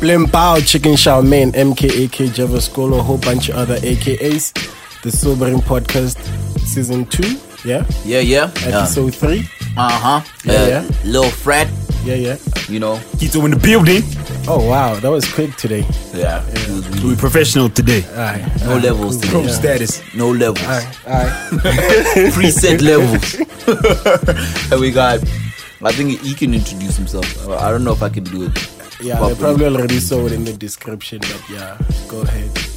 Blimpao, 0.00 0.66
Chicken 0.66 0.96
Chow 0.96 1.22
Mein, 1.22 1.52
MKAK, 1.52 2.34
Java 2.34 2.60
School, 2.60 2.98
a 2.98 3.02
whole 3.02 3.18
bunch 3.18 3.48
of 3.48 3.56
other 3.56 3.76
AKAs. 3.76 4.52
The 5.02 5.10
Sobering 5.10 5.58
Podcast, 5.58 6.18
Season 6.60 7.04
2, 7.06 7.38
yeah? 7.64 7.84
Yeah, 8.04 8.20
yeah. 8.20 8.50
Episode 8.64 9.14
3, 9.14 9.48
Uh 9.76 9.88
huh. 9.90 10.20
Yeah, 10.44 10.66
yeah. 10.66 10.90
Lil 11.04 11.30
Fred, 11.30 11.68
yeah, 12.04 12.14
yeah. 12.14 12.36
you 12.68 12.78
know. 12.78 12.96
Kitso 13.16 13.44
in 13.44 13.52
the 13.52 13.56
building. 13.56 14.02
Oh, 14.46 14.68
wow, 14.68 14.94
that 14.96 15.10
was 15.10 15.24
quick 15.32 15.56
today. 15.56 15.86
Yeah. 16.12 16.44
We 17.02 17.16
professional 17.16 17.70
today. 17.70 18.04
Aye. 18.14 18.44
No 18.64 18.76
levels 18.78 19.16
today. 19.16 19.30
Pro 19.30 19.46
status. 19.46 20.02
No 20.14 20.30
levels. 20.30 20.66
Aye, 20.66 20.92
aye. 21.06 21.48
Preset 22.34 22.82
levels. 22.82 23.34
and 24.72 24.80
we 24.80 24.90
got. 24.90 25.20
I 25.84 25.90
think 25.92 26.20
he 26.20 26.34
can 26.34 26.54
introduce 26.54 26.96
himself. 26.96 27.48
I 27.48 27.70
don't 27.70 27.82
know 27.84 27.92
if 27.92 28.02
I 28.02 28.08
can 28.08 28.24
do 28.24 28.44
it. 28.44 28.52
Yeah, 29.00 29.18
they 29.26 29.34
probably 29.34 29.66
already 29.66 29.98
saw 29.98 30.26
it 30.26 30.32
in 30.32 30.44
the 30.44 30.52
description, 30.52 31.18
but 31.20 31.42
yeah, 31.50 31.78
go 32.08 32.22
ahead. 32.22 32.71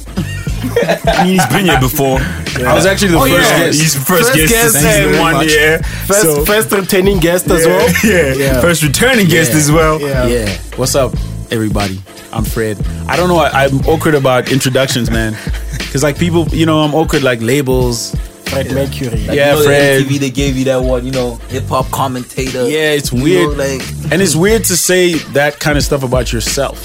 I 0.70 1.24
mean, 1.24 1.34
he's 1.38 1.46
been 1.46 1.64
here 1.66 1.80
before. 1.80 2.18
I 2.66 2.74
was 2.74 2.86
actually 2.86 3.12
the 3.12 3.18
Oh, 3.18 3.26
first 3.28 3.50
yeah. 3.50 3.58
guest. 3.66 3.80
He's 3.80 3.94
the 3.94 4.00
first, 4.00 4.22
First 4.28 4.38
guest. 4.38 4.52
guest, 4.52 4.74
He's 4.76 4.82
thank 4.84 5.12
the 5.12 5.20
one 5.20 5.32
much. 5.34 5.52
here. 5.52 5.78
First, 6.06 6.22
So- 6.22 6.44
first 6.44 6.72
returning 6.72 7.18
guest 7.20 7.50
as 7.50 7.66
well. 7.66 7.88
Yeah, 8.04 8.32
Yeah. 8.34 8.60
First 8.60 8.82
returning 8.82 9.26
guest 9.28 9.52
Yeah. 9.52 9.58
as 9.58 9.70
well. 9.72 10.00
Yeah. 10.00 10.26
yeah. 10.26 10.58
What's 10.76 10.94
up, 10.94 11.14
everybody? 11.50 12.00
I'm 12.32 12.44
Fred. 12.44 12.78
I 13.08 13.16
don't 13.16 13.28
know. 13.28 13.38
I, 13.38 13.64
I'm 13.64 13.80
awkward 13.86 14.14
about 14.14 14.50
introductions, 14.52 15.10
man. 15.10 15.36
Because 15.78 16.02
like 16.02 16.18
people, 16.18 16.46
you 16.48 16.66
know, 16.66 16.80
I'm 16.80 16.94
awkward 16.94 17.22
like 17.22 17.40
labels. 17.40 18.14
Fred 18.46 18.70
Mercury. 18.72 19.08
Like, 19.26 19.36
Yeah, 19.36 19.52
you 19.54 19.58
know, 19.60 19.64
Fred. 19.64 20.04
The 20.04 20.04
MTV, 20.14 20.18
they 20.20 20.30
gave 20.30 20.56
you 20.56 20.64
that 20.66 20.82
one, 20.82 21.04
you 21.06 21.12
know, 21.12 21.36
hip 21.48 21.64
hop 21.68 21.90
commentator. 21.90 22.68
Yeah, 22.68 22.92
it's 22.92 23.12
You 23.12 23.22
weird. 23.22 23.56
know, 23.56 23.64
like, 23.64 23.82
And 24.12 24.20
it's 24.22 24.36
weird 24.36 24.64
to 24.64 24.76
say 24.76 25.14
that 25.34 25.58
kind 25.58 25.78
of 25.78 25.84
stuff 25.84 26.02
about 26.02 26.32
yourself. 26.32 26.78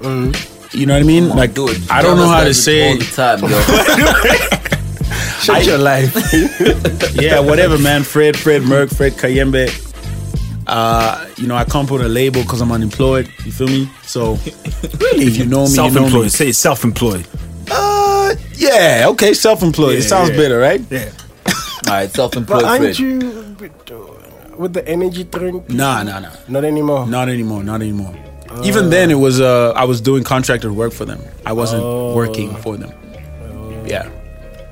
Mm-hmm. 0.00 0.32
You 0.72 0.86
know 0.86 0.94
what 0.94 1.02
I 1.02 1.06
mean? 1.06 1.28
like, 1.28 1.36
Like, 1.38 1.54
dude, 1.54 1.90
I 1.90 2.00
don't 2.00 2.16
know 2.16 2.28
how 2.28 2.44
to 2.44 2.54
say. 2.54 2.92
it 2.92 2.92
all 2.92 2.98
the 2.98 3.04
time, 3.16 3.50
yo. 3.50 4.66
Shut 5.40 5.66
your 5.66 5.78
life. 5.78 6.14
yeah, 7.20 7.40
whatever, 7.40 7.78
man. 7.78 8.02
Fred, 8.04 8.38
Fred 8.38 8.62
Merck, 8.62 8.94
Fred 8.94 9.12
Kayembe. 9.14 9.68
Uh, 10.66 11.26
you 11.36 11.48
know, 11.48 11.56
I 11.56 11.64
can't 11.64 11.88
put 11.88 12.00
a 12.02 12.08
label 12.08 12.42
because 12.42 12.60
I'm 12.60 12.70
unemployed. 12.70 13.28
You 13.44 13.50
feel 13.50 13.66
me? 13.66 13.90
So, 14.02 14.34
really, 15.00 15.24
if 15.26 15.36
you 15.36 15.46
know 15.46 15.64
me, 15.64 15.72
you 15.72 15.90
know 15.90 16.22
me. 16.22 16.28
Say 16.28 16.52
self-employed. 16.52 17.26
Uh, 17.68 18.34
yeah, 18.54 19.06
okay, 19.08 19.34
self-employed. 19.34 19.98
it 19.98 20.02
sounds 20.02 20.30
yeah. 20.30 20.36
better, 20.36 20.58
right? 20.58 20.80
Yeah. 20.88 21.10
All 21.46 21.94
right, 21.94 22.10
self-employed 22.10 22.62
but 22.62 22.64
aren't 22.64 22.96
Fred. 22.96 22.98
you 23.00 23.56
with 24.56 24.74
the 24.74 24.86
energy 24.86 25.24
drink? 25.24 25.68
Nah, 25.70 26.02
nah, 26.04 26.20
nah. 26.20 26.30
Not 26.48 26.64
anymore. 26.64 27.06
Not 27.06 27.28
anymore. 27.28 27.64
Not 27.64 27.80
anymore. 27.82 28.14
Even 28.64 28.90
then, 28.90 29.10
it 29.10 29.14
was 29.18 29.40
uh, 29.40 29.72
I 29.76 29.84
was 29.84 30.00
doing 30.00 30.24
contracted 30.24 30.72
work 30.72 30.92
for 30.92 31.04
them. 31.04 31.20
I 31.46 31.52
wasn't 31.52 31.82
Oh. 31.84 32.14
working 32.14 32.54
for 32.56 32.76
them. 32.76 32.92
Yeah. 33.86 34.08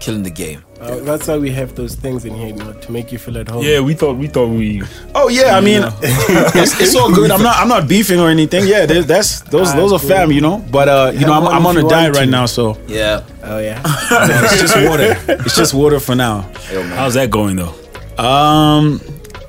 Killing 0.00 0.22
the 0.22 0.30
game. 0.30 0.62
Uh, 0.80 1.00
that's 1.00 1.26
why 1.26 1.36
we 1.36 1.50
have 1.50 1.74
those 1.74 1.96
things 1.96 2.24
in 2.24 2.32
here, 2.34 2.48
you 2.48 2.54
know, 2.54 2.72
to 2.72 2.92
make 2.92 3.10
you 3.10 3.18
feel 3.18 3.36
at 3.38 3.48
home. 3.48 3.64
Yeah, 3.64 3.80
we 3.80 3.94
thought 3.94 4.16
we 4.16 4.28
thought 4.28 4.46
we. 4.48 4.80
Oh 5.12 5.28
yeah, 5.28 5.56
I 5.56 5.60
mean, 5.60 5.82
it's, 6.02 6.80
it's 6.80 6.94
all 6.94 7.12
good. 7.12 7.32
I'm 7.32 7.42
not 7.42 7.56
I'm 7.56 7.66
not 7.68 7.88
beefing 7.88 8.20
or 8.20 8.28
anything. 8.30 8.64
Yeah, 8.68 8.86
that's 8.86 9.40
those 9.40 9.74
those 9.74 9.92
are 9.92 9.98
fam, 9.98 10.30
you 10.30 10.40
know. 10.40 10.58
But 10.70 10.88
uh, 10.88 11.10
you 11.14 11.26
know, 11.26 11.32
I'm, 11.32 11.46
I'm 11.48 11.66
on 11.66 11.76
a 11.78 11.82
diet 11.82 12.14
want 12.14 12.16
right 12.16 12.24
to. 12.26 12.30
now, 12.30 12.46
so 12.46 12.78
Yeah. 12.86 13.24
Oh 13.42 13.58
yeah. 13.58 13.82
it's 13.84 14.60
just 14.60 14.76
water. 14.88 15.16
It's 15.44 15.56
just 15.56 15.74
water 15.74 15.98
for 15.98 16.14
now. 16.14 16.48
Yo. 16.72 16.80
How's 16.94 17.14
that 17.14 17.30
going 17.30 17.56
though? 17.56 17.74
Um, 18.22 19.00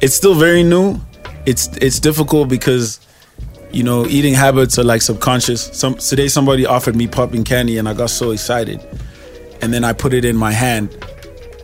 it's 0.02 0.16
still 0.16 0.34
very 0.34 0.64
new. 0.64 1.00
It's 1.46 1.68
it's 1.78 2.00
difficult 2.00 2.50
because 2.50 3.00
you 3.72 3.84
know 3.84 4.06
eating 4.08 4.34
habits 4.34 4.78
are 4.80 4.84
like 4.84 5.02
subconscious. 5.02 5.62
Some 5.74 5.96
today 5.96 6.28
somebody 6.28 6.66
offered 6.66 6.96
me 6.96 7.08
popping 7.08 7.44
candy 7.44 7.78
and 7.78 7.88
I 7.88 7.94
got 7.94 8.10
so 8.10 8.32
excited, 8.32 8.80
and 9.62 9.74
then 9.74 9.84
I 9.84 9.94
put 9.94 10.14
it 10.14 10.26
in 10.26 10.36
my 10.36 10.52
hand, 10.52 10.90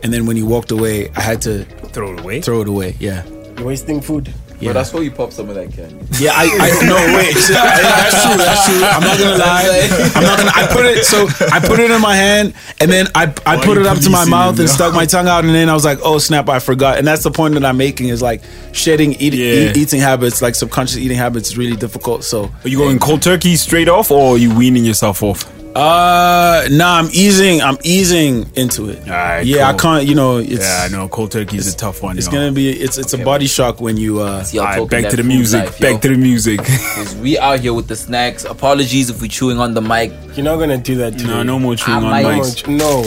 and 0.02 0.12
then 0.12 0.26
when 0.26 0.36
he 0.36 0.42
walked 0.42 0.70
away, 0.70 1.10
I 1.16 1.20
had 1.20 1.42
to 1.42 1.64
Throw 1.92 2.12
it 2.12 2.20
away. 2.20 2.40
throw 2.42 2.60
it 2.60 2.68
away. 2.68 2.94
Yeah, 3.00 3.24
You're 3.56 3.66
wasting 3.66 4.00
food. 4.02 4.32
Yeah. 4.60 4.72
But 4.72 4.78
I 4.78 4.82
saw 4.84 5.00
you 5.00 5.10
pop 5.10 5.32
some 5.32 5.48
of 5.48 5.54
that 5.54 5.72
candy. 5.72 5.96
Yeah, 6.18 6.32
I, 6.34 6.44
I 6.46 6.86
no 6.86 6.96
wait. 7.16 7.34
That's 7.34 8.22
true. 8.24 8.36
That's 8.36 8.66
true. 8.66 8.82
I'm 8.84 9.02
not 9.02 9.18
gonna 9.18 9.36
lie. 9.38 9.88
I'm 10.14 10.22
not 10.22 10.38
gonna. 10.38 10.52
I 10.54 10.66
put 10.72 10.86
it 10.86 11.04
so 11.04 11.26
I 11.52 11.60
put 11.60 11.78
it 11.78 11.90
in 11.90 12.00
my 12.00 12.16
hand, 12.16 12.54
and 12.80 12.90
then 12.90 13.06
I 13.14 13.32
I 13.44 13.56
Why 13.56 13.64
put 13.64 13.78
it 13.78 13.86
up 13.86 13.98
to 14.00 14.10
my 14.10 14.24
mouth 14.24 14.58
and 14.58 14.68
stuck 14.68 14.94
my 14.94 15.06
tongue 15.06 15.28
out, 15.28 15.44
and 15.44 15.54
then 15.54 15.68
I 15.68 15.74
was 15.74 15.84
like, 15.84 15.98
oh 16.02 16.18
snap, 16.18 16.48
I 16.48 16.58
forgot. 16.58 16.98
And 16.98 17.06
that's 17.06 17.22
the 17.22 17.30
point 17.30 17.54
that 17.54 17.64
I'm 17.64 17.76
making 17.76 18.08
is 18.08 18.22
like 18.22 18.42
shedding 18.72 19.12
eating 19.14 19.40
Yeah. 19.40 19.70
eat, 19.70 19.76
eating 19.76 20.00
habits, 20.00 20.40
like 20.42 20.54
subconscious 20.54 20.98
eating 20.98 21.16
habits, 21.18 21.50
is 21.50 21.58
really 21.58 21.76
difficult. 21.76 22.24
So 22.24 22.50
Are 22.64 22.68
you 22.68 22.78
going 22.78 22.98
cold 22.98 23.22
turkey 23.22 23.56
straight 23.56 23.88
off, 23.88 24.10
or 24.10 24.34
are 24.34 24.38
you 24.38 24.54
weaning 24.54 24.84
yourself 24.84 25.22
off? 25.22 25.44
Uh, 25.76 26.68
nah, 26.70 26.98
I'm 26.98 27.08
easing. 27.12 27.60
I'm 27.60 27.76
easing 27.84 28.50
into 28.54 28.88
it. 28.88 29.02
Alright, 29.02 29.44
yeah, 29.46 29.68
I 29.68 29.74
can't. 29.74 30.06
You 30.06 30.14
know, 30.14 30.38
it's 30.38 30.60
Yeah, 30.64 30.82
I 30.84 30.88
know 30.88 31.08
cold 31.08 31.30
turkey 31.32 31.58
is 31.58 31.72
a 31.72 31.76
tough 31.76 32.02
one. 32.02 32.16
it's 32.16 32.26
yo. 32.26 32.32
gonna 32.32 32.52
be. 32.52 32.70
It's 32.70 32.96
it's 32.98 33.12
a 33.12 33.18
body 33.18 33.46
shock 33.46 33.80
when 33.80 33.96
you. 33.96 34.20
uh 34.20 34.44
All 34.54 34.60
right, 34.64 34.88
back 34.88 35.08
to 35.10 35.16
the 35.16 35.22
music. 35.22 35.64
life, 35.64 35.78
back 35.78 36.00
to 36.02 36.08
the 36.08 36.16
music. 36.16 36.60
'Cause 36.64 37.14
we 37.16 37.38
out 37.38 37.60
here 37.60 37.74
with 37.74 37.88
the 37.88 37.96
snacks. 37.96 38.44
Apologies 38.44 39.10
if 39.10 39.20
we 39.20 39.28
chewing 39.28 39.58
on 39.60 39.74
the 39.74 39.82
mic. 39.82 40.12
You're 40.34 40.44
not 40.44 40.56
gonna 40.56 40.78
do 40.78 40.94
that 40.96 41.18
today. 41.18 41.28
no, 41.30 41.42
no 41.42 41.58
more 41.58 41.76
chewing 41.76 41.98
I 41.98 42.02
on 42.02 42.10
might- 42.10 42.22
No. 42.22 42.40
mics. 42.42 42.66
more- 42.66 42.76
No. 42.78 43.02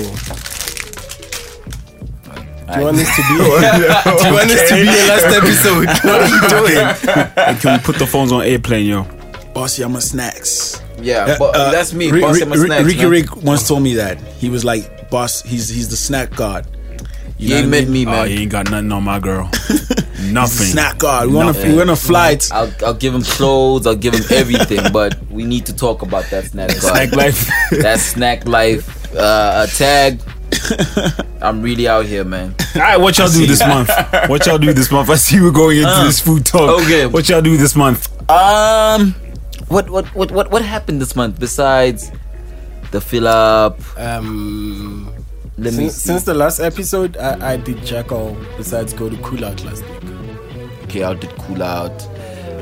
Do 2.72 2.80
you 2.80 2.86
want 2.86 2.98
this 2.98 3.16
to 3.16 3.22
be? 3.24 3.38
Do 4.20 4.28
you 4.28 4.34
want 4.34 4.48
this 4.48 4.70
to 4.70 4.76
be 4.76 4.84
the 4.84 5.06
last 5.10 5.26
episode? 5.26 5.88
What 6.06 6.22
are 6.22 6.28
you 6.28 6.42
doing? 6.50 7.58
Can 7.60 7.74
we 7.74 7.80
put 7.84 7.96
the 7.98 8.06
phones 8.06 8.32
on 8.32 8.44
airplane, 8.44 8.86
yo? 8.86 9.08
Bossy, 9.56 9.82
I'm 9.82 9.96
a 9.96 10.02
snacks. 10.02 10.80
Yeah, 11.02 11.36
but 11.40 11.56
Uh, 11.56 11.72
that's 11.72 11.94
me. 11.94 12.12
Ri- 12.12 12.22
boss 12.22 12.36
Ri- 12.36 12.42
and 12.42 12.50
my 12.52 12.56
Ri- 12.58 12.66
snacks, 12.68 12.86
Ricky 12.86 13.02
man. 13.02 13.10
Rick 13.12 13.36
once 13.44 13.68
told 13.68 13.84
me 13.84 13.96
that 13.96 14.18
he 14.40 14.50
was 14.50 14.64
like, 14.66 15.10
"Boss, 15.10 15.42
he's 15.42 15.70
he's 15.70 15.90
the 15.90 15.98
snack 15.98 16.36
god." 16.36 16.66
You 17.38 17.48
He 17.56 17.62
ain't 17.62 17.70
met 17.70 17.84
mean? 17.88 17.92
me, 17.94 18.06
Oh, 18.06 18.12
man. 18.12 18.30
you 18.32 18.40
ain't 18.40 18.52
got 18.52 18.70
nothing 18.70 18.92
on 18.92 19.04
my 19.04 19.18
girl. 19.20 19.50
Nothing. 20.22 20.68
Snack 20.68 20.98
god. 20.98 21.28
We 21.28 21.34
want 21.36 21.48
to 21.56 21.60
Nothing. 21.60 21.72
we 21.72 21.78
want 21.78 21.90
to 21.90 21.96
flight. 21.96 22.50
I'll, 22.52 22.70
I'll 22.86 22.94
give 22.94 23.16
him 23.16 23.22
clothes. 23.24 23.88
I'll 23.88 23.96
give 23.96 24.14
him 24.14 24.26
everything. 24.30 24.82
but 24.92 25.18
we 25.32 25.46
need 25.46 25.66
to 25.68 25.74
talk 25.76 26.02
about 26.02 26.26
that 26.32 26.44
snack. 26.48 26.68
God. 26.68 26.82
Snack 26.82 27.12
life. 27.16 27.50
that 27.72 28.00
snack 28.02 28.46
life 28.46 29.16
uh, 29.16 29.66
a 29.66 29.72
tag. 29.78 30.20
I'm 31.42 31.62
really 31.62 31.88
out 31.88 32.06
here, 32.06 32.26
man. 32.26 32.54
All 32.76 32.82
right, 32.82 32.98
what 33.00 33.18
y'all 33.18 33.30
do 33.30 33.46
this 33.48 33.66
month? 33.66 33.90
What 34.28 34.46
y'all 34.46 34.58
do 34.58 34.74
this 34.74 34.92
month? 34.92 35.10
I 35.10 35.16
see 35.16 35.40
we're 35.40 35.52
going 35.52 35.78
into 35.78 35.90
Uh, 35.90 36.04
this 36.04 36.20
food 36.20 36.46
talk. 36.46 36.82
okay. 36.82 37.06
What 37.06 37.30
y'all 37.30 37.42
do 37.42 37.56
this 37.56 37.76
month? 37.76 38.10
Um, 38.30 39.16
what 39.70 39.90
what 39.90 40.06
what 40.16 40.32
what 40.32 40.52
what 40.52 40.62
happened 40.64 41.02
this 41.02 41.16
month 41.16 41.40
besides 41.40 42.12
the 42.92 43.00
fill 43.02 43.28
up? 43.28 43.80
Um, 43.98 45.12
Let 45.58 45.74
since, 45.74 45.94
see. 45.96 46.08
since 46.08 46.24
the 46.24 46.34
last 46.34 46.60
episode, 46.60 47.18
I, 47.18 47.54
I 47.54 47.58
did 47.58 47.86
jack 47.86 48.12
all 48.12 48.36
besides 48.58 48.94
go 48.94 49.10
to 49.10 49.18
cool 49.18 49.44
out 49.46 49.64
last 49.64 49.84
week. 49.84 50.04
Okay, 50.86 51.04
I 51.04 51.14
did 51.14 51.30
cool 51.38 51.62
out. 51.62 51.92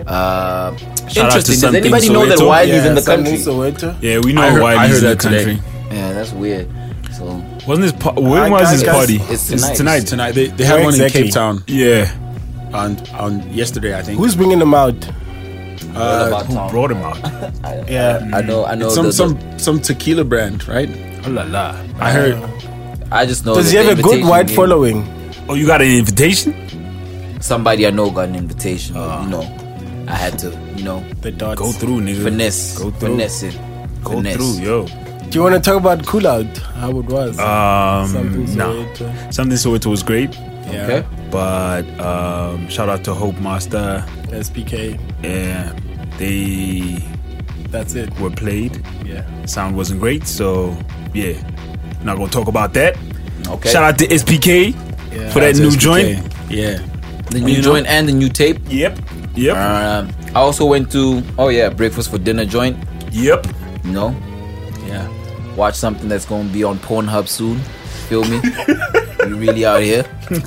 Uh, 0.05 0.75
Shout 0.75 0.77
out 0.77 1.07
to 1.07 1.21
interesting. 1.21 1.53
Does 1.53 1.59
something 1.61 1.81
anybody 1.83 2.09
know 2.09 2.25
that 2.25 2.37
Soweto. 2.39 2.47
Wiley's 2.47 2.85
in 2.85 2.95
the 2.95 3.01
something 3.01 3.35
country? 3.35 3.53
Soweto. 3.53 3.97
Yeah, 4.01 4.19
we 4.19 4.33
know 4.33 4.41
I 4.41 4.49
heard- 4.51 4.61
why 4.61 4.75
I 4.75 4.87
he's 4.87 5.01
heard 5.01 5.03
in 5.03 5.09
the 5.09 5.15
that 5.15 5.19
today. 5.19 5.43
country. 5.55 5.97
Yeah, 5.97 6.13
that's 6.13 6.31
weird. 6.33 6.69
So 7.13 7.25
Wasn't 7.67 7.81
this 7.81 7.91
pa- 7.93 8.11
when 8.13 8.25
Alright, 8.31 8.51
was 8.51 8.61
guys, 8.63 8.71
this 8.79 8.83
guys. 8.83 8.95
party? 8.95 9.15
it's 9.33 9.49
It's 9.51 9.61
tonight. 9.61 9.75
tonight. 9.75 10.07
Tonight 10.07 10.31
they, 10.33 10.47
they 10.47 10.63
had 10.65 10.75
Where 10.75 10.83
one 10.85 10.93
exactly? 10.93 11.21
in 11.21 11.25
Cape 11.27 11.33
Town 11.33 11.63
Yeah. 11.67 12.11
on 12.73 12.97
on 13.15 13.49
yesterday, 13.53 13.97
I 13.97 14.01
think. 14.03 14.17
Who's 14.19 14.35
bringing 14.35 14.59
them 14.59 14.73
out? 14.73 14.95
All 15.95 16.27
about 16.27 16.45
Who 16.47 16.53
town. 16.53 16.69
brought 16.71 16.91
him 16.91 16.97
out? 17.03 17.17
Yeah. 17.89 18.27
I 18.33 18.41
know. 18.41 18.65
I 18.65 18.75
know. 18.75 18.89
Some 18.89 19.05
the- 19.05 19.09
the- 19.11 19.13
some 19.13 19.59
some 19.59 19.79
tequila 19.81 20.23
brand, 20.23 20.67
right? 20.67 20.89
Oh 21.25 21.31
la 21.31 21.43
la. 21.43 21.75
I 21.99 22.11
heard. 22.11 22.37
I 23.11 23.25
just 23.25 23.45
know. 23.45 23.55
Does 23.55 23.71
he 23.71 23.77
have 23.77 23.87
a 23.87 23.95
good 23.95 24.19
invitation 24.19 24.27
white 24.27 24.47
game- 24.47 24.55
following? 24.55 25.07
Oh, 25.49 25.53
you 25.55 25.65
got 25.65 25.81
an 25.81 25.87
invitation? 25.91 26.53
Somebody 27.41 27.87
I 27.87 27.91
know 27.91 28.09
got 28.11 28.29
an 28.29 28.35
invitation. 28.35 28.95
but, 28.95 29.23
you 29.23 29.29
know, 29.29 29.41
I 30.07 30.15
had 30.15 30.37
to. 30.39 30.49
You 30.75 30.83
know, 30.83 31.03
The 31.21 31.31
dots. 31.31 31.59
Go 31.59 31.71
through, 31.71 32.01
nigga. 32.01 32.23
finesse, 32.23 32.77
Go 32.77 32.91
through. 32.91 33.09
finesse 33.17 33.43
it, 33.43 33.57
Go 34.03 34.11
finesse. 34.11 34.35
through, 34.35 34.65
yo. 34.65 34.85
Do 34.85 35.37
you 35.39 35.43
want 35.43 35.55
to 35.55 35.61
talk 35.61 35.79
about 35.79 36.05
Cool 36.05 36.27
Out? 36.27 36.57
How 36.79 36.89
it 36.99 37.05
was? 37.05 37.39
Um, 37.39 38.07
Something 38.07 38.55
no. 38.55 38.83
Soweto. 38.93 39.33
Something 39.33 39.57
Soweto 39.57 39.85
was 39.87 40.03
great, 40.03 40.33
Yeah. 40.71 40.83
Okay. 40.83 41.07
but 41.31 41.83
um, 41.99 42.67
shout 42.69 42.89
out 42.89 43.03
to 43.05 43.13
Hope 43.13 43.39
Master. 43.39 44.05
SPK. 44.31 44.99
Yeah, 45.23 45.73
they 46.17 47.03
That's 47.69 47.95
it. 47.95 48.17
were 48.19 48.29
played. 48.29 48.83
Yeah. 49.05 49.23
Sound 49.45 49.75
wasn't 49.75 49.99
great, 49.99 50.27
so 50.27 50.75
yeah, 51.13 51.33
not 52.03 52.17
gonna 52.17 52.29
talk 52.29 52.47
about 52.47 52.73
that. 52.73 52.97
Okay. 53.47 53.69
Shout 53.71 53.83
out 53.83 53.97
to 53.99 54.05
SPK 54.07 54.73
Yeah. 55.13 55.29
for 55.31 55.39
that 55.39 55.55
new 55.55 55.69
SPK. 55.69 55.79
joint. 55.79 56.33
Yeah. 56.49 56.79
the 57.29 57.41
new 57.41 57.47
you 57.51 57.57
know- 57.57 57.63
joint 57.63 57.87
and 57.87 58.07
the 58.07 58.13
new 58.13 58.29
tape. 58.29 58.57
Yep, 58.69 58.99
yep, 59.35 59.57
Um, 59.57 60.09
I 60.33 60.39
also 60.39 60.65
went 60.65 60.89
to 60.93 61.21
oh 61.37 61.49
yeah, 61.49 61.67
breakfast 61.69 62.09
for 62.09 62.17
dinner 62.17 62.45
joint. 62.45 62.77
yep. 63.11 63.45
You 63.83 63.91
know, 63.91 64.15
Yeah. 64.87 65.05
watch 65.57 65.75
something 65.75 66.07
that's 66.07 66.23
gonna 66.25 66.47
be 66.49 66.63
on 66.63 66.79
Pornhub 66.79 67.27
soon. 67.27 67.59
Feel 68.07 68.23
me? 68.23 68.39
we 69.25 69.33
really 69.33 69.65
out 69.65 69.81
here. 69.81 70.03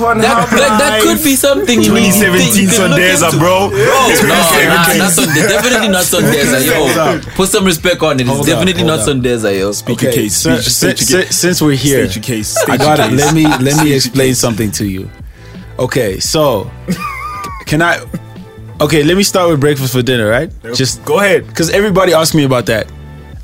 That, 0.00 0.46
that, 0.50 0.78
that 0.80 1.00
could 1.02 1.22
be 1.22 1.34
something 1.36 1.82
you 1.82 1.92
need 1.94 2.12
to 2.12 2.32
think- 2.32 2.54
2017 2.54 2.62
you 2.62 2.68
can 2.70 2.90
look 2.90 3.00
Sondeza, 3.00 3.28
uh, 3.28 3.38
bro. 3.38 3.68
Bro, 3.68 3.78
no, 3.78 4.28
nah, 4.28 4.96
not 4.96 5.12
Sunday. 5.12 5.42
Definitely 5.42 5.88
not 5.88 6.04
Sondeza, 6.04 6.56
uh, 6.56 7.14
yo. 7.14 7.20
Put 7.34 7.48
some 7.48 7.64
respect 7.64 8.02
on 8.02 8.16
it. 8.18 8.22
It's 8.22 8.30
Hold 8.30 8.46
definitely 8.46 8.82
hold 8.82 8.86
not 8.86 9.00
up. 9.00 9.06
Sondeza, 9.08 9.44
uh, 9.46 9.48
yo. 9.50 9.72
Speak 9.72 10.00
your 10.02 10.10
Okay, 10.10 10.22
case. 10.22 10.36
so- 10.36 10.56
Speak- 10.56 10.62
since, 10.62 11.00
state 11.00 11.10
your 11.10 11.22
case. 11.24 11.36
since 11.36 11.62
we're 11.62 11.74
here, 11.76 12.08
State 12.08 12.16
your 12.16 12.24
case. 12.38 12.56
I 12.68 12.76
got 12.76 12.98
it. 13.00 13.12
Let 13.12 13.34
me 13.34 13.44
let 13.46 13.82
me 13.84 13.92
explain 13.92 14.34
something 14.34 14.70
to 14.72 14.86
you. 14.86 15.10
Okay, 15.78 16.18
so 16.20 16.70
can 17.66 17.82
I? 17.82 18.00
Okay, 18.80 19.02
let 19.02 19.16
me 19.16 19.22
start 19.22 19.50
with 19.50 19.60
breakfast 19.60 19.92
for 19.92 20.02
dinner, 20.02 20.28
right? 20.28 20.50
Just 20.74 21.04
go 21.04 21.18
ahead. 21.20 21.46
because 21.46 21.68
everybody 21.70 22.12
asked 22.14 22.34
me 22.34 22.44
about 22.44 22.66
that. 22.66 22.86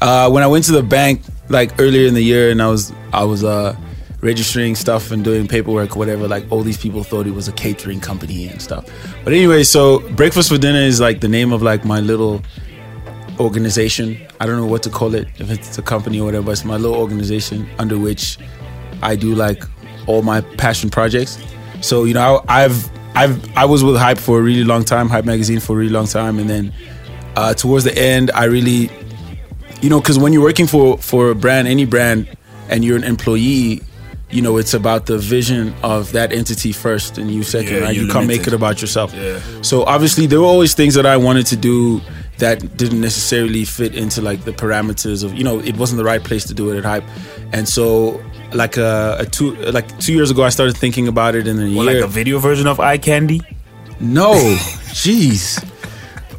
Uh, 0.01 0.31
when 0.31 0.43
I 0.43 0.47
went 0.47 0.65
to 0.67 0.73
the 0.73 0.83
bank 0.83 1.23
like 1.49 1.79
earlier 1.79 2.07
in 2.07 2.15
the 2.15 2.23
year, 2.23 2.51
and 2.51 2.61
I 2.63 2.69
was 2.69 2.93
I 3.13 3.25
was 3.25 3.45
uh, 3.45 3.77
registering 4.21 4.75
stuff 4.75 5.11
and 5.11 5.25
doing 5.25 5.47
paperwork, 5.47 5.97
whatever. 5.97 6.29
Like 6.29 6.51
all 6.51 6.63
these 6.63 6.79
people 6.79 7.05
thought 7.05 7.27
it 7.27 7.33
was 7.35 7.49
a 7.49 7.53
catering 7.53 8.01
company 8.01 8.49
and 8.49 8.61
stuff. 8.61 8.87
But 9.25 9.33
anyway, 9.33 9.63
so 9.63 10.01
breakfast 10.15 10.49
for 10.51 10.59
dinner 10.59 10.81
is 10.81 11.01
like 11.01 11.21
the 11.21 11.29
name 11.29 11.53
of 11.53 11.63
like 11.63 11.85
my 11.85 12.01
little 12.01 12.43
organization. 13.39 14.19
I 14.41 14.47
don't 14.47 14.57
know 14.57 14.67
what 14.67 14.83
to 14.85 14.91
call 14.91 15.15
it, 15.15 15.29
if 15.39 15.51
it's 15.51 15.79
a 15.79 15.83
company 15.83 16.21
or 16.21 16.25
whatever. 16.25 16.53
It's 16.53 16.65
my 16.65 16.77
little 16.77 16.97
organization 16.97 17.69
under 17.79 17.99
which 17.99 18.39
I 19.03 19.17
do 19.17 19.35
like 19.35 19.65
all 20.07 20.23
my 20.23 20.41
passion 20.41 20.91
projects. 20.91 21.39
So 21.81 22.05
you 22.05 22.15
know, 22.15 22.45
I, 22.49 22.65
I've 22.65 22.91
I've 23.15 23.57
I 23.57 23.65
was 23.65 23.85
with 23.85 23.97
Hype 23.97 24.19
for 24.19 24.39
a 24.39 24.43
really 24.43 24.65
long 24.65 24.85
time, 24.85 25.09
Hype 25.09 25.25
magazine 25.25 25.61
for 25.61 25.75
a 25.75 25.77
really 25.77 25.93
long 25.93 26.07
time, 26.07 26.39
and 26.39 26.49
then 26.49 26.73
uh, 27.37 27.53
towards 27.55 27.85
the 27.85 27.97
end, 27.97 28.31
I 28.35 28.45
really, 28.45 28.91
you 29.83 29.91
know, 29.91 30.01
because 30.01 30.19
when 30.19 30.33
you're 30.33 30.43
working 30.43 30.67
for 30.67 30.99
for 30.99 31.31
a 31.31 31.35
brand, 31.35 31.69
any 31.69 31.85
brand, 31.85 32.29
and 32.69 32.85
you're 32.85 32.97
an 32.97 33.05
employee, 33.05 33.83
you 34.31 34.43
know, 34.43 34.57
it's 34.57 34.75
about 34.75 35.07
the 35.07 35.19
vision 35.19 35.75
of 35.83 36.13
that 36.13 36.33
entity 36.33 36.73
first, 36.73 37.19
and 37.19 37.31
you 37.31 37.43
second, 37.43 37.73
Yeah, 37.75 37.81
right? 37.81 37.97
you're 37.97 38.11
can't 38.13 38.27
make 38.27 38.47
it 38.47 38.53
about 38.53 38.81
yourself. 38.81 39.15
Yeah. 39.15 39.41
So 39.63 39.85
obviously, 39.85 40.27
there 40.27 40.41
were 40.41 40.47
always 40.47 40.75
things 40.75 40.95
that 40.95 41.07
I 41.07 41.17
wanted 41.17 41.47
to 41.47 41.57
do 41.57 42.01
that 42.39 42.77
didn't 42.77 43.01
necessarily 43.01 43.65
fit 43.65 43.95
into 43.95 44.21
like 44.21 44.45
the 44.45 44.53
parameters 44.53 45.25
of 45.25 45.33
you 45.35 45.43
know 45.45 45.59
it 45.61 45.77
wasn't 45.79 45.97
the 45.97 46.05
right 46.05 46.23
place 46.23 46.45
to 46.45 46.53
do 46.53 46.71
it 46.71 46.77
at 46.77 46.85
hype 46.85 47.05
and 47.55 47.67
so 47.67 48.23
like 48.53 48.77
a, 48.77 49.17
a 49.21 49.25
two 49.25 49.55
like 49.73 49.89
two 50.01 50.13
years 50.13 50.31
ago 50.31 50.43
i 50.43 50.51
started 50.51 50.77
thinking 50.77 51.09
about 51.09 51.35
it 51.35 51.47
in 51.47 51.59
a 51.59 51.65
year 51.65 51.83
like 51.83 51.97
a 52.05 52.07
video 52.07 52.39
version 52.39 52.67
of 52.67 52.79
Eye 52.79 52.99
Candy. 52.99 53.41
no 54.01 54.35
jeez 54.93 55.57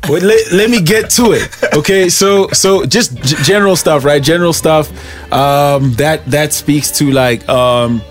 Wait, 0.10 0.24
let, 0.24 0.52
let 0.52 0.70
me 0.70 0.82
get 0.82 1.10
to 1.12 1.32
it. 1.34 1.50
Okay 1.74 2.10
so 2.10 2.48
so 2.50 2.86
just 2.86 3.16
g- 3.24 3.36
general 3.44 3.76
stuff 3.76 4.06
right? 4.06 4.22
General 4.24 4.54
stuff 4.54 4.90
um 5.34 5.94
that 5.94 6.26
that 6.28 6.54
speaks 6.54 6.92
to 6.92 7.12
like 7.12 7.48
um 7.50 8.02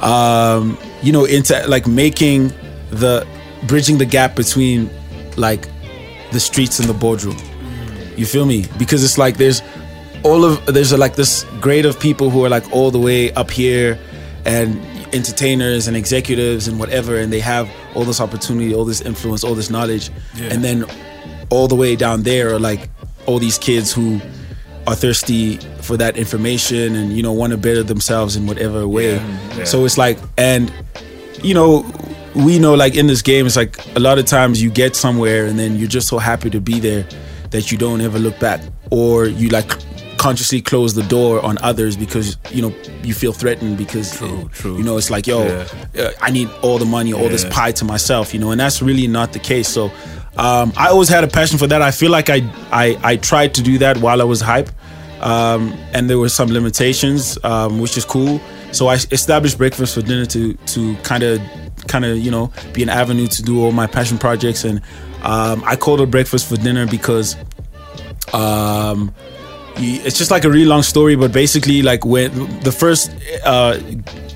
um 0.00 0.76
you 1.02 1.12
know 1.12 1.24
into 1.24 1.54
like 1.68 1.86
making 1.86 2.48
the 2.90 3.26
bridging 3.66 3.98
the 3.98 4.04
gap 4.04 4.34
between 4.36 4.90
like 5.36 5.68
the 6.32 6.40
streets 6.40 6.78
and 6.78 6.88
the 6.88 6.94
boardroom. 6.94 7.36
You 8.16 8.26
feel 8.26 8.46
me? 8.46 8.66
Because 8.78 9.02
it's 9.02 9.18
like 9.18 9.36
there's 9.36 9.62
all 10.24 10.44
of 10.44 10.64
there's 10.66 10.92
like 10.96 11.16
this 11.16 11.44
grade 11.60 11.86
of 11.86 11.98
people 11.98 12.30
who 12.30 12.44
are 12.44 12.48
like 12.48 12.70
all 12.72 12.90
the 12.90 12.98
way 12.98 13.32
up 13.32 13.50
here 13.50 13.98
and 14.44 14.80
entertainers 15.14 15.86
and 15.86 15.96
executives 15.96 16.66
and 16.68 16.78
whatever 16.78 17.18
and 17.18 17.32
they 17.32 17.40
have 17.40 17.68
all 17.94 18.04
this 18.04 18.20
opportunity 18.20 18.74
all 18.74 18.84
this 18.84 19.00
influence 19.00 19.44
all 19.44 19.54
this 19.54 19.70
knowledge 19.70 20.10
and 20.36 20.64
then 20.64 20.84
all 21.50 21.68
the 21.68 21.74
way 21.74 21.96
down 21.96 22.22
there 22.22 22.54
are 22.54 22.58
like 22.58 22.88
all 23.26 23.38
these 23.38 23.58
kids 23.58 23.92
who 23.92 24.20
are 24.86 24.94
thirsty 24.94 25.56
for 25.80 25.96
that 25.96 26.16
information 26.16 26.94
and 26.94 27.16
you 27.16 27.22
know 27.22 27.32
want 27.32 27.52
to 27.52 27.56
better 27.56 27.82
themselves 27.82 28.36
in 28.36 28.46
whatever 28.46 28.86
way. 28.86 29.18
so 29.64 29.84
it's 29.84 29.96
like 29.96 30.18
and 30.36 30.72
you 31.42 31.54
know 31.54 31.84
we 32.34 32.58
know 32.58 32.74
like 32.74 32.94
in 32.96 33.06
this 33.06 33.22
game 33.22 33.46
it's 33.46 33.56
like 33.56 33.78
a 33.96 34.00
lot 34.00 34.18
of 34.18 34.26
times 34.26 34.62
you 34.62 34.70
get 34.70 34.96
somewhere 34.96 35.46
and 35.46 35.58
then 35.58 35.76
you're 35.76 35.88
just 35.88 36.08
so 36.08 36.18
happy 36.18 36.50
to 36.50 36.60
be 36.60 36.80
there 36.80 37.06
that 37.50 37.70
you 37.70 37.78
don't 37.78 38.00
ever 38.00 38.18
look 38.18 38.38
back 38.40 38.60
or 38.90 39.26
you 39.26 39.48
like 39.48 39.70
consciously 40.24 40.60
close 40.70 40.90
the 40.94 41.02
door 41.16 41.32
on 41.48 41.54
others 41.70 41.94
because 42.04 42.26
you 42.56 42.62
know 42.64 42.72
you 43.08 43.12
feel 43.22 43.32
threatened 43.42 43.76
because 43.84 44.06
True, 44.18 44.48
true. 44.58 44.76
you 44.78 44.84
know 44.86 44.96
it's 45.00 45.10
like 45.16 45.26
yo 45.32 45.38
Yeah. 45.44 46.04
uh, 46.04 46.26
i 46.26 46.30
need 46.36 46.48
all 46.62 46.78
the 46.84 46.90
money 46.96 47.12
all 47.12 47.28
this 47.36 47.44
pie 47.56 47.72
to 47.80 47.84
myself 47.84 48.32
you 48.34 48.40
know 48.42 48.50
and 48.52 48.58
that's 48.62 48.80
really 48.88 49.06
not 49.18 49.28
the 49.36 49.38
case. 49.52 49.68
So 49.68 49.82
um, 50.44 50.72
i 50.84 50.86
always 50.94 51.10
had 51.16 51.22
a 51.24 51.28
passion 51.38 51.56
for 51.58 51.66
that. 51.72 51.80
I 51.82 51.92
feel 52.00 52.10
like 52.18 52.28
i 52.36 52.40
i, 52.84 52.86
I 53.10 53.12
tried 53.30 53.50
to 53.58 53.62
do 53.70 53.74
that 53.84 53.94
while 54.04 54.18
i 54.24 54.24
was 54.34 54.40
hype 54.52 54.70
um, 55.32 55.62
and 55.94 56.02
there 56.10 56.18
were 56.24 56.32
some 56.40 56.48
limitations 56.58 57.38
um, 57.44 57.70
which 57.82 57.94
is 58.00 58.04
cool. 58.14 58.40
So 58.78 58.82
i 58.88 58.94
established 59.18 59.56
breakfast 59.62 59.90
for 59.94 60.02
dinner 60.10 60.26
to 60.36 60.42
to 60.74 60.80
kind 61.10 61.22
of 61.30 61.34
kind 61.92 62.04
of 62.08 62.12
you 62.26 62.30
know 62.36 62.46
be 62.76 62.82
an 62.86 62.92
avenue 63.02 63.26
to 63.36 63.40
do 63.50 63.54
all 63.62 63.72
my 63.82 63.86
passion 63.96 64.16
projects. 64.26 64.64
And 64.68 64.76
um, 65.32 65.56
i 65.72 65.74
called 65.84 66.00
it 66.04 66.10
breakfast 66.16 66.44
for 66.48 66.56
dinner 66.68 66.84
because 66.98 67.28
um 68.32 69.12
it's 69.76 70.16
just 70.16 70.30
like 70.30 70.44
a 70.44 70.48
really 70.48 70.64
long 70.64 70.82
story 70.82 71.16
but 71.16 71.32
basically 71.32 71.82
like 71.82 72.04
when 72.04 72.30
the 72.60 72.72
first 72.72 73.10
uh 73.44 73.78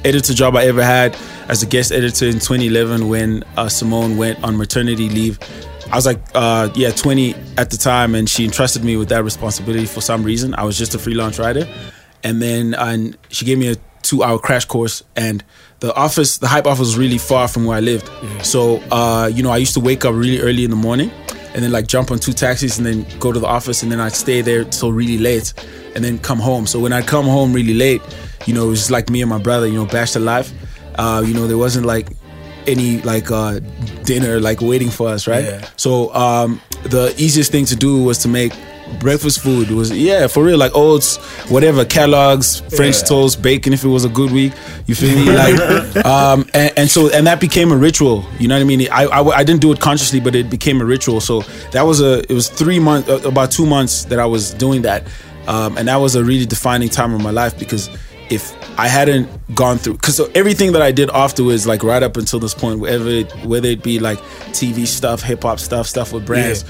editor 0.05 0.35
job 0.35 0.57
i 0.57 0.65
ever 0.65 0.83
had 0.83 1.17
as 1.49 1.63
a 1.63 1.67
guest 1.67 1.93
editor 1.93 2.27
in 2.27 2.35
2011 2.35 3.09
when 3.09 3.43
uh, 3.57 3.69
simone 3.69 4.17
went 4.17 4.43
on 4.43 4.57
maternity 4.57 5.09
leave 5.09 5.39
i 5.93 5.97
was 5.97 6.07
like 6.07 6.21
uh 6.35 6.69
yeah 6.75 6.91
20 6.91 7.35
at 7.57 7.71
the 7.71 7.77
time 7.77 8.15
and 8.15 8.29
she 8.29 8.45
entrusted 8.45 8.85
me 8.85 8.97
with 8.97 9.09
that 9.09 9.25
responsibility 9.25 9.87
for 9.87 10.01
some 10.01 10.23
reason. 10.23 10.55
I 10.55 10.65
was 10.65 10.79
just 10.79 10.95
a 10.95 10.99
freelance 10.99 11.39
writer. 11.39 11.67
And 12.23 12.41
then 12.43 12.75
and 12.75 13.17
she 13.31 13.45
gave 13.45 13.59
me 13.59 13.73
a 13.73 13.77
two 14.03 14.23
hour 14.23 14.39
crash 14.39 14.65
course 14.65 15.03
and 15.17 15.43
the 15.81 15.95
office 15.95 16.39
the 16.39 16.47
hype 16.47 16.67
office 16.67 16.81
was 16.81 16.99
really 16.99 17.19
far 17.19 17.49
from 17.49 17.65
where 17.65 17.77
i 17.77 17.81
lived. 17.81 18.09
So 18.45 18.77
uh 18.93 19.31
you 19.33 19.43
know 19.43 19.51
i 19.51 19.57
used 19.57 19.75
to 19.75 19.81
wake 19.81 20.05
up 20.05 20.15
really 20.15 20.41
early 20.41 20.65
in 20.65 20.71
the 20.71 20.77
morning 20.77 21.11
and 21.59 21.65
then 21.65 21.73
like 21.73 21.89
jump 21.89 22.13
on 22.13 22.21
two 22.21 22.33
taxis 22.33 22.79
and 22.79 22.87
then 22.87 23.05
go 23.19 23.33
to 23.33 23.41
the 23.41 23.47
office 23.49 23.83
and 23.83 23.91
then 23.91 23.99
I'd 23.99 24.13
stay 24.13 24.43
there 24.43 24.63
till 24.63 24.93
really 24.93 25.19
late 25.19 25.53
and 25.97 26.05
then 26.05 26.17
come 26.21 26.39
home. 26.39 26.69
So 26.69 26.79
when 26.79 26.93
I'd 26.93 27.09
come 27.09 27.25
home 27.25 27.53
really 27.53 27.75
late, 27.75 28.01
you 28.47 28.55
know, 28.55 28.69
it 28.69 28.69
was 28.69 28.79
just 28.79 28.93
like 28.93 29.11
me 29.11 29.23
and 29.23 29.29
my 29.29 29.39
brother, 29.39 29.67
you 29.67 29.73
know, 29.73 29.85
bashed 29.85 30.15
alive. 30.15 30.53
Uh, 30.95 31.21
you 31.27 31.35
know, 31.35 31.49
there 31.49 31.59
wasn't 31.59 31.85
like 31.85 32.11
any 32.69 33.03
like 33.03 33.33
uh 33.33 33.59
dinner 34.05 34.39
like 34.39 34.61
waiting 34.61 34.89
for 34.89 35.09
us, 35.09 35.27
right? 35.27 35.43
Yeah. 35.47 35.69
So 35.75 36.15
um 36.15 36.61
the 36.85 37.13
easiest 37.19 37.51
thing 37.51 37.65
to 37.65 37.75
do 37.75 38.05
was 38.05 38.19
to 38.19 38.29
make 38.29 38.53
breakfast 39.01 39.41
food. 39.41 39.71
Was 39.71 39.91
yeah, 39.91 40.27
for 40.27 40.43
real, 40.43 40.59
like 40.59 40.73
oats, 40.75 41.17
whatever, 41.51 41.85
Kellogg's, 41.85 42.61
French 42.77 43.03
toast, 43.03 43.43
bacon 43.43 43.73
if 43.73 43.85
it 43.85 43.89
was 43.89 44.05
a 44.05 44.09
good 44.09 44.31
week. 44.31 44.53
You 44.87 44.95
feel 44.95 45.15
me? 45.17 45.31
Like 45.31 45.97
um 46.05 46.49
and, 46.55 46.73
and 46.77 46.91
so 46.91 47.11
and 47.13 47.27
that 47.27 47.41
became 47.41 47.73
a 47.73 47.77
ritual. 47.77 48.25
You 48.39 48.49
know 48.49 48.57
what 48.57 48.63
I 48.63 48.65
mean? 48.65 48.89
I, 48.91 49.05
I 49.05 49.21
I 49.39 49.45
didn't 49.45 49.61
do 49.61 49.73
it 49.73 49.81
consciously, 49.81 50.21
but 50.21 50.35
it 50.35 50.51
became 50.51 50.81
a 50.81 50.85
ritual. 50.85 51.21
So 51.21 51.41
that 51.73 51.83
was 51.83 52.01
a 52.01 52.21
it 52.31 52.35
was 52.35 52.49
three 52.49 52.79
months, 52.79 53.09
uh, 53.09 53.21
about 53.25 53.51
two 53.51 53.67
months 53.67 54.05
that 54.07 54.19
I 54.19 54.27
was 54.27 54.53
doing 54.55 54.83
that, 54.83 55.07
um, 55.47 55.77
and 55.79 55.89
that 55.89 55.97
was 55.97 56.15
a 56.15 56.25
really 56.25 56.47
defining 56.47 56.89
time 56.89 57.15
of 57.15 57.23
my 57.23 57.31
life 57.31 57.59
because 57.59 57.89
if 58.31 58.55
I 58.79 58.89
hadn't 58.89 59.29
gone 59.55 59.79
through, 59.79 59.95
because 59.95 60.17
so 60.17 60.31
everything 60.35 60.73
that 60.73 60.83
I 60.83 60.93
did 60.93 61.11
afterwards, 61.11 61.67
like 61.67 61.83
right 61.83 62.03
up 62.03 62.17
until 62.17 62.39
this 62.39 62.55
point, 62.55 62.81
whether 62.81 63.09
it, 63.09 63.33
whether 63.45 63.69
it 63.69 63.83
be 63.83 63.99
like 63.99 64.19
TV 64.51 64.87
stuff, 64.87 65.23
hip 65.23 65.43
hop 65.43 65.59
stuff, 65.59 65.87
stuff 65.87 66.13
with 66.13 66.27
brands, 66.27 66.65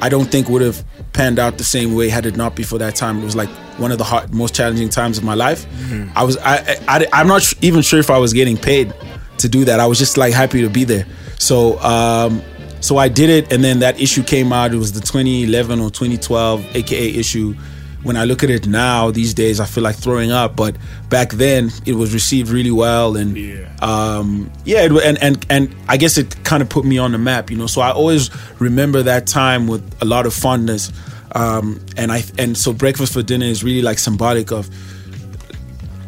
I 0.00 0.08
don't 0.08 0.26
think 0.30 0.48
would 0.48 0.62
have 0.62 0.84
panned 1.12 1.38
out 1.38 1.58
the 1.58 1.64
same 1.64 1.94
way 1.94 2.08
had 2.08 2.26
it 2.26 2.36
not 2.36 2.54
be 2.56 2.62
for 2.62 2.78
that 2.78 2.94
time. 2.96 3.20
It 3.20 3.24
was 3.24 3.36
like 3.36 3.48
one 3.78 3.92
of 3.92 3.98
the 3.98 4.04
hard, 4.04 4.32
most 4.32 4.54
challenging 4.54 4.88
times 4.88 5.18
of 5.18 5.24
my 5.24 5.34
life. 5.34 5.66
I 6.14 6.22
was 6.24 6.36
I, 6.38 6.76
I 6.88 7.06
I'm 7.12 7.26
not 7.26 7.42
sh- 7.42 7.54
even 7.62 7.82
sure 7.82 8.00
if 8.00 8.10
I 8.10 8.18
was 8.18 8.32
getting 8.32 8.56
paid 8.56 8.94
to 9.38 9.48
do 9.48 9.64
that. 9.64 9.80
I 9.80 9.86
was 9.86 9.98
just 9.98 10.16
like 10.16 10.32
happy 10.32 10.62
to 10.62 10.68
be 10.70 10.84
there. 10.84 11.06
So 11.38 11.78
um 11.80 12.42
so 12.80 12.96
I 12.96 13.08
did 13.08 13.30
it 13.30 13.52
and 13.52 13.62
then 13.62 13.80
that 13.80 14.00
issue 14.00 14.22
came 14.22 14.52
out. 14.52 14.72
It 14.72 14.76
was 14.78 14.92
the 14.92 15.00
2011 15.00 15.80
or 15.80 15.90
2012 15.90 16.76
AKA 16.76 17.10
issue. 17.14 17.54
When 18.02 18.16
I 18.16 18.24
look 18.24 18.42
at 18.42 18.50
it 18.50 18.66
now, 18.66 19.10
these 19.12 19.32
days, 19.32 19.60
I 19.60 19.64
feel 19.64 19.84
like 19.84 19.94
throwing 19.96 20.32
up. 20.32 20.56
But 20.56 20.74
back 21.08 21.30
then, 21.32 21.70
it 21.86 21.92
was 21.94 22.12
received 22.12 22.50
really 22.50 22.70
well, 22.72 23.16
and 23.16 23.36
Yeah. 23.36 23.68
um, 23.80 24.50
yeah, 24.64 24.82
it, 24.82 24.92
and 24.92 25.22
and 25.22 25.46
and 25.48 25.74
I 25.88 25.96
guess 25.96 26.18
it 26.18 26.42
kind 26.44 26.62
of 26.62 26.68
put 26.68 26.84
me 26.84 26.98
on 26.98 27.12
the 27.12 27.18
map, 27.18 27.50
you 27.50 27.56
know. 27.56 27.68
So 27.68 27.80
I 27.80 27.92
always 27.92 28.30
remember 28.60 29.02
that 29.04 29.26
time 29.28 29.68
with 29.68 29.82
a 30.02 30.04
lot 30.04 30.26
of 30.26 30.34
fondness, 30.34 30.90
um, 31.36 31.80
and 31.96 32.10
I 32.10 32.24
and 32.38 32.56
so 32.58 32.72
breakfast 32.72 33.12
for 33.12 33.22
dinner 33.22 33.46
is 33.46 33.62
really 33.62 33.82
like 33.82 33.98
symbolic 34.00 34.50
of 34.50 34.68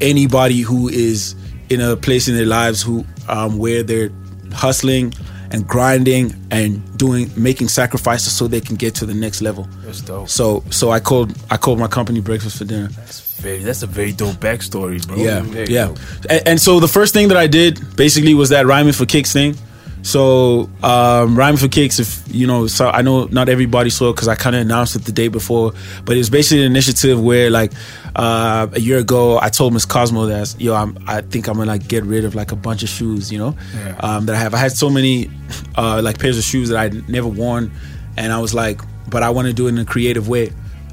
anybody 0.00 0.60
who 0.60 0.88
is 0.88 1.34
in 1.70 1.80
a 1.80 1.96
place 1.96 2.28
in 2.28 2.34
their 2.34 2.46
lives 2.46 2.82
who 2.82 3.04
um, 3.28 3.58
where 3.58 3.82
they're 3.82 4.10
hustling 4.52 5.12
and 5.54 5.66
grinding 5.68 6.34
and 6.50 6.82
doing 6.98 7.30
making 7.36 7.68
sacrifices 7.68 8.32
so 8.32 8.48
they 8.48 8.60
can 8.60 8.74
get 8.74 8.94
to 8.96 9.06
the 9.06 9.14
next 9.14 9.40
level. 9.40 9.68
That's 9.84 10.00
dope. 10.00 10.28
So 10.28 10.64
so 10.70 10.90
I 10.90 10.98
called 10.98 11.32
I 11.48 11.56
called 11.56 11.78
my 11.78 11.86
company 11.86 12.20
breakfast 12.20 12.58
for 12.58 12.64
dinner. 12.64 12.88
That's 12.88 13.20
very. 13.40 13.58
That's 13.58 13.82
a 13.82 13.86
very 13.86 14.12
dope 14.12 14.36
backstory, 14.36 15.06
bro. 15.06 15.16
Yeah, 15.16 15.42
yeah. 15.68 15.94
And, 16.28 16.48
and 16.48 16.60
so 16.60 16.80
the 16.80 16.88
first 16.88 17.14
thing 17.14 17.28
that 17.28 17.36
I 17.36 17.46
did 17.46 17.78
basically 17.96 18.34
was 18.34 18.48
that 18.48 18.66
rhyming 18.66 18.94
for 18.94 19.06
kicks 19.06 19.32
thing. 19.32 19.54
So 20.04 20.68
um, 20.82 21.34
rhyming 21.34 21.56
for 21.56 21.66
kicks, 21.68 21.98
if 21.98 22.22
you 22.28 22.46
know, 22.46 22.66
so 22.66 22.88
I 22.90 23.00
know 23.00 23.24
not 23.24 23.48
everybody 23.48 23.88
saw 23.88 24.10
it 24.10 24.12
because 24.16 24.28
I 24.28 24.34
kind 24.34 24.54
of 24.54 24.60
announced 24.60 24.96
it 24.96 25.04
the 25.06 25.12
day 25.12 25.28
before, 25.28 25.72
but 26.04 26.14
it 26.14 26.18
was 26.18 26.28
basically 26.28 26.60
an 26.62 26.70
initiative 26.70 27.18
where 27.18 27.48
like 27.50 27.72
uh, 28.14 28.66
a 28.70 28.78
year 28.80 28.98
ago 28.98 29.38
I 29.40 29.48
told 29.48 29.72
Miss 29.72 29.86
Cosmo 29.86 30.26
that 30.26 30.54
yo, 30.60 30.74
I'm, 30.74 30.98
I 31.06 31.22
think 31.22 31.48
I'm 31.48 31.54
gonna 31.56 31.70
like 31.70 31.88
get 31.88 32.04
rid 32.04 32.26
of 32.26 32.34
like 32.34 32.52
a 32.52 32.56
bunch 32.56 32.82
of 32.82 32.90
shoes, 32.90 33.32
you 33.32 33.38
know, 33.38 33.56
Yeah. 33.74 33.96
um, 34.00 34.26
that 34.26 34.36
I 34.36 34.38
have. 34.40 34.52
I 34.52 34.58
had 34.58 34.72
so 34.72 34.90
many 34.90 35.30
uh, 35.74 36.02
like 36.04 36.18
pairs 36.18 36.36
of 36.36 36.44
shoes 36.44 36.68
that 36.68 36.76
I'd 36.78 37.08
never 37.08 37.26
worn, 37.28 37.72
and 38.18 38.30
I 38.30 38.38
was 38.40 38.52
like, 38.52 38.82
but 39.08 39.22
I 39.22 39.30
want 39.30 39.48
to 39.48 39.54
do 39.54 39.68
it 39.68 39.70
in 39.70 39.78
a 39.78 39.86
creative 39.86 40.28
way. 40.28 40.52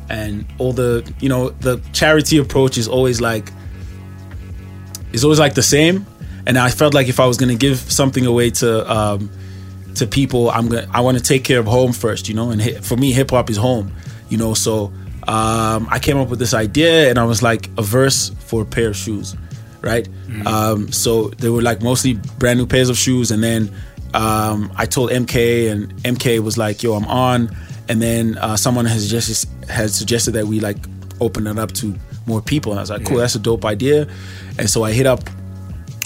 And 0.09 0.45
all 0.57 0.71
the, 0.71 1.03
you 1.19 1.27
know, 1.27 1.49
the 1.49 1.81
charity 1.91 2.37
approach 2.37 2.77
is 2.77 2.87
always 2.87 3.19
like 3.19 3.51
is 5.11 5.25
always 5.25 5.39
like 5.39 5.53
the 5.53 5.63
same. 5.63 6.05
And 6.51 6.57
I 6.59 6.69
felt 6.69 6.93
like 6.93 7.07
if 7.07 7.21
I 7.21 7.27
was 7.27 7.37
gonna 7.37 7.55
give 7.55 7.77
something 7.77 8.25
away 8.25 8.49
to 8.49 8.69
um, 8.91 9.29
to 9.95 10.05
people, 10.05 10.49
I'm 10.51 10.67
gonna 10.67 10.85
I 10.93 10.99
want 10.99 11.17
to 11.17 11.23
take 11.23 11.45
care 11.45 11.59
of 11.59 11.65
home 11.65 11.93
first, 11.93 12.27
you 12.27 12.35
know. 12.35 12.49
And 12.51 12.61
hi- 12.61 12.81
for 12.81 12.97
me, 12.97 13.13
hip 13.13 13.31
hop 13.31 13.49
is 13.49 13.55
home, 13.55 13.89
you 14.27 14.37
know. 14.37 14.53
So 14.53 14.91
um, 15.29 15.87
I 15.89 15.97
came 15.99 16.17
up 16.17 16.27
with 16.27 16.39
this 16.39 16.53
idea, 16.53 17.09
and 17.09 17.17
I 17.17 17.23
was 17.23 17.41
like 17.41 17.69
a 17.77 17.81
verse 17.81 18.31
for 18.39 18.63
a 18.63 18.65
pair 18.65 18.89
of 18.89 18.97
shoes, 18.97 19.33
right? 19.79 20.09
Um, 20.45 20.91
so 20.91 21.29
they 21.29 21.47
were 21.47 21.61
like 21.61 21.81
mostly 21.81 22.15
brand 22.37 22.59
new 22.59 22.67
pairs 22.67 22.89
of 22.89 22.97
shoes, 22.97 23.31
and 23.31 23.41
then 23.41 23.71
um, 24.13 24.73
I 24.75 24.85
told 24.85 25.09
MK, 25.11 25.71
and 25.71 25.93
MK 26.03 26.39
was 26.43 26.57
like, 26.57 26.83
"Yo, 26.83 26.95
I'm 26.95 27.05
on." 27.07 27.49
And 27.87 28.01
then 28.01 28.37
uh, 28.39 28.57
someone 28.57 28.83
has 28.87 29.09
just 29.09 29.47
has 29.69 29.95
suggested 29.95 30.31
that 30.31 30.47
we 30.47 30.59
like 30.59 30.79
open 31.21 31.47
it 31.47 31.57
up 31.57 31.71
to 31.73 31.95
more 32.25 32.41
people, 32.41 32.73
and 32.73 32.79
I 32.79 32.83
was 32.83 32.89
like, 32.89 33.05
"Cool, 33.05 33.19
that's 33.19 33.35
a 33.35 33.39
dope 33.39 33.63
idea." 33.63 34.05
And 34.59 34.69
so 34.69 34.83
I 34.83 34.91
hit 34.91 35.05
up 35.05 35.21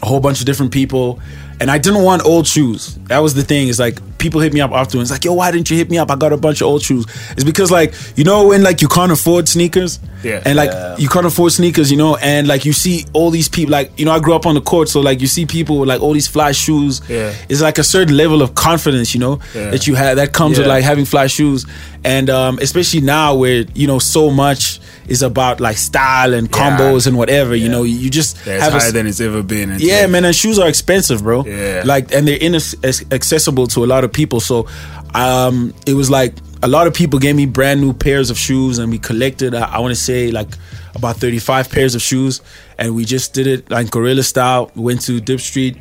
a 0.06 0.08
whole 0.08 0.20
bunch 0.20 0.40
of 0.40 0.46
different 0.46 0.72
people 0.72 1.20
and 1.60 1.72
I 1.72 1.78
didn't 1.78 2.04
want 2.04 2.26
old 2.26 2.46
shoes. 2.46 2.96
That 3.08 3.20
was 3.20 3.34
the 3.34 3.42
thing. 3.42 3.70
Is 3.70 3.80
like 3.80 3.98
people 4.18 4.42
hit 4.42 4.52
me 4.54 4.60
up 4.60 4.72
afterwards, 4.74 5.10
like, 5.10 5.24
"Yo, 5.24 5.32
why 5.32 5.52
didn't 5.52 5.70
you 5.70 5.78
hit 5.78 5.90
me 5.90 5.98
up? 5.98 6.12
I 6.12 6.18
got 6.18 6.34
a 6.34 6.38
bunch 6.38 6.60
of 6.60 6.68
old 6.68 6.82
shoes." 6.84 7.06
It's 7.32 7.46
because 7.46 7.72
like 7.72 7.94
you 8.18 8.26
know 8.26 8.48
when 8.50 8.62
like 8.62 8.82
you 8.82 8.90
can't 8.90 9.10
afford 9.10 9.48
sneakers, 9.48 10.00
Yeah. 10.22 10.42
and 10.46 10.58
like 10.58 11.00
you 11.00 11.08
can't 11.08 11.26
afford 11.26 11.54
sneakers, 11.54 11.90
you 11.90 11.96
know, 11.98 12.18
and 12.18 12.46
like 12.46 12.66
you 12.66 12.74
see 12.74 13.06
all 13.14 13.32
these 13.32 13.48
people, 13.48 13.72
like 13.72 13.98
you 13.98 14.04
know, 14.04 14.12
I 14.12 14.20
grew 14.20 14.34
up 14.36 14.46
on 14.46 14.56
the 14.56 14.60
court, 14.62 14.90
so 14.90 15.00
like 15.00 15.22
you 15.22 15.28
see 15.28 15.46
people 15.46 15.80
with 15.80 15.88
like 15.88 16.02
all 16.02 16.12
these 16.12 16.28
fly 16.28 16.52
shoes. 16.52 17.00
Yeah. 17.08 17.34
it's 17.48 17.62
like 17.62 17.78
a 17.78 17.86
certain 17.86 18.18
level 18.18 18.42
of 18.42 18.54
confidence, 18.56 19.14
you 19.14 19.22
know, 19.22 19.40
Yeah. 19.56 19.72
that 19.72 19.88
you 19.88 19.96
have 19.96 20.18
that 20.18 20.34
comes 20.34 20.58
with 20.58 20.68
like 20.68 20.84
having 20.84 21.06
fly 21.06 21.28
shoes, 21.28 21.66
and 22.04 22.30
um, 22.30 22.60
especially 22.62 23.00
now 23.00 23.34
where 23.34 23.64
you 23.74 23.88
know 23.88 24.00
so 24.00 24.30
much 24.30 24.82
is 25.08 25.22
about 25.22 25.60
like 25.60 25.78
style 25.78 26.34
and 26.34 26.52
combos 26.52 27.08
and 27.08 27.18
whatever. 27.18 27.56
You 27.56 27.70
know, 27.70 27.84
you 27.84 28.10
just 28.10 28.44
That's 28.46 28.64
have 28.64 28.74
a 28.74 28.80
higher 28.80 28.88
s- 28.88 28.94
than 28.94 29.08
it's 29.08 29.20
ever 29.22 29.44
been. 29.44 29.72
It's 29.72 29.84
yeah, 29.84 30.02
like- 30.02 30.10
man, 30.12 30.26
and 30.26 30.36
shoes 30.36 30.58
are 30.60 30.68
expensive, 30.68 31.22
bro. 31.24 31.46
Yeah. 31.46 31.84
like 31.86 32.12
and 32.14 32.28
they're 32.28 32.38
inaccessible 32.38 33.68
to 33.68 33.84
a 33.84 33.88
lot 33.88 34.04
of 34.04 34.12
people. 34.12 34.40
So, 34.40 34.68
um, 35.14 35.74
it 35.86 35.94
was 35.94 36.10
like 36.10 36.34
a 36.64 36.68
lot 36.68 36.88
of 36.88 36.94
people 36.94 37.20
gave 37.20 37.36
me 37.36 37.46
brand 37.46 37.82
new 37.82 37.94
pairs 37.94 38.30
of 38.30 38.38
shoes, 38.38 38.80
and 38.80 38.92
we 38.92 38.98
collected. 38.98 39.54
uh, 39.54 39.68
I, 39.72 39.78
I 39.78 39.80
want 39.80 39.92
to 39.94 40.00
say 40.02 40.32
like 40.32 40.50
about 40.96 41.18
thirty 41.18 41.40
five 41.40 41.70
pairs 41.70 41.96
of 41.96 42.02
shoes, 42.02 42.42
and 42.78 42.96
we 42.96 43.06
just 43.06 43.34
did 43.34 43.48
it 43.48 43.70
like 43.70 43.92
guerrilla 43.92 44.24
style. 44.24 44.72
We 44.76 44.84
went 44.84 45.02
to 45.02 45.20
Dip 45.20 45.40
Street, 45.40 45.78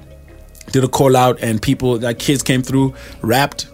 did 0.73 0.85
a 0.85 0.89
call 0.89 1.17
out, 1.17 1.39
and 1.41 1.61
people 1.63 1.99
like 1.99 2.19
kids 2.19 2.43
came 2.43 2.63
through, 2.63 2.95
rapped, 3.23 3.67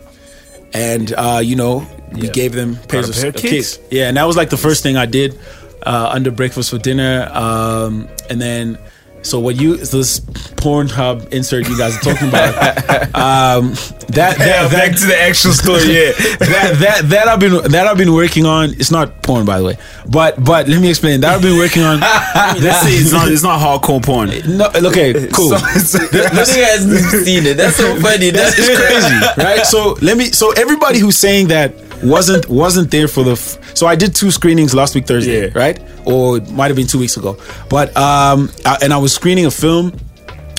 and 0.73 1.12
uh, 1.12 1.41
you 1.43 1.57
know 1.57 1.87
we 2.12 2.29
gave 2.29 2.53
them 2.53 2.77
pairs 2.89 3.09
a 3.09 3.12
of, 3.12 3.17
pair 3.17 3.29
of 3.29 3.37
kicks. 3.37 3.79
Yeah, 3.91 4.09
and 4.09 4.17
that 4.17 4.25
was 4.25 4.37
like 4.37 4.50
the 4.50 4.57
first 4.57 4.83
thing 4.83 4.97
I 4.97 5.07
did 5.07 5.39
uh, 5.83 6.11
under 6.12 6.31
breakfast 6.31 6.71
for 6.71 6.79
dinner, 6.79 7.29
um, 7.33 8.09
and 8.29 8.41
then 8.41 8.79
so 9.23 9.39
what 9.39 9.57
you 9.57 9.77
this 9.77 10.21
Pornhub 10.21 11.33
insert 11.33 11.69
you 11.69 11.77
guys 11.77 11.97
are 11.97 12.00
talking 12.00 12.29
about, 12.29 12.55
um, 13.15 13.73
that 14.09 14.39
Yeah, 14.39 14.67
that, 14.67 14.71
back 14.73 14.99
to 14.99 15.07
the 15.07 15.19
actual 15.21 15.53
story. 15.53 15.85
Yeah, 15.85 16.12
that 16.39 16.77
that 16.81 17.09
that 17.09 17.29
I've 17.29 17.41
been 17.41 17.71
that 17.71 17.87
I've 17.87 17.99
been 17.99 18.12
working 18.12 18.47
on. 18.47 18.71
It's 18.71 18.91
not 18.91 19.23
porn, 19.23 19.45
by 19.45 19.59
the 19.59 19.65
way, 19.65 19.79
but 20.09 20.43
but 20.43 20.69
let 20.69 20.81
me 20.81 20.89
explain. 20.89 21.21
That 21.21 21.35
I've 21.35 21.43
been 21.43 21.59
working 21.59 21.83
on. 21.83 22.00
let's 22.61 22.81
say 22.81 22.93
it's 22.93 23.12
not. 23.12 23.31
It's 23.31 23.43
not 23.43 23.61
hardcore 23.61 24.03
porn. 24.03 24.31
no, 24.57 24.71
okay, 24.89 25.12
cool. 25.33 25.50
This 25.50 25.95
nigga 25.95 26.65
hasn't 26.65 27.25
seen 27.25 27.47
it. 27.47 27.57
That's 27.57 27.77
so 27.77 27.97
funny. 28.00 28.31
That's 28.31 28.57
It's 28.59 28.69
crazy, 28.69 29.45
right? 29.45 29.67
So 29.67 29.97
let 30.00 30.17
me. 30.17 30.27
So 30.27 30.53
everybody 30.53 30.99
who's 30.99 31.17
saying 31.17 31.49
that 31.49 31.75
wasn't 32.02 32.49
wasn't 32.49 32.90
there 32.90 33.09
for 33.09 33.23
the. 33.25 33.33
F- 33.33 33.76
so 33.76 33.87
I 33.87 33.95
did 33.97 34.14
two 34.14 34.30
screenings 34.30 34.75
last 34.75 34.95
week 34.95 35.07
Thursday, 35.07 35.47
Yeah. 35.47 35.59
right? 35.59 35.78
Or 36.04 36.38
it 36.38 36.50
might 36.50 36.69
have 36.69 36.76
been 36.76 36.87
two 36.87 36.99
weeks 36.99 37.16
ago. 37.16 37.37
But 37.69 37.97
um, 37.97 38.50
I, 38.64 38.78
and 38.83 38.92
I 38.92 38.99
was 38.99 39.14
screening 39.14 39.47
a 39.47 39.50
film, 39.50 39.92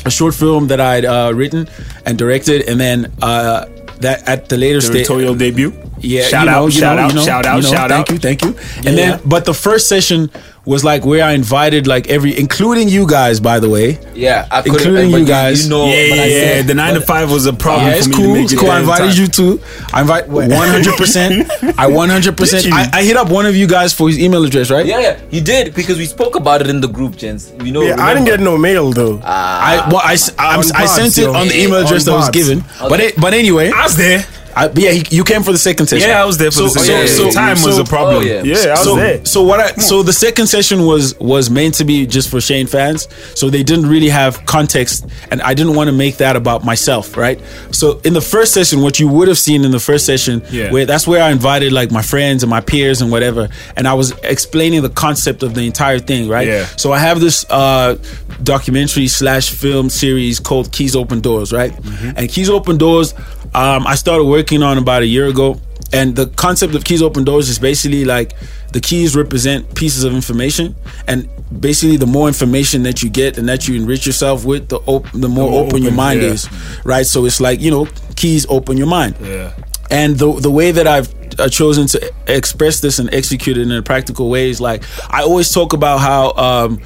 a 0.05 0.11
short 0.11 0.33
film 0.35 0.67
that 0.67 0.79
I'd 0.79 1.05
uh, 1.05 1.31
written 1.33 1.67
and 2.05 2.17
directed, 2.17 2.67
and 2.69 2.79
then 2.79 3.11
uh, 3.21 3.65
that 3.99 4.27
at 4.27 4.49
the 4.49 4.57
later 4.57 4.81
stage. 4.81 5.07
Directorial 5.07 5.35
debut. 5.35 5.71
Yeah, 6.01 6.23
Shout 6.23 6.45
you 6.45 6.51
know, 6.51 6.57
out, 6.57 6.65
you 6.65 6.71
shout 6.71 6.95
know, 6.97 7.03
out, 7.03 7.09
you 7.11 7.15
know, 7.15 7.23
shout 7.25 7.45
out, 7.45 7.55
you 7.57 7.61
know, 7.63 7.69
shout 7.69 7.89
thank 7.89 8.11
out. 8.11 8.19
Thank 8.19 8.41
you, 8.43 8.53
thank 8.53 8.75
you. 8.83 8.87
And 8.89 8.97
Yeah. 8.97 9.11
then, 9.17 9.19
but 9.25 9.45
the 9.45 9.53
first 9.53 9.87
session 9.87 10.29
was 10.65 10.83
like 10.83 11.03
where 11.05 11.23
I 11.23 11.31
invited 11.33 11.87
like 11.87 12.07
every, 12.09 12.37
including 12.37 12.87
you 12.87 13.07
guys, 13.07 13.39
by 13.39 13.59
the 13.59 13.67
way. 13.69 13.99
Yeah, 14.15 14.47
I 14.51 14.61
couldn't. 14.61 14.77
Including 14.77 15.11
but 15.11 15.19
you 15.21 15.25
guys. 15.25 15.63
You 15.63 15.69
know, 15.71 15.85
yeah, 15.85 15.93
yeah, 15.93 16.13
I 16.13 16.25
yeah. 16.25 16.39
said- 16.39 16.67
The 16.67 16.73
nine 16.75 16.93
to 16.95 17.01
five 17.01 17.31
was 17.31 17.45
a 17.47 17.53
problem 17.53 17.87
Yeah, 17.87 17.93
for 17.93 17.97
it's 17.99 18.07
me 18.07 18.15
cool. 18.15 18.25
to 18.25 18.33
make 18.33 18.43
It's 18.43 18.53
cool. 18.59 18.69
I 18.71 18.79
invited 18.79 19.07
time. 19.13 19.19
you 19.21 19.27
too. 19.27 19.59
I 19.93 20.01
invite 20.01 20.27
100. 20.27 20.97
percent 20.97 21.49
I 21.77 21.87
100. 21.87 22.37
percent 22.37 22.65
I, 22.73 22.89
I 22.93 23.03
hit 23.03 23.17
up 23.17 23.29
one 23.29 23.45
of 23.47 23.55
you 23.55 23.65
guys 23.67 23.93
for 23.93 24.07
his 24.07 24.19
email 24.19 24.43
address, 24.43 24.69
right? 24.69 24.85
Yeah, 24.85 24.99
yeah, 24.99 25.19
you 25.31 25.41
did 25.41 25.73
because 25.73 25.97
we 25.97 26.05
spoke 26.05 26.35
about 26.35 26.61
it 26.61 26.67
in 26.67 26.79
the 26.81 26.87
group, 26.87 27.15
gents. 27.15 27.51
You 27.63 27.71
know, 27.71 27.81
Yeah, 27.81 27.95
I 28.03 28.13
didn't 28.13 28.25
get 28.27 28.39
no 28.39 28.57
mail 28.57 28.91
though. 28.91 29.19
Ah. 29.23 29.85
I 29.85 29.89
well, 29.89 30.01
I, 30.03 30.13
s- 30.13 30.31
I'm- 30.37 30.59
On 30.59 30.65
I 30.75 30.85
sent 30.85 31.17
it 31.17 31.27
on 31.27 31.47
the 31.47 31.59
email 31.63 31.77
address 31.85 32.05
that 32.05 32.13
was 32.13 32.29
given. 32.29 32.63
But 32.89 32.99
it, 32.99 33.19
but 33.19 33.33
anyway, 33.33 33.71
I 33.71 33.83
was 33.83 33.95
there. 33.97 34.23
I, 34.55 34.69
yeah, 34.75 34.91
he, 34.91 35.15
you 35.15 35.23
came 35.23 35.43
for 35.43 35.51
the 35.51 35.57
second 35.57 35.87
session. 35.87 36.09
Yeah, 36.09 36.21
I 36.21 36.25
was 36.25 36.37
there 36.37 36.51
for 36.51 36.57
So- 36.57 36.63
the 36.65 36.69
so- 36.71 36.81
second. 36.83 37.07
so- 37.07 37.31
time 37.31 37.57
was 37.63 37.77
a 37.77 37.83
problem. 37.83 38.17
Oh, 38.17 38.19
yeah. 38.21 38.43
yeah. 38.43 38.55
I 38.67 38.71
was 38.71 38.83
so, 38.83 38.95
there. 38.95 39.25
so 39.25 39.43
what 39.43 39.59
I 39.59 39.71
so 39.81 40.03
the 40.03 40.13
second 40.13 40.47
session 40.47 40.85
was 40.85 41.17
was 41.19 41.49
meant 41.49 41.75
to 41.75 41.83
be 41.85 42.05
just 42.05 42.29
for 42.29 42.41
Shane 42.41 42.67
fans. 42.67 43.07
So 43.35 43.49
they 43.49 43.63
didn't 43.63 43.87
really 43.87 44.09
have 44.09 44.45
context, 44.45 45.05
and 45.31 45.41
I 45.41 45.53
didn't 45.53 45.75
want 45.75 45.87
to 45.89 45.93
make 45.95 46.17
that 46.17 46.35
about 46.35 46.63
myself, 46.65 47.15
right? 47.17 47.39
So 47.71 47.99
in 48.03 48.13
the 48.13 48.21
first 48.21 48.53
session, 48.53 48.81
what 48.81 48.99
you 48.99 49.07
would 49.07 49.27
have 49.27 49.37
seen 49.37 49.63
in 49.63 49.71
the 49.71 49.79
first 49.79 50.05
session, 50.05 50.41
Yeah. 50.51 50.71
where 50.71 50.85
that's 50.85 51.07
where 51.07 51.21
I 51.23 51.31
invited 51.31 51.71
like 51.71 51.91
my 51.91 52.01
friends 52.01 52.43
and 52.43 52.49
my 52.49 52.61
peers 52.61 53.01
and 53.01 53.11
whatever, 53.11 53.49
and 53.77 53.87
I 53.87 53.93
was 53.93 54.11
explaining 54.23 54.81
the 54.81 54.89
concept 54.89 55.43
of 55.43 55.53
the 55.53 55.61
entire 55.65 55.99
thing, 55.99 56.27
right? 56.29 56.47
Yeah. 56.47 56.65
So 56.77 56.91
I 56.91 56.99
have 56.99 57.19
this 57.19 57.45
uh, 57.49 57.95
documentary 58.43 59.07
slash 59.07 59.49
film 59.51 59.89
series 59.89 60.39
called 60.39 60.71
Keys 60.71 60.95
Open 60.95 61.19
Doors, 61.21 61.51
right? 61.53 61.73
And 62.15 62.29
Keys 62.29 62.49
Open 62.49 62.77
Doors, 62.77 63.13
um, 63.53 63.85
I 63.85 63.95
started 63.95 64.23
working 64.25 64.40
on 64.63 64.77
about 64.77 65.01
a 65.01 65.05
year 65.05 65.27
ago. 65.27 65.59
And 65.93 66.15
the 66.15 66.27
concept 66.27 66.73
of 66.73 66.83
Keys 66.83 67.01
Open 67.01 67.23
Doors 67.23 67.49
is 67.49 67.59
basically 67.59 68.05
like 68.05 68.33
the 68.71 68.79
keys 68.79 69.15
represent 69.15 69.75
pieces 69.75 70.05
of 70.05 70.13
information, 70.13 70.75
and 71.07 71.29
basically 71.59 71.97
the 71.97 72.07
more 72.07 72.27
information 72.27 72.83
that 72.83 73.03
you 73.03 73.09
get 73.09 73.37
and 73.37 73.49
that 73.49 73.67
you 73.67 73.75
enrich 73.75 74.05
yourself 74.05 74.45
with, 74.45 74.69
the 74.69 74.79
op- 74.85 75.11
the 75.11 75.27
more, 75.27 75.51
more 75.51 75.65
open, 75.65 75.83
your 75.83 75.91
mind 75.91 76.21
yeah. 76.21 76.29
is, 76.29 76.47
right? 76.85 77.05
So 77.05 77.25
it's 77.25 77.41
like 77.41 77.59
you 77.59 77.71
know, 77.71 77.87
keys 78.15 78.45
open 78.47 78.77
your 78.77 78.87
mind. 78.87 79.15
Yeah. 79.21 79.53
And 79.89 80.17
the 80.17 80.31
the 80.39 80.51
way 80.51 80.71
that 80.71 80.87
I've 80.87 81.13
uh, 81.37 81.49
chosen 81.49 81.87
to 81.87 82.13
express 82.27 82.79
this 82.79 82.99
and 82.99 83.13
execute 83.13 83.57
it 83.57 83.63
in 83.63 83.71
a 83.71 83.81
practical 83.81 84.29
way 84.29 84.49
is 84.49 84.61
like 84.61 84.83
I 85.09 85.23
always 85.23 85.51
talk 85.51 85.73
about 85.73 85.97
how 85.97 86.31
um, 86.37 86.81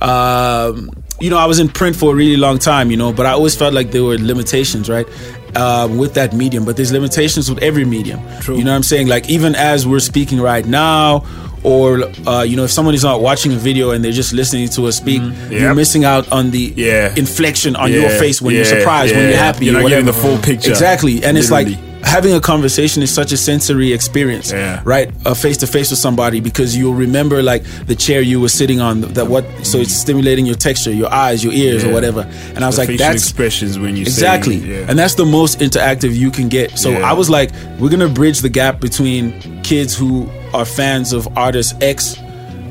um, 0.00 0.90
you 1.20 1.30
know, 1.30 1.38
I 1.38 1.46
was 1.46 1.58
in 1.58 1.68
print 1.68 1.96
for 1.96 2.12
a 2.12 2.14
really 2.16 2.36
long 2.36 2.58
time, 2.58 2.90
you 2.90 2.96
know, 2.96 3.12
but 3.12 3.26
I 3.26 3.32
always 3.32 3.56
felt 3.56 3.74
like 3.74 3.90
there 3.90 4.04
were 4.04 4.16
limitations, 4.18 4.88
right? 4.88 5.06
Uh, 5.54 5.88
with 5.90 6.14
that 6.14 6.32
medium, 6.34 6.64
but 6.64 6.76
there's 6.76 6.92
limitations 6.92 7.48
with 7.48 7.60
every 7.62 7.84
medium. 7.84 8.20
True. 8.40 8.56
You 8.56 8.64
know 8.64 8.70
what 8.70 8.76
I'm 8.76 8.82
saying? 8.82 9.08
Like 9.08 9.28
even 9.30 9.54
as 9.54 9.86
we're 9.86 9.98
speaking 9.98 10.40
right 10.40 10.64
now, 10.64 11.24
or 11.64 12.02
uh, 12.26 12.42
you 12.42 12.54
know, 12.56 12.64
if 12.64 12.70
someone 12.70 12.94
is 12.94 13.02
not 13.02 13.20
watching 13.20 13.52
a 13.52 13.56
video 13.56 13.90
and 13.90 14.04
they're 14.04 14.12
just 14.12 14.32
listening 14.32 14.68
to 14.68 14.86
us 14.86 14.96
speak, 14.98 15.22
you're 15.50 15.74
missing 15.74 16.04
out 16.04 16.30
on 16.30 16.50
the 16.50 16.72
Yeah. 16.76 17.14
inflection 17.16 17.76
on 17.76 17.90
your 17.92 18.10
face 18.10 18.40
when 18.42 18.54
you're 18.54 18.64
yeah, 18.64 18.78
surprised, 18.78 19.14
when 19.16 19.28
you're 19.30 19.38
happy, 19.38 19.64
You're 19.66 19.80
not 19.80 19.88
getting 19.88 20.06
the 20.06 20.12
full 20.12 20.38
picture. 20.38 20.70
Exactly, 20.70 21.24
and 21.24 21.36
it's 21.38 21.50
like 21.50 21.66
Literally. 21.68 21.87
Having 22.08 22.34
a 22.34 22.40
conversation 22.40 23.02
is 23.02 23.12
such 23.14 23.32
a 23.32 23.36
sensory 23.36 23.92
experience, 23.92 24.50
Yeah. 24.50 24.80
right? 24.84 25.10
Uh, 25.26 25.34
face 25.34 25.58
to 25.58 25.66
face 25.66 25.90
with 25.90 25.98
somebody 26.00 26.40
because 26.40 26.74
you'll 26.76 26.94
remember 26.94 27.42
like 27.42 27.62
the 27.86 27.94
chair 27.94 28.20
you 28.22 28.40
were 28.40 28.48
sitting 28.48 28.80
on. 28.80 29.02
That 29.12 29.26
what 29.28 29.44
so 29.62 29.78
it's 29.78 29.92
stimulating 29.92 30.46
your 30.46 30.54
texture, 30.56 30.90
your 30.92 31.12
eyes, 31.12 31.44
your 31.44 31.52
ears, 31.52 31.84
or 31.84 31.92
whatever. 31.92 32.22
And 32.54 32.64
I 32.64 32.66
was 32.66 32.76
The 32.76 32.86
like, 32.86 32.98
that's 32.98 33.22
expressions 33.22 33.78
when 33.78 33.94
you 33.96 34.04
say- 34.06 34.10
exactly, 34.10 34.56
yeah. 34.56 34.86
and 34.88 34.98
that's 34.98 35.14
the 35.16 35.26
most 35.26 35.60
interactive 35.60 36.14
you 36.16 36.30
can 36.30 36.48
get. 36.48 36.78
So 36.78 36.90
Yeah. 36.90 37.10
I 37.10 37.12
was 37.12 37.28
like, 37.28 37.50
we're 37.78 37.90
gonna 37.90 38.08
bridge 38.08 38.40
the 38.40 38.48
gap 38.48 38.80
between 38.80 39.34
kids 39.62 39.94
who 39.94 40.28
are 40.54 40.64
fans 40.64 41.12
of 41.12 41.28
artist 41.36 41.74
X. 41.82 42.16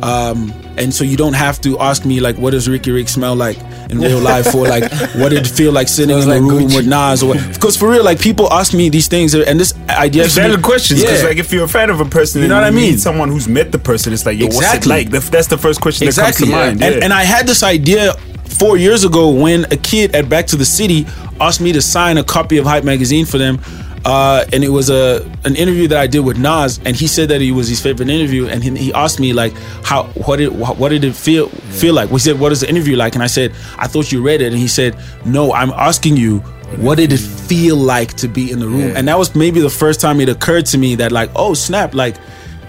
Um, 0.01 0.51
and 0.77 0.93
so 0.93 1.03
you 1.03 1.17
don't 1.17 1.33
have 1.33 1.59
to 1.61 1.79
ask 1.79 2.05
me 2.05 2.19
like, 2.19 2.37
what 2.37 2.51
does 2.51 2.67
Riky 2.69 2.91
Rick 2.91 3.09
smell 3.09 3.35
like 3.35 3.57
in 3.89 3.99
real 3.99 4.19
life, 4.19 4.53
or 4.53 4.67
like, 4.67 4.91
what 5.15 5.29
did 5.29 5.45
it 5.45 5.47
feel 5.47 5.71
like 5.71 5.87
sitting 5.87 6.15
in 6.15 6.21
Smells 6.21 6.25
the 6.25 6.41
like 6.41 6.51
room 6.51 6.69
Gucci. 6.69 6.75
with 6.77 6.87
Nas, 6.87 7.23
or 7.23 7.35
because 7.35 7.77
for 7.77 7.89
real, 7.89 8.03
like 8.03 8.19
people 8.19 8.51
ask 8.51 8.73
me 8.73 8.89
these 8.89 9.07
things, 9.07 9.33
and 9.33 9.59
this 9.59 9.73
idea. 9.89 10.25
It's 10.25 10.35
to 10.35 10.41
me- 10.41 10.47
valid 10.49 10.63
questions 10.63 11.01
because, 11.01 11.21
Yeah. 11.21 11.27
like, 11.29 11.37
if 11.37 11.51
you're 11.53 11.63
a 11.65 11.67
fan 11.67 11.89
of 11.89 11.99
a 12.01 12.05
person, 12.05 12.41
You 12.41 12.47
know 12.47 12.55
what 12.55 12.63
I 12.63 12.71
mean? 12.71 12.97
someone 12.97 13.29
who's 13.29 13.47
met 13.47 13.71
the 13.71 13.79
person, 13.79 14.13
it's 14.13 14.25
like, 14.25 14.37
yo, 14.37 14.45
what's 14.47 14.57
Exactly. 14.57 15.01
it 15.01 15.11
like? 15.13 15.23
That's 15.31 15.47
the 15.47 15.57
first 15.57 15.79
question 15.81 16.07
exactly. 16.07 16.47
that 16.47 16.51
comes 16.51 16.79
to 16.79 16.81
mind. 16.81 16.83
And, 16.95 17.03
and 17.05 17.13
I 17.13 17.23
had 17.23 17.47
this 17.47 17.63
idea 17.63 18.13
four 18.59 18.77
years 18.77 19.03
ago 19.03 19.29
when 19.29 19.65
a 19.71 19.77
kid 19.77 20.15
at 20.15 20.27
Back 20.29 20.47
to 20.47 20.55
the 20.55 20.65
City 20.65 21.05
asked 21.39 21.61
me 21.61 21.71
to 21.73 21.81
sign 21.81 22.17
a 22.17 22.23
copy 22.23 22.57
of 22.57 22.65
Hype 22.65 22.83
magazine 22.83 23.25
for 23.25 23.37
them. 23.37 23.59
Uh, 24.05 24.45
and 24.53 24.63
it 24.63 24.69
was 24.69 24.89
a 24.89 25.29
an 25.43 25.55
interview 25.55 25.87
that 25.89 25.99
I 25.99 26.07
did 26.07 26.21
with 26.21 26.37
Nas, 26.37 26.79
and 26.85 26.95
he 26.95 27.07
said 27.07 27.29
that 27.29 27.41
it 27.41 27.51
was 27.51 27.67
his 27.67 27.81
favorite 27.81 28.09
interview, 28.09 28.47
and 28.47 28.63
he, 28.63 28.75
he 28.75 28.93
asked 28.93 29.19
me 29.19 29.33
like, 29.33 29.53
how 29.83 30.03
what 30.25 30.37
did 30.37 30.49
what 30.57 30.89
did 30.89 31.03
it 31.03 31.15
feel 31.15 31.49
feel 31.49 31.93
like? 31.93 32.09
We 32.09 32.19
said, 32.19 32.39
what 32.39 32.51
is 32.51 32.61
the 32.61 32.69
interview 32.69 32.95
like? 32.95 33.15
And 33.15 33.23
I 33.23 33.27
said, 33.27 33.53
I 33.77 33.87
thought 33.87 34.11
you 34.11 34.21
read 34.23 34.41
it, 34.41 34.47
and 34.47 34.57
he 34.57 34.67
said, 34.67 34.97
No, 35.25 35.51
I'm 35.53 35.71
asking 35.71 36.17
you, 36.17 36.39
what 36.77 36.95
did 36.95 37.11
it 37.13 37.19
feel 37.19 37.75
like 37.77 38.13
to 38.15 38.27
be 38.27 38.51
in 38.51 38.59
the 38.59 38.67
room? 38.67 38.95
And 38.95 39.07
that 39.07 39.17
was 39.17 39.35
maybe 39.35 39.59
the 39.61 39.69
first 39.69 40.01
time 40.01 40.19
it 40.21 40.29
occurred 40.29 40.65
to 40.67 40.77
me 40.77 40.95
that 40.95 41.11
like, 41.11 41.29
oh 41.35 41.53
snap, 41.53 41.93
like 41.93 42.15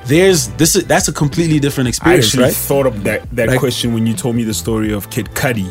there's 0.07 0.49
this 0.51 0.77
is 0.77 0.85
that's 0.87 1.09
a 1.09 1.13
completely 1.13 1.59
different 1.59 1.89
experience. 1.89 2.25
I 2.25 2.29
actually 2.29 2.45
right? 2.45 2.55
thought 2.55 2.87
of 2.87 3.05
that, 3.05 3.29
that 3.37 3.49
Like- 3.49 3.59
question 3.59 3.93
when 3.93 4.07
you 4.07 4.15
told 4.15 4.37
me 4.37 4.45
the 4.45 4.55
story 4.55 4.93
of 4.93 5.11
Kid 5.11 5.27
Cudi. 5.35 5.69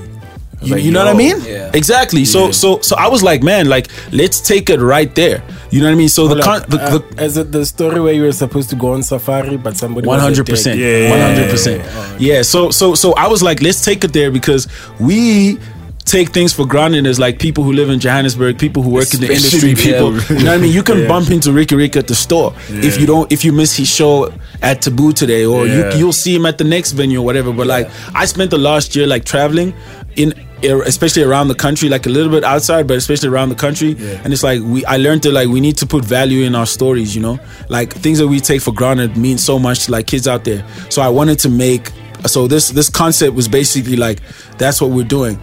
I 0.58 0.62
was 0.62 0.70
You, 0.70 0.76
like, 0.76 0.84
you 0.86 0.92
know 0.92 1.06
what 1.06 1.14
I 1.14 1.18
mean? 1.18 1.38
Yeah. 1.46 1.72
Exactly. 1.74 2.26
So 2.26 2.46
Yeah. 2.46 2.52
so 2.52 2.82
so 2.82 2.96
I 2.96 3.08
was 3.08 3.22
like, 3.22 3.44
man, 3.44 3.68
like 3.70 3.88
let's 4.12 4.42
take 4.42 4.70
it 4.72 4.80
right 4.80 5.14
there. 5.14 5.44
You 5.70 5.82
know 5.82 5.86
what 5.88 5.92
I 5.94 5.96
mean? 5.96 6.10
So 6.10 6.28
the, 6.28 6.36
Hold 6.36 6.44
con- 6.44 6.62
up, 6.64 6.70
the, 6.70 6.82
uh, 6.82 6.98
the 6.98 7.24
is 7.24 7.38
it 7.38 7.52
the 7.52 7.66
story 7.66 8.00
where 8.00 8.14
you 8.14 8.24
were 8.24 8.32
supposed 8.32 8.70
to 8.72 8.76
go 8.76 8.94
on 8.94 9.04
safari, 9.04 9.58
but 9.58 9.78
somebody 9.78 10.08
one 10.08 10.20
hundred 10.20 10.46
percent, 10.48 10.80
Yeah, 10.80 10.88
yeah, 10.88 11.10
one 11.12 11.20
yeah, 11.20 11.28
hundred 11.28 11.50
percent. 11.52 12.22
Yeah. 12.22 12.42
So 12.42 12.72
so 12.72 12.96
so 12.96 13.14
I 13.14 13.28
was 13.28 13.44
like, 13.44 13.62
let's 13.62 13.84
take 13.86 14.04
it 14.04 14.14
there 14.14 14.32
because 14.32 14.68
we 15.00 15.60
take 16.06 16.30
things 16.30 16.54
for 16.54 16.66
granted 16.66 17.06
as 17.06 17.20
like 17.20 17.38
people 17.38 17.66
who 17.66 17.74
live 17.74 17.90
in 17.90 18.00
Johannesburg, 18.00 18.58
people 18.58 18.82
who 18.82 18.90
work 18.92 19.14
in 19.14 19.20
the 19.20 19.28
industry, 19.28 19.76
people. 19.76 20.14
yeah. 20.16 20.22
You 20.30 20.36
know 20.46 20.52
what 20.52 20.60
I 20.60 20.62
mean? 20.62 20.72
You 20.74 20.82
can 20.82 21.06
bump 21.06 21.30
into 21.32 21.52
Riky 21.52 21.76
Rick 21.76 21.98
at 21.98 22.08
the 22.08 22.16
store 22.16 22.54
if 22.70 23.00
you 23.00 23.06
don't 23.06 23.30
if 23.32 23.44
you 23.46 23.52
miss 23.52 23.76
his 23.76 23.90
show 23.90 24.32
at 24.64 24.82
Taboo 24.82 25.12
today, 25.12 25.46
or 25.46 25.68
Yeah. 25.68 25.92
you 25.94 26.00
you'll 26.00 26.14
see 26.14 26.34
him 26.34 26.46
at 26.48 26.58
the 26.58 26.64
next 26.64 26.94
venue 26.94 27.20
or 27.20 27.26
whatever. 27.26 27.52
But 27.54 27.68
like 27.68 27.90
I 28.16 28.26
spent 28.26 28.50
the 28.52 28.58
last 28.58 28.96
year 28.96 29.06
like 29.06 29.24
traveling 29.26 29.74
in 30.16 30.34
especially 30.64 31.24
around 31.24 31.48
the 31.50 31.56
country 31.56 31.88
like 31.90 32.06
a 32.06 32.10
little 32.10 32.32
bit 32.32 32.44
outside 32.44 32.88
but 32.88 32.98
especially 32.98 33.30
around 33.30 33.50
the 33.50 33.56
country. 33.56 33.96
And 34.24 34.34
it's 34.34 34.44
like 34.44 34.62
we 34.64 34.84
i 34.86 34.98
learned 34.98 35.22
that 35.24 35.32
like 35.34 35.48
we 35.50 35.60
need 35.62 35.78
to 35.78 35.86
put 35.86 36.04
value 36.06 36.46
in 36.46 36.56
our 36.56 36.66
stories 36.66 37.16
you 37.16 37.22
know? 37.22 37.40
Like 37.70 37.94
things 37.94 38.18
that 38.20 38.28
we 38.28 38.40
take 38.40 38.62
for 38.62 38.74
granted 38.74 39.18
mean 39.18 39.38
so 39.38 39.60
much 39.60 39.86
to 39.86 39.92
like 39.92 40.08
kids 40.08 40.28
out 40.28 40.44
there. 40.44 40.66
So 40.90 41.02
i 41.02 41.10
wanted 41.10 41.40
to 41.40 41.50
make 41.50 41.92
so 42.26 42.48
this 42.48 42.70
this 42.70 42.90
concept 42.90 43.36
was 43.36 43.48
basically 43.48 43.96
like 43.96 44.20
that's 44.58 44.82
what 44.82 44.90
we're 44.90 45.06
doing. 45.08 45.40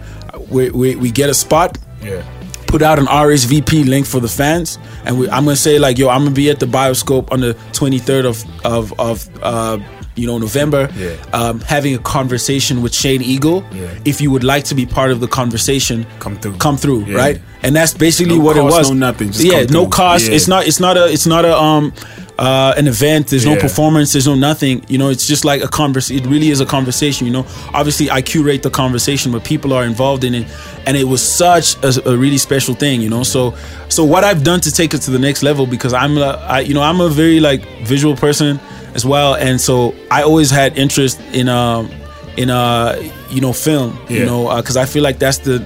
We, 0.49 0.69
we, 0.71 0.95
we 0.95 1.09
get 1.11 1.29
a 1.29 1.33
spot 1.33 1.77
Yeah. 2.03 2.21
put 2.67 2.81
out 2.81 2.99
an 2.99 3.05
RSVP 3.05 3.87
link 3.87 4.05
for 4.05 4.19
the 4.19 4.27
fans, 4.27 4.77
and 5.05 5.17
we, 5.17 5.29
I'm 5.29 5.45
gonna 5.45 5.55
say 5.55 5.79
like, 5.79 5.97
yo, 5.97 6.09
I'm 6.09 6.23
gonna 6.23 6.35
be 6.35 6.49
at 6.49 6.59
the 6.59 6.65
Bioscope 6.65 7.31
on 7.31 7.39
the 7.39 7.53
23rd 7.71 8.25
of 8.25 8.43
of 8.65 8.99
of 8.99 9.29
uh, 9.41 9.77
you 10.15 10.27
know 10.27 10.37
November, 10.37 10.89
Yeah. 10.97 11.15
um, 11.33 11.59
having 11.61 11.93
a 11.95 11.99
conversation 11.99 12.81
with 12.81 12.93
Shane 12.93 13.21
Eagle. 13.21 13.63
Yeah. 13.73 13.87
If 14.05 14.21
you 14.21 14.31
would 14.31 14.43
like 14.43 14.63
to 14.65 14.75
be 14.75 14.85
part 14.85 15.11
of 15.11 15.19
the 15.19 15.27
conversation, 15.27 16.05
Come 16.19 16.37
through. 16.37 16.57
come 16.57 16.77
through, 16.77 17.05
Yeah. 17.05 17.17
right? 17.17 17.41
And 17.63 17.75
that's 17.75 17.93
basically 17.93 18.37
No 18.37 18.43
what 18.43 18.55
cost, 18.55 18.75
it 18.75 18.77
was. 18.79 18.89
no 18.91 18.95
nothing, 19.07 19.31
just 19.31 19.43
yeah, 19.43 19.63
no 19.69 19.87
cost. 19.87 20.29
It's 20.29 20.47
not. 20.47 20.67
It's 20.67 20.79
not 20.79 20.97
a. 20.97 21.05
It's 21.11 21.25
not 21.27 21.45
a 21.45 21.55
um. 21.57 21.93
Uh, 22.37 22.73
an 22.75 22.85
event. 22.85 23.27
There's 23.27 23.45
no 23.45 23.55
performance. 23.55 24.11
There's 24.11 24.27
no 24.27 24.35
nothing. 24.35 24.83
You 24.89 24.97
know, 24.97 25.07
it's 25.07 25.25
just 25.25 25.45
like 25.45 25.63
a 25.63 25.69
converse. 25.69 26.11
It 26.11 26.25
really 26.25 26.49
is 26.49 26.59
a 26.59 26.65
conversation. 26.65 27.25
You 27.27 27.31
know, 27.31 27.45
obviously 27.73 28.11
I 28.11 28.21
curate 28.21 28.61
the 28.61 28.69
conversation, 28.69 29.31
but 29.31 29.45
people 29.45 29.71
are 29.71 29.85
involved 29.85 30.25
in 30.25 30.35
it, 30.35 30.45
and 30.85 30.97
it 30.97 31.05
was 31.05 31.21
such 31.21 31.77
a, 31.81 32.09
a 32.09 32.17
really 32.17 32.37
special 32.37 32.75
thing. 32.75 32.99
You 33.01 33.09
know, 33.09 33.23
so 33.23 33.55
so 33.87 34.03
what 34.03 34.25
I've 34.25 34.43
done 34.43 34.59
to 34.61 34.71
take 34.71 34.93
it 34.93 34.97
to 35.03 35.11
the 35.11 35.19
next 35.19 35.43
level 35.43 35.65
because 35.65 35.93
I'm 35.93 36.17
a, 36.17 36.31
I, 36.55 36.59
you 36.59 36.73
know 36.73 36.81
I'm 36.81 36.99
a 36.99 37.07
very 37.07 37.39
like 37.39 37.63
visual 37.85 38.17
person 38.17 38.59
as 38.95 39.05
well, 39.05 39.35
and 39.35 39.61
so 39.61 39.93
I 40.09 40.23
always 40.23 40.49
had 40.49 40.77
interest 40.77 41.19
in 41.33 41.47
um 41.49 41.91
in 42.37 42.49
uh 42.49 42.99
you 43.29 43.41
know 43.41 43.53
film. 43.53 43.99
You 44.09 44.25
know, 44.25 44.55
because 44.55 44.77
I 44.77 44.85
feel 44.85 45.03
like 45.03 45.19
that's 45.19 45.39
the 45.39 45.63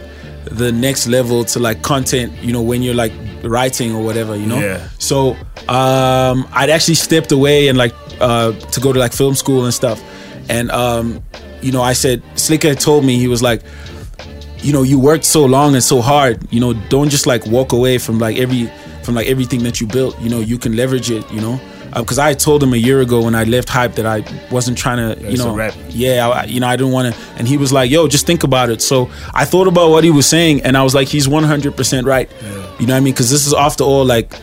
the 0.51 0.71
next 0.71 1.07
level 1.07 1.45
to 1.45 1.59
like 1.59 1.81
content. 1.83 2.33
You 2.41 2.51
know, 2.51 2.61
when 2.61 2.81
you're 2.81 2.95
like 2.95 3.13
writing 3.43 3.95
or 3.95 4.03
whatever. 4.03 4.35
You 4.35 4.47
know. 4.47 4.59
Yeah. 4.59 4.89
So 4.97 5.35
um, 5.67 6.47
I'd 6.51 6.69
actually 6.69 6.95
stepped 6.95 7.31
away 7.31 7.67
and 7.67 7.77
like 7.77 7.93
uh, 8.19 8.51
to 8.53 8.79
go 8.79 8.91
to 8.91 8.99
like 8.99 9.13
film 9.13 9.35
school 9.35 9.65
and 9.65 9.73
stuff. 9.73 10.01
And 10.49 10.71
um, 10.71 11.23
you 11.61 11.71
know, 11.71 11.81
I 11.81 11.93
said 11.93 12.23
Slicker 12.35 12.75
told 12.75 13.05
me 13.05 13.17
he 13.19 13.27
was 13.27 13.41
like, 13.41 13.61
you 14.57 14.73
know, 14.73 14.83
you 14.83 14.99
worked 14.99 15.25
so 15.25 15.45
long 15.45 15.75
and 15.75 15.83
so 15.83 16.01
hard. 16.01 16.51
You 16.51 16.59
know, 16.59 16.73
don't 16.89 17.09
just 17.09 17.27
like 17.27 17.45
walk 17.45 17.71
away 17.71 17.97
from 17.97 18.19
like 18.19 18.37
every 18.37 18.69
from 19.03 19.15
like 19.15 19.27
everything 19.27 19.63
that 19.63 19.79
you 19.79 19.87
built. 19.87 20.19
You 20.19 20.29
know, 20.29 20.39
you 20.39 20.57
can 20.57 20.75
leverage 20.75 21.11
it. 21.11 21.29
You 21.31 21.41
know. 21.41 21.59
Uh, 21.93 22.01
because 22.01 22.19
I 22.19 22.33
told 22.33 22.61
him 22.61 22.73
a 22.73 22.77
year 22.77 23.01
ago 23.01 23.23
when 23.23 23.35
I 23.35 23.43
left 23.43 23.69
Hype 23.69 23.95
that 23.95 24.05
I 24.05 24.23
wasn't 24.51 24.77
trying 24.77 24.97
to, 24.97 25.21
you 25.21 25.29
it's 25.29 25.41
a 25.43 25.45
know, 25.55 25.71
yeah, 25.89 26.27
I, 26.29 26.43
you 26.43 26.59
know, 26.59 26.67
I 26.67 26.75
didn't 26.75 26.93
want 26.93 27.13
to. 27.13 27.21
And 27.37 27.47
he 27.47 27.57
was 27.57 27.73
like, 27.73 27.89
"Yo, 27.89 28.07
just 28.07 28.25
think 28.25 28.43
about 28.43 28.69
it." 28.69 28.81
So 28.81 29.09
I 29.33 29.45
thought 29.45 29.67
about 29.67 29.89
what 29.89 30.03
he 30.03 30.11
was 30.11 30.27
saying, 30.27 30.61
and 30.61 30.77
I 30.77 30.83
was 30.83 30.93
like, 30.93 31.07
"He's 31.07 31.27
one 31.27 31.43
hundred 31.43 31.75
percent 31.75 32.05
right." 32.05 32.29
You 32.79 32.87
know 32.87 32.93
what 32.93 32.97
I 32.97 32.99
mean? 33.01 33.13
Because 33.13 33.29
this 33.29 33.45
is 33.47 33.53
after 33.53 33.83
all, 33.83 34.05
like, 34.05 34.33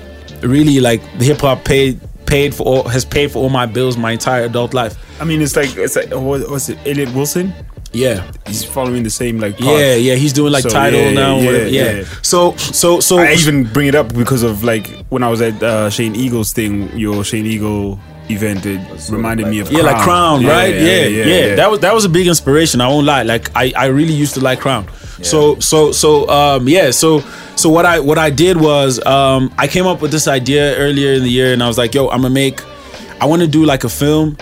really, 0.42 0.80
like 0.80 1.00
the 1.18 1.24
hip 1.24 1.40
hop 1.40 1.64
paid 1.64 2.00
paid 2.26 2.54
for 2.54 2.64
all 2.64 2.88
has 2.88 3.04
paid 3.04 3.30
for 3.30 3.38
all 3.38 3.48
my 3.48 3.66
bills 3.66 3.96
my 3.96 4.10
entire 4.12 4.44
adult 4.44 4.74
life. 4.74 4.96
I 5.20 5.24
mean, 5.24 5.40
it's 5.40 5.56
like, 5.56 5.74
it's 5.76 5.96
like 5.96 6.10
what 6.10 6.48
was 6.50 6.68
it, 6.68 6.78
Elliott 6.84 7.14
Wilson? 7.14 7.54
Yeah, 7.96 8.30
He's 8.46 8.64
following 8.64 9.02
the 9.02 9.10
same, 9.10 9.38
like, 9.40 9.56
path. 9.58 9.66
yeah, 9.68 9.94
yeah. 9.94 10.14
He's 10.14 10.32
doing 10.32 10.52
like 10.52 10.62
So, 10.62 10.68
title 10.70 11.00
yeah, 11.00 11.12
now. 11.12 11.36
yeah, 11.38 11.46
whatever. 11.46 11.68
Yeah. 11.68 11.90
yeah. 11.92 12.04
So, 12.22 12.54
so, 12.56 13.00
so. 13.00 13.18
I 13.18 13.32
even 13.32 13.64
bring 13.64 13.88
it 13.88 13.94
up 13.94 14.14
because 14.14 14.42
of 14.42 14.62
like 14.64 14.86
when 15.08 15.22
I 15.22 15.28
was 15.30 15.40
at 15.40 15.60
uh, 15.62 15.90
Shane 15.90 16.14
Eagle's 16.14 16.52
thing, 16.52 16.96
your 16.96 17.24
Shane 17.24 17.46
Eagle 17.46 17.98
event, 18.28 18.66
it 18.66 18.80
reminded 19.10 19.46
me 19.48 19.60
of 19.60 19.70
yeah, 19.70 19.82
like 19.82 20.02
Crown, 20.02 20.42
Yeah, 20.42 20.50
right? 20.50 20.74
Yeah 20.74 21.06
yeah, 21.06 21.24
yeah. 21.26 21.54
That 21.54 21.70
was 21.70 21.80
that 21.80 21.94
was 21.94 22.04
a 22.04 22.08
big 22.08 22.26
inspiration. 22.26 22.80
I 22.80 22.88
won't 22.88 23.06
lie. 23.06 23.22
Like 23.22 23.50
I, 23.56 23.72
I 23.76 23.86
really 23.86 24.14
used 24.14 24.34
to 24.34 24.40
like 24.40 24.58
Crown. 24.60 24.84
So 25.22 25.58
so 25.60 25.92
so 25.92 26.28
um 26.28 26.68
yeah. 26.68 26.90
So 26.90 27.20
so 27.54 27.70
what 27.70 27.86
I 27.86 28.00
what 28.00 28.18
I 28.18 28.30
did 28.30 28.56
was 28.60 28.98
um 29.06 29.52
I 29.56 29.68
came 29.68 29.86
up 29.86 30.02
with 30.02 30.10
this 30.10 30.26
idea 30.28 30.76
earlier 30.76 31.12
in 31.14 31.22
the 31.22 31.30
year, 31.30 31.52
and 31.52 31.62
I 31.62 31.68
was 31.68 31.78
like, 31.78 31.94
yo, 31.94 32.08
I'm 32.08 32.22
gonna 32.22 32.34
make. 32.34 32.60
I 33.20 33.26
want 33.26 33.42
to 33.42 33.48
do 33.48 33.64
like 33.64 33.84
a 33.84 33.88
film, 33.88 34.36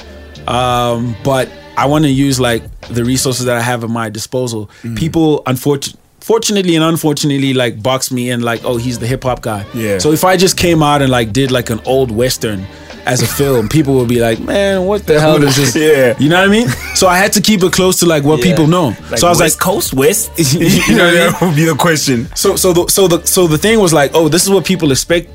um, 0.49 1.15
but 1.23 1.49
I 1.77 1.87
want 1.87 2.05
to 2.05 2.11
use 2.11 2.39
like 2.41 2.63
the 2.83 3.05
resources 3.05 3.47
that 3.47 3.57
I 3.57 3.61
have 3.61 3.85
at 3.85 3.91
my 3.91 4.09
disposal. 4.11 4.71
Mm. 4.83 4.97
People, 4.99 5.43
unfortunately. 5.47 6.01
Fortunately 6.21 6.75
and 6.75 6.83
unfortunately, 6.83 7.53
like 7.53 7.83
box 7.83 8.11
me 8.11 8.31
in, 8.31 8.41
like, 8.41 8.65
oh, 8.65 8.79
he's 8.79 8.99
the 8.99 9.07
hip 9.07 9.25
hop 9.25 9.43
guy. 9.43 9.67
Yeah. 9.75 9.99
So 9.99 10.11
if 10.11 10.25
I 10.25 10.39
just 10.39 10.57
came 10.57 10.83
out 10.83 11.03
and 11.03 11.11
like 11.11 11.35
did 11.35 11.53
like 11.53 11.69
an 11.69 11.81
old 11.85 12.11
western 12.11 12.65
as 13.05 13.21
a 13.21 13.27
film, 13.27 13.69
people 13.69 13.97
would 13.97 14.09
be 14.09 14.21
like, 14.21 14.41
man, 14.41 14.87
what 14.87 15.07
the 15.07 15.21
hell 15.21 15.43
is 15.45 15.55
this? 15.57 15.77
Yeah. 15.77 16.17
You 16.19 16.31
know 16.31 16.39
what 16.41 16.49
I 16.49 16.51
mean? 16.51 16.69
So 16.95 17.09
I 17.09 17.19
had 17.19 17.35
to 17.35 17.43
keep 17.43 17.63
it 17.63 17.75
close 17.75 17.99
to 18.01 18.07
like 18.07 18.25
what 18.25 18.39
Yeah. 18.39 18.53
people 18.53 18.67
know. 18.67 18.97
Like 19.11 19.19
so 19.19 19.27
I 19.27 19.31
was 19.31 19.41
West 19.41 19.59
like, 19.59 19.63
Coast 19.63 19.93
West. 19.93 20.31
you 20.55 20.97
know 20.97 21.05
what 21.05 21.15
I 21.15 21.25
mean? 21.25 21.33
that 21.33 21.39
would 21.43 21.57
be 21.57 21.65
the 21.67 21.75
question. 21.75 22.35
So 22.35 22.57
so 22.57 22.73
the 22.73 22.89
so 22.89 23.07
the 23.07 23.23
so 23.27 23.47
the 23.47 23.59
thing 23.59 23.79
was 23.79 23.93
like, 23.93 24.13
oh, 24.15 24.31
this 24.31 24.45
is 24.45 24.49
what 24.51 24.65
people 24.65 24.93
expect 24.93 25.29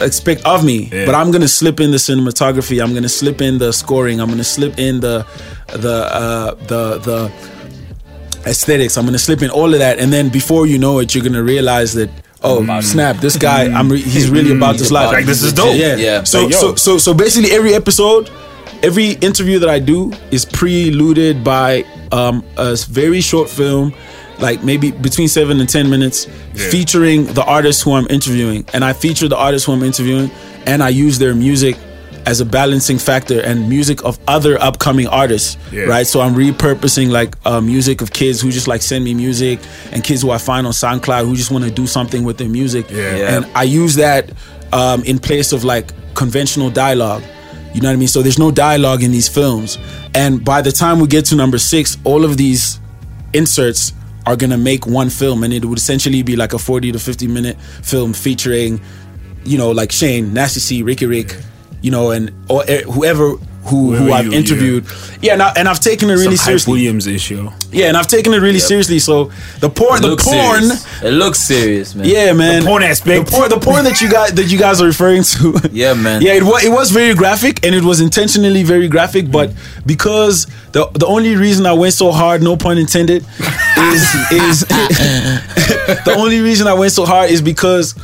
expect 0.00 0.44
of 0.44 0.64
me. 0.64 0.88
Yeah. 0.92 1.06
But 1.06 1.14
I'm 1.14 1.30
gonna 1.30 1.48
slip 1.48 1.80
in 1.80 1.90
the 1.90 1.96
cinematography. 1.98 2.82
I'm 2.82 2.94
gonna 2.94 3.08
slip 3.08 3.40
in 3.40 3.58
the 3.58 3.72
scoring. 3.72 4.20
I'm 4.20 4.28
gonna 4.28 4.44
slip 4.44 4.78
in 4.78 5.00
the 5.00 5.26
the 5.68 6.08
uh, 6.12 6.54
the 6.54 6.98
the 6.98 7.32
aesthetics. 8.46 8.96
I'm 8.96 9.04
gonna 9.04 9.18
slip 9.18 9.42
in 9.42 9.50
all 9.50 9.72
of 9.72 9.78
that, 9.80 9.98
and 9.98 10.12
then 10.12 10.28
before 10.28 10.66
you 10.66 10.78
know 10.78 10.98
it, 11.00 11.14
you're 11.14 11.24
gonna 11.24 11.42
realize 11.42 11.92
that. 11.94 12.10
Oh 12.42 12.80
snap! 12.80 13.16
This 13.16 13.36
guy, 13.36 13.64
I'm 13.70 13.90
re- 13.90 14.00
he's 14.00 14.30
really 14.30 14.56
about 14.56 14.78
this 14.78 14.90
life. 14.90 15.12
Like, 15.12 15.26
this 15.26 15.42
is 15.42 15.52
dope. 15.52 15.76
Yeah, 15.76 15.96
Yeah. 15.96 16.24
So, 16.24 16.44
Like, 16.44 16.54
so, 16.54 16.74
so, 16.74 16.96
so 16.96 17.12
basically, 17.12 17.52
every 17.52 17.74
episode, 17.74 18.30
every 18.82 19.10
interview 19.20 19.58
that 19.58 19.68
I 19.68 19.78
do 19.78 20.10
is 20.30 20.46
preluded 20.46 21.44
by 21.44 21.84
um, 22.12 22.42
a 22.56 22.78
very 22.88 23.20
short 23.20 23.50
film, 23.50 23.92
like 24.40 24.62
maybe 24.64 24.90
between 24.90 25.28
seven 25.28 25.60
and 25.60 25.68
ten 25.68 25.88
minutes, 25.90 26.26
featuring 26.70 27.26
the 27.26 27.44
artist 27.44 27.82
who 27.82 27.92
I'm 27.94 28.06
interviewing, 28.08 28.64
and 28.72 28.84
I 28.84 28.92
feature 28.92 29.28
the 29.28 29.36
artist 29.36 29.66
who 29.66 29.72
I'm 29.72 29.82
interviewing, 29.82 30.30
and 30.66 30.82
I 30.82 30.88
use 30.88 31.18
their 31.18 31.34
music 31.34 31.76
as 32.26 32.40
a 32.40 32.44
balancing 32.44 32.98
factor 32.98 33.40
and 33.40 33.66
music 33.68 34.04
of 34.04 34.18
other 34.28 34.60
upcoming 34.60 35.06
artists, 35.06 35.56
Yeah. 35.72 35.84
right? 35.84 36.06
So 36.06 36.20
I'm 36.20 36.34
repurposing 36.34 37.10
like 37.10 37.34
uh, 37.46 37.62
music 37.62 38.02
of 38.02 38.12
kids 38.12 38.42
who 38.42 38.50
just 38.50 38.68
like 38.68 38.82
send 38.82 39.04
me 39.04 39.14
music 39.14 39.58
and 39.90 40.04
kids 40.04 40.20
who 40.20 40.30
I 40.30 40.36
find 40.36 40.66
on 40.66 40.74
SoundCloud 40.74 41.24
who 41.24 41.34
just 41.34 41.50
want 41.50 41.64
to 41.64 41.70
do 41.70 41.86
something 41.86 42.22
with 42.24 42.36
their 42.36 42.48
music. 42.48 42.90
Yeah. 42.90 43.16
Yeah. 43.16 43.36
And 43.36 43.46
I 43.54 43.62
use 43.62 43.94
that 43.94 44.30
um, 44.72 45.02
in 45.04 45.18
place 45.18 45.52
of 45.52 45.64
like 45.64 45.92
conventional 46.14 46.68
dialogue. 46.68 47.22
You 47.72 47.80
know 47.80 47.88
what 47.88 47.94
I 47.94 47.96
mean? 47.96 48.08
So 48.08 48.20
there's 48.20 48.38
no 48.38 48.50
dialogue 48.50 49.02
in 49.02 49.12
these 49.12 49.28
films. 49.28 49.78
And 50.14 50.44
by 50.44 50.60
the 50.60 50.72
time 50.72 51.00
we 51.00 51.06
get 51.06 51.24
to 51.26 51.36
number 51.36 51.56
six, 51.58 51.96
all 52.04 52.24
of 52.26 52.36
these 52.36 52.80
inserts 53.32 53.92
are 54.30 54.36
gonna 54.36 54.56
make 54.58 54.86
one 54.86 55.10
film, 55.10 55.42
and 55.44 55.52
it 55.52 55.64
would 55.64 55.78
essentially 55.78 56.22
be 56.22 56.36
like 56.36 56.52
a 56.54 56.58
40 56.58 56.92
to 56.92 56.98
50 56.98 57.26
minute 57.26 57.60
film 57.82 58.12
featuring, 58.12 58.80
you 59.44 59.58
know, 59.58 59.70
like 59.72 59.90
Shane, 59.92 60.32
Nasty 60.32 60.60
C, 60.60 60.82
Riky 60.82 61.06
Rick, 61.06 61.36
you 61.82 61.90
know, 61.90 62.12
and 62.12 62.30
or 62.48 62.62
eh, 62.68 62.82
whoever 62.82 63.36
who 63.64 63.94
who 63.94 64.10
I've 64.12 64.26
you- 64.26 64.32
interviewed. 64.32 64.84
Yeah, 65.20 65.36
now 65.36 65.52
and 65.54 65.68
I've 65.68 65.80
taken 65.80 66.08
it 66.08 66.14
really 66.14 66.36
Some 66.36 66.46
seriously. 66.46 66.72
Williams 66.72 67.06
issue. 67.06 67.50
Yeah, 67.70 67.88
and 67.88 67.96
I've 67.96 68.06
taken 68.06 68.32
it 68.32 68.38
really 68.38 68.58
seriously. 68.58 68.98
So 69.00 69.30
the 69.60 69.68
porn, 69.68 69.98
It 69.98 70.02
the 70.02 70.08
looks 70.08 70.24
porn. 70.24 70.62
serious. 70.62 71.02
It 71.02 71.10
looks 71.12 71.38
serious, 71.40 71.94
man. 71.94 72.06
Yeah, 72.08 72.32
man. 72.32 72.64
porn 72.64 72.82
aspect. 72.82 73.26
The 73.26 73.32
porn, 73.32 73.50
the 73.50 73.58
porn 73.60 73.84
that 73.84 74.00
you 74.00 74.08
guys 74.10 74.32
that 74.32 74.46
you 74.50 74.58
guys 74.58 74.80
are 74.80 74.86
referring 74.86 75.24
to. 75.24 75.60
Yeah, 75.72 75.92
man. 75.94 76.22
Yeah, 76.22 76.34
it 76.40 76.42
was 76.42 76.64
it 76.64 76.70
was 76.72 76.90
very 76.90 77.14
graphic 77.14 77.64
and 77.66 77.74
it 77.74 77.84
was 77.84 78.00
intentionally 78.00 78.62
very 78.62 78.88
graphic, 78.88 79.30
but 79.30 79.52
because 79.84 80.46
the 80.72 80.88
the 80.94 81.06
only 81.06 81.36
reason 81.36 81.66
I 81.66 81.74
went 81.74 81.92
so 81.94 82.12
hard, 82.12 82.42
no 82.42 82.56
pun 82.56 82.78
intended, 82.78 83.24
is 83.90 84.14
is 84.32 84.60
the 86.04 86.14
only 86.16 86.40
reason 86.40 86.66
I 86.66 86.74
went 86.74 86.92
so 86.92 87.04
hard 87.04 87.30
is 87.30 87.42
because 87.42 87.94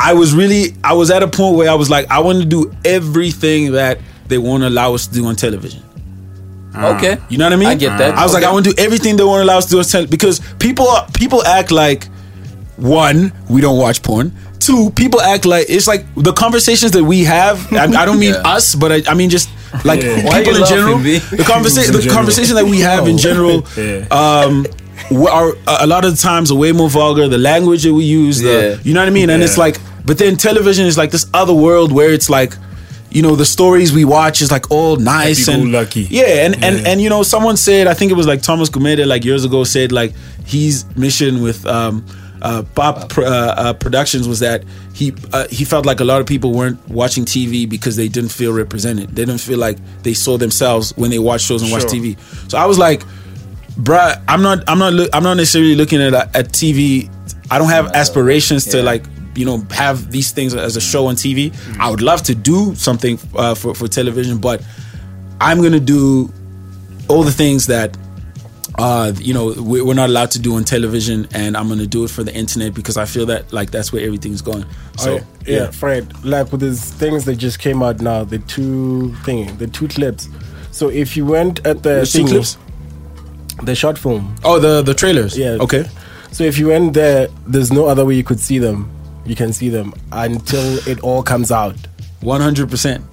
I 0.00 0.14
was 0.14 0.34
really 0.34 0.74
I 0.84 0.92
was 0.94 1.10
at 1.10 1.22
a 1.22 1.28
point 1.28 1.56
where 1.56 1.70
I 1.70 1.74
was 1.74 1.90
like 1.90 2.10
I 2.10 2.20
want 2.20 2.38
to 2.40 2.44
do 2.44 2.72
everything 2.84 3.72
that 3.72 3.98
they 4.28 4.38
won't 4.38 4.62
allow 4.62 4.94
us 4.94 5.06
to 5.08 5.14
do 5.14 5.26
on 5.26 5.36
television. 5.36 5.82
Okay. 6.74 7.18
You 7.28 7.36
know 7.36 7.44
what 7.46 7.52
I 7.52 7.56
mean? 7.56 7.68
I 7.68 7.74
get 7.74 7.98
that. 7.98 8.14
I 8.16 8.22
was 8.22 8.32
like, 8.32 8.44
I 8.44 8.50
want 8.52 8.64
to 8.64 8.72
do 8.72 8.82
everything 8.82 9.16
they 9.18 9.24
won't 9.24 9.42
allow 9.42 9.58
us 9.58 9.66
to 9.66 9.72
do 9.72 9.78
on 9.78 9.84
tele- 9.84 10.06
because 10.06 10.40
people 10.58 10.86
people 11.12 11.44
act 11.44 11.70
like 11.70 12.06
one, 12.76 13.32
we 13.50 13.60
don't 13.60 13.78
watch 13.78 14.02
porn. 14.02 14.32
Two, 14.58 14.90
people 14.90 15.20
act 15.20 15.44
like 15.44 15.66
it's 15.68 15.86
like 15.86 16.06
the 16.14 16.32
conversations 16.32 16.92
that 16.92 17.04
we 17.04 17.24
have. 17.24 17.70
I, 17.72 17.84
I 17.84 18.04
don't 18.06 18.18
mean 18.18 18.32
Yeah. 18.34 18.54
us, 18.56 18.74
but 18.74 18.90
I, 18.92 19.02
I 19.06 19.14
mean 19.14 19.28
just 19.28 19.50
like 19.84 20.00
Why 20.02 20.42
people 20.44 20.60
in 20.62 20.66
general. 20.66 20.98
B? 20.98 21.18
The 21.18 21.44
conversation, 21.46 21.90
In 21.90 21.96
the 21.96 22.02
general. 22.02 22.16
conversation 22.16 22.54
that 22.56 22.64
we 22.64 22.80
have 22.80 23.06
in 23.08 23.18
general, 23.18 23.66
Yeah. 23.76 24.06
um, 24.10 24.62
we 24.62 24.70
are 25.28 25.52
a 25.66 25.86
lot 25.86 26.04
of 26.04 26.10
the 26.12 26.16
times 26.22 26.50
are 26.50 26.58
way 26.58 26.72
more 26.72 26.88
vulgar. 26.90 27.28
The 27.28 27.38
language 27.38 27.82
that 27.84 27.94
we 27.94 28.04
use, 28.04 28.40
the, 28.40 28.52
Yeah. 28.52 28.82
you 28.82 28.94
know 28.94 29.00
what 29.00 29.08
I 29.08 29.10
mean, 29.12 29.30
and 29.30 29.42
it's 29.42 29.58
like, 29.58 29.78
but 30.04 30.18
then 30.18 30.36
television 30.36 30.86
is 30.86 30.96
like 30.98 31.10
this 31.10 31.26
other 31.34 31.54
world 31.54 31.92
where 31.92 32.12
it's 32.12 32.28
like. 32.30 32.54
You 33.14 33.20
know 33.20 33.36
the 33.36 33.44
stories 33.44 33.92
we 33.92 34.06
watch 34.06 34.40
is 34.40 34.50
like 34.50 34.70
all 34.70 34.96
nice 34.96 35.46
and 35.46 35.64
Happy-go-lucky. 35.64 36.06
yeah, 36.08 36.46
and 36.46 36.54
and 36.64 36.78
Yeah. 36.80 36.88
and 36.88 36.98
you 37.02 37.10
know 37.10 37.22
someone 37.22 37.58
said 37.58 37.86
I 37.86 37.92
think 37.92 38.10
it 38.10 38.14
was 38.14 38.26
like 38.26 38.40
Thomas 38.40 38.70
Gumede 38.70 39.04
like 39.06 39.22
years 39.22 39.44
ago 39.44 39.64
said 39.64 39.92
like 39.92 40.14
his 40.46 40.86
mission 40.96 41.42
with 41.42 41.66
um, 41.66 42.06
uh, 42.40 42.62
Pop 42.74 43.10
Pr- 43.10 43.24
uh, 43.24 43.28
uh, 43.28 43.72
Productions 43.74 44.26
was 44.26 44.40
that 44.40 44.64
he 44.94 45.12
uh, 45.34 45.46
he 45.50 45.66
felt 45.66 45.84
like 45.84 46.00
a 46.00 46.04
lot 46.04 46.22
of 46.22 46.26
people 46.26 46.54
weren't 46.54 46.78
watching 46.88 47.26
TV 47.26 47.68
because 47.68 47.96
they 47.96 48.08
didn't 48.08 48.30
feel 48.32 48.50
represented. 48.54 49.10
They 49.14 49.26
didn't 49.26 49.42
feel 49.42 49.58
like 49.58 49.76
they 50.04 50.14
saw 50.14 50.38
themselves 50.38 50.94
when 50.96 51.10
they 51.10 51.18
watch 51.18 51.42
shows 51.42 51.60
and 51.62 51.70
watch 51.70 51.82
Sure. 51.82 51.90
TV. 51.90 52.16
So 52.50 52.56
I 52.56 52.64
was 52.64 52.78
like, 52.78 53.02
bruh, 53.76 54.20
I'm 54.28 54.42
not 54.42 54.64
I'm 54.68 54.78
not 54.78 54.92
look, 54.92 55.10
I'm 55.12 55.22
not 55.22 55.34
necessarily 55.36 55.74
looking 55.74 56.00
at 56.00 56.14
at 56.14 56.48
TV. 56.52 57.08
I 57.50 57.58
don't 57.58 57.68
have 57.70 57.86
aspirations 57.92 58.64
to 58.66 58.78
Yeah. 58.78 58.82
like 58.84 59.04
you 59.34 59.44
know 59.46 59.64
have 59.70 60.10
these 60.10 60.30
things 60.30 60.54
as 60.54 60.76
a 60.76 60.80
show 60.80 61.06
on 61.06 61.16
TV. 61.16 61.52
I 61.80 61.90
would 61.90 62.02
love 62.02 62.22
to 62.24 62.34
do 62.34 62.74
something 62.74 63.18
uh, 63.34 63.54
for 63.54 63.74
for 63.74 63.88
television, 63.88 64.38
but 64.38 64.62
I'm 65.40 65.62
gonna 65.62 65.80
do 65.80 66.30
all 67.08 67.22
the 67.24 67.32
things 67.32 67.66
that 67.66 67.96
uh, 68.78 69.12
you 69.18 69.34
know 69.34 69.46
we- 69.58 69.82
we're 69.82 69.94
not 69.94 70.08
allowed 70.08 70.30
to 70.32 70.38
do 70.38 70.54
on 70.54 70.64
television, 70.64 71.28
and 71.32 71.56
I'm 71.56 71.68
gonna 71.68 71.86
do 71.86 72.04
it 72.04 72.10
for 72.10 72.22
the 72.24 72.34
internet 72.34 72.72
because 72.74 72.96
I 72.96 73.04
feel 73.04 73.26
that 73.26 73.52
like 73.52 73.70
that's 73.70 73.92
where 73.92 74.02
everything's 74.04 74.40
going. 74.42 74.64
So 74.98 75.18
Oh, 75.18 75.20
yeah, 75.46 75.70
Fred. 75.70 76.12
Like 76.24 76.52
with 76.52 76.60
these 76.62 76.80
things 76.80 77.24
that 77.26 77.36
just 77.36 77.58
came 77.58 77.82
out 77.82 78.00
now, 78.00 78.24
the 78.24 78.38
two 78.38 79.14
thing, 79.24 79.56
the 79.58 79.66
two 79.66 79.88
clips. 79.88 80.28
So 80.70 80.88
if 80.88 81.16
you 81.18 81.26
went 81.26 81.66
at 81.66 81.82
the 81.82 82.00
Which 82.00 82.12
two 82.12 82.24
clips? 82.26 82.56
The 83.62 83.74
short 83.74 83.98
film. 83.98 84.34
Oh, 84.44 84.58
the 84.58 84.82
the 84.82 84.94
trailers. 84.94 85.36
Yeah. 85.38 85.58
Okay. 85.60 85.84
So 86.32 86.44
if 86.44 86.58
you 86.58 86.68
went 86.68 86.94
there, 86.94 87.28
there's 87.46 87.70
no 87.72 87.86
other 87.86 88.04
way 88.04 88.14
you 88.14 88.24
could 88.24 88.40
see 88.40 88.58
them. 88.58 88.90
You 89.26 89.36
can 89.36 89.52
see 89.52 89.68
them 89.68 89.92
until 90.10 90.78
it 90.88 91.00
all 91.00 91.22
comes 91.22 91.50
out. 91.52 91.76
One 92.20 92.40
hundred 92.40 92.70
percent. 92.70 93.04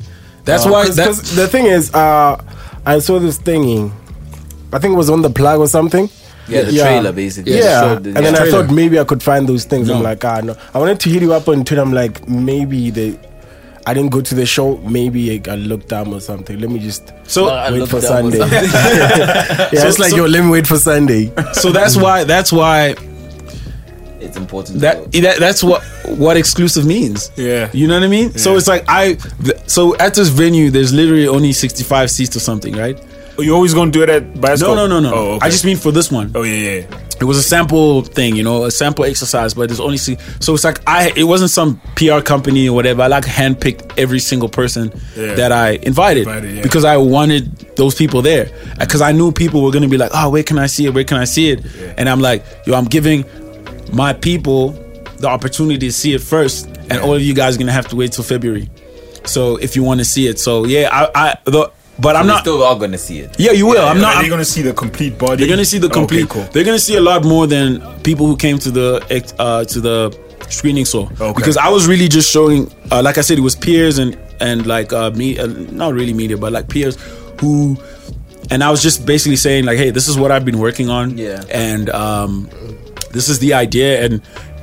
That's 0.45 0.65
Uh, 0.65 0.69
why. 0.71 0.85
'cause- 0.85 0.95
That's 0.95 1.19
'cause 1.19 1.35
the 1.35 1.47
thing 1.47 1.65
is, 1.65 1.93
uh, 1.93 2.37
I 2.85 2.99
saw 2.99 3.19
this 3.19 3.37
thingy. 3.37 3.91
I 4.71 4.79
think 4.79 4.93
it 4.93 4.97
was 4.97 5.09
on 5.09 5.21
the 5.21 5.29
plug 5.29 5.59
or 5.59 5.67
something. 5.67 6.09
Yeah, 6.47 6.61
the 6.63 6.71
trailer, 6.77 7.11
basically. 7.11 7.53
Yeah, 7.53 7.59
Just 7.61 7.83
showed 7.83 8.03
the- 8.05 8.09
and 8.15 8.25
then 8.25 8.33
yeah. 8.33 8.41
I 8.43 8.49
thought 8.49 8.71
maybe 8.71 8.99
I 8.99 9.03
could 9.03 9.21
find 9.21 9.47
those 9.47 9.65
things. 9.65 9.87
I'm 9.89 10.01
like, 10.01 10.23
ah, 10.25 10.39
no. 10.41 10.55
I 10.73 10.79
wanted 10.79 10.99
to 11.01 11.09
hit 11.09 11.21
you 11.21 11.33
up 11.33 11.47
on 11.47 11.63
Twitter. 11.63 11.81
I'm 11.81 11.93
like, 11.93 12.27
maybe 12.27 12.89
they. 12.89 13.19
I 13.85 13.93
didn't 13.93 14.11
go 14.11 14.21
to 14.21 14.35
the 14.35 14.45
show. 14.45 14.77
Maybe 14.77 15.31
I, 15.31 15.51
I 15.51 15.55
looked 15.55 15.87
dumb 15.89 16.13
or 16.13 16.19
something. 16.19 16.59
Let 16.59 16.69
me 16.69 16.79
just 16.79 17.11
so. 17.25 17.47
I 17.49 17.71
wait 17.71 17.87
for 17.89 18.01
Sunday. 18.01 18.37
something. 18.37 18.63
yeah, 18.63 19.69
it's 19.71 19.99
like 19.99 20.11
so- 20.11 20.17
yo, 20.17 20.25
let 20.25 20.43
me 20.43 20.49
wait 20.51 20.67
for 20.67 20.77
Sunday. 20.77 21.31
so 21.53 21.71
that's 21.71 21.95
why. 21.97 22.23
That's 22.23 22.51
why. 22.51 22.95
It's 24.21 24.35
important. 24.35 24.81
That, 24.81 25.11
that 25.13 25.39
that's 25.39 25.63
what 25.63 25.81
what 26.05 26.35
exclusive 26.35 26.85
means. 26.85 27.31
Yeah. 27.37 27.69
You 27.73 27.87
know 27.87 27.93
what 27.93 28.03
I 28.03 28.07
mean? 28.09 28.33
So 28.37 28.57
it's 28.57 28.67
like 28.67 28.83
I. 28.87 29.13
th- 29.13 29.57
So 29.67 29.95
at 29.97 30.13
this 30.13 30.27
venue, 30.27 30.69
there's 30.71 30.91
literally 30.93 31.27
only 31.27 31.53
65 31.53 32.11
seats 32.11 32.35
or 32.35 32.41
something, 32.41 32.75
right? 32.75 32.99
Oh, 33.37 33.41
you 33.41 33.55
always 33.55 33.73
gonna 33.73 33.91
do 33.91 34.03
it 34.03 34.09
at 34.09 34.33
Bioscope? 34.33 34.75
No, 34.75 34.75
no, 34.75 34.87
no, 34.87 34.99
no. 34.99 35.13
Oh, 35.13 35.27
okay. 35.35 35.45
I 35.45 35.49
just 35.49 35.63
mean 35.63 35.77
for 35.77 35.93
this 35.93 36.11
one. 36.11 36.31
Oh 36.35 36.43
yeah, 36.43 36.81
yeah. 36.81 36.99
It 37.21 37.25
was 37.25 37.37
a 37.37 37.43
sample 37.43 38.01
thing, 38.01 38.35
you 38.35 38.43
know, 38.43 38.63
a 38.65 38.71
sample 38.71 39.03
exercise, 39.05 39.53
but 39.53 39.69
it's 39.71 39.79
only 39.79 39.97
see. 39.97 40.17
So 40.39 40.53
it's 40.53 40.63
like 40.63 40.79
I. 40.87 41.11
It 41.15 41.23
wasn't 41.25 41.51
some 41.51 41.81
PR 41.95 42.21
company 42.21 42.69
or 42.69 42.73
whatever. 42.75 43.01
I 43.01 43.07
like 43.07 43.25
handpicked 43.25 43.93
every 43.97 44.19
single 44.19 44.47
person 44.49 44.91
Yeah. 45.17 45.35
that 45.35 45.51
I 45.51 45.71
invited, 45.83 46.27
Invited, 46.27 46.55
yeah. 46.55 46.61
because 46.61 46.85
I 46.85 46.97
wanted 46.97 47.55
those 47.75 47.95
people 47.95 48.21
there 48.21 48.49
uh, 48.73 48.85
because 48.85 49.01
I 49.01 49.11
knew 49.11 49.31
people 49.31 49.61
were 49.63 49.71
gonna 49.71 49.87
be 49.89 49.97
like, 49.97 50.11
oh, 50.13 50.29
where 50.29 50.43
can 50.43 50.57
I 50.57 50.67
see 50.67 50.85
it? 50.85 50.93
Where 50.93 51.03
can 51.03 51.17
I 51.17 51.25
see 51.25 51.51
it? 51.51 51.65
And 51.97 52.07
I'm 52.07 52.21
like, 52.21 52.43
yo, 52.65 52.73
I'm 52.75 52.85
giving 52.85 53.25
my 53.93 54.13
people 54.13 54.71
the 55.17 55.27
opportunity 55.27 55.87
to 55.87 55.91
see 55.91 56.13
it 56.13 56.21
first, 56.21 56.67
and 56.89 57.01
all 57.01 57.13
of 57.15 57.21
you 57.21 57.33
guys 57.33 57.55
are 57.55 57.59
gonna 57.59 57.71
have 57.73 57.87
to 57.89 57.95
wait 57.97 58.13
till 58.13 58.23
February. 58.23 58.69
So 59.25 59.57
if 59.57 59.75
you 59.75 59.83
want 59.83 59.99
to 59.99 60.05
see 60.05 60.27
it, 60.27 60.39
so 60.39 60.65
yeah, 60.65 60.89
I, 60.91 61.09
I 61.13 61.37
the, 61.43 61.69
but 61.99 62.15
I'm 62.15 62.21
I'm 62.21 62.27
not. 62.27 62.41
still 62.41 62.63
all 62.63 62.77
gonna 62.77 62.97
see 62.97 63.19
it. 63.19 63.39
yeah, 63.39 63.51
you 63.51 63.65
will. 63.65 63.85
I'm 63.85 63.99
not. 63.99 64.21
You're 64.21 64.29
gonna 64.29 64.45
see 64.45 64.61
the 64.61 64.73
complete 64.73 65.17
body? 65.17 65.37
they're 65.37 65.49
gonna 65.49 65.65
see 65.65 65.79
the 65.79 65.89
complete. 65.89 66.23
Okay, 66.23 66.27
complete. 66.27 66.43
cool. 66.45 66.53
They're 66.53 66.63
gonna 66.63 66.79
see 66.79 66.95
a 66.95 67.01
lot 67.01 67.23
more 67.23 67.47
than 67.47 67.81
people 68.01 68.25
who 68.27 68.37
came 68.37 68.57
to 68.59 68.71
the 68.71 69.33
uh, 69.39 69.65
to 69.65 69.81
the 69.81 70.17
screening 70.49 70.85
saw. 70.85 71.09
Okay. 71.09 71.33
Because 71.35 71.57
I 71.57 71.69
was 71.69 71.87
really 71.87 72.07
just 72.07 72.31
showing, 72.31 72.71
uh, 72.91 73.01
like 73.03 73.17
I 73.17 73.21
said, 73.21 73.37
it 73.37 73.41
was 73.41 73.55
peers 73.55 73.97
and 73.97 74.17
and 74.39 74.65
like 74.65 74.93
uh, 74.93 75.11
me, 75.11 75.37
uh, 75.37 75.47
not 75.47 75.93
really 75.93 76.13
media, 76.13 76.37
but 76.37 76.51
like 76.51 76.69
peers 76.69 76.97
who, 77.39 77.77
and 78.49 78.63
I 78.63 78.71
was 78.71 78.81
just 78.81 79.05
basically 79.05 79.35
saying 79.35 79.65
like, 79.65 79.77
hey, 79.77 79.89
this 79.91 80.07
is 80.07 80.17
what 80.17 80.31
I've 80.31 80.45
been 80.45 80.59
working 80.59 80.89
on. 80.89 81.17
Yeah. 81.17 81.43
And 81.51 81.89
um, 81.89 82.49
this 83.11 83.29
is 83.29 83.39
the 83.39 83.53
idea, 83.53 84.03
and 84.03 84.21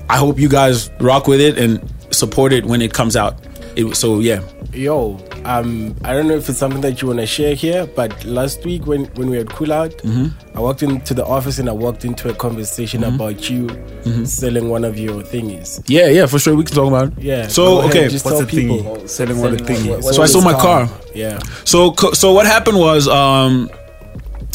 I 0.08 0.16
hope 0.16 0.38
you 0.38 0.48
guys 0.48 0.90
rock 1.00 1.26
with 1.26 1.40
it 1.40 1.58
and 1.58 1.80
support 2.10 2.52
it 2.52 2.64
when 2.64 2.80
it 2.82 2.92
comes 2.92 3.16
out. 3.16 3.38
It, 3.76 3.94
so 3.94 4.20
yeah, 4.20 4.40
Yo, 4.72 5.16
um, 5.46 5.94
I 6.04 6.12
don't 6.12 6.26
know 6.28 6.34
if 6.34 6.48
it's 6.48 6.58
something 6.58 6.80
that 6.82 7.00
you 7.00 7.08
want 7.08 7.20
to 7.20 7.26
share 7.26 7.54
here, 7.54 7.86
but 7.86 8.24
last 8.24 8.64
week 8.64 8.86
when, 8.86 9.04
when 9.14 9.30
we 9.30 9.36
had 9.38 9.48
cool 9.50 9.72
out, 9.72 9.90
Mm-hmm. 9.98 10.56
I 10.56 10.60
walked 10.60 10.82
into 10.82 11.14
the 11.14 11.24
office 11.24 11.58
and 11.58 11.68
I 11.68 11.72
walked 11.72 12.04
into 12.04 12.28
a 12.28 12.34
conversation 12.34 13.04
about 13.04 13.48
you 13.50 13.66
Mm-hmm. 13.66 14.24
selling 14.24 14.68
one 14.68 14.84
of 14.84 14.98
your 14.98 15.22
thingies. 15.22 15.82
yeah, 15.88 16.08
yeah, 16.08 16.26
for 16.26 16.38
sure. 16.38 16.54
We 16.56 16.64
can 16.64 16.74
talk 16.74 16.88
about 16.88 17.08
it. 17.12 17.22
Yeah. 17.22 17.46
So 17.48 17.78
ahead, 17.80 17.90
okay. 17.90 18.08
just 18.08 18.24
What's 18.24 18.38
tell 18.38 18.46
the 18.46 18.52
thingy? 18.56 18.76
people. 18.78 19.08
Selling 19.08 19.38
one 19.40 19.52
of 19.52 19.58
the 19.58 19.64
thingy. 19.64 19.88
What 20.02 20.14
So 20.14 20.20
I 20.20 20.24
was 20.24 20.32
sold 20.32 20.44
my 20.44 20.52
car. 20.54 20.88
Yeah. 21.14 21.38
So 21.64 21.94
so 22.12 22.32
what 22.32 22.46
happened 22.46 22.78
was 22.78 23.08
um 23.08 23.70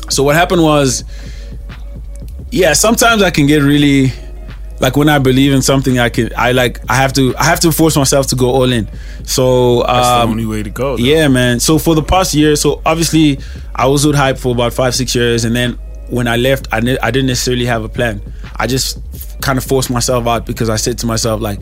so 0.10 0.24
what 0.24 0.36
happened 0.36 0.64
was 0.64 1.04
yeah, 2.52 2.74
sometimes 2.74 3.22
I 3.24 3.30
can 3.32 3.46
get 3.48 3.62
really 3.64 4.12
like 4.82 4.98
when 4.98 5.08
I 5.10 5.20
believe 5.20 5.54
in 5.54 5.62
something 5.62 6.00
I 6.00 6.10
can 6.10 6.30
I 6.36 6.52
like 6.52 6.80
I 6.90 6.96
have 6.96 7.14
to 7.14 7.36
I 7.38 7.46
have 7.46 7.60
to 7.62 7.72
force 7.72 7.96
myself 7.96 8.28
to 8.28 8.36
go 8.36 8.50
all 8.50 8.72
in. 8.72 8.88
So 9.24 9.84
That's 9.84 10.08
um 10.08 10.28
the 10.28 10.32
only 10.32 10.46
way 10.46 10.64
to 10.64 10.70
go. 10.70 10.98
though. 10.98 11.04
yeah, 11.04 11.28
man. 11.28 11.60
So 11.60 11.78
for 11.78 11.96
the 11.96 12.04
past 12.04 12.34
year, 12.34 12.56
so 12.56 12.82
obviously 12.86 13.40
I 13.76 13.86
was 13.88 14.06
with 14.06 14.16
Hype 14.16 14.38
for 14.38 14.52
about 14.54 14.74
five, 14.74 14.94
six 14.96 15.14
years, 15.16 15.46
and 15.46 15.56
then 15.56 15.78
when 16.10 16.28
I 16.28 16.36
left, 16.36 16.68
I, 16.74 16.82
ne- 16.82 17.00
I 17.00 17.10
didn't 17.12 17.28
necessarily 17.28 17.66
have 17.66 17.84
a 17.86 17.90
plan. 17.90 18.22
I 18.58 18.68
just 18.68 19.00
kind 19.42 19.58
of 19.58 19.64
forced 19.64 19.90
myself 19.90 20.28
out 20.28 20.46
because 20.46 20.70
I 20.70 20.76
said 20.76 20.98
to 21.00 21.06
myself, 21.06 21.40
like, 21.40 21.60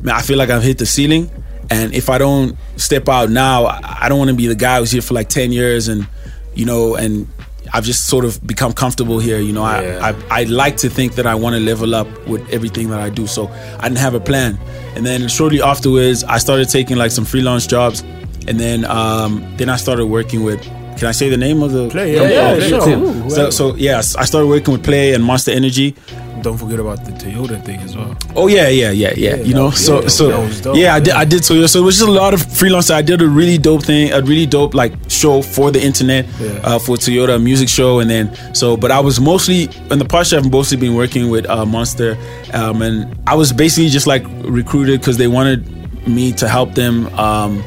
man, 0.00 0.14
I 0.14 0.22
feel 0.22 0.38
like 0.38 0.48
I've 0.50 0.62
hit 0.62 0.78
the 0.78 0.86
ceiling, 0.86 1.28
and 1.70 1.92
if 1.92 2.08
I 2.08 2.18
don't 2.18 2.56
step 2.76 3.08
out 3.08 3.30
now, 3.30 3.64
I 3.66 3.98
I 4.02 4.08
don't 4.08 4.18
want 4.18 4.30
to 4.30 4.36
be 4.36 4.46
the 4.46 4.54
guy 4.54 4.78
who's 4.78 4.92
here 4.92 5.02
for 5.02 5.14
like 5.14 5.28
ten 5.28 5.50
years, 5.50 5.88
and 5.88 6.06
you 6.54 6.66
know, 6.66 6.94
and 6.94 7.26
I've 7.72 7.84
just 7.84 8.06
sort 8.06 8.24
of 8.24 8.44
become 8.46 8.72
comfortable 8.72 9.18
here. 9.18 9.38
You 9.38 9.52
know, 9.52 9.64
Yeah. 9.64 9.98
I, 10.02 10.10
I 10.10 10.40
I 10.40 10.44
like 10.44 10.76
to 10.78 10.88
think 10.90 11.14
that 11.14 11.26
I 11.26 11.34
want 11.34 11.54
to 11.54 11.60
level 11.60 11.94
up 11.94 12.08
with 12.26 12.42
everything 12.52 12.90
that 12.90 13.00
I 13.00 13.10
do. 13.10 13.26
So 13.26 13.48
I 13.78 13.88
didn't 13.88 13.98
have 13.98 14.14
a 14.14 14.20
plan. 14.20 14.58
And 14.96 15.04
then 15.06 15.28
shortly 15.28 15.62
afterwards, 15.62 16.24
I 16.24 16.38
started 16.38 16.68
taking 16.68 16.96
like 16.96 17.12
some 17.12 17.24
freelance 17.24 17.66
jobs, 17.66 18.02
and 18.48 18.58
then 18.58 18.84
um, 18.86 19.44
then 19.56 19.68
I 19.68 19.76
started 19.76 20.06
working 20.06 20.42
with. 20.44 20.60
Can 20.98 21.08
I 21.08 21.12
say 21.12 21.30
the 21.30 21.36
name 21.38 21.62
of 21.62 21.72
the 21.72 21.88
Play, 21.88 22.14
company? 22.16 22.34
yeah, 22.34 22.54
yeah, 22.56 22.68
sure. 22.68 22.82
sure. 22.82 23.30
So, 23.30 23.50
so 23.50 23.74
yes, 23.76 24.16
I 24.16 24.24
started 24.26 24.48
working 24.48 24.72
with 24.72 24.84
Play 24.84 25.14
and 25.14 25.24
Monster 25.24 25.52
Energy. 25.52 25.94
Don't 26.42 26.56
forget 26.58 26.78
about 26.80 27.04
the 27.04 27.12
Toyota 27.12 27.62
thing 27.64 27.80
as 27.80 27.96
well. 27.96 28.16
Oh 28.34 28.46
yeah, 28.48 28.68
yeah, 28.68 28.90
yeah, 28.90 29.12
yeah. 29.16 29.36
you 29.36 29.54
know, 29.54 29.70
so 29.70 30.02
yeah, 30.02 30.08
so 30.08 30.40
was 30.42 30.60
dope, 30.60 30.76
yeah, 30.76 30.94
I 30.94 31.00
did. 31.00 31.14
I 31.14 31.24
did 31.24 31.42
Toyota. 31.42 31.68
So 31.68 31.80
it 31.80 31.84
was 31.84 31.98
just 31.98 32.08
a 32.08 32.12
lot 32.12 32.34
of 32.34 32.42
freelance. 32.52 32.90
I 32.90 33.02
did 33.02 33.20
a 33.22 33.28
really 33.28 33.58
dope 33.58 33.84
thing, 33.84 34.12
a 34.12 34.20
really 34.22 34.46
dope 34.46 34.74
like 34.74 34.92
show 35.08 35.42
for 35.42 35.70
the 35.70 35.82
internet, 35.82 36.26
Yeah. 36.40 36.50
uh, 36.64 36.78
for 36.78 36.96
Toyota 36.96 37.36
a 37.36 37.38
music 37.38 37.68
show, 37.68 38.00
and 38.00 38.10
then 38.10 38.34
so. 38.54 38.76
But 38.76 38.90
I 38.90 39.00
was 39.00 39.20
mostly 39.20 39.68
in 39.90 39.98
the 39.98 40.04
past. 40.04 40.32
I've 40.32 40.50
mostly 40.50 40.76
been 40.76 40.94
working 40.94 41.30
with 41.30 41.48
uh, 41.48 41.64
Monster, 41.66 42.16
um, 42.52 42.82
and 42.82 43.18
I 43.26 43.34
was 43.34 43.52
basically 43.52 43.90
just 43.90 44.06
like 44.06 44.24
recruited 44.44 45.00
because 45.00 45.16
they 45.18 45.28
wanted 45.28 45.66
me 46.08 46.32
to 46.32 46.48
help 46.48 46.74
them. 46.74 47.06
Um, 47.18 47.62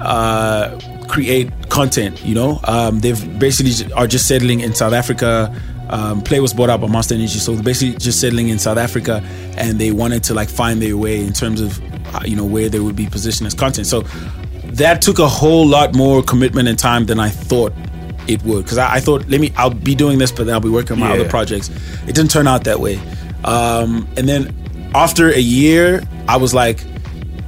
uh, 0.00 0.78
create 1.08 1.50
content. 1.68 2.24
You 2.24 2.34
know, 2.34 2.60
um, 2.64 3.00
they've 3.00 3.38
basically 3.38 3.72
j- 3.72 3.92
are 3.92 4.06
just 4.06 4.26
settling 4.26 4.60
in 4.60 4.74
South 4.74 4.92
Africa. 4.92 5.54
Um, 5.90 6.22
Play 6.22 6.40
was 6.40 6.54
bought 6.54 6.70
up 6.70 6.80
by 6.80 6.86
Monster 6.88 7.14
Energy, 7.14 7.38
so 7.38 7.60
basically 7.62 7.98
just 7.98 8.20
settling 8.20 8.48
in 8.48 8.58
South 8.58 8.78
Africa, 8.78 9.22
and 9.56 9.78
they 9.78 9.90
wanted 9.92 10.24
to 10.24 10.34
like 10.34 10.48
find 10.48 10.80
their 10.80 10.96
way 10.96 11.24
in 11.24 11.32
terms 11.32 11.60
of 11.60 11.78
uh, 12.14 12.20
you 12.24 12.36
know 12.36 12.44
where 12.44 12.68
they 12.68 12.80
would 12.80 12.96
be 12.96 13.06
positioned 13.06 13.46
as 13.46 13.54
content. 13.54 13.86
So 13.86 14.00
that 14.64 15.02
took 15.02 15.18
a 15.18 15.28
whole 15.28 15.66
lot 15.66 15.94
more 15.94 16.22
commitment 16.22 16.68
and 16.68 16.78
time 16.78 17.04
than 17.06 17.20
I 17.20 17.28
thought 17.28 17.72
it 18.26 18.42
would. 18.44 18.64
Because 18.64 18.78
I, 18.78 18.94
I 18.96 19.00
thought, 19.00 19.28
let 19.28 19.40
me, 19.40 19.52
I'll 19.56 19.70
be 19.70 19.94
doing 19.94 20.18
this, 20.18 20.32
but 20.32 20.44
then 20.46 20.54
I'll 20.54 20.60
be 20.60 20.68
working 20.70 20.92
on 20.94 21.00
my 21.00 21.08
Yeah. 21.14 21.20
other 21.20 21.28
projects. 21.28 21.68
It 22.08 22.14
didn't 22.14 22.30
turn 22.30 22.48
out 22.48 22.64
that 22.64 22.80
way. 22.80 22.98
Um, 23.44 24.08
and 24.16 24.26
then 24.28 24.52
after 24.94 25.28
a 25.30 25.38
year, 25.38 26.02
I 26.26 26.38
was 26.38 26.54
like, 26.54 26.82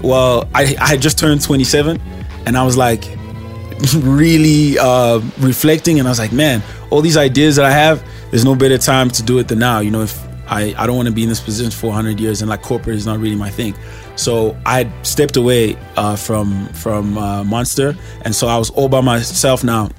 well, 0.02 0.46
I, 0.54 0.76
I 0.78 0.88
had 0.88 1.00
just 1.00 1.18
turned 1.18 1.40
27, 1.42 1.98
and 2.44 2.56
I 2.58 2.64
was 2.64 2.76
like, 2.76 3.04
really 3.94 4.78
uh, 4.78 5.20
reflecting, 5.38 5.98
and 5.98 6.06
I 6.06 6.10
was 6.10 6.18
like, 6.18 6.32
man, 6.32 6.62
all 6.90 7.00
these 7.00 7.16
ideas 7.16 7.56
that 7.56 7.64
I 7.64 7.70
have, 7.72 8.02
there's 8.30 8.44
no 8.44 8.54
better 8.54 8.78
time 8.78 9.10
to 9.10 9.22
do 9.22 9.38
it 9.38 9.48
than 9.48 9.58
now. 9.58 9.80
You 9.80 9.90
know, 9.90 10.02
if 10.02 10.18
I, 10.48 10.74
I 10.78 10.86
don't 10.86 10.96
want 10.96 11.08
to 11.08 11.14
be 11.14 11.22
in 11.22 11.28
this 11.28 11.40
position 11.40 11.70
for 11.70 11.88
100 11.88 12.20
years, 12.20 12.40
and 12.42 12.48
like 12.48 12.62
corporate 12.62 12.96
is 12.96 13.06
not 13.06 13.18
really 13.18 13.36
my 13.36 13.50
thing. 13.50 13.74
So 14.16 14.56
I 14.64 14.90
stepped 15.02 15.36
away 15.36 15.76
uh, 15.96 16.16
from 16.16 16.66
from 16.68 17.18
uh, 17.18 17.44
Monster, 17.44 17.96
and 18.22 18.34
so 18.34 18.46
I 18.46 18.56
was 18.58 18.70
all 18.70 18.88
by 18.88 19.00
myself 19.00 19.64
now. 19.64 19.90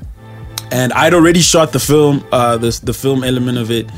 And 0.72 0.92
I'd 0.94 1.14
already 1.14 1.42
shot 1.42 1.72
the 1.72 1.80
film, 1.80 2.26
uh, 2.32 2.58
the 2.58 2.78
the 2.84 2.94
film 2.94 3.24
element 3.24 3.58
of 3.58 3.72
it 3.72 3.90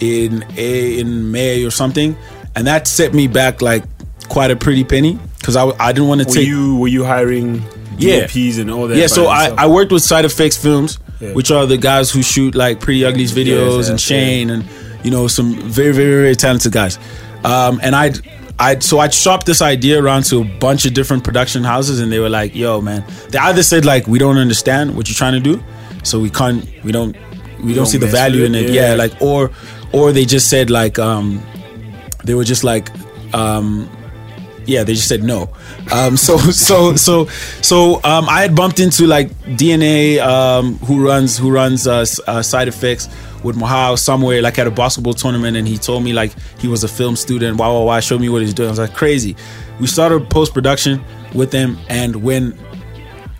in 0.00 0.44
a, 0.56 0.98
in 0.98 1.30
May 1.30 1.64
or 1.64 1.70
something, 1.70 2.16
and 2.56 2.66
that 2.66 2.88
set 2.88 3.14
me 3.14 3.26
back 3.28 3.62
like 3.62 3.84
quite 4.28 4.50
a 4.50 4.56
pretty 4.56 4.84
penny 4.84 5.18
because 5.38 5.56
I, 5.56 5.66
I 5.78 5.92
didn't 5.92 6.08
want 6.08 6.20
to 6.22 6.26
Were 6.26 6.34
take 6.34 6.46
you 6.46 6.76
were 6.76 6.88
you 6.88 7.04
hiring 7.04 7.62
Yeah. 7.98 8.26
And 8.34 8.70
all 8.70 8.88
that? 8.88 8.96
yeah, 8.96 9.06
so 9.06 9.26
I. 9.26 9.54
I 9.56 9.66
worked 9.66 9.92
with 9.92 10.02
Side 10.02 10.24
Effects 10.24 10.56
Films, 10.56 10.98
Yeah. 11.20 11.32
which 11.32 11.50
are 11.50 11.66
the 11.66 11.76
guys 11.76 12.10
who 12.10 12.22
shoot 12.22 12.54
like 12.54 12.80
Pretty 12.80 13.00
Ugly's 13.00 13.32
videos 13.32 13.90
and 13.90 14.00
yeah. 14.00 14.06
Shane 14.08 14.50
and 14.50 14.64
you 15.04 15.10
know 15.10 15.28
some 15.28 15.54
very 15.60 15.92
very 15.92 16.22
very 16.22 16.34
talented 16.34 16.72
guys. 16.72 16.98
Um, 17.44 17.78
and 17.82 17.94
I 17.94 18.12
I 18.58 18.78
so 18.78 18.98
I 18.98 19.08
shopped 19.08 19.46
this 19.46 19.62
idea 19.62 20.02
around 20.02 20.24
to 20.24 20.40
a 20.40 20.44
bunch 20.44 20.84
of 20.86 20.94
different 20.94 21.24
production 21.24 21.64
houses, 21.64 22.00
and 22.00 22.10
they 22.12 22.18
were 22.18 22.28
like, 22.28 22.54
"Yo, 22.54 22.80
man," 22.80 23.04
they 23.30 23.38
either 23.38 23.62
said 23.62 23.84
like, 23.84 24.06
"We 24.06 24.18
don't 24.18 24.36
understand 24.36 24.96
what 24.96 25.08
you're 25.08 25.14
trying 25.14 25.32
to 25.32 25.40
do, 25.40 25.62
so 26.02 26.20
we 26.20 26.30
can't, 26.30 26.64
we 26.84 26.92
don't, 26.92 27.16
we, 27.58 27.68
don't, 27.68 27.74
don't 27.74 27.86
see 27.86 27.98
the 27.98 28.06
value 28.06 28.42
with 28.42 28.50
in 28.50 28.54
it, 28.56 28.70
it." 28.70 28.74
yeah. 28.74 28.90
Yeah, 28.90 28.94
like 28.96 29.20
or 29.22 29.50
or 29.92 30.12
they 30.12 30.24
just 30.26 30.48
said 30.50 30.68
like, 30.70 30.98
um, 30.98 31.42
they 32.24 32.34
were 32.34 32.44
just 32.44 32.64
like. 32.64 32.90
Um, 33.32 33.88
yeah, 34.70 34.84
they 34.84 34.94
just 34.94 35.08
said 35.08 35.22
no. 35.22 35.50
Um, 35.92 36.16
so 36.16 36.36
so 36.66 36.96
so 36.96 37.26
so 37.62 37.96
um, 38.04 38.28
I 38.28 38.42
had 38.42 38.54
bumped 38.54 38.80
into 38.80 39.06
like 39.06 39.30
DNA 39.58 40.18
um, 40.18 40.76
who 40.78 41.04
runs 41.04 41.36
who 41.36 41.50
runs 41.50 41.86
uh, 41.86 42.04
uh, 42.26 42.42
side 42.42 42.68
effects 42.68 43.08
with 43.42 43.56
Mahal 43.56 43.96
somewhere 43.96 44.42
like 44.42 44.58
at 44.58 44.66
a 44.66 44.70
basketball 44.70 45.14
tournament, 45.14 45.56
and 45.56 45.66
he 45.66 45.78
told 45.78 46.04
me 46.04 46.12
like 46.12 46.32
he 46.58 46.68
was 46.68 46.84
a 46.84 46.88
film 46.88 47.16
student. 47.16 47.58
Wow, 47.58 47.72
wow, 47.74 47.84
wow! 47.84 48.00
Showed 48.00 48.20
me 48.20 48.28
what 48.28 48.42
he's 48.42 48.54
doing. 48.54 48.68
I 48.68 48.72
was 48.72 48.78
like 48.78 48.94
crazy. 48.94 49.36
We 49.80 49.86
started 49.86 50.30
post 50.30 50.54
production 50.54 51.02
with 51.34 51.50
them, 51.50 51.78
and 51.88 52.16
when 52.16 52.58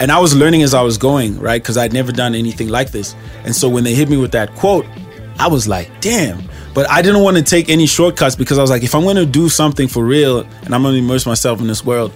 and 0.01 0.11
I 0.11 0.19
was 0.19 0.35
learning 0.35 0.63
as 0.63 0.73
I 0.73 0.81
was 0.81 0.97
going, 0.97 1.39
right? 1.39 1.63
Because 1.63 1.77
I'd 1.77 1.93
never 1.93 2.11
done 2.11 2.35
anything 2.35 2.69
like 2.69 2.91
this. 2.91 3.15
And 3.45 3.55
so 3.55 3.69
when 3.69 3.85
they 3.85 3.95
hit 3.95 4.09
me 4.09 4.17
with 4.17 4.33
that 4.33 4.55
quote, 4.55 4.87
I 5.39 5.47
was 5.47 5.69
like, 5.69 5.89
damn. 6.01 6.43
But 6.73 6.89
I 6.89 7.03
didn't 7.03 7.23
want 7.23 7.37
to 7.37 7.43
take 7.43 7.69
any 7.69 7.87
shortcuts 7.87 8.37
because 8.37 8.59
I 8.59 8.63
was 8.63 8.71
like, 8.71 8.85
if 8.85 8.95
I'm 8.95 9.03
going 9.03 9.17
to 9.17 9.27
do 9.27 9.49
something 9.49 9.89
for 9.89 10.05
real 10.05 10.41
and 10.63 10.75
I'm 10.75 10.83
going 10.83 10.95
to 10.95 11.01
immerse 11.01 11.27
myself 11.27 11.61
in 11.61 11.67
this 11.67 11.85
world, 11.85 12.13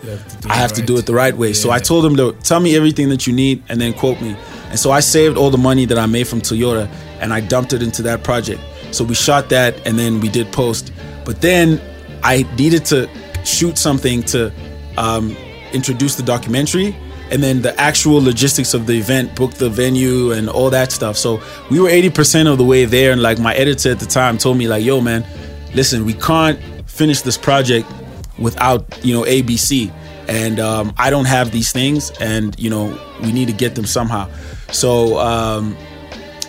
I 0.49 0.55
have 0.55 0.73
to 0.75 0.83
do 0.83 0.97
it 0.97 1.07
the 1.07 1.15
right 1.15 1.37
way. 1.37 1.53
So 1.53 1.71
I 1.71 1.81
told 1.81 2.05
them, 2.05 2.17
to 2.17 2.33
tell 2.43 2.61
me 2.61 2.77
everything 2.77 3.09
that 3.09 3.27
you 3.27 3.33
need 3.33 3.63
and 3.69 3.81
then 3.81 3.93
quote 3.93 4.21
me. 4.21 4.37
And 4.71 4.79
so 4.79 4.93
I 4.93 5.01
saved 5.01 5.37
all 5.37 5.51
the 5.51 5.59
money 5.59 5.87
that 5.87 5.99
I 5.99 6.07
made 6.07 6.29
from 6.29 6.41
Toyota 6.41 6.89
and 7.21 7.33
I 7.33 7.41
dumped 7.41 7.73
it 7.73 7.83
into 7.83 8.03
that 8.03 8.23
project. 8.23 8.61
So 8.93 9.03
we 9.03 9.15
shot 9.15 9.49
that 9.49 9.85
and 9.87 9.99
then 9.99 10.21
we 10.21 10.29
did 10.29 10.53
post. 10.53 10.93
But 11.25 11.41
then 11.41 11.81
I 12.23 12.43
needed 12.57 12.85
to 12.87 13.09
shoot 13.45 13.77
something 13.77 14.23
to 14.25 14.53
um, 14.97 15.37
introduce 15.73 16.15
the 16.15 16.23
documentary 16.23 16.97
and 17.31 17.43
then 17.43 17.63
the 17.63 17.79
actual 17.81 18.23
logistics 18.23 18.75
of 18.75 18.87
the 18.87 18.95
event, 18.95 19.35
book 19.35 19.53
the 19.55 19.71
venue 19.71 20.33
and 20.33 20.49
all 20.49 20.71
that 20.71 20.93
stuff. 20.93 21.17
So 21.17 21.43
we 21.71 21.81
were 21.81 21.89
80% 21.89 22.51
of 22.51 22.59
the 22.59 22.65
way 22.65 22.85
there. 22.85 23.13
And 23.13 23.23
like 23.23 23.39
my 23.39 23.55
editor 23.55 23.91
at 23.91 23.99
the 23.99 24.07
time 24.07 24.39
told 24.39 24.59
me, 24.59 24.69
like, 24.69 24.85
yo, 24.85 25.01
man, 25.01 25.25
listen, 25.75 26.05
we 26.05 26.15
can't 26.15 26.61
finish 26.87 27.23
this 27.23 27.39
project 27.39 27.91
without, 28.39 29.05
you 29.05 29.15
know, 29.15 29.23
ABC. 29.23 29.93
And 30.29 30.61
um, 30.61 30.95
I 30.97 31.11
don't 31.11 31.27
have 31.27 31.51
these 31.51 31.73
things 31.73 32.11
and, 32.21 32.59
you 32.59 32.71
know, 32.71 32.99
we 33.23 33.33
need 33.33 33.49
to 33.49 33.55
get 33.55 33.75
them 33.75 33.85
somehow. 33.87 34.31
So, 34.71 35.19
um, 35.19 35.77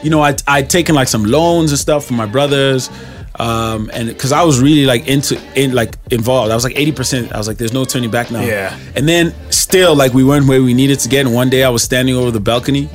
you 0.03 0.09
know, 0.09 0.21
I 0.21 0.35
I'd 0.47 0.69
taken 0.69 0.93
like 0.93 1.07
some 1.07 1.23
loans 1.25 1.71
and 1.71 1.79
stuff 1.79 2.05
from 2.05 2.15
my 2.15 2.27
brothers, 2.27 2.89
um, 3.37 3.89
and 3.93 4.07
because 4.07 4.31
I 4.31 4.43
was 4.43 4.59
really 4.61 4.85
like 4.85 5.07
into 5.07 5.39
in 5.55 5.73
like 5.73 5.95
involved, 6.11 6.51
I 6.51 6.55
was 6.55 6.63
like 6.63 6.77
eighty 6.77 6.91
percent. 6.91 7.33
I 7.33 7.37
was 7.37 7.47
like, 7.47 7.57
there's 7.57 7.73
no 7.73 7.83
turning 7.83 8.11
back 8.11 8.31
now. 8.31 8.41
Yeah. 8.41 8.77
And 8.95 9.07
then 9.07 9.33
still 9.51 9.95
like 9.95 10.13
we 10.13 10.23
weren't 10.23 10.47
where 10.47 10.61
we 10.63 10.73
needed 10.73 10.99
to 11.01 11.09
get. 11.09 11.25
And 11.25 11.35
one 11.35 11.49
day 11.49 11.63
I 11.63 11.69
was 11.69 11.83
standing 11.83 12.15
over 12.15 12.31
the 12.31 12.39
balcony, 12.39 12.89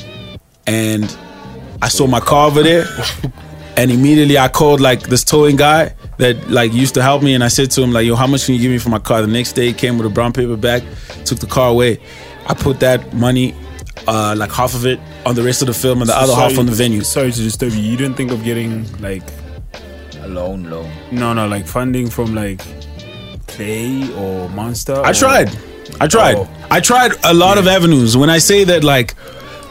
and 0.66 1.04
I 1.82 1.88
saw 1.88 2.06
my 2.06 2.20
car 2.20 2.46
over 2.46 2.62
there, 2.62 2.86
and 3.76 3.90
immediately 3.90 4.38
I 4.38 4.48
called 4.48 4.80
like 4.80 5.02
this 5.02 5.24
towing 5.24 5.56
guy 5.56 5.94
that 6.16 6.48
like 6.48 6.72
used 6.72 6.94
to 6.94 7.02
help 7.02 7.22
me, 7.22 7.34
and 7.34 7.44
I 7.44 7.48
said 7.48 7.70
to 7.72 7.82
him 7.82 7.92
like, 7.92 8.06
yo, 8.06 8.16
how 8.16 8.26
much 8.26 8.46
can 8.46 8.54
you 8.54 8.60
give 8.60 8.70
me 8.70 8.78
for 8.78 8.90
my 8.90 8.98
car? 8.98 9.20
The 9.20 9.28
next 9.28 9.52
day 9.52 9.66
he 9.66 9.72
came 9.74 9.98
with 9.98 10.06
a 10.06 10.10
brown 10.10 10.32
paper 10.32 10.56
bag, 10.56 10.82
took 11.24 11.38
the 11.38 11.46
car 11.46 11.70
away. 11.70 12.00
I 12.46 12.54
put 12.54 12.80
that 12.80 13.12
money. 13.12 13.54
Uh, 14.06 14.34
like 14.34 14.50
half 14.50 14.74
of 14.74 14.86
it 14.86 14.98
on 15.26 15.34
the 15.34 15.42
rest 15.42 15.60
of 15.60 15.66
the 15.66 15.74
film 15.74 16.00
and 16.00 16.08
the 16.08 16.16
other 16.16 16.34
half 16.34 16.58
on 16.58 16.64
the 16.64 16.72
venue. 16.72 17.02
Sorry 17.02 17.30
to 17.30 17.42
disturb 17.42 17.72
you. 17.74 17.82
You 17.82 17.98
didn't 17.98 18.16
think 18.16 18.32
of 18.32 18.42
getting 18.42 18.90
like 18.98 19.22
loan, 20.34 20.70
loan. 20.70 20.90
no, 21.12 21.32
no, 21.34 21.46
like 21.48 21.66
funding 21.66 22.08
from 22.10 22.34
like 22.34 22.60
Play 23.46 24.12
or 24.14 24.48
Monster. 24.50 24.94
I 25.04 25.10
or- 25.10 25.14
tried. 25.14 25.50
I 26.00 26.06
tried. 26.06 26.36
Oh. 26.36 26.48
I 26.70 26.80
tried 26.80 27.12
a 27.24 27.34
lot 27.34 27.58
of 27.58 27.66
avenues. 27.66 28.16
When 28.16 28.30
I 28.30 28.38
say 28.38 28.64
that, 28.64 28.84
like, 28.84 29.14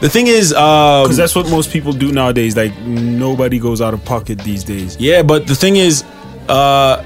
the 0.00 0.08
thing 0.08 0.26
is, 0.26 0.52
um, 0.52 1.04
Because 1.04 1.16
that's 1.16 1.34
what 1.34 1.50
most 1.50 1.70
people 1.70 1.92
do 1.92 2.12
nowadays. 2.12 2.56
Like 2.56 2.76
nobody 2.82 3.58
goes 3.58 3.80
out 3.80 3.94
of 3.94 4.04
pocket 4.04 4.38
these 4.40 4.62
days. 4.64 4.96
yeah, 5.00 5.22
but 5.22 5.46
the 5.46 5.54
thing 5.54 5.76
is, 5.76 6.04
uh, 6.48 7.02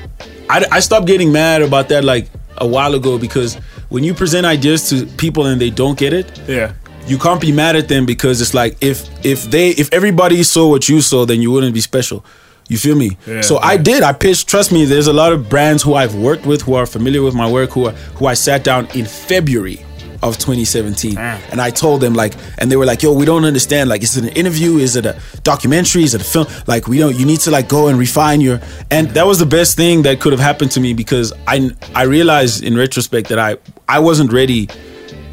I, 0.51 0.65
I 0.71 0.81
stopped 0.81 1.07
getting 1.07 1.33
mad 1.33 1.63
about 1.63 1.89
that 1.89 2.05
like 2.05 2.29
a 2.59 2.67
while 2.67 2.95
ago 2.95 3.19
because 3.19 3.55
when 3.89 4.05
you 4.05 4.15
present 4.15 4.47
ideas 4.47 4.89
to 4.91 5.07
people 5.17 5.47
and 5.47 5.61
they 5.61 5.71
don't 5.71 5.99
get 5.99 6.13
it, 6.13 6.41
Yeah. 6.49 6.73
you 7.07 7.19
can't 7.19 7.41
be 7.41 7.51
mad 7.53 7.77
at 7.77 7.89
them 7.89 8.05
because 8.07 8.41
it's 8.41 8.55
like 8.55 8.77
if 8.81 9.09
if 9.25 9.45
they 9.51 9.71
if 9.71 9.93
everybody 9.93 10.43
saw 10.43 10.69
what 10.69 10.89
you 10.89 11.01
saw, 11.01 11.25
then 11.25 11.41
you 11.41 11.51
wouldn't 11.51 11.75
be 11.75 11.81
special. 11.81 12.25
You 12.69 12.79
feel 12.79 12.97
me? 12.97 13.17
Yeah, 13.27 13.43
so 13.43 13.59
I 13.59 13.77
did. 13.77 14.03
I 14.03 14.13
pitched. 14.13 14.49
Trust 14.49 14.73
me, 14.73 14.85
there's 14.87 15.07
a 15.07 15.13
lot 15.13 15.33
of 15.33 15.49
brands 15.49 15.83
who 15.83 15.95
I've 15.95 16.15
worked 16.15 16.47
with 16.47 16.63
who 16.63 16.75
are 16.75 16.87
familiar 16.87 17.23
with 17.23 17.35
my 17.35 17.51
work 17.51 17.71
who 17.71 17.87
are, 17.87 17.93
who 18.17 18.27
I 18.27 18.35
sat 18.35 18.65
down 18.65 18.87
in 18.95 19.05
February 19.05 19.85
of 20.23 20.39
2017 20.39 21.19
and 21.19 21.61
I 21.61 21.69
told 21.69 22.01
them 22.01 22.15
like 22.15 22.33
and 22.57 22.71
they 22.73 22.77
were 22.77 22.87
like 22.87 23.03
yo 23.03 23.13
we 23.13 23.27
don't 23.27 23.45
understand 23.45 23.91
like 23.91 24.03
is 24.03 24.17
it 24.17 24.25
an 24.25 24.31
interview 24.31 24.79
is 24.79 24.97
it 24.97 25.05
a 25.05 25.21
documentary 25.43 26.03
is 26.03 26.15
it 26.15 26.23
a 26.23 26.25
film 26.25 26.47
like 26.67 26.89
we 26.89 26.97
don't 26.99 27.15
you 27.15 27.27
need 27.27 27.41
to 27.41 27.51
like 27.51 27.69
go 27.69 27.89
and 27.89 27.99
refine 27.99 28.41
your 28.41 28.59
and 28.91 29.11
that 29.11 29.27
was 29.27 29.39
the 29.39 29.45
best 29.45 29.77
thing 29.77 30.01
that 30.05 30.21
could 30.21 30.33
have 30.33 30.41
happened 30.41 30.71
to 30.71 30.81
me 30.81 30.95
because 30.95 31.35
I 31.47 31.71
I 31.95 32.05
realized 32.05 32.65
in 32.65 32.75
retrospect 32.75 33.29
that 33.29 33.39
I 33.39 33.59
I 33.87 33.99
wasn't 33.99 34.33
ready 34.33 34.71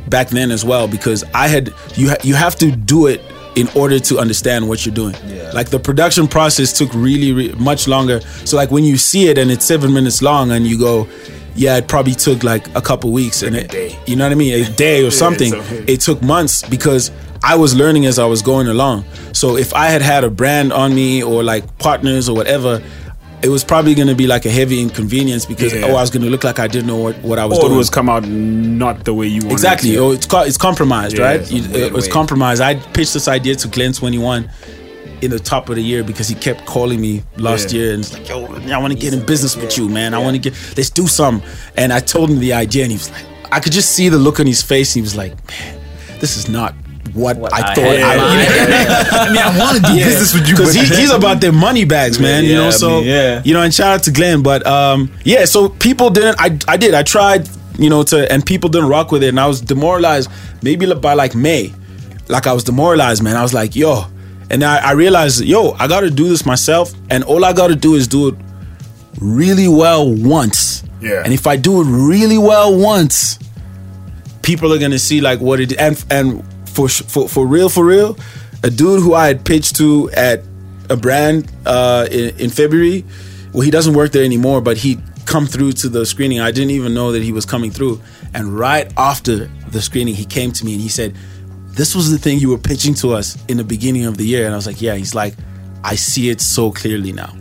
back 0.09 0.27
then 0.27 0.51
as 0.51 0.65
well 0.65 0.89
because 0.89 1.23
I 1.33 1.47
had 1.47 1.73
you 1.95 2.09
ha- 2.09 2.17
you 2.23 2.35
have 2.35 2.55
to 2.57 2.69
do 2.69 3.07
it 3.07 3.21
in 3.55 3.67
order 3.75 3.99
to 3.99 4.19
understand 4.19 4.67
what 4.67 4.85
you're 4.85 4.95
doing. 4.95 5.15
Like 5.53 5.69
the 5.69 5.79
production 5.79 6.27
process 6.27 6.71
took 6.71 6.93
really, 6.93 7.33
re- 7.33 7.53
much 7.57 7.87
longer. 7.87 8.21
So 8.45 8.55
like 8.55 8.71
when 8.71 8.83
you 8.83 8.97
see 8.97 9.27
it 9.27 9.37
and 9.37 9.51
it's 9.51 9.65
seven 9.65 9.93
minutes 9.93 10.21
long 10.21 10.51
and 10.51 10.65
you 10.65 10.77
go, 10.79 11.07
yeah, 11.55 11.75
it 11.77 11.87
probably 11.87 12.13
took 12.13 12.43
like 12.43 12.65
a 12.75 12.81
couple 12.81 13.11
weeks 13.11 13.43
and 13.43 13.55
it, 13.55 13.69
day. 13.69 13.97
you 14.07 14.15
know 14.15 14.23
what 14.25 14.31
I 14.31 14.35
mean, 14.35 14.53
a 14.65 14.69
day 14.75 15.05
or 15.05 15.11
something. 15.11 15.51
something. 15.51 15.85
It 15.87 15.99
took 15.99 16.21
months 16.21 16.61
because 16.67 17.11
I 17.43 17.55
was 17.55 17.75
learning 17.75 18.05
as 18.05 18.19
I 18.19 18.25
was 18.25 18.41
going 18.41 18.67
along. 18.67 19.03
So 19.33 19.57
if 19.57 19.73
I 19.73 19.87
had 19.87 20.01
had 20.01 20.23
a 20.23 20.29
brand 20.29 20.71
on 20.71 20.95
me 20.95 21.21
or 21.23 21.43
like 21.43 21.77
partners 21.79 22.29
or 22.29 22.35
whatever, 22.35 22.81
it 23.43 23.49
was 23.49 23.63
probably 23.63 23.95
going 23.95 24.07
to 24.07 24.15
be 24.15 24.27
like 24.27 24.45
a 24.45 24.49
heavy 24.51 24.81
inconvenience 24.81 25.45
because 25.45 25.73
Yeah. 25.73 25.85
oh, 25.85 25.95
I 25.95 26.01
was 26.01 26.09
going 26.11 26.23
to 26.23 26.29
look 26.29 26.43
like 26.43 26.59
I 26.59 26.67
didn't 26.67 26.87
know 26.87 26.97
what, 26.97 27.17
what 27.19 27.39
I 27.39 27.45
was 27.45 27.57
Or 27.57 27.65
it 27.65 27.67
doing. 27.69 27.77
was 27.77 27.89
come 27.89 28.09
out 28.09 28.23
not 28.27 29.03
the 29.05 29.13
way 29.13 29.27
you 29.27 29.41
wanted 29.41 29.53
Exactly. 29.53 29.91
to. 29.93 29.97
Oh, 29.97 30.11
it's 30.11 30.25
co- 30.27 30.41
it's 30.43 30.57
compromised, 30.57 31.17
Yeah, 31.17 31.23
right? 31.25 31.51
You- 31.51 31.63
it 31.73 31.91
was 31.93 32.05
way. 32.05 32.11
compromised. 32.11 32.61
I 32.61 32.75
pitched 32.75 33.13
this 33.13 33.27
idea 33.27 33.55
to 33.55 33.67
Glenn 33.67 33.93
Twenty 33.93 34.17
One 34.19 34.49
in 35.21 35.29
the 35.31 35.39
top 35.39 35.69
of 35.69 35.75
the 35.75 35.83
year 35.83 36.03
because 36.03 36.27
he 36.27 36.35
kept 36.35 36.65
calling 36.65 36.99
me 36.99 37.23
last 37.37 37.71
Yeah. 37.71 37.79
year 37.81 37.93
and 37.93 38.03
it's 38.03 38.13
like, 38.13 38.27
yo, 38.27 38.45
I 38.45 38.77
want 38.79 38.93
to 38.93 38.99
get 38.99 39.13
in 39.13 39.23
business 39.25 39.55
with 39.55 39.77
you, 39.77 39.87
man. 39.89 40.13
I 40.13 40.19
want 40.19 40.35
to 40.35 40.39
get 40.39 40.53
let's 40.77 40.89
do 40.89 41.07
some. 41.07 41.41
And 41.77 41.91
I 41.93 41.99
told 41.99 42.29
him 42.29 42.39
the 42.39 42.53
idea, 42.53 42.83
and 42.83 42.91
he 42.91 42.97
was 42.97 43.11
like, 43.11 43.25
I 43.51 43.59
could 43.59 43.71
just 43.73 43.91
see 43.91 44.09
the 44.09 44.17
look 44.17 44.39
on 44.39 44.47
his 44.47 44.61
face. 44.61 44.93
He 44.93 45.01
was 45.01 45.15
like, 45.15 45.33
man, 45.49 45.79
this 46.19 46.37
is 46.37 46.47
not 46.49 46.73
what, 47.13 47.37
I, 47.53 47.71
I 47.71 47.73
thought. 47.75 47.83
had 47.83 47.95
in 47.95 48.03
I, 48.03 48.17
mind. 48.17 48.47
I 49.11 49.29
mean, 49.29 49.37
I 49.41 49.59
want 49.59 49.77
to 49.77 49.83
do 49.83 49.93
business 50.05 50.33
with 50.33 50.47
you, 50.47 50.55
because 50.55 50.73
he, 50.73 50.85
he's 50.85 51.11
about 51.11 51.41
their 51.41 51.51
money 51.51 51.83
bags, 51.85 52.19
man. 52.19 52.43
you 52.43 52.51
Yeah, 52.51 52.57
know, 52.59 52.67
I 52.67 52.71
so 52.71 52.89
mean, 52.99 53.07
yeah. 53.07 53.41
you 53.43 53.53
know, 53.53 53.61
and 53.61 53.73
shout 53.73 53.93
out 53.93 54.03
to 54.03 54.11
Glenn. 54.11 54.41
But 54.43 54.65
um, 54.65 55.11
yeah, 55.23 55.45
so 55.45 55.69
people 55.69 56.09
didn't. 56.09 56.35
I 56.39 56.57
I 56.67 56.77
did. 56.77 56.93
I 56.93 57.03
tried, 57.03 57.49
you 57.77 57.89
know, 57.89 58.03
to 58.03 58.31
and 58.31 58.45
people 58.45 58.69
didn't 58.69 58.89
rock 58.89 59.11
with 59.11 59.23
it, 59.23 59.29
and 59.29 59.39
I 59.39 59.47
was 59.47 59.61
demoralized. 59.61 60.29
Maybe 60.61 60.85
like 60.85 61.01
by 61.01 61.13
like 61.15 61.35
May, 61.35 61.73
like 62.29 62.47
I 62.47 62.53
was 62.53 62.63
demoralized, 62.63 63.21
man. 63.23 63.35
I 63.35 63.41
was 63.41 63.53
like, 63.53 63.75
yo, 63.75 64.05
and 64.49 64.63
I, 64.63 64.77
I 64.77 64.91
realized, 64.93 65.43
yo, 65.43 65.71
I 65.79 65.87
got 65.87 66.01
to 66.01 66.09
do 66.09 66.29
this 66.29 66.45
myself, 66.45 66.93
and 67.09 67.23
all 67.23 67.43
I 67.43 67.51
got 67.53 67.67
to 67.67 67.75
do 67.75 67.95
is 67.95 68.07
do 68.07 68.29
it 68.29 68.35
really 69.19 69.67
well 69.67 70.09
once. 70.13 70.83
Yeah. 71.01 71.23
And 71.23 71.33
if 71.33 71.47
I 71.47 71.55
do 71.57 71.81
it 71.81 71.85
really 71.85 72.37
well 72.37 72.77
once, 72.77 73.39
people 74.43 74.73
are 74.73 74.79
gonna 74.79 74.99
see 74.99 75.21
like 75.21 75.39
what 75.39 75.59
it 75.59 75.77
and 75.79 76.03
and 76.09 76.43
for 76.71 76.89
for 76.89 77.27
for 77.27 77.45
real 77.45 77.69
for 77.69 77.85
real, 77.85 78.17
a 78.63 78.69
dude 78.69 79.01
who 79.01 79.13
I 79.13 79.27
had 79.27 79.45
pitched 79.45 79.75
to 79.77 80.09
at 80.11 80.41
a 80.89 80.97
brand 80.97 81.51
uh, 81.65 82.07
in, 82.11 82.37
in 82.39 82.49
February, 82.49 83.05
well 83.53 83.61
he 83.61 83.71
doesn't 83.71 83.93
work 83.93 84.11
there 84.11 84.23
anymore, 84.23 84.61
but 84.61 84.77
he 84.77 84.99
come 85.25 85.45
through 85.45 85.71
to 85.73 85.89
the 85.89 86.05
screening. 86.05 86.39
I 86.39 86.51
didn't 86.51 86.71
even 86.71 86.93
know 86.93 87.11
that 87.11 87.21
he 87.21 87.31
was 87.31 87.45
coming 87.45 87.71
through, 87.71 88.01
and 88.33 88.57
right 88.57 88.91
after 88.97 89.49
the 89.71 89.81
screening, 89.81 90.15
he 90.15 90.25
came 90.25 90.51
to 90.53 90.65
me 90.65 90.73
and 90.73 90.81
he 90.81 90.89
said, 90.89 91.15
"This 91.69 91.95
was 91.95 92.11
the 92.11 92.17
thing 92.17 92.39
you 92.39 92.49
were 92.49 92.57
pitching 92.57 92.93
to 92.95 93.13
us 93.13 93.37
in 93.47 93.57
the 93.57 93.63
beginning 93.63 94.05
of 94.05 94.17
the 94.17 94.25
year," 94.25 94.45
and 94.45 94.53
I 94.53 94.57
was 94.57 94.67
like, 94.67 94.81
"Yeah." 94.81 94.95
He's 94.95 95.15
like, 95.15 95.35
"I 95.83 95.95
see 95.95 96.29
it 96.29 96.41
so 96.41 96.71
clearly 96.71 97.11
now." 97.11 97.33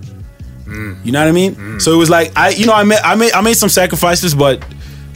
You 1.03 1.11
know 1.11 1.19
what 1.21 1.29
I 1.29 1.33
mean? 1.33 1.81
So 1.81 1.93
it 1.93 1.97
was 1.97 2.11
like 2.11 2.31
I, 2.37 2.51
you 2.51 2.65
know, 2.67 2.75
I 2.75 2.85
made, 2.85 3.01
I 3.03 3.15
made, 3.17 3.33
I 3.33 3.41
made 3.41 3.55
some 3.57 3.69
sacrifices, 3.69 4.35
but 4.37 4.63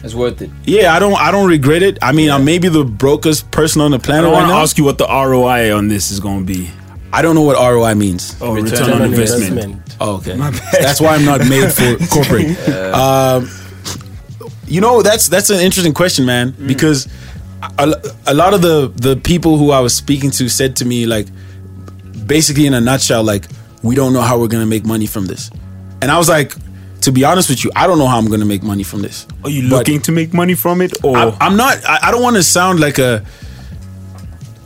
It's 0.05 0.15
worth 0.15 0.43
it. 0.43 0.51
yeah, 0.65 0.95
I 0.95 0.99
don't 0.99 1.15
I 1.15 1.31
don't 1.31 1.49
regret 1.49 1.83
it. 1.83 1.99
I 2.03 2.13
mean, 2.13 2.31
I'm 2.31 2.45
maybe 2.45 2.69
the 2.69 2.85
brokest 2.85 3.51
person 3.51 3.81
on 3.81 3.91
the 3.91 3.97
I 3.97 4.01
planet 4.01 4.25
right 4.31 4.33
want 4.33 4.49
to 4.49 4.55
ask 4.55 4.77
you 4.79 4.85
what 4.85 4.99
the 4.99 5.07
ROI 5.07 5.75
on 5.77 5.89
this 5.89 6.11
is 6.11 6.21
going 6.21 6.47
to 6.47 6.53
be. 6.53 6.71
I 7.13 7.23
don't 7.23 7.35
know 7.35 7.43
what 7.43 7.57
ROI 7.57 7.95
means. 7.95 8.37
Oh, 8.41 8.55
return, 8.55 8.71
Return 8.71 8.91
on 8.93 9.03
on 9.03 9.09
investment. 9.09 9.97
Oh, 10.01 10.17
okay. 10.17 10.37
That's 10.73 11.01
why 11.01 11.15
I'm 11.15 11.25
not 11.25 11.41
made 11.49 11.73
for 11.73 11.97
corporate. 12.11 12.59
Um, 12.93 13.49
you 14.67 14.81
know, 14.81 15.01
that's 15.03 15.29
that's 15.29 15.51
an 15.51 15.61
interesting 15.61 15.95
question, 15.95 16.27
man, 16.27 16.55
because 16.67 17.09
a, 17.79 17.95
a 18.27 18.35
lot 18.35 18.53
of 18.53 18.63
the 18.63 18.93
the 18.97 19.17
people 19.17 19.57
who 19.59 19.71
I 19.71 19.81
was 19.81 19.95
speaking 19.95 20.31
to 20.33 20.49
said 20.49 20.77
to 20.77 20.85
me 20.85 21.07
like 21.07 21.29
basically 22.27 22.67
in 22.67 22.75
a 22.75 22.81
nutshell 22.81 23.23
like 23.23 23.47
we 23.83 23.95
don't 23.95 24.13
know 24.13 24.23
how 24.23 24.39
we're 24.39 24.49
going 24.49 24.63
to 24.63 24.69
make 24.69 24.85
money 24.85 25.07
from 25.07 25.27
this. 25.27 25.51
And 26.03 26.11
I 26.11 26.19
was 26.19 26.29
like 26.29 26.53
to 27.05 27.13
be 27.13 27.25
honest 27.25 27.49
with 27.51 27.65
you, 27.65 27.71
I 27.77 27.87
don't 27.87 27.99
know 27.99 28.07
how 28.07 28.19
I'm 28.19 28.27
going 28.29 28.41
to 28.41 28.47
make 28.47 28.63
money 28.63 28.83
from 28.83 29.03
this. 29.03 29.27
Are 29.45 29.51
you 29.51 29.63
But- 29.69 29.77
looking 29.79 30.01
to 30.03 30.13
make 30.13 30.33
money 30.35 30.55
from 30.55 30.81
it, 30.83 30.93
or 31.05 31.17
I, 31.17 31.37
I'm 31.41 31.57
not. 31.57 31.85
I, 31.85 31.99
I 32.09 32.11
don't 32.11 32.23
want 32.23 32.37
to 32.37 32.43
sound 32.43 32.81
like 32.81 32.99
a. 32.99 33.25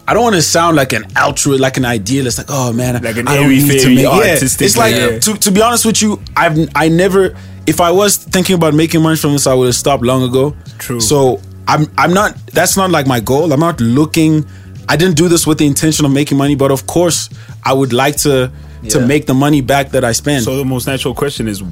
I 0.07 0.15
don't 0.15 0.23
want 0.23 0.37
to 0.37 0.43
sound 0.43 0.75
like 0.77 0.95
an 0.95 1.05
altruist, 1.17 1.61
like 1.61 1.77
an 1.77 1.85
idealist. 1.85 2.39
Like, 2.39 2.47
oh 2.49 2.73
man, 2.73 3.03
Like 3.03 3.17
an 3.19 3.29
I 3.29 3.35
don't 3.37 3.45
airy 3.45 3.57
need 3.57 3.71
to 3.73 3.79
fairy 3.81 3.95
make. 3.97 4.05
Yeah, 4.05 4.33
artistic, 4.33 4.65
it's 4.67 4.77
like 4.77 4.95
yeah. 4.95 5.19
to 5.19 5.35
to 5.37 5.51
be 5.51 5.61
honest 5.61 5.85
with 5.85 6.01
you, 6.01 6.21
I've 6.37 6.57
I 6.75 6.89
never. 6.89 7.37
If 7.67 7.83
I 7.83 7.91
was 7.91 8.17
thinking 8.17 8.55
about 8.55 8.73
making 8.73 9.03
money 9.03 9.17
from 9.19 9.33
this, 9.33 9.47
I 9.47 9.53
would 9.53 9.67
have 9.67 9.75
stopped 9.75 10.03
long 10.03 10.23
ago. 10.23 10.57
True. 10.79 11.01
So 11.01 11.43
I'm 11.67 11.87
I'm 11.99 12.15
not. 12.15 12.35
That's 12.47 12.77
not 12.79 12.91
like 12.91 13.07
my 13.07 13.21
goal. 13.21 13.53
I'm 13.53 13.61
not 13.61 13.81
looking. 13.83 14.47
I 14.89 14.97
didn't 14.97 15.17
do 15.19 15.29
this 15.29 15.47
with 15.47 15.59
the 15.59 15.67
intention 15.67 16.07
of 16.07 16.13
making 16.13 16.39
money, 16.39 16.55
but 16.57 16.71
of 16.71 16.87
course, 16.87 17.29
I 17.63 17.75
would 17.75 17.93
like 17.93 18.17
to 18.19 18.51
to 18.89 19.07
make 19.07 19.27
the 19.27 19.35
money 19.35 19.61
back 19.61 19.91
that 19.91 20.05
I 20.05 20.13
spend. 20.13 20.45
so 20.45 20.57
the 20.57 20.65
most 20.65 20.87
natural 20.87 21.13
question 21.13 21.49
is, 21.49 21.63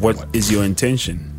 what 0.00 0.26
is 0.34 0.50
your 0.50 0.64
intention? 0.64 1.32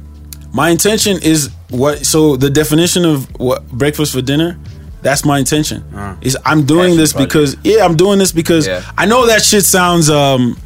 My 0.53 0.69
intention 0.69 1.17
is 1.21 1.49
what. 1.69 2.05
So 2.05 2.35
the 2.37 2.49
definition 2.49 3.05
of 3.05 3.27
what 3.39 3.67
breakfast 3.69 4.13
for 4.13 4.21
dinner. 4.21 4.57
That's 5.01 5.23
my 5.23 5.37
intention. 5.37 5.83
Is 6.21 6.35
I'm 6.43 6.65
doing 6.65 6.97
this 6.97 7.13
project. 7.13 7.31
because 7.33 7.57
yeah, 7.63 7.85
I'm 7.85 7.95
doing 7.95 8.17
this 8.19 8.31
because 8.31 8.67
Yeah. 8.67 8.81
I 8.97 9.05
know 9.05 9.27
that 9.27 9.43
shit 9.43 9.63
sounds 9.63 10.09
um 10.09 10.57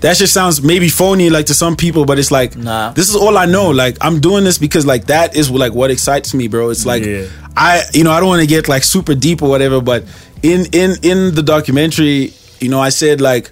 that 0.00 0.16
shit 0.16 0.28
sounds 0.28 0.60
maybe 0.60 0.88
phony 0.88 1.30
like 1.30 1.46
to 1.46 1.54
some 1.54 1.76
people, 1.76 2.04
but 2.04 2.18
it's 2.18 2.30
like 2.32 2.56
Nah. 2.56 2.90
this 2.92 3.08
is 3.08 3.14
all 3.16 3.38
I 3.38 3.46
know. 3.46 3.70
Like 3.70 3.96
I'm 4.00 4.20
doing 4.20 4.42
this 4.44 4.58
because 4.58 4.84
like 4.84 5.06
that 5.06 5.36
is 5.36 5.50
like 5.50 5.72
what 5.72 5.90
excites 5.90 6.34
me, 6.34 6.48
bro. 6.48 6.70
It's 6.70 6.84
like 6.84 7.04
Yeah. 7.04 7.26
I 7.56 7.82
you 7.94 8.02
know 8.04 8.10
I 8.10 8.18
don't 8.20 8.28
want 8.28 8.40
to 8.42 8.46
get 8.48 8.68
like 8.68 8.82
super 8.82 9.14
deep 9.14 9.40
or 9.40 9.48
whatever, 9.48 9.80
but 9.80 10.04
in 10.42 10.66
in 10.72 10.96
in 11.02 11.34
the 11.34 11.42
documentary, 11.42 12.34
you 12.60 12.68
know, 12.68 12.80
I 12.80 12.88
said 12.90 13.20
like 13.20 13.50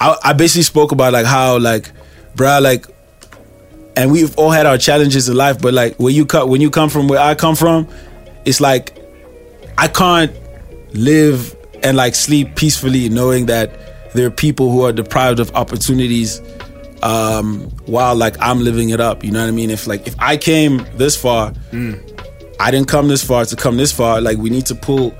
I, 0.00 0.16
I 0.24 0.32
basically 0.32 0.64
spoke 0.64 0.90
about 0.92 1.12
like 1.12 1.24
how 1.26 1.58
like 1.58 1.92
bruh 2.34 2.60
like 2.60 2.84
and 3.96 4.10
we've 4.10 4.36
all 4.38 4.50
had 4.50 4.66
our 4.66 4.78
challenges 4.78 5.28
in 5.28 5.36
life 5.36 5.60
but 5.60 5.74
like 5.74 5.94
when 5.98 6.14
you 6.14 6.24
come 6.24 6.48
when 6.48 6.60
you 6.60 6.70
come 6.70 6.88
from 6.88 7.08
where 7.08 7.20
i 7.20 7.34
come 7.34 7.54
from 7.54 7.86
it's 8.44 8.60
like 8.60 8.98
i 9.78 9.86
can't 9.88 10.32
live 10.94 11.56
and 11.82 11.96
like 11.96 12.14
sleep 12.14 12.54
peacefully 12.56 13.08
knowing 13.08 13.46
that 13.46 13.70
there 14.14 14.26
are 14.26 14.30
people 14.30 14.70
who 14.70 14.82
are 14.82 14.92
deprived 14.92 15.40
of 15.40 15.54
opportunities 15.54 16.40
um 17.02 17.60
while 17.86 18.14
like 18.14 18.36
i'm 18.40 18.60
living 18.60 18.90
it 18.90 19.00
up 19.00 19.24
you 19.24 19.30
know 19.30 19.40
what 19.40 19.48
i 19.48 19.50
mean? 19.50 19.70
If 19.70 19.86
like 19.86 20.06
if 20.06 20.14
i 20.18 20.36
came 20.36 20.86
this 20.94 21.16
far 21.16 21.52
i 22.60 22.70
didn't 22.70 22.88
come 22.88 23.08
this 23.08 23.24
far 23.24 23.44
to 23.44 23.56
come 23.56 23.76
this 23.76 23.92
far 23.92 24.20
like 24.20 24.38
we 24.38 24.50
need 24.50 24.66
to 24.66 24.74
pull 24.74 25.14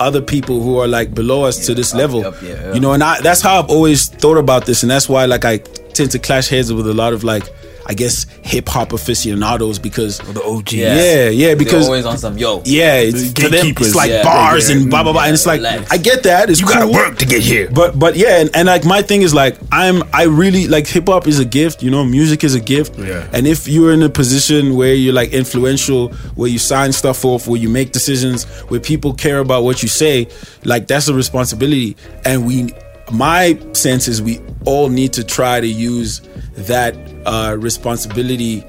other 0.00 0.22
people 0.22 0.60
who 0.62 0.78
are 0.78 0.86
like 0.86 1.12
below 1.14 1.44
us 1.44 1.66
to 1.66 1.74
this 1.74 1.92
level. 1.94 2.24
up, 2.24 2.40
yeah, 2.42 2.48
yeah. 2.50 2.74
you 2.74 2.80
know 2.80 2.92
and 2.92 3.02
I, 3.02 3.20
that's 3.20 3.40
how 3.40 3.58
i've 3.58 3.70
always 3.70 4.08
thought 4.08 4.36
about 4.38 4.66
this 4.66 4.82
and 4.82 4.90
that's 4.90 5.08
why 5.08 5.24
like 5.24 5.44
i 5.44 5.58
tend 5.58 6.10
to 6.12 6.18
clash 6.18 6.48
heads 6.48 6.72
with 6.72 6.86
a 6.86 6.94
lot 6.94 7.12
of 7.12 7.24
like 7.24 7.44
i 7.88 7.94
guess 7.94 8.26
hip-hop 8.42 8.92
aficionados 8.92 9.78
because 9.78 10.18
The 10.18 10.42
OG. 10.42 10.72
yeah 10.72 11.28
yeah 11.28 11.54
because 11.54 11.70
They're 11.72 11.82
always 11.94 12.06
on 12.06 12.18
some 12.18 12.36
yo. 12.38 12.62
yeah, 12.64 12.96
it's, 12.96 13.32
The 13.32 13.42
for 13.42 13.48
them, 13.48 13.66
it's 13.66 13.94
like 13.94 14.10
yeah. 14.10 14.22
bars 14.22 14.68
and 14.68 14.88
blah 14.90 15.02
blah 15.02 15.12
blah, 15.12 15.24
and 15.24 15.34
it's 15.34 15.46
like 15.46 15.58
relax. 15.60 15.90
I 15.90 15.96
get 15.98 16.22
that. 16.24 16.50
It's 16.50 16.60
You 16.60 16.66
cool. 16.66 16.74
gotta 16.74 16.92
work 16.92 17.18
to 17.18 17.26
get 17.26 17.42
here. 17.42 17.68
But 17.72 17.98
but 17.98 18.16
yeah, 18.16 18.40
and, 18.40 18.50
and 18.54 18.66
like 18.66 18.84
my 18.84 19.02
thing 19.02 19.22
is 19.22 19.32
like 19.34 19.56
I'm 19.72 20.02
I 20.12 20.24
really 20.24 20.66
like 20.68 20.86
hip 20.86 21.08
hop 21.08 21.26
is 21.26 21.38
a 21.40 21.44
gift. 21.44 21.82
You 21.82 21.90
know, 21.90 22.04
music 22.04 22.44
is 22.44 22.54
a 22.54 22.60
gift. 22.60 22.98
Yeah. 22.98 23.26
And 23.32 23.46
if 23.46 23.66
you're 23.68 23.92
in 23.92 24.02
a 24.02 24.08
position 24.10 24.76
where 24.76 24.94
you're 24.94 25.14
like 25.14 25.32
influential, 25.32 26.08
where 26.36 26.48
you 26.50 26.58
sign 26.58 26.92
stuff 26.92 27.24
off, 27.24 27.46
where 27.48 27.60
you 27.60 27.68
make 27.68 27.92
decisions, 27.92 28.44
where 28.70 28.80
people 28.80 29.12
care 29.14 29.38
about 29.38 29.64
what 29.64 29.82
you 29.82 29.88
say, 29.88 30.28
like 30.64 30.86
that's 30.86 31.08
a 31.08 31.14
responsibility. 31.14 31.96
And 32.24 32.46
we, 32.46 32.70
my 33.10 33.58
sense 33.72 34.08
is 34.08 34.20
we 34.20 34.40
all 34.66 34.88
need 34.88 35.12
to 35.14 35.24
try 35.24 35.60
to 35.60 35.66
use 35.66 36.20
that 36.66 36.94
uh, 37.26 37.56
responsibility 37.58 38.64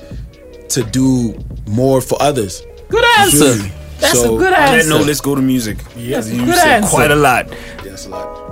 to 0.69 0.83
do 0.83 1.37
more 1.67 2.01
for 2.01 2.21
others. 2.21 2.61
Good 2.89 3.03
answer. 3.19 3.45
Really. 3.45 3.71
That's 3.99 4.13
So- 4.13 4.35
a 4.35 4.37
good 4.37 4.47
On 4.47 4.51
that 4.53 4.69
answer. 4.79 4.89
note, 4.89 5.05
let's 5.07 5.21
go 5.21 5.35
to 5.35 5.41
music. 5.41 5.77
Yes, 5.97 6.29
you 6.31 6.45
said 6.53 6.67
answer. 6.83 6.89
quite 6.89 7.11
a 7.11 7.15
lot. 7.15 7.47
Yes, 7.83 8.05
a 8.05 8.09
lot. 8.09 8.48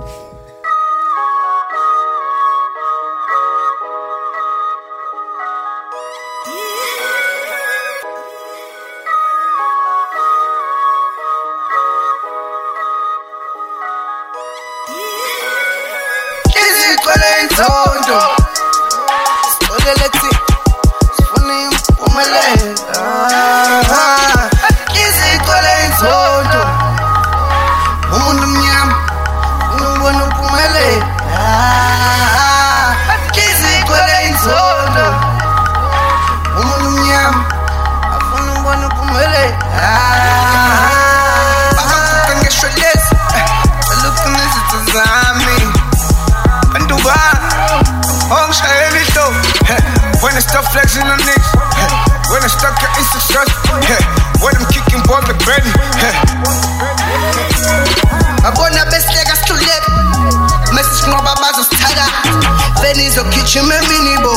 Benizogijima 63.58 63.74
eminibo 63.74 64.32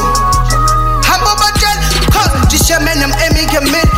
Humble 1.06 1.36
but 1.38 1.54
dead, 1.60 1.78
huh? 2.14 2.48
Just 2.50 2.70
man, 2.82 2.98
I'm 3.04 3.12
Emmy 3.22 3.46
commit. 3.46 3.86
Whoever 3.86 3.91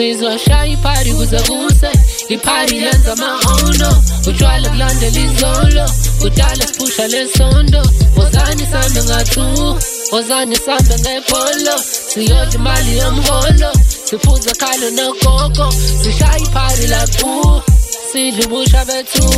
Sizoshaya 0.00 0.66
ipari 0.66 1.12
kuze 1.12 1.38
kuse. 1.40 1.90
Ipari 2.28 2.80
lenza 2.80 3.16
maono. 3.16 4.02
Utshwala 4.26 4.68
kulandela 4.68 5.18
izolo 5.26 5.84
kudala 6.20 6.66
siphusha 6.66 7.06
lesondo. 7.08 7.82
Wozani 8.16 8.66
sambe 8.72 9.02
ngathu 9.04 9.78
wozani 10.12 10.56
sambe 10.56 10.94
ngepolo 11.00 11.74
siyodla 12.08 12.54
imali 12.54 12.98
yomholo. 12.98 13.70
Siphuza 14.04 14.52
khalo 14.60 14.90
nogogo. 14.90 15.72
Sishaya 16.02 16.38
ipari 16.38 16.86
laphu 16.86 17.62
sidla 18.12 18.44
ubusha 18.46 18.84
bethu 18.84 19.28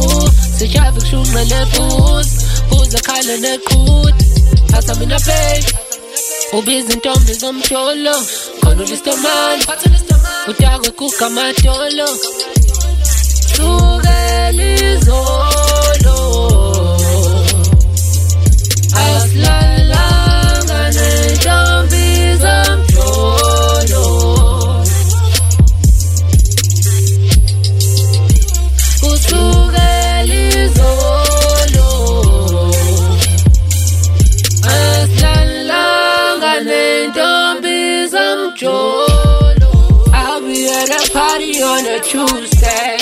sishave 0.59 1.01
kushunqe 1.01 1.45
lephuzi. 1.51 2.37
Phuza 2.71 2.99
khalo 3.07 3.37
neqhuti 3.37 4.27
phasa 4.71 4.95
mina 4.95 5.19
babe 5.27 5.67
ubiza 6.53 6.93
intombi 6.93 7.33
zomsholo 7.35 8.15
khona 8.61 8.83
ulistomani 8.83 9.65
udakwe 10.51 10.91
kugamadolo 10.99 12.09
sukela 13.55 14.65
izolo 14.91 16.17
on 42.15 42.29
a 42.29 42.47
Tuesday 42.49 42.99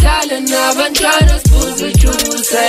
Hlala 0.00 0.40
nabantwana 0.40 1.38
siphuza 1.42 1.86
ijuice 1.88 2.66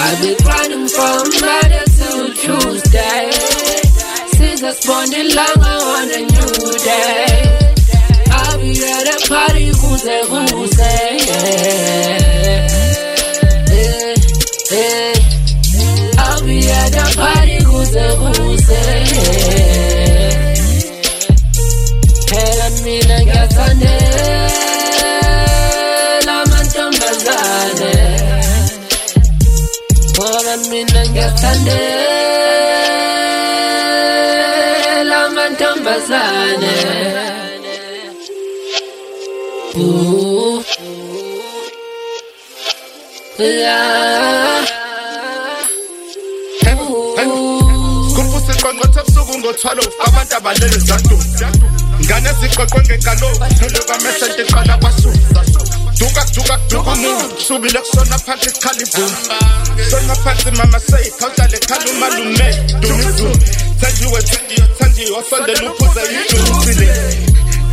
I'll 0.00 0.16
be 0.20 0.30
grinding 0.42 0.88
from 0.88 1.24
Monday 1.40 1.84
till 1.96 2.26
Tuesday. 2.34 3.30
Siza 4.36 4.70
sibona 4.74 5.16
ilanga 5.18 5.72
on 5.94 6.10
a 6.10 6.20
new 6.32 6.54
day. 6.84 7.28
I'll 8.30 8.58
be 8.58 8.70
at 8.84 9.08
a 9.08 9.16
party 9.28 9.70
kuze 9.80 10.16
kuze 10.30 10.92
Eh, 13.70 14.14
eh. 14.72 15.14
I'll 16.18 16.40
be 16.44 16.58
at 16.70 16.96
a 16.96 17.04
party 17.16 17.58
kuze 17.64 18.04
kuze 18.20 18.82
Shandela 31.48 31.96
amantombazane 35.26 36.74
Ooh. 39.76 40.62
Yeah. 43.38 44.64
Kumfusa 48.14 48.52
qonqotha 48.62 49.00
ebusuku 49.00 49.34
ngothwalo 49.38 49.82
abantu 50.06 50.34
abalele 50.36 50.78
zatu 50.88 51.16
Ngane 52.04 52.30
siqoqwe 52.40 52.80
ngekalo 52.82 53.28
Dule 53.60 53.80
kwamehla 53.86 54.26
into 54.26 54.42
iqala 54.42 54.74
kwasuza 54.80 55.40
duka 55.98 56.24
duka 56.34 56.56
duka 56.70 56.90
umuntu 56.92 57.40
subile 57.40 57.80
kusona 57.80 58.18
phansi 58.18 58.48
ikhala 58.50 58.82
ivumbi 58.82 59.90
sona 59.90 60.14
phansi 60.14 60.50
mama 60.50 60.80
seyiphawutale 60.80 61.58
khala 61.58 61.90
umalume 61.90 62.46
dumizulu 62.80 63.36
thandiwe 63.80 64.22
thandiwe 64.22 64.68
thandiwe 64.78 65.22
sondela 65.30 65.70
uphuze 65.72 66.02
idusile 66.18 66.88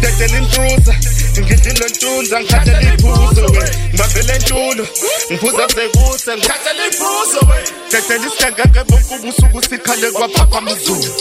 dedela 0.06 0.38
intruza 0.38 0.94
ngidlile 1.40 1.86
ntunza 1.90 2.40
ngikhathela 2.40 2.94
iphuzo 2.94 3.46
we. 3.46 3.66
Ngibambele 3.90 4.38
ntulo 4.40 4.88
ngiphuza 5.32 5.64
sekuse 5.76 6.32
ngikhathela 6.38 6.84
iphuzo 6.88 7.40
we. 7.50 7.58
Dedela 7.92 8.28
isigangenge 8.28 8.84
bonkuba 8.90 9.30
usuku 9.30 9.62
sikhale 9.70 10.12
kwaphapha 10.12 10.62
mzulu. 10.62 11.14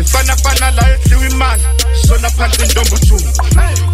Ifana 0.00 0.36
fana 0.36 0.70
la 0.70 0.94
edliwa 0.94 1.26
imali 1.26 1.62
shona 2.06 2.30
phansi 2.30 2.62
intombi 2.62 2.94
ujulu 2.94 3.30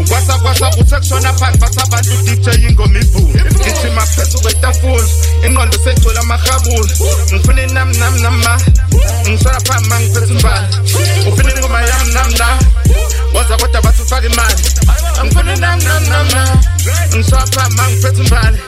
ukwasa 0.01 0.39
kwasa 0.39 0.70
kuthe 0.70 0.97
kushona 0.97 1.32
phansi 1.32 1.59
bathi 1.59 1.80
abantu 1.80 2.68
ingoma 2.68 2.99
ivume 2.99 3.45
ngithima 3.61 4.07
phezu 4.07 4.41
kwetafula 4.41 5.09
ingqondo 5.47 5.78
segcwele 5.85 6.20
amahabula 6.20 6.93
ngifuna 7.32 7.62
inam 7.62 7.93
nam 7.97 8.18
nama 8.22 8.61
ngishona 9.28 9.61
phambi 9.61 9.89
ma 9.89 10.01
ngiphethe 10.01 10.32
umbala 10.32 10.68
ufuna 11.28 11.55
ingoma 11.57 11.80
yami 11.82 12.12
nam 12.12 12.30
na 12.39 12.59
waza 13.35 13.57
kodwa 13.57 13.82
bathi 13.82 14.03
imali 14.27 14.62
ngifuna 15.25 15.55
inam 15.55 15.79
nam 15.85 16.05
nama 16.09 16.43
ngishona 17.14 17.47
phambi 17.47 17.77
ma 17.77 17.85
ngiphethe 17.89 18.20
umbala 18.20 18.59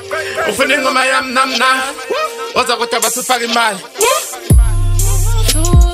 ufuna 0.50 0.74
ingoma 0.74 1.04
yami 1.06 1.32
nam 1.32 1.50
na 1.58 1.66
waza 2.54 2.76
kodwa 2.76 3.00
bathi 3.00 3.20
ufake 3.20 3.44
imali 3.44 3.78
Ngiyathandela 5.46 5.85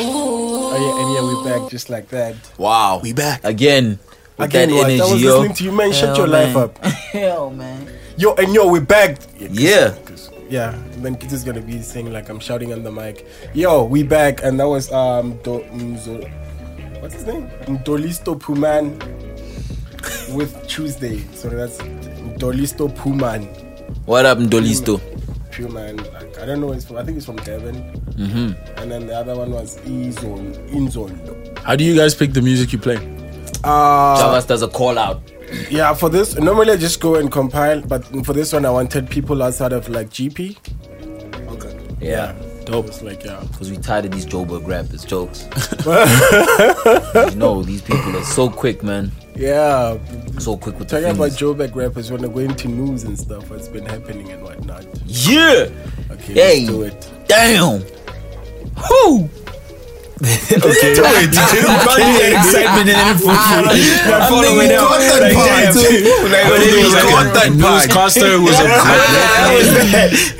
Oh, 0.00 0.76
yeah, 0.78 1.02
and 1.02 1.14
yeah, 1.14 1.22
we're 1.22 1.60
back 1.60 1.70
just 1.70 1.90
like 1.90 2.08
that. 2.08 2.36
Wow. 2.58 3.00
We 3.02 3.12
back. 3.12 3.42
Again. 3.44 3.98
With 4.36 4.48
Again, 4.50 4.68
that 4.68 4.74
what? 4.76 4.84
energy, 4.90 5.00
I 5.00 5.12
was 5.12 5.22
yo. 5.22 5.38
listening 5.40 5.56
to 5.56 5.64
you, 5.64 5.72
man. 5.72 5.92
Shut 5.92 6.08
Hell, 6.10 6.16
your 6.18 6.26
life 6.28 6.54
man. 6.54 6.62
up. 6.64 6.78
Hell, 6.84 7.50
man. 7.50 7.88
Yo, 8.16 8.34
and 8.34 8.54
yo, 8.54 8.70
we're 8.70 8.80
back. 8.80 9.18
Yeah. 9.38 9.96
Yeah, 10.48 10.74
and 10.74 11.04
then 11.04 11.16
Kit 11.16 11.32
is 11.32 11.44
gonna 11.44 11.60
be 11.60 11.82
saying 11.82 12.10
like 12.10 12.28
I'm 12.30 12.40
shouting 12.40 12.72
on 12.72 12.82
the 12.82 12.90
mic. 12.90 13.26
Yo, 13.52 13.84
we 13.84 14.02
back, 14.02 14.42
and 14.42 14.58
that 14.60 14.66
was 14.68 14.90
um, 14.92 15.36
Do, 15.42 15.60
Mzo, 15.72 16.22
what's 17.02 17.14
his 17.14 17.26
name? 17.26 17.48
Dolisto 17.84 18.40
Puman 18.40 18.98
with 20.34 20.66
Tuesday. 20.66 21.18
So 21.34 21.50
that's 21.50 21.76
Dolisto 22.38 22.88
Puman. 22.96 23.44
What 24.06 24.24
up, 24.24 24.38
Mdolisto? 25.58 25.68
Puman. 25.68 26.12
Like, 26.12 26.38
I 26.38 26.46
don't 26.46 26.60
know. 26.60 26.72
It's 26.72 26.84
from, 26.84 26.96
I 26.96 27.04
think 27.04 27.16
it's 27.16 27.26
from 27.26 27.36
Devon. 27.36 27.74
Mm-hmm. 28.12 28.78
And 28.80 28.90
then 28.90 29.06
the 29.06 29.14
other 29.16 29.36
one 29.36 29.50
was 29.50 29.78
Izon 29.80 30.54
Inzon. 30.70 31.58
How 31.58 31.76
do 31.76 31.84
you 31.84 31.96
guys 31.96 32.14
pick 32.14 32.32
the 32.32 32.42
music 32.42 32.72
you 32.72 32.78
play? 32.78 32.96
Uh, 33.64 34.16
Javas 34.16 34.46
does 34.46 34.62
a 34.62 34.68
call 34.68 34.98
out. 34.98 35.20
Yeah, 35.70 35.94
for 35.94 36.08
this, 36.10 36.36
normally 36.36 36.72
I 36.72 36.76
just 36.76 37.00
go 37.00 37.14
and 37.14 37.32
compile, 37.32 37.80
but 37.80 38.04
for 38.24 38.34
this 38.34 38.52
one, 38.52 38.66
I 38.66 38.70
wanted 38.70 39.08
people 39.08 39.42
outside 39.42 39.72
of 39.72 39.88
like 39.88 40.10
GP. 40.10 40.56
Okay. 41.52 41.78
Yeah. 42.00 42.34
Dope. 42.66 42.86
It's 42.86 43.02
like, 43.02 43.24
yeah. 43.24 43.42
Because 43.50 43.70
we 43.70 43.78
tired 43.78 44.04
of 44.04 44.10
these 44.10 44.26
Joburg 44.26 44.66
rappers 44.66 45.04
jokes. 45.04 45.44
you 47.32 47.38
know, 47.38 47.62
these 47.62 47.80
people 47.80 48.14
are 48.16 48.24
so 48.24 48.50
quick, 48.50 48.82
man. 48.82 49.10
Yeah. 49.38 49.98
So 50.38 50.56
quick 50.56 50.78
with 50.78 50.88
Talking 50.88 51.10
about. 51.10 51.30
Joburg 51.30 51.74
rappers 51.74 52.10
when 52.10 52.22
they 52.22 52.28
go 52.28 52.40
into 52.40 52.68
news 52.68 53.04
and 53.04 53.18
stuff, 53.18 53.48
what's 53.50 53.68
been 53.68 53.86
happening 53.86 54.30
and 54.32 54.42
whatnot. 54.42 54.84
Yeah. 55.06 55.68
Okay, 56.10 56.32
Hey. 56.34 56.60
let's 56.66 56.68
do 56.68 56.82
it. 56.82 57.10
Damn. 57.28 57.82
Whoo. 58.90 59.28
Okay. 60.20 60.94
Do 60.94 61.02
it. 61.04 61.30
Okay. 61.88 62.34
Excitement 62.34 62.88
and 62.90 62.98
info. 63.10 63.28
I'm 63.30 64.28
following 64.28 64.66
it 64.66 64.72
out. 64.72 64.90
Like, 64.90 65.32
damn. 65.32 65.74
Like, 66.30 66.46
when 66.50 66.62
it 66.62 66.84
was 66.84 66.94
content 67.14 67.56
Newscaster 67.56 68.40
was 68.40 68.58
a 68.58 68.62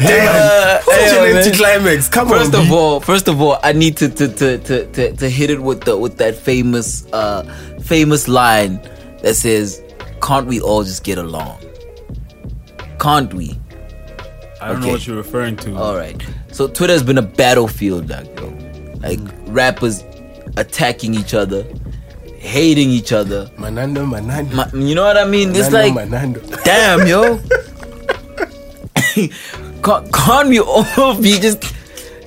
Uh, 0.01 0.81
Such 0.81 0.95
hey, 0.99 1.29
an 1.29 1.35
man. 1.35 1.37
anticlimax. 1.47 2.09
Come 2.09 2.29
First 2.29 2.55
on. 2.55 2.67
of 2.67 2.73
all, 2.73 3.01
first 3.01 3.29
of 3.29 3.41
all, 3.41 3.59
I 3.63 3.73
need 3.73 3.97
to 3.99 4.09
to, 4.09 4.29
to, 4.29 4.59
to, 4.59 4.87
to 4.93 5.13
to 5.17 5.29
hit 5.31 5.51
it 5.51 5.61
with 5.63 5.83
the 5.83 5.97
with 5.97 6.19
that 6.19 6.35
famous 6.37 7.07
uh 7.13 7.43
famous 7.83 8.27
line 8.29 8.81
that 9.23 9.35
says, 9.35 9.81
"Can't 10.23 10.47
we 10.47 10.61
all 10.61 10.83
just 10.85 11.05
get 11.05 11.19
along? 11.19 11.59
Can't 13.01 13.33
we?" 13.35 13.59
I 14.61 14.73
don't 14.73 14.81
know 14.81 14.89
what 14.89 15.07
you're 15.07 15.17
referring 15.17 15.57
to. 15.59 15.77
All 15.77 15.95
right. 15.97 16.21
So 16.53 16.67
Twitter 16.69 16.93
has 16.93 17.03
been 17.05 17.19
a 17.19 17.23
battlefield, 17.23 18.09
like, 18.11 18.27
yo. 18.41 18.51
Like 19.01 19.21
rappers 19.47 20.05
attacking 20.57 21.15
each 21.15 21.35
other, 21.35 21.65
hating 22.39 22.91
each 22.91 23.13
other. 23.13 23.47
Manando, 23.57 24.05
Manando. 24.07 24.55
Ma- 24.55 24.79
you 24.79 24.95
know 24.95 25.05
what 25.05 25.17
I 25.17 25.25
mean? 25.25 25.55
It's 25.55 25.71
like, 25.71 25.93
Manando. 25.93 26.41
damn, 26.65 27.07
yo. 27.07 27.39
can't, 29.83 30.13
can't 30.13 30.49
we 30.49 30.61
all 30.61 31.21
be 31.21 31.39
just, 31.39 31.63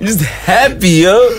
just 0.00 0.20
happy, 0.20 1.02
yo? 1.04 1.38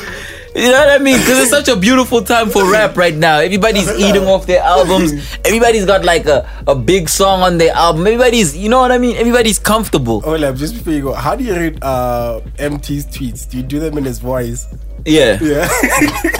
You 0.55 0.71
know 0.71 0.77
what 0.85 1.01
I 1.01 1.03
mean? 1.03 1.17
Because 1.17 1.39
it's 1.39 1.49
such 1.49 1.67
a 1.67 1.75
beautiful 1.75 2.21
time 2.21 2.47
for 2.49 2.71
rap 2.71 2.95
right 2.95 3.15
now. 3.15 3.39
Everybody's 3.39 3.89
eating 3.97 4.27
off 4.27 4.45
their 4.45 4.61
albums. 4.61 5.11
Everybody's 5.43 5.85
got 5.85 6.05
like 6.05 6.27
a, 6.27 6.47
a 6.67 6.75
big 6.75 7.09
song 7.09 7.41
on 7.41 7.57
their 7.57 7.73
album. 7.73 8.05
Everybody's, 8.05 8.55
you 8.55 8.69
know 8.69 8.79
what 8.79 8.91
I 8.91 8.99
mean? 8.99 9.15
Everybody's 9.17 9.57
comfortable. 9.57 10.21
Oh, 10.23 10.35
like, 10.35 10.55
just 10.55 10.75
before 10.75 10.93
you 10.93 11.01
go, 11.01 11.13
how 11.13 11.35
do 11.35 11.43
you 11.43 11.55
read 11.55 11.79
uh, 11.81 12.41
Emtee's 12.57 13.07
tweets? 13.07 13.49
Do 13.49 13.57
you 13.57 13.63
do 13.63 13.79
them 13.79 13.97
in 13.97 14.03
his 14.03 14.19
voice? 14.19 14.67
Yeah. 15.05 15.37
Yeah. 15.41 15.67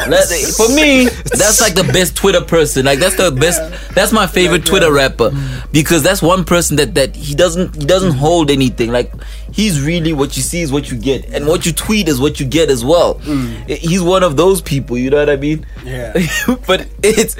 That- 0.03 0.53
for 0.57 0.67
me, 0.75 1.05
that's 1.05 1.61
like 1.61 1.75
the 1.75 1.83
best 1.93 2.15
Twitter 2.17 2.41
person. 2.41 2.85
Like 2.85 2.99
that's 2.99 3.15
the 3.15 3.31
best. 3.31 3.59
That's 3.95 4.11
my 4.11 4.27
favorite 4.27 4.65
Twitter 4.65 4.91
rapper 4.91 5.31
because 5.71 6.03
that's 6.03 6.21
one 6.21 6.43
person 6.43 6.75
that 6.77 6.93
that 6.95 7.15
he 7.15 7.33
doesn't 7.35 7.75
he 7.75 7.85
doesn't 7.85 8.11
hold 8.13 8.51
anything. 8.51 8.91
Like 8.91 9.13
he's 9.51 9.81
really 9.81 10.11
what 10.11 10.35
you 10.35 10.43
see 10.43 10.61
is 10.61 10.71
what 10.73 10.91
you 10.91 10.97
get, 10.97 11.25
and 11.33 11.47
what 11.47 11.65
you 11.65 11.71
tweet 11.71 12.09
is 12.09 12.19
what 12.19 12.39
you 12.39 12.45
get 12.45 12.69
as 12.69 12.83
well. 12.83 13.15
Mm. 13.15 13.71
I- 13.71 13.75
He's 13.75 14.01
one 14.01 14.23
of 14.23 14.35
those 14.35 14.61
people. 14.61 14.97
You 14.97 15.09
know 15.09 15.17
what 15.17 15.29
I 15.29 15.37
mean? 15.37 15.65
Yeah. 15.85 16.13
but 16.67 16.87
it's 17.01 17.37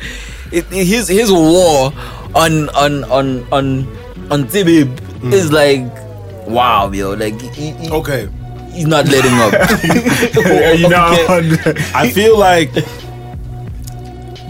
it, 0.52 0.66
his 0.68 1.08
his 1.10 1.32
war 1.32 1.92
on 2.34 2.70
on 2.70 3.04
on 3.06 3.44
on 3.52 3.88
on 4.32 4.46
Tibib 4.48 4.88
is 5.34 5.50
mm. 5.50 5.54
like 5.54 6.48
wow, 6.48 6.90
yo. 6.92 7.14
Like 7.14 7.40
he, 7.42 7.72
he- 7.72 7.90
okay. 7.92 8.30
He's 8.74 8.88
not 8.88 9.06
letting 9.08 9.34
up. 9.34 9.54
you 10.80 10.90
know, 10.90 11.16
Okay. 11.30 11.74
I 11.94 12.10
feel 12.12 12.38
like 12.38 12.72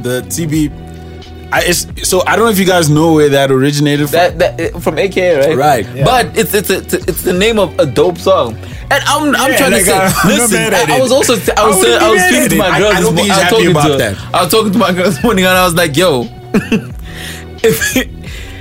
the 0.01 0.21
TB. 0.27 0.81
I, 1.51 1.61
it's, 1.65 2.09
so 2.09 2.23
I 2.25 2.35
don't 2.35 2.45
know 2.45 2.51
if 2.51 2.57
you 2.57 2.65
guys 2.65 2.89
know 2.89 3.13
where 3.13 3.29
that 3.29 3.51
originated 3.51 4.09
from. 4.09 4.17
That, 4.17 4.39
that 4.39 4.81
from 4.81 4.97
AKA, 4.97 5.49
right? 5.49 5.57
Right, 5.85 5.95
yeah. 5.95 6.03
But 6.03 6.35
it's 6.37 6.53
it's 6.53 6.69
it's 6.71 6.93
it's 6.95 7.21
the 7.21 7.33
name 7.33 7.59
of 7.59 7.77
a 7.77 7.85
dope 7.85 8.17
song. 8.17 8.55
And 8.89 9.03
I'm, 9.05 9.35
I'm 9.35 9.51
Yeah, 9.51 9.57
trying 9.57 9.71
like, 9.71 9.81
to 9.81 9.85
say, 9.85 9.97
I'm 9.97 10.27
listen, 10.29 10.73
I, 10.73 10.97
I 10.97 10.99
was 10.99 11.11
also, 11.11 11.33
I 11.33 11.37
was, 11.37 11.77
I 11.77 11.81
saying, 11.81 12.01
wouldn't 12.01 12.01
I 12.01 12.07
be 12.07 12.11
was 12.11 12.17
mad 12.21 12.29
speaking 12.29 12.49
to 12.49 12.55
my 12.57 12.67
I- 12.69 12.79
girl. 12.79 12.87
I 12.89 12.93
this 12.95 13.03
don't 13.05 13.15
think 13.15 13.27
he's 13.27 13.31
I 13.31 13.35
was 13.37 13.43
happy 13.43 13.55
talking 13.55 13.71
about 13.71 13.97
to 13.97 14.03
her. 14.15 14.29
I 14.37 14.43
was 14.43 14.51
talking 14.51 14.71
to 14.73 14.77
my 14.79 14.93
girl 14.93 15.03
this 15.05 15.23
morning, 15.23 15.45
and 15.45 15.57
I 15.57 15.63
was 15.65 15.75
like, 15.75 15.95
yo, 15.97 16.21
if 17.63 17.97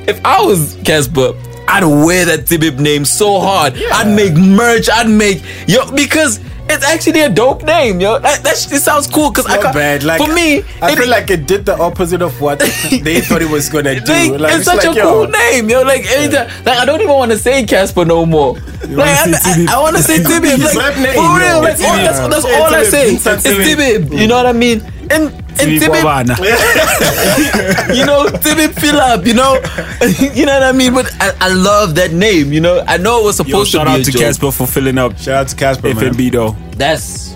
if 0.09 0.25
I 0.25 0.41
was 0.43 0.77
Cassper. 0.77 1.35
I'd 1.73 1.85
wear 1.85 2.25
that 2.27 2.41
Tibib 2.41 2.79
name 2.79 3.05
so 3.05 3.41
hard. 3.41 3.75
I'd 3.77 4.15
make 4.15 4.35
merch. 4.35 4.89
I'd 4.93 5.09
make 5.09 5.43
yo 5.67 5.91
because 5.93 6.39
it's 6.71 6.85
actually 6.85 7.21
a 7.21 7.29
dope 7.29 7.65
name, 7.65 8.01
yo. 8.01 8.19
That, 8.19 8.43
that 8.45 8.57
shit 8.57 8.81
sounds 8.81 9.07
cool 9.07 9.31
because 9.31 9.47
I 9.47 9.61
can't, 9.61 9.75
bad. 9.75 10.05
Like 10.05 10.21
for 10.23 10.33
me, 10.33 10.63
I 10.81 10.93
it- 10.93 10.99
feel 10.99 11.09
like 11.09 11.29
it 11.31 11.47
did 11.47 11.67
the 11.67 11.77
opposite 11.77 12.23
of 12.23 12.41
what 12.41 12.59
they 13.03 13.21
thought 13.21 13.43
it 13.43 13.51
was 13.51 13.69
gonna 13.69 14.01
do. 14.01 14.13
like, 14.13 14.41
Like, 14.41 14.55
it's 14.57 14.65
such 14.65 14.85
like, 14.85 14.95
a 14.97 14.99
yo, 14.99 15.13
cool 15.13 15.29
name, 15.29 15.69
yo. 15.69 15.83
Like 15.83 16.05
anytime, 16.07 16.49
like 16.65 16.79
I 16.79 16.85
don't 16.85 17.01
even 17.01 17.15
want 17.15 17.33
to 17.33 17.39
say 17.39 17.65
Cassper 17.65 18.07
no 18.07 18.25
more. 18.25 18.55
Like 18.89 19.09
I, 19.09 19.33
say 19.33 19.67
I, 19.67 19.81
want 19.81 19.97
to 19.97 20.03
say 20.03 20.19
Tibib. 20.19 20.59
Like 20.75 20.95
for 20.95 21.39
real, 21.39 21.61
like 21.63 21.81
all, 21.81 21.97
that's, 21.97 22.19
that's 22.21 22.45
all 22.45 22.75
I 22.75 22.85
say. 22.85 23.15
It's. 23.15 23.25
Tibib. 23.25 24.17
You 24.19 24.27
know 24.27 24.37
what 24.37 24.47
I 24.47 24.53
mean? 24.53 24.81
And 25.11 25.42
and 25.61 25.81
Tibib, 25.81 26.29
you 27.97 28.07
know, 28.07 28.27
Tibib 28.27 28.73
Philip. 28.79 29.27
You 29.27 29.35
know, 29.35 29.55
you 30.35 30.47
know 30.47 30.55
what 30.55 30.63
I 30.63 30.73
mean. 30.73 30.95
But 30.95 31.13
I, 31.21 31.33
I 31.41 31.53
love 31.53 31.95
that 31.97 32.13
name. 32.13 32.53
You 32.53 32.61
know, 32.61 32.85
I 32.87 32.97
know 32.97 33.21
it 33.21 33.25
was 33.25 33.37
supposed 33.37 33.71
shout 33.71 33.87
to 33.87 33.99
be 33.99 34.05
Shout 34.05 34.23
out 34.23 34.35
to. 34.35 34.47
Cassper 34.47 34.53
for 34.57 34.67
filling 34.67 34.99
up 34.99 35.17
Shout 35.19 35.35
out 35.35 35.49
to 35.49 35.57
Cassper, 35.57 35.95
man. 35.95 36.13
FNB 36.15 36.33
though. 36.33 36.57
That's 36.77 37.35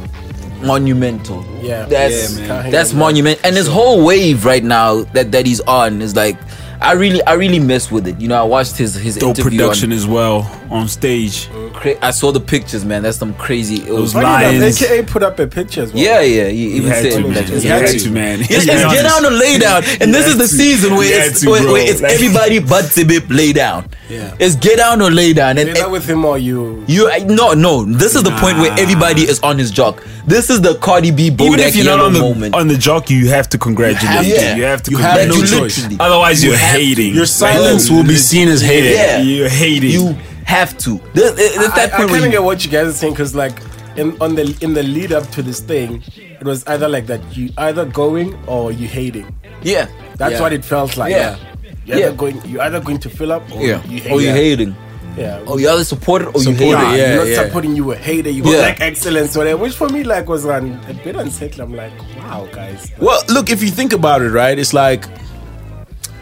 monumental. 0.62 1.44
Yeah. 1.60 1.86
That's 1.86 2.38
Yeah, 2.38 2.70
that's 2.70 2.92
monumental. 2.92 3.44
And 3.46 3.56
his 3.56 3.66
whole 3.66 4.04
wave 4.04 4.44
right 4.44 4.64
now 4.64 5.02
that 5.14 5.32
that 5.32 5.46
he's 5.46 5.60
on 5.62 6.02
is 6.02 6.14
like 6.16 6.36
I 6.80 6.92
really 6.92 7.22
I 7.24 7.34
really 7.34 7.58
messed 7.58 7.90
with 7.90 8.06
it. 8.06 8.20
You 8.20 8.28
know, 8.28 8.40
I 8.40 8.44
watched 8.44 8.76
his 8.76 8.94
his 8.94 9.16
Dope 9.16 9.38
interview 9.38 9.58
production 9.60 9.92
on, 9.92 9.96
as 9.98 10.06
well 10.06 10.50
on 10.70 10.88
stage. 10.88 11.48
cra- 11.72 11.96
I 12.04 12.10
saw 12.10 12.32
the 12.32 12.40
pictures, 12.40 12.84
man. 12.84 13.02
That's 13.02 13.18
some 13.18 13.34
crazy. 13.34 13.76
It 13.76 13.88
was 13.92 14.12
Those 14.12 14.12
Funny 14.14 14.26
enough, 14.26 14.60
lions. 14.62 14.82
AKA 14.82 15.02
put 15.04 15.22
up 15.22 15.38
a 15.38 15.46
picture 15.46 15.82
as 15.82 15.92
well. 15.92 16.02
yeah, 16.02 16.20
yeah. 16.20 16.48
He 16.48 16.76
even 16.76 16.90
had 16.90 17.02
said 17.02 17.12
to, 17.22 17.26
like, 17.28 17.34
man. 17.48 17.60
He 17.60 17.68
had 17.68 17.80
crazy. 17.80 17.98
to, 18.08 18.10
man. 18.14 18.40
It's, 18.40 18.50
it's 18.50 18.64
get 18.66 18.84
honest. 18.86 19.02
down 19.02 19.24
or 19.26 19.30
lay 19.36 19.58
down, 19.58 19.82
and 20.00 20.14
this 20.14 20.26
is 20.26 20.38
the 20.38 20.48
season 20.48 20.94
where 20.94 21.04
He 21.04 21.10
it's 21.12 21.40
to, 21.42 21.50
where, 21.50 21.64
where 21.72 21.88
it's 21.90 22.02
Like- 22.02 22.12
everybody 22.12 22.58
but 22.58 22.84
Tibip 22.86 23.26
lay 23.30 23.52
down. 23.52 23.88
Yeah. 24.08 24.34
It's 24.38 24.54
get 24.56 24.76
down 24.76 25.00
or 25.02 25.10
lay 25.10 25.32
down, 25.32 25.58
and, 25.58 25.68
Is 25.68 25.78
that 25.78 25.90
with 25.90 26.06
him 26.06 26.24
or 26.24 26.38
you? 26.38 26.84
You 26.86 27.10
I- 27.10 27.18
no 27.20 27.54
no. 27.54 27.84
This 27.84 28.14
is 28.14 28.22
the 28.22 28.30
point 28.32 28.58
where 28.58 28.72
everybody 28.78 29.22
is 29.22 29.40
on 29.40 29.58
his 29.58 29.70
jock. 29.70 30.04
This 30.26 30.50
is 30.50 30.60
the 30.60 30.74
Cardi 30.76 31.12
B 31.12 31.26
Even 31.28 31.60
if 31.60 31.76
you're 31.76 31.84
not 31.84 32.00
on 32.00 32.12
the 32.12 32.18
moment. 32.18 32.54
on 32.56 32.66
the 32.66 32.76
jock, 32.76 33.10
you 33.10 33.28
have 33.28 33.48
to 33.50 33.58
congratulate. 33.58 34.02
have 34.02 34.26
You, 34.26 34.34
you 34.34 34.64
have 34.64 34.82
to. 34.82 34.90
You 34.90 34.96
have 34.98 35.28
no 35.28 35.40
choice. 35.44 35.86
Otherwise, 36.00 36.42
You 36.42 36.50
you're 36.50 36.58
have 36.58 36.65
to. 36.65 36.65
Hating. 36.66 37.14
Your 37.14 37.26
silence 37.26 37.90
will 37.90 38.04
be 38.04 38.16
seen 38.16 38.48
as 38.48 38.60
hating. 38.62 38.92
Yeah. 38.92 39.20
You're 39.20 39.48
hating. 39.48 39.90
You 39.90 40.12
have 40.44 40.76
to. 40.78 40.98
This, 41.14 41.34
it's 41.38 41.58
I, 41.58 41.76
that 41.86 41.94
I 41.94 41.96
point 41.98 42.10
where 42.10 42.20
kind 42.20 42.24
of 42.26 42.32
get 42.32 42.42
what 42.42 42.64
you 42.64 42.70
guys 42.70 42.86
are 42.88 42.92
saying 42.92 43.12
because, 43.14 43.34
like, 43.34 43.60
in 43.96 44.16
on 44.20 44.34
the 44.34 44.56
in 44.60 44.74
the 44.74 44.82
lead 44.82 45.12
up 45.12 45.26
to 45.30 45.42
this 45.42 45.60
thing, 45.60 46.02
it 46.16 46.44
was 46.44 46.66
either 46.66 46.88
like 46.88 47.06
that 47.06 47.20
you 47.36 47.50
either 47.58 47.84
going 47.84 48.34
or 48.46 48.70
you 48.72 48.86
hating. 48.86 49.34
yeah. 49.62 49.88
That's 50.16 50.32
yeah. 50.34 50.40
what 50.40 50.52
it 50.52 50.64
felt 50.64 50.96
like. 50.96 51.10
Yeah. 51.10 51.36
You're 51.84 51.98
Yeah. 51.98 52.06
either 52.06 52.16
going, 52.16 52.42
you 52.46 52.60
either 52.60 52.80
going 52.80 52.98
to 53.00 53.08
fill 53.10 53.32
up 53.32 53.42
or 53.54 53.62
Yeah. 53.62 53.82
you 53.84 54.00
hate. 54.00 54.12
Or 54.12 54.20
you 54.20 54.30
hating. 54.30 54.74
Yeah. 55.16 55.42
Oh, 55.46 55.56
you 55.58 55.68
either 55.70 55.84
support 55.84 56.22
it 56.22 56.28
or 56.34 56.42
you 56.42 56.50
hate 56.52 56.58
Support 56.58 56.78
Nah, 56.78 56.90
it. 56.92 56.94
it, 56.94 56.98
yeah, 56.98 57.08
you're 57.08 57.16
not 57.24 57.28
yeah. 57.28 57.44
supporting 57.44 57.76
you 57.76 57.92
a 57.92 57.96
hater. 57.96 58.28
You 58.30 58.42
Yeah. 58.44 58.60
like 58.60 58.80
excellence 58.80 59.34
or 59.36 59.40
whatever, 59.40 59.62
which 59.62 59.74
for 59.74 59.88
me 59.88 60.04
like 60.04 60.28
was 60.28 60.44
un, 60.46 60.78
a 60.88 60.94
bit 60.94 61.16
unsettling. 61.16 61.68
I'm 61.68 61.74
like, 61.76 61.92
wow, 62.18 62.46
guys. 62.52 62.92
Well, 62.98 63.22
look, 63.28 63.50
if 63.50 63.62
you 63.62 63.68
think 63.70 63.92
about 63.94 64.20
it, 64.22 64.30
right? 64.30 64.58
It's 64.58 64.74
like, 64.74 65.04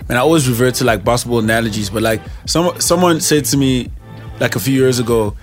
and 0.09 0.19
I 0.19 0.21
always 0.21 0.49
revert 0.49 0.75
to 0.77 0.85
like 0.85 1.05
basketball 1.05 1.39
analogies, 1.39 1.91
but 1.91 2.03
like 2.03 2.21
some 2.47 2.79
someone 2.81 3.21
said 3.21 3.45
to 3.47 3.57
me 3.57 3.91
like 4.41 4.57
a 4.57 4.61
few 4.61 4.75
years 4.75 4.99
ago, 4.99 5.37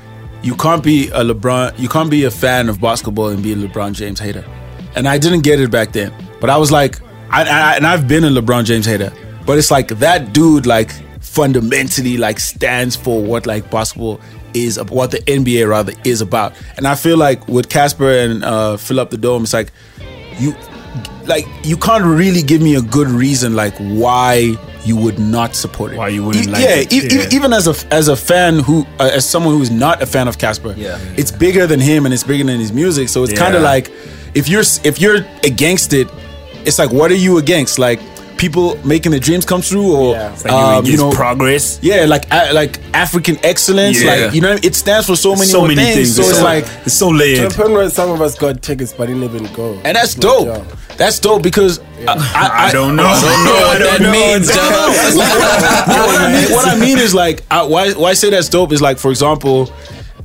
you 0.43 0.55
can't 0.55 0.83
be 0.83 1.07
a 1.09 1.23
LeBron, 1.23 1.77
you 1.79 1.89
can't 1.89 2.09
be 2.09 2.25
a 2.25 2.31
fan 2.31 2.69
of 2.69 2.79
basketball 2.81 3.29
and 3.29 3.41
be 3.41 3.53
a 3.53 3.55
LeBron 3.55 3.93
James 3.93 4.19
hater, 4.19 4.45
and 4.95 5.07
I 5.07 5.17
didn't 5.17 5.41
get 5.41 5.59
it 5.59 5.71
back 5.71 5.91
then, 5.91 6.13
but 6.39 6.49
I 6.49 6.57
was 6.57 6.71
like, 6.71 7.01
I, 7.29 7.43
I 7.43 7.75
and 7.75 7.87
I've 7.87 8.07
been 8.07 8.23
a 8.23 8.29
LeBron 8.29 8.65
James 8.65 8.85
hater, 8.85 9.11
but 9.45 9.57
it's 9.57 9.71
like 9.71 9.87
that 9.99 10.33
dude 10.33 10.65
like 10.65 10.91
fundamentally 11.21 12.17
like 12.17 12.39
stands 12.39 12.95
for 12.95 13.21
what 13.23 13.45
like 13.45 13.69
basketball 13.71 14.19
is 14.53 14.81
what 14.89 15.11
the 15.11 15.19
NBA 15.19 15.67
rather 15.67 15.93
is 16.03 16.21
about, 16.21 16.53
and 16.77 16.87
I 16.87 16.95
feel 16.95 17.17
like 17.17 17.47
with 17.47 17.69
Cassper 17.69 18.25
and 18.25 18.43
uh, 18.43 18.77
fill 18.77 18.99
up 18.99 19.09
the 19.09 19.17
dome, 19.17 19.43
it's 19.43 19.53
like 19.53 19.71
you 20.37 20.55
like 21.25 21.45
you 21.63 21.77
can't 21.77 22.03
really 22.03 22.41
give 22.41 22.61
me 22.61 22.75
a 22.75 22.81
good 22.81 23.07
reason 23.07 23.55
like 23.55 23.75
why 23.77 24.55
you 24.83 24.97
would 24.97 25.19
not 25.19 25.55
support 25.55 25.93
it. 25.93 25.97
Why 25.97 26.07
you 26.09 26.23
wouldn't 26.25 26.47
E- 26.47 26.49
like 26.49 26.63
yeah, 26.63 26.75
it, 26.75 26.91
e- 26.93 26.97
e- 26.97 27.19
yeah. 27.21 27.29
even 27.37 27.53
as 27.53 27.67
a 27.67 27.93
as 27.93 28.07
a 28.07 28.15
fan 28.15 28.59
who 28.59 28.85
uh, 28.99 29.09
as 29.13 29.29
someone 29.29 29.55
who's 29.57 29.69
not 29.71 30.01
a 30.01 30.05
fan 30.05 30.27
of 30.27 30.37
Cassper, 30.37 30.75
Yeah. 30.75 30.97
it's 31.17 31.31
bigger 31.31 31.67
than 31.67 31.79
him 31.79 32.05
and 32.05 32.13
it's 32.13 32.23
bigger 32.23 32.43
than 32.43 32.59
his 32.59 32.73
music. 32.73 33.09
So 33.09 33.23
it's 33.23 33.37
kind 33.37 33.55
of 33.55 33.61
like 33.61 33.91
if 34.33 34.49
you're 34.49 34.63
if 34.83 34.99
you're 34.99 35.19
against 35.43 35.93
it, 35.93 36.07
it's 36.65 36.79
like 36.79 36.91
what 36.91 37.11
are 37.11 37.15
you 37.27 37.37
against? 37.37 37.77
Like 37.77 37.99
people 38.41 38.75
making 38.85 39.11
their 39.11 39.19
dreams 39.21 39.45
come 39.45 39.61
true, 39.61 39.95
or 39.95 40.13
Yeah. 40.15 40.35
Like 40.43 40.51
um, 40.51 40.85
you, 40.85 40.91
you 40.93 40.97
know, 40.97 41.11
progress. 41.11 41.79
yeah, 41.81 42.05
like 42.05 42.25
a- 42.31 42.51
like 42.53 42.79
African 42.93 43.37
excellence. 43.43 44.01
Yeah. 44.03 44.11
Like 44.25 44.33
you 44.33 44.41
know, 44.41 44.57
it 44.61 44.75
stands 44.75 45.05
for 45.07 45.15
so 45.15 45.33
many 45.35 45.45
so 45.45 45.59
more 45.59 45.67
many 45.69 45.83
things. 45.83 45.95
things. 45.95 46.15
So 46.15 46.21
it's 46.23 46.39
so, 46.39 46.43
like 46.43 46.65
it's 46.85 46.93
so 46.95 47.11
To 47.11 47.17
layered. 47.17 47.51
the 47.51 47.55
point 47.55 47.71
where 47.71 47.89
some 47.89 48.09
of 48.09 48.19
us 48.21 48.35
got 48.37 48.61
tickets 48.61 48.91
but 48.91 49.05
didn't 49.05 49.23
even 49.23 49.45
go. 49.53 49.79
And 49.85 49.95
that's 49.95 50.17
Like, 50.17 50.21
dope. 50.23 50.47
yo. 50.47 50.65
That's 50.97 51.19
dope 51.19 51.41
because 51.43 51.79
I, 51.79 52.13
I, 52.35 52.67
I 52.67 52.71
don't 52.71 52.95
know. 52.95 53.05
I 53.05 53.21
don't 53.21 53.45
know 53.45 53.53
what 53.69 53.79
that 53.79 54.11
means, 54.11 54.47
what, 55.17 56.21
I 56.21 56.31
mean, 56.33 56.51
what 56.51 56.67
I 56.67 56.79
mean 56.79 56.97
is 56.97 57.13
like 57.13 57.43
I, 57.51 57.63
why 57.63 57.93
why 57.93 58.09
I 58.09 58.13
say 58.13 58.29
that's 58.29 58.49
dope 58.49 58.71
is 58.73 58.81
like 58.81 58.97
for 58.97 59.09
example 59.11 59.71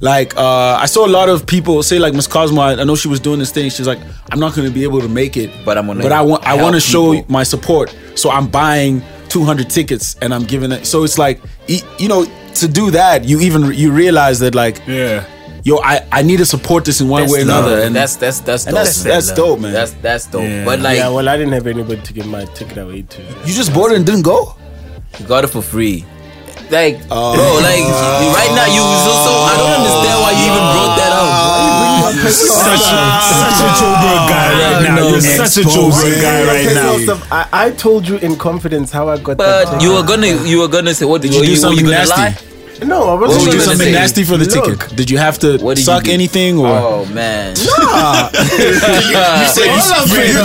like 0.00 0.36
uh 0.36 0.76
I 0.80 0.86
saw 0.86 1.06
a 1.06 1.08
lot 1.08 1.28
of 1.28 1.46
people 1.46 1.82
say 1.82 1.98
like 1.98 2.12
Miss 2.14 2.26
Cosmo 2.26 2.60
I, 2.60 2.72
I 2.80 2.84
know 2.84 2.96
she 2.96 3.08
was 3.08 3.20
doing 3.20 3.38
this 3.38 3.50
thing 3.50 3.70
she's 3.70 3.86
like 3.86 3.98
I'm 4.30 4.38
not 4.38 4.54
going 4.54 4.68
to 4.68 4.74
be 4.74 4.82
able 4.84 5.00
to 5.00 5.08
make 5.08 5.36
it 5.36 5.50
But 5.64 5.78
I'm 5.78 5.86
gonna 5.86 6.02
but 6.02 6.12
I 6.12 6.20
want 6.22 6.44
I 6.46 6.60
want 6.62 6.74
to 6.74 6.80
show 6.80 7.24
my 7.28 7.42
support 7.44 7.94
so 8.14 8.30
I'm 8.30 8.46
buying 8.48 9.02
200 9.28 9.70
tickets 9.70 10.14
and 10.20 10.34
I'm 10.34 10.44
giving 10.44 10.70
it 10.72 10.86
so 10.86 11.04
it's 11.04 11.18
like 11.18 11.40
you 11.68 12.08
know 12.08 12.26
to 12.54 12.68
do 12.68 12.90
that 12.92 13.24
you 13.24 13.40
even 13.40 13.72
you 13.72 13.90
realize 13.92 14.38
that 14.40 14.54
like 14.54 14.82
Yeah. 14.86 15.24
yo 15.64 15.78
I 15.82 16.06
I 16.12 16.22
need 16.22 16.38
to 16.38 16.46
support 16.46 16.84
this 16.84 17.00
in 17.00 17.08
one 17.08 17.22
That's 17.22 17.32
way 17.32 17.42
or 17.42 17.44
love. 17.46 17.64
another 17.66 17.82
and 17.82 17.94
that's 17.96 18.16
that's 18.16 18.40
that's 18.40 18.64
dope. 18.64 18.68
and 18.68 18.76
that's 18.76 19.02
that's 19.02 19.32
dope 19.32 19.60
man 19.60 19.72
That's 19.72 19.92
that's 20.02 20.26
dope. 20.26 20.42
Yeah. 20.42 20.64
But 20.64 20.80
like 20.80 20.98
yeah, 20.98 21.08
well, 21.08 21.28
I 21.28 21.36
didn't 21.38 21.52
have 21.54 21.66
anybody 21.66 22.00
to 22.02 22.12
give 22.12 22.26
my 22.26 22.44
ticket 22.56 22.78
away 22.78 23.02
to. 23.02 23.22
you 23.46 23.52
just 23.54 23.72
bought 23.74 23.92
it 23.92 23.96
and 23.96 24.04
didn't 24.06 24.22
go 24.22 24.54
you 25.18 25.26
got 25.26 25.44
it 25.44 25.48
for 25.48 25.62
free. 25.62 26.04
Like 26.70 26.98
Oh. 27.10 27.34
bro, 27.34 27.46
like 27.62 27.86
right 28.34 28.52
now 28.58 28.66
you 28.66 28.82
so, 28.82 29.12
so 29.22 29.32
I 29.46 29.54
don't 29.54 29.74
understand 29.78 30.16
why 30.18 30.32
you 30.34 30.44
even 30.50 30.64
brought 30.74 30.94
that 30.98 31.12
up. 31.14 31.30
Such 32.26 32.90
a, 32.90 33.00
such 33.22 33.60
a 33.62 33.68
Joburg 33.78 34.20
guy 34.28 34.48
right 34.58 34.94
now. 34.94 35.08
You're 35.08 35.20
such 35.20 35.56
a 35.58 35.68
Joburg 35.68 36.20
guy 36.20 36.44
right 36.44 36.74
now. 36.74 37.22
I, 37.30 37.66
I 37.66 37.70
told 37.70 38.08
you 38.08 38.16
in 38.18 38.36
confidence 38.36 38.90
how 38.90 39.08
I 39.08 39.18
got. 39.18 39.36
But 39.36 39.66
ticket. 39.66 39.82
you 39.82 39.94
were 39.94 40.02
gonna 40.02 40.26
you 40.44 40.58
were 40.60 40.68
gonna 40.68 40.94
say 40.94 41.04
what 41.04 41.22
did 41.22 41.34
you 41.34 41.44
do 41.44 41.50
were 41.50 41.56
something 41.56 41.84
were 41.86 41.92
you 41.92 41.96
gonna 41.96 42.08
nasty? 42.08 42.46
lie? 42.50 42.55
No, 42.84 43.08
I 43.08 43.14
What 43.14 43.28
did 43.28 43.36
wasn't 43.36 43.44
you 43.46 43.52
do 43.52 43.60
something 43.60 43.86
say? 43.86 43.92
nasty 43.92 44.24
for 44.24 44.36
the 44.36 44.44
Look. 44.44 44.78
ticket 44.80 44.96
did 44.96 45.08
you 45.10 45.18
have 45.18 45.38
to 45.40 45.58
What 45.58 45.76
did 45.76 45.80
you 45.80 45.84
suck 45.86 46.04
do? 46.04 46.10
anything 46.12 46.58
or 46.58 46.66
Oh 46.68 47.04
man. 47.06 47.54
you 47.56 47.64
said 49.48 49.70
you, 49.72 50.42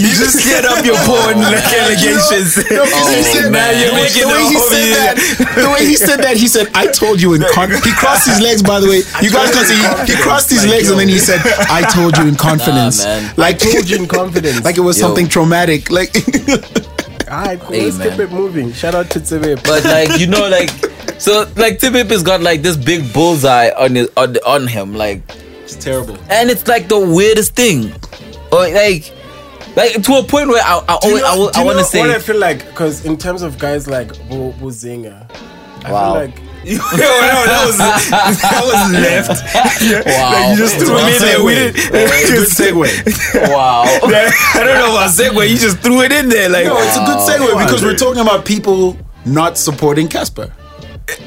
You 0.00 0.10
just 0.16 0.38
get 0.44 0.64
up 0.64 0.84
your 0.84 0.96
porn 1.06 1.36
allegations. 1.80 2.58
Oh, 2.70 3.50
man. 3.50 3.80
You're 3.80 3.90
the 3.90 4.32
way 4.32 4.44
he 4.48 4.58
said 4.58 4.84
here. 4.84 4.94
that, 4.96 5.14
the 5.56 5.70
way 5.70 5.86
he 5.86 5.96
said 5.96 6.18
that, 6.20 6.36
he 6.36 6.48
said, 6.48 6.68
"I 6.74 6.86
told 6.86 7.20
you 7.20 7.34
in 7.34 7.42
con." 7.52 7.70
He 7.70 7.92
crossed 7.92 8.26
his 8.28 8.40
legs, 8.40 8.62
by 8.62 8.80
the 8.80 8.88
way. 8.88 9.02
You 9.22 9.30
guys 9.30 9.50
can 9.52 9.64
see 9.66 9.76
he, 9.76 10.16
he 10.16 10.22
crossed 10.22 10.50
his 10.50 10.66
legs 10.66 10.90
and 10.90 10.98
then 10.98 11.08
he 11.08 11.18
said, 11.18 11.40
"I 11.70 11.82
told 11.92 12.16
you 12.18 12.26
in 12.28 12.36
confidence." 12.36 13.04
man. 13.04 13.32
Like 13.36 13.58
told 13.58 13.88
you 13.88 13.96
in 13.98 14.06
confidence. 14.08 14.64
like 14.64 14.76
it 14.78 14.80
was 14.82 14.98
Yo. 14.98 15.06
something 15.06 15.28
traumatic. 15.28 15.90
Like 15.90 16.12
Alright, 17.30 17.60
cool. 17.60 17.72
Hey, 17.76 17.90
Let's 17.90 17.98
keep 18.10 18.18
it 18.18 18.32
moving. 18.32 18.72
Shout 18.72 18.94
out 18.94 19.08
to 19.10 19.20
Tsebe. 19.20 19.62
But 19.64 19.84
like 19.84 20.18
you 20.18 20.26
know, 20.26 20.48
like 20.48 20.70
so 21.20 21.42
like 21.56 21.78
Tibip 21.78 22.10
has 22.10 22.22
got 22.22 22.40
like 22.40 22.62
this 22.62 22.76
big 22.76 23.12
bullseye 23.12 23.70
on 23.78 23.94
his 23.94 24.08
on, 24.16 24.36
on 24.46 24.66
him, 24.66 24.94
like 24.94 25.22
it's 25.62 25.76
terrible. 25.76 26.16
and 26.28 26.50
it's 26.50 26.66
like 26.66 26.88
the 26.88 26.98
weirdest 26.98 27.54
thing. 27.54 27.92
Or 28.50 28.68
like 28.68 29.12
like 29.76 30.02
to 30.02 30.14
a 30.14 30.24
point 30.24 30.48
where 30.48 30.62
I 30.64 30.82
I 30.88 30.98
Do 31.00 31.08
you 31.08 31.24
always, 31.24 31.24
I, 31.24 31.36
know- 31.36 31.50
I 31.54 31.64
want 31.64 31.78
to 31.78 31.84
say 31.84 32.00
what 32.00 32.10
I 32.10 32.18
feel 32.18 32.38
like 32.38 32.66
because 32.66 33.04
in 33.04 33.16
terms 33.16 33.42
of 33.42 33.58
guys 33.58 33.86
like 33.86 34.08
Bo, 34.28 34.50
Bo 34.52 34.66
Zingah, 34.66 35.30
I 35.84 35.92
Wow. 35.92 36.14
feel 36.14 36.24
like 36.26 36.40
Yo, 36.64 36.76
no, 36.76 37.08
that 37.48 37.64
was 37.66 37.78
that 37.78 38.62
was 38.68 38.92
left. 38.92 39.40
wow. 40.06 40.30
Like 40.32 40.50
you 40.50 40.56
just 40.60 40.76
threw 40.76 40.92
it 40.98 41.16
in 41.16 41.22
there. 41.22 41.42
We 41.44 41.54
didn't. 41.54 41.76
Good 41.90 42.48
segue. 42.48 43.48
wow. 43.50 43.82
I 43.86 44.64
don't 44.64 44.78
know 44.78 44.92
about 44.92 45.10
segue. 45.10 45.48
You 45.48 45.56
just 45.56 45.78
threw 45.78 46.02
it 46.02 46.12
in 46.12 46.28
there. 46.28 46.48
Like 46.50 46.66
No, 46.66 46.76
it's 46.78 46.96
a 46.96 47.04
good 47.06 47.18
segue 47.24 47.64
because 47.64 47.82
we're 47.82 47.96
talking 47.96 48.20
about 48.20 48.44
people 48.44 48.96
not 49.24 49.56
supporting 49.56 50.06
Cassper. 50.08 50.52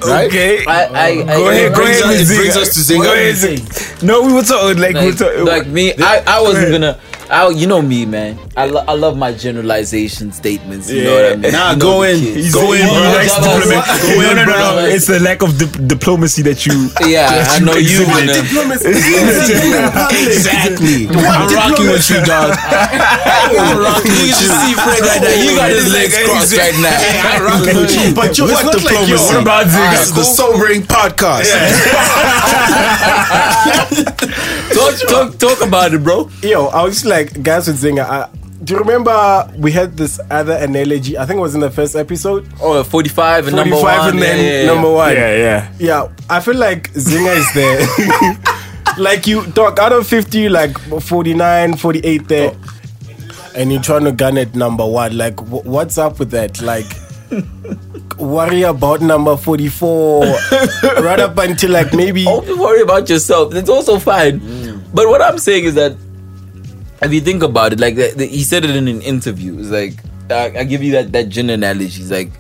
Right? 0.06 0.28
okay. 0.28 0.66
I, 0.66 0.86
I, 0.86 1.08
I, 1.08 1.16
Go 1.26 1.50
ahead, 1.50 1.76
go 1.76 1.84
ahead. 1.84 2.04
us- 2.04 2.30
it 2.32 2.36
brings 2.38 2.56
us 2.56 2.74
to 2.76 2.80
Zingah. 2.94 3.04
Go 3.04 3.14
ahead, 3.14 4.04
No, 4.04 4.22
we 4.22 4.32
were 4.32 4.42
talking 4.44 4.80
like, 4.82 4.96
we 4.96 5.08
were 5.08 5.12
talking. 5.18 5.46
like 5.46 5.68
me, 5.68 5.94
I, 5.98 6.24
I 6.26 6.42
wasn't 6.42 6.72
gonna. 6.72 7.00
I, 7.34 7.50
you 7.50 7.66
know 7.66 7.82
me, 7.82 8.06
man. 8.06 8.38
I, 8.56 8.68
lo- 8.68 8.86
I 8.88 8.94
love 8.94 9.18
my 9.18 9.34
generalization 9.34 10.32
statements. 10.32 10.86
You 10.92 11.04
know 11.04 11.16
what 11.16 11.26
I 11.34 11.36
mean? 11.36 11.52
Nah, 11.52 11.72
You 11.72 11.78
know 11.78 11.82
go 11.82 12.02
the 12.06 12.14
in. 12.14 12.52
Go 12.54 12.74
in, 12.78 12.86
He 12.86 12.94
bro. 12.94 13.10
likes 13.10 13.34
Go 13.42 13.58
in, 13.58 13.66
bro. 13.74 13.82
No, 14.22 14.34
no, 14.38 14.46
no, 14.46 14.54
no. 14.54 14.86
It's 14.86 15.08
the 15.08 15.18
lack 15.20 15.42
of 15.42 15.58
dip- 15.58 15.88
diplomacy 15.88 16.44
that 16.44 16.62
you. 16.70 16.94
Yeah, 17.10 17.26
I 17.50 17.58
know 17.60 17.74
you. 17.74 18.06
exhibit. 18.06 18.30
man. 18.30 18.78
Exactly. 20.30 21.10
I'm 21.10 21.50
rocking 21.50 21.90
with 21.90 22.06
you, 22.06 22.22
dog. 22.22 22.54
I'm 22.62 23.82
rocking 23.82 24.14
You 24.14 24.30
with 24.30 24.38
can 24.38 24.46
you. 24.46 24.54
see 24.54 24.74
Fred 24.78 25.02
right 25.02 25.22
now. 25.26 25.34
You 25.34 25.52
got 25.58 25.70
his 25.74 25.90
legs 25.90 26.14
crossed 26.30 26.54
right 26.54 26.78
now. 26.86 26.94
I'm 26.94 27.42
rocking 27.50 27.78
with 27.82 27.94
you. 27.98 28.14
But 28.14 28.38
yo, 28.38 28.46
what 28.46 28.62
diplomacy? 28.78 29.18
What 29.18 29.42
about 29.42 29.66
Zigga? 29.74 29.90
This 29.90 30.06
is 30.10 30.14
the 30.14 30.24
sobering 30.24 30.82
podcast. 30.86 31.50
Talk, 34.74 34.94
talk, 35.10 35.38
talk 35.40 35.60
about 35.68 35.94
it, 35.94 36.04
bro. 36.04 36.30
Yo, 36.42 36.68
I 36.68 36.84
was 36.84 37.06
like, 37.06 37.23
guys 37.26 37.68
with 37.68 37.82
Zingah. 37.82 38.06
I, 38.06 38.30
do 38.64 38.74
you 38.76 38.80
remember 38.80 39.52
we 39.58 39.72
had 39.72 39.98
this 39.98 40.20
other 40.30 40.54
analogy? 40.54 41.18
I 41.18 41.26
think 41.26 41.38
it 41.38 41.42
was 41.42 41.56
in 41.56 41.62
the 41.62 41.72
first 41.72 41.96
episode. 41.96 42.48
Oh, 42.62 42.82
45 42.84 43.48
and 43.48 43.56
number 43.56 43.76
45 43.76 44.00
one. 44.00 44.10
and 44.10 44.22
then 44.22 44.38
yeah, 44.38 44.44
yeah, 44.44 44.60
yeah. 44.62 44.66
number 44.66 44.92
one. 44.92 45.14
Yeah, 45.14 45.36
yeah. 45.36 45.72
Yeah, 45.80 46.08
I 46.30 46.40
feel 46.40 46.56
like 46.56 46.92
Zingah 46.94 47.36
is 47.36 47.54
there. 47.54 48.98
like 48.98 49.28
you 49.28 49.46
talk 49.52 49.80
out 49.80 49.92
of 49.92 50.08
50, 50.08 50.50
like 50.50 50.78
49, 50.78 51.76
48 51.78 52.28
there. 52.28 52.56
And 53.56 53.72
you're 53.72 53.82
trying 53.82 54.06
to 54.06 54.12
gun 54.12 54.38
at 54.38 54.56
number 54.56 54.86
one. 54.86 55.18
Like, 55.18 55.40
wh- 55.40 55.66
what's 55.66 55.98
up 55.98 56.18
with 56.20 56.32
that? 56.32 56.62
Like, 56.62 56.86
worry 58.18 58.64
about 58.64 59.02
number 59.02 59.36
44 59.38 60.24
right 61.02 61.20
up 61.20 61.38
until 61.38 61.72
like 61.72 61.94
maybe. 61.94 62.24
Don't 62.24 62.60
worry 62.60 62.82
about 62.82 63.10
yourself. 63.10 63.54
It's 63.54 63.70
also 63.70 64.00
fine. 64.00 64.40
Mm. 64.40 64.84
But 64.94 65.08
what 65.08 65.22
I'm 65.22 65.38
saying 65.38 65.66
is 65.66 65.76
that 65.76 65.96
if 67.04 67.14
you 67.14 67.22
think 67.22 67.44
about 67.44 67.74
it, 67.74 67.80
like 67.80 67.96
the, 67.96 68.14
the- 68.16 68.26
he 68.26 68.44
said 68.44 68.64
it 68.64 68.76
in 68.76 68.88
an 68.88 69.02
interview. 69.02 69.58
It's 69.60 69.70
like 69.70 69.94
I, 70.32 70.60
I 70.60 70.64
give 70.64 70.82
you 70.84 70.92
that 70.94 71.12
that 71.12 71.30
Jin 71.30 71.50
analogy. 71.50 72.02
It's 72.02 72.12
like 72.12 72.32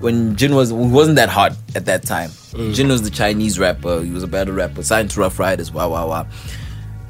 when 0.00 0.36
Jin 0.36 0.54
was 0.54 0.70
he 0.70 0.76
wasn't 0.76 1.16
that 1.16 1.28
hot 1.28 1.52
at 1.74 1.86
that 1.86 2.02
time. 2.04 2.30
Mm. 2.30 2.74
Jin 2.74 2.88
was 2.88 3.02
the 3.02 3.10
Chinese 3.10 3.58
rapper. 3.58 4.02
He 4.02 4.10
was 4.10 4.22
a 4.22 4.26
battle 4.26 4.54
rapper. 4.54 4.82
Signed 4.82 5.10
to 5.10 5.20
Ruff 5.20 5.38
Ryders. 5.38 5.72
Wow, 5.72 5.90
wow, 5.90 6.08
wow. 6.08 6.26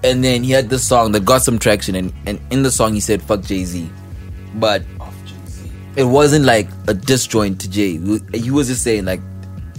And 0.05 0.23
then 0.23 0.43
he 0.45 0.51
had 0.53 0.69
this 0.71 0.87
song 0.87 1.13
that 1.13 1.25
got 1.25 1.43
some 1.43 1.59
traction, 1.59 1.95
and, 1.95 2.13
and 2.27 2.41
in 2.51 2.63
the 2.63 2.71
song 2.71 2.95
he 2.95 3.01
said 3.01 3.23
"fuck 3.23 3.43
Jay 3.43 3.65
Z," 3.65 3.89
but 4.55 4.83
it 5.97 6.05
wasn't 6.05 6.45
like 6.45 6.69
a 6.89 6.95
disjoint 6.95 7.61
to 7.61 7.71
Jay. 7.71 7.99
He 8.35 8.51
was 8.51 8.69
just 8.69 8.83
saying 8.83 9.05
like 9.05 9.21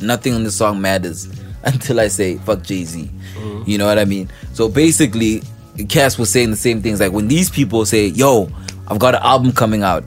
nothing 0.01 0.33
on 0.33 0.43
the 0.43 0.51
song 0.51 0.81
matters 0.81 1.27
until 1.63 1.99
I 1.99 2.07
say 2.07 2.37
fuck 2.39 2.63
Jay 2.63 2.83
Z. 2.83 3.09
Mm. 3.35 3.67
You 3.67 3.77
know 3.77 3.85
what 3.85 3.99
I 3.99 4.05
mean? 4.05 4.29
So 4.53 4.67
basically, 4.69 5.43
Cass 5.89 6.17
was 6.17 6.29
saying 6.29 6.51
the 6.51 6.57
same 6.57 6.81
things. 6.81 6.99
Like 6.99 7.11
when 7.11 7.27
these 7.27 7.49
people 7.49 7.85
say, 7.85 8.07
"Yo, 8.07 8.49
I've 8.87 8.99
got 8.99 9.15
an 9.15 9.21
album 9.23 9.51
coming 9.51 9.83
out," 9.83 10.03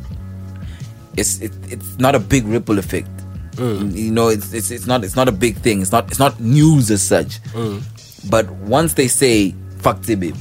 it's 1.16 1.40
it, 1.40 1.52
it's 1.68 1.98
not 1.98 2.14
a 2.14 2.18
big 2.18 2.46
ripple 2.46 2.78
effect. 2.78 3.08
Mm. 3.56 3.94
You 3.94 4.10
know, 4.10 4.28
it's, 4.28 4.52
it's 4.52 4.70
it's 4.70 4.86
not 4.86 5.04
it's 5.04 5.16
not 5.16 5.28
a 5.28 5.32
big 5.32 5.56
thing. 5.56 5.82
It's 5.82 5.92
not 5.92 6.08
it's 6.08 6.18
not 6.18 6.40
news 6.40 6.90
as 6.90 7.02
such. 7.02 7.40
Mm. 7.52 7.82
But 8.30 8.50
once 8.50 8.94
they 8.94 9.08
say 9.08 9.54
"fuck 9.78 10.00
Tibib," 10.00 10.36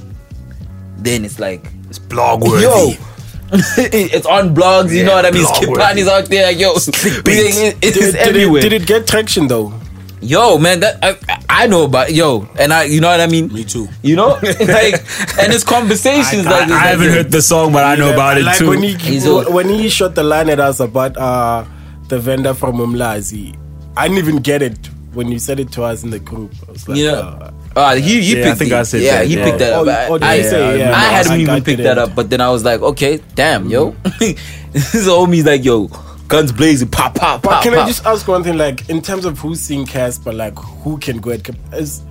then 0.98 1.26
it's 1.26 1.40
like 1.40 1.72
It's 1.90 2.00
blog 2.00 2.44
worthy. 2.44 2.64
Yo, 2.64 2.92
it's 3.52 4.26
on 4.26 4.54
blogs. 4.56 4.94
You 4.96 5.04
know 5.06 5.14
what 5.16 5.26
I 5.26 5.32
mean? 5.32 5.44
blog 5.44 5.56
Skipani's 5.56 6.08
out 6.08 6.26
there. 6.26 6.52
Yo, 6.52 6.72
it- 6.76 7.78
it's 7.82 7.82
Did, 7.82 7.94
did, 7.94 8.16
everywhere. 8.16 8.60
it, 8.60 8.70
did 8.70 8.82
it 8.82 8.88
get 8.88 9.08
traction 9.08 9.48
though? 9.48 9.74
Yo, 10.22 10.58
man, 10.58 10.80
that 10.82 10.98
I, 11.04 11.18
I 11.64 11.68
know 11.68 11.84
about. 11.86 12.14
Yo, 12.14 12.48
and 12.60 12.72
I, 12.74 12.84
you 12.84 13.02
know 13.02 13.08
what 13.10 13.20
I 13.22 13.28
mean? 13.28 13.52
Me 13.54 13.64
too. 13.64 13.88
You 14.04 14.16
know, 14.16 14.28
like, 14.44 14.96
and 15.40 15.54
it's 15.54 15.64
conversations 15.64 16.46
I, 16.48 16.52
like 16.52 16.68
this. 16.68 16.78
I 16.78 16.88
haven't 16.88 17.06
yo, 17.08 17.12
heard 17.14 17.32
the 17.32 17.42
song, 17.42 17.72
but 17.74 17.84
I 17.84 17.96
know 17.96 18.14
about 18.14 18.38
it 18.38 18.44
like 18.44 18.58
too. 18.58 18.70
when 18.70 18.82
he 18.84 18.96
when 19.52 19.70
he 19.70 19.90
shot 19.90 20.16
the 20.16 20.24
line 20.24 20.50
at 20.50 20.60
us 20.60 20.80
about 20.80 21.18
uh 21.18 21.66
the 22.08 22.20
vendor 22.20 22.54
from 22.54 22.78
Umlazi. 22.78 23.56
I 23.98 24.08
didn't 24.08 24.20
even 24.20 24.38
get 24.38 24.62
it 24.62 24.78
when 25.14 25.28
you 25.28 25.40
said 25.40 25.60
it 25.60 25.72
to 25.74 25.84
us 25.84 26.04
in 26.04 26.10
the 26.12 26.20
group. 26.20 26.54
I 26.68 26.72
was 26.72 26.88
like, 26.88 26.98
You 26.98 27.08
know, 27.12 27.20
uh, 27.20 27.52
uh, 27.76 27.96
he 27.96 28.22
he 28.22 28.34
Yeah, 28.40 28.40
I 28.40 28.44
picked 28.50 28.58
think 28.60 28.72
it. 28.72 28.76
I 28.78 28.84
said 28.84 29.02
yeah, 29.02 29.18
that, 29.20 29.28
he 29.28 29.36
yeah. 29.38 29.44
picked 29.44 29.60
that 29.60 29.74
Oh, 29.74 29.82
up. 29.82 29.86
you- 29.88 29.92
I, 29.92 30.08
oh, 30.08 30.18
did 30.18 30.24
I, 30.28 30.42
say? 30.42 30.80
Yeah, 30.80 30.86
I 30.88 30.90
no, 30.92 30.98
hadn't 31.16 31.32
I- 31.32 31.38
even 31.40 31.64
picked 31.64 31.84
that 31.84 31.98
up, 31.98 32.16
but 32.16 32.30
then 32.30 32.40
I 32.42 32.50
was 32.50 32.64
like, 32.64 32.82
okay, 32.82 33.20
damn, 33.36 33.68
yo, 33.70 33.92
this 34.20 35.08
homie's 35.08 35.46
like, 35.46 35.64
yo, 35.66 35.90
guns 36.30 36.52
blazing, 36.54 36.88
pop, 36.88 37.16
pop, 37.16 37.42
but 37.42 37.50
pop, 37.50 37.64
can 37.64 37.74
pop. 37.74 37.84
I 37.84 37.88
just 37.88 38.06
ask 38.06 38.26
one 38.28 38.44
thing? 38.44 38.58
Like 38.58 38.90
in 38.90 39.02
terms 39.02 39.26
of 39.26 39.38
who's 39.38 39.60
seen 39.60 39.86
Cassper, 39.86 40.34
like 40.34 40.58
who 40.58 40.98
can 40.98 41.18
go 41.20 41.32
at 41.32 41.44
Cap- 41.44 41.58
is 41.74 42.04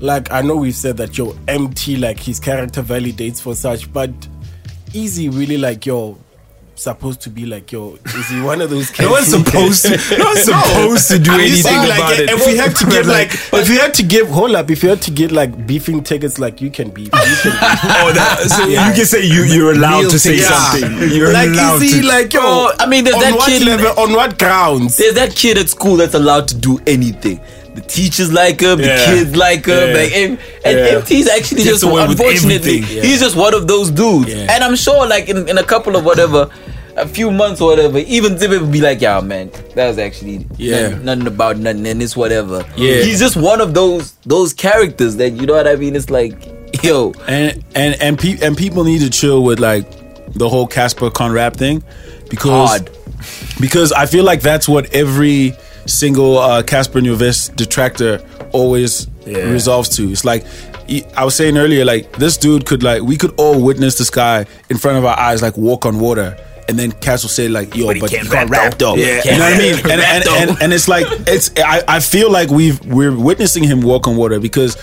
like 0.00 0.32
I 0.32 0.42
know 0.42 0.56
we've 0.56 0.74
said 0.74 0.96
that 0.96 1.16
yo 1.16 1.32
Emtee 1.46 2.00
like 2.00 2.18
his 2.18 2.40
character 2.40 2.82
validates 2.82 3.40
for 3.40 3.54
such, 3.54 3.92
but 3.92 4.10
he 4.92 5.28
really 5.28 5.58
like 5.58 5.86
yo 5.86 6.18
supposed 6.80 7.20
to 7.22 7.30
be 7.30 7.44
like 7.46 7.70
yo? 7.72 7.98
Is 8.06 8.28
he 8.28 8.40
one 8.40 8.60
of 8.60 8.70
those? 8.70 8.90
Kids? 8.90 9.00
no 9.08 9.10
one's 9.12 9.26
supposed 9.28 9.82
to. 9.86 10.16
No 10.18 10.24
one's 10.26 10.42
supposed 10.44 11.08
to 11.08 11.18
do 11.18 11.30
I'm 11.32 11.40
anything 11.40 11.62
saying, 11.62 11.88
like, 11.88 11.98
about 11.98 12.18
it. 12.20 12.30
If 12.30 12.46
we 12.46 12.56
had 12.56 12.74
to 12.76 12.86
give 12.90 13.06
like, 13.06 13.30
if 13.52 13.68
you 13.68 13.78
had 13.78 13.94
to 13.94 14.02
give, 14.02 14.28
hold 14.28 14.54
up, 14.54 14.70
if 14.70 14.82
you 14.82 14.88
had 14.90 15.02
to 15.02 15.10
get 15.10 15.32
like 15.32 15.66
beefing 15.66 16.02
tickets, 16.02 16.38
like 16.38 16.60
you 16.60 16.70
can 16.70 16.90
beef. 16.90 17.06
You 17.06 17.10
can 17.42 17.52
beef. 17.52 17.80
oh, 17.84 18.12
that, 18.14 18.46
so 18.48 18.66
you 18.66 18.76
can 18.76 19.04
say 19.06 19.24
you 19.24 19.44
you're 19.44 19.72
allowed 19.72 20.00
Meal 20.02 20.10
to 20.10 20.18
say 20.18 20.36
tickets. 20.36 20.48
something. 20.48 21.10
You're 21.10 21.32
like, 21.32 21.48
allowed 21.50 21.82
is 21.82 21.92
he 21.94 22.00
to. 22.02 22.06
like 22.06 22.32
yo? 22.32 22.40
Bro, 22.40 22.70
I 22.78 22.86
mean, 22.86 23.04
there's 23.04 23.16
on 23.16 23.22
that 23.22 23.34
what 23.34 23.48
kid- 23.48 23.62
level? 23.66 23.98
On 24.02 24.12
what 24.12 24.38
grounds? 24.38 24.96
There's 24.96 25.14
that 25.14 25.34
kid 25.34 25.58
at 25.58 25.68
school 25.68 25.96
that's 25.96 26.14
allowed 26.14 26.48
to 26.48 26.56
do 26.56 26.78
anything. 26.86 27.40
The 27.74 27.82
teachers 27.84 28.32
like 28.32 28.60
him, 28.60 28.78
the 28.78 29.02
kids 29.06 29.36
like 29.36 29.66
him, 29.66 29.88
Yeah. 29.90 29.94
like 29.94 30.12
and, 30.12 30.38
and 30.64 30.78
Yeah. 30.78 31.00
Emtee's 31.00 31.28
actually 31.28 31.62
Gets 31.62 31.80
just 31.80 31.82
away 31.84 32.08
with 32.08 32.18
unfortunately 32.18 32.78
everything. 32.78 33.02
he's 33.04 33.20
just 33.20 33.36
one 33.36 33.54
of 33.54 33.68
those 33.68 33.90
dudes. 33.92 34.34
Yeah. 34.34 34.48
And 34.50 34.64
I'm 34.64 34.74
sure 34.74 35.06
like 35.06 35.28
in, 35.28 35.48
in 35.48 35.58
a 35.58 35.62
couple 35.62 35.94
of 35.94 36.04
whatever 36.04 36.50
a 37.00 37.06
few 37.08 37.30
months 37.30 37.60
or 37.60 37.70
whatever, 37.70 37.98
even 37.98 38.34
Zibby 38.34 38.60
would 38.60 38.72
be 38.72 38.80
like, 38.80 39.00
yeah, 39.00 39.20
man, 39.20 39.50
that 39.74 39.88
was 39.88 39.98
actually 39.98 40.46
Yeah. 40.56 40.88
nothing, 40.90 41.04
nothing 41.04 41.26
about 41.26 41.56
nothing 41.58 41.86
and 41.86 42.02
it's 42.02 42.16
whatever. 42.16 42.64
Yeah. 42.76 43.02
He's 43.02 43.18
just 43.18 43.36
one 43.36 43.60
of 43.60 43.74
those 43.74 44.12
those 44.26 44.52
characters 44.52 45.16
that 45.16 45.30
you 45.30 45.46
know 45.46 45.54
what 45.54 45.66
I 45.68 45.76
mean? 45.76 45.96
It's 45.96 46.10
like, 46.10 46.34
yo, 46.82 47.12
and 47.26 47.64
and 47.74 47.94
and, 48.02 48.18
pe- 48.18 48.38
and 48.42 48.56
people 48.56 48.84
need 48.84 49.00
to 49.00 49.10
chill 49.10 49.42
with 49.42 49.58
like 49.60 49.86
the 50.34 50.48
whole 50.48 50.68
Cassper 50.68 51.12
con 51.12 51.32
rap 51.32 51.56
thing 51.56 51.82
because 52.30 52.68
Hard. 52.70 52.90
because 53.60 53.92
I 53.92 54.06
feel 54.06 54.24
like 54.24 54.42
that's 54.42 54.68
what 54.68 54.92
every 54.94 55.54
single 55.86 56.38
uh, 56.38 56.62
Cassper 56.62 57.00
Nyovest 57.00 57.56
detractor 57.56 58.20
always 58.52 59.06
Yeah. 59.26 59.38
resolves 59.50 59.88
to. 59.96 60.10
It's 60.10 60.24
like 60.24 60.44
I 61.16 61.24
was 61.24 61.34
saying 61.34 61.58
earlier, 61.58 61.84
like 61.84 62.12
this 62.16 62.36
dude 62.38 62.64
could 62.64 62.82
like 62.82 63.02
we 63.02 63.16
could 63.16 63.34
all 63.38 63.60
witness 63.62 63.98
this 63.98 64.08
guy 64.10 64.46
in 64.70 64.78
front 64.78 64.96
of 64.98 65.04
our 65.04 65.18
eyes, 65.18 65.42
like 65.42 65.56
walk 65.56 65.84
on 65.86 65.98
water. 66.00 66.36
And 66.68 66.78
then 66.78 66.92
Cass 66.92 67.22
said 67.30 67.50
like, 67.50 67.74
"Yo, 67.74 67.86
but, 67.86 67.96
he 67.96 68.02
you 68.02 68.08
can't 68.08 68.30
can't 68.30 68.50
rap 68.50 68.64
rap 68.64 68.78
though." 68.78 68.94
Yeah. 68.94 69.22
You 69.24 69.30
know 69.32 69.38
what 69.38 69.54
I 69.54 69.58
mean? 69.58 69.74
And 69.90 70.00
and, 70.00 70.24
and 70.28 70.62
and 70.62 70.72
it's 70.72 70.86
like 70.86 71.06
it's 71.26 71.50
I, 71.56 71.82
I 71.88 72.00
feel 72.00 72.30
like 72.30 72.50
we've 72.50 72.78
we're 72.84 73.16
witnessing 73.16 73.64
him 73.64 73.80
walk 73.80 74.06
on 74.06 74.16
water 74.16 74.38
because 74.38 74.76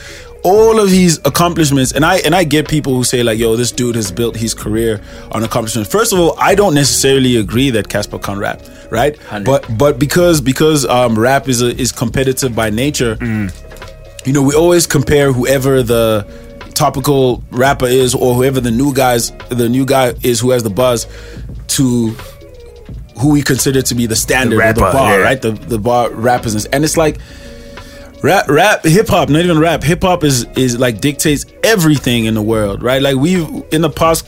all 0.44 0.80
of 0.80 0.92
these 0.92 1.18
accomplishments 1.26 1.92
and 1.92 2.06
I 2.06 2.18
and 2.18 2.36
I 2.36 2.44
get 2.44 2.68
people 2.68 2.96
who 2.96 3.04
say 3.04 3.24
like, 3.24 3.38
"Yo, 3.40 3.56
this 3.56 3.72
dude 3.72 3.96
has 3.96 4.12
built 4.12 4.36
his 4.36 4.54
career 4.54 5.02
on 5.32 5.44
accomplishments." 5.44 5.92
First 5.92 6.14
of 6.14 6.20
all, 6.20 6.36
I 6.40 6.56
don't 6.56 6.74
necessarily 6.74 7.38
agree 7.38 7.70
that 7.72 7.88
Cassper 7.88 8.22
can 8.22 8.40
rap, 8.40 8.62
right? 8.92 9.18
But 9.46 9.78
but 9.78 10.00
because 10.00 10.42
because 10.42 10.86
um, 10.86 11.18
rap 11.18 11.48
is 11.48 11.62
a, 11.62 11.76
is 11.80 11.92
competitive 11.92 12.56
by 12.56 12.70
nature, 12.70 13.18
you 14.26 14.34
know, 14.34 14.42
we 14.42 14.56
always 14.56 14.88
compare 14.88 15.32
whoever 15.32 15.84
the 15.84 16.26
topical 16.76 17.44
rapper 17.52 17.88
is 17.88 18.14
or 18.14 18.36
whoever 18.36 18.60
the 18.60 18.72
new 18.72 18.94
guys 18.94 19.32
the 19.50 19.68
new 19.70 19.86
guy 19.86 20.14
is 20.24 20.40
who 20.40 20.52
has 20.52 20.62
the 20.64 20.70
buzz 20.70 21.08
to 21.68 22.10
who 23.18 23.32
we 23.32 23.42
consider 23.42 23.82
to 23.82 23.96
be 23.96 24.06
the 24.06 24.16
standard 24.16 24.60
The 24.60 24.70
or 24.70 24.74
the 24.74 24.82
bar, 24.82 25.18
yeah. 25.20 25.24
right? 25.24 25.42
The 25.42 25.52
the 25.52 25.80
bar 25.80 26.10
rappers 26.12 26.66
and 26.66 26.84
it's 26.84 26.98
like 26.98 27.18
rap 28.24 28.48
rap 28.50 28.84
hip 28.84 29.08
hop, 29.08 29.30
not 29.30 29.42
even 29.44 29.58
rap. 29.60 29.84
Hip 29.84 30.02
hop 30.02 30.24
is 30.24 30.46
is 30.58 30.78
like 30.78 31.00
dictates 31.02 31.46
everything 31.64 32.26
in 32.26 32.34
the 32.34 32.42
world, 32.42 32.84
right? 32.84 33.02
Like 33.02 33.16
we've 33.16 33.48
in 33.72 33.82
the 33.82 33.90
past 33.90 34.28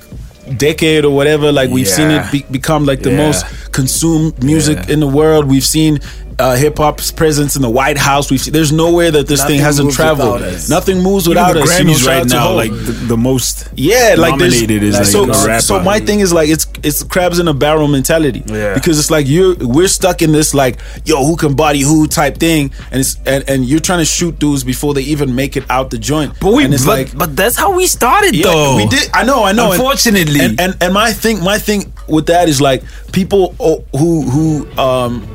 decade 0.57 1.03
or 1.03 1.13
whatever, 1.13 1.51
like 1.51 1.69
we've 1.69 1.87
seen 1.87 2.09
it 2.11 2.31
be, 2.31 2.43
become 2.49 2.85
like 2.85 3.01
the 3.01 3.11
Yeah. 3.11 3.17
most 3.17 3.45
consumed 3.73 4.41
music 4.41 4.77
Yeah. 4.87 4.93
in 4.93 4.99
the 5.01 5.07
world. 5.07 5.45
We've 5.49 5.65
seen 5.65 5.99
uh, 6.39 6.55
hip 6.55 6.77
hop's 6.77 7.11
presence 7.11 7.55
in 7.55 7.61
the 7.61 7.69
White 7.69 7.97
House. 7.97 8.29
We've 8.29 8.39
seen, 8.39 8.53
there's 8.53 8.71
nowhere 8.71 9.09
that 9.09 9.27
this 9.27 9.39
Nothing 9.41 9.55
thing 9.55 9.65
hasn't 9.65 9.93
traveled. 9.93 10.41
Nothing 10.69 11.01
moves 11.01 11.27
Even 11.27 11.31
without 11.37 11.53
the 11.53 11.61
us. 11.61 11.79
you 11.79 11.85
know, 11.85 11.97
right 12.05 12.25
now, 12.27 12.53
like 12.53 12.71
the, 12.71 12.91
the 13.07 13.17
most. 13.17 13.69
Yeah, 13.75 14.15
like 14.17 14.31
nominated 14.31 14.83
is, 14.83 14.95
like, 14.95 15.05
so, 15.05 15.25
rapper. 15.25 15.61
so 15.61 15.79
my 15.81 15.99
thing 15.99 16.19
is 16.19 16.31
like 16.31 16.49
it's 16.49 16.67
it's 16.83 17.03
crabs 17.03 17.39
in 17.39 17.47
a 17.47 17.53
barrel 17.53 17.87
mentality. 17.87 18.43
Yeah. 18.45 18.75
Because 18.75 18.99
it's 18.99 19.09
like 19.09 19.27
you're 19.27 19.55
we're 19.59 19.87
stuck 19.87 20.21
in 20.21 20.31
this 20.31 20.53
like 20.53 20.79
yo 21.05 21.25
who 21.25 21.35
can 21.35 21.55
body 21.55 21.81
who 21.81 22.07
type 22.07 22.37
thing, 22.37 22.71
and 22.91 22.99
it's 22.99 23.17
and, 23.25 23.43
and 23.49 23.65
you're 23.65 23.79
trying 23.79 23.99
to 23.99 24.05
shoot 24.05 24.37
dudes 24.37 24.63
before 24.63 24.93
they 24.93 25.01
even 25.01 25.33
make 25.33 25.57
it 25.57 25.65
out 25.71 25.89
the 25.89 25.97
joint. 25.97 26.33
But 26.39 26.53
we, 26.53 26.65
and 26.65 26.73
it's 26.73 26.85
but, 26.85 26.91
like 26.91 27.17
but 27.17 27.35
that's 27.35 27.57
how 27.57 27.75
we 27.75 27.87
started, 27.87 28.35
yeah, 28.35 28.43
though. 28.43 28.75
we 28.77 28.85
did. 28.87 29.09
I 29.13 29.23
know, 29.23 29.43
I 29.43 29.53
know. 29.53 29.71
and- 29.71 29.81
Unfortunately. 29.81 30.39
and, 30.41 30.61
and 30.61 30.77
and 30.81 30.93
my 30.93 31.11
thing, 31.13 31.43
my 31.43 31.57
thing 31.57 31.91
with 32.07 32.27
that 32.27 32.47
is 32.47 32.61
like 32.61 32.83
people 33.11 33.53
who 33.91 34.21
who 34.21 34.79
um 34.79 35.27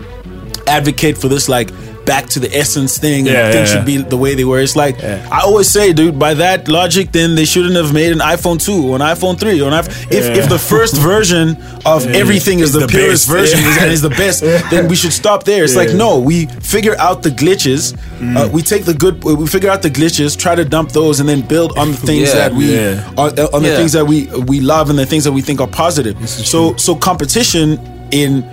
advocate 0.67 1.19
for 1.19 1.29
this 1.29 1.49
like 1.49 1.71
back 2.05 2.27
to 2.27 2.41
the 2.41 2.53
essence 2.53 2.99
thing 2.99 3.27
Yeah, 3.27 3.33
and 3.47 3.55
things 3.55 3.71
yeah, 3.71 3.77
should 3.77 3.87
be 3.87 3.97
the 3.99 4.17
way 4.17 4.35
they 4.35 4.43
were. 4.45 4.59
It's 4.59 4.75
like 4.75 5.01
I 5.05 5.41
always 5.43 5.69
say, 5.69 5.93
dude. 5.93 6.19
By 6.19 6.35
that 6.35 6.67
logic, 6.67 7.13
then 7.13 7.37
they 7.37 7.45
shouldn't 7.45 7.77
have 7.77 7.93
made 7.95 8.11
an 8.11 8.19
iPhone 8.19 8.59
two 8.61 8.89
or 8.89 8.97
an 8.97 9.03
iPhone 9.03 9.39
three 9.39 9.61
or 9.63 9.69
an 9.69 9.75
iPhone. 9.75 10.11
If 10.11 10.25
Yeah. 10.25 10.43
if 10.43 10.49
the 10.49 10.59
first 10.59 10.97
version 10.97 11.57
of 11.87 12.05
everything 12.09 12.59
is 12.59 12.73
the, 12.73 12.81
the 12.81 12.89
purest 12.89 13.29
best. 13.29 13.53
version 13.55 13.61
Yeah. 13.61 13.83
and 13.85 13.93
is 13.93 14.03
the 14.03 14.11
best, 14.11 14.41
then 14.73 14.89
we 14.89 14.97
should 14.97 15.13
stop 15.13 15.45
there. 15.45 15.63
It's 15.63 15.77
like 15.77 15.93
no, 15.95 16.19
we 16.19 16.47
figure 16.75 16.97
out 16.99 17.23
the 17.23 17.31
glitches. 17.31 17.95
Mm. 18.19 18.37
Uh, 18.37 18.49
we 18.49 18.63
take 18.63 18.85
the 18.85 18.95
good, 18.95 19.23
we 19.23 19.47
figure 19.47 19.71
out 19.71 19.83
the 19.83 19.91
glitches, 19.91 20.37
try 20.37 20.55
to 20.57 20.65
dump 20.65 20.91
those, 20.91 21.21
and 21.21 21.29
then 21.29 21.43
build 21.43 21.79
on 21.79 21.93
the 21.93 21.97
things 21.99 22.29
Yeah. 22.31 22.35
that 22.49 22.55
we 22.55 22.75
Yeah. 22.75 23.11
on, 23.17 23.31
on 23.55 23.63
the 23.63 23.69
Yeah. 23.69 23.77
things 23.77 23.93
that 23.93 24.07
we 24.07 24.27
we 24.51 24.59
love 24.61 24.91
and 24.91 24.99
the 24.99 25.07
things 25.07 25.23
that 25.25 25.33
we 25.33 25.41
think 25.43 25.61
are 25.61 25.69
positive. 25.69 26.17
So 26.29 26.75
so 26.77 26.97
competition 26.97 27.79
in 28.11 28.45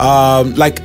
um 0.00 0.54
like 0.54 0.80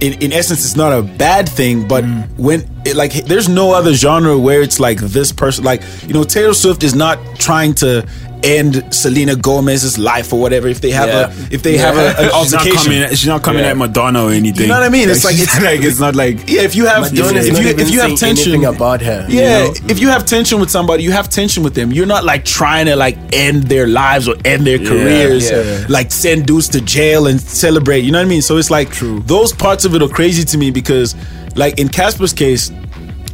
in, 0.00 0.12
in 0.22 0.32
essence 0.32 0.64
it's 0.64 0.76
not 0.76 0.92
a 0.92 1.02
bad 1.02 1.48
thing, 1.48 1.86
but 1.88 2.04
Mm. 2.04 2.28
when 2.38 2.68
it, 2.84 2.96
like 2.96 3.12
there's 3.26 3.48
no 3.48 3.72
other 3.72 3.94
genre 3.94 4.36
where 4.38 4.62
it's 4.62 4.78
like 4.78 4.98
this 5.00 5.32
person 5.32 5.64
like 5.64 5.82
you 6.06 6.12
know 6.14 6.24
Taylor 6.24 6.54
Swift 6.54 6.82
is 6.84 6.94
not 6.94 7.18
trying 7.38 7.74
to 7.76 8.06
end 8.46 8.94
Selena 8.94 9.34
Gomez's 9.34 9.98
life 9.98 10.32
or 10.32 10.40
whatever 10.40 10.68
if 10.68 10.80
they 10.80 10.90
have 10.90 11.08
Yeah. 11.08 11.46
a 11.50 11.54
if 11.54 11.62
they 11.62 11.76
have 11.76 11.96
a, 11.96 12.08
an 12.10 12.14
She's 12.16 12.52
not 12.52 12.62
altercation. 12.62 12.92
coming. 12.92 13.08
She's 13.10 13.26
not 13.26 13.42
coming 13.42 13.64
at 13.64 13.76
Madonna 13.76 14.24
or 14.24 14.30
anything. 14.30 14.62
You 14.62 14.68
know 14.68 14.74
what 14.80 14.84
I 14.84 14.88
mean? 14.88 15.08
It's 15.10 15.24
like 15.24 15.34
she's 15.34 15.42
it's 15.44 15.62
like 15.62 15.80
it's 15.82 15.98
not 16.00 16.14
like 16.14 16.48
yeah. 16.48 16.62
If 16.62 16.74
you 16.76 16.86
have 16.86 17.06
if, 17.06 17.12
Madonna's 17.12 17.46
if 17.48 17.58
you 17.58 17.68
if 17.84 17.90
you 17.90 18.00
have 18.00 18.18
tension 18.18 18.64
about 18.64 19.00
her. 19.02 19.26
you 19.28 19.40
yeah, 19.40 19.64
know? 19.64 19.74
if 19.88 19.98
you 19.98 20.08
have 20.08 20.24
tension 20.24 20.60
with 20.60 20.70
somebody, 20.70 21.02
you 21.02 21.12
have 21.12 21.28
tension 21.28 21.62
with 21.64 21.74
them. 21.74 21.92
You're 21.92 22.06
not 22.06 22.24
like 22.24 22.44
trying 22.44 22.86
to 22.86 22.96
like 22.96 23.18
end 23.32 23.64
their 23.64 23.86
lives 23.88 24.28
or 24.28 24.36
end 24.44 24.66
their 24.66 24.78
careers, 24.78 25.50
yeah. 25.50 25.84
like 25.88 26.12
send 26.12 26.46
dudes 26.46 26.68
to 26.70 26.80
jail 26.80 27.26
and 27.26 27.40
celebrate. 27.40 28.00
You 28.00 28.12
know 28.12 28.18
what 28.18 28.26
I 28.26 28.28
mean? 28.28 28.42
So 28.42 28.56
it's 28.56 28.70
like 28.70 28.90
True. 28.90 29.20
those 29.26 29.52
parts 29.52 29.84
of 29.84 29.94
it 29.94 30.02
are 30.02 30.08
crazy 30.08 30.44
to 30.44 30.58
me 30.58 30.70
because, 30.70 31.14
like 31.56 31.78
in 31.78 31.88
Cassper's 31.88 32.32
case, 32.32 32.70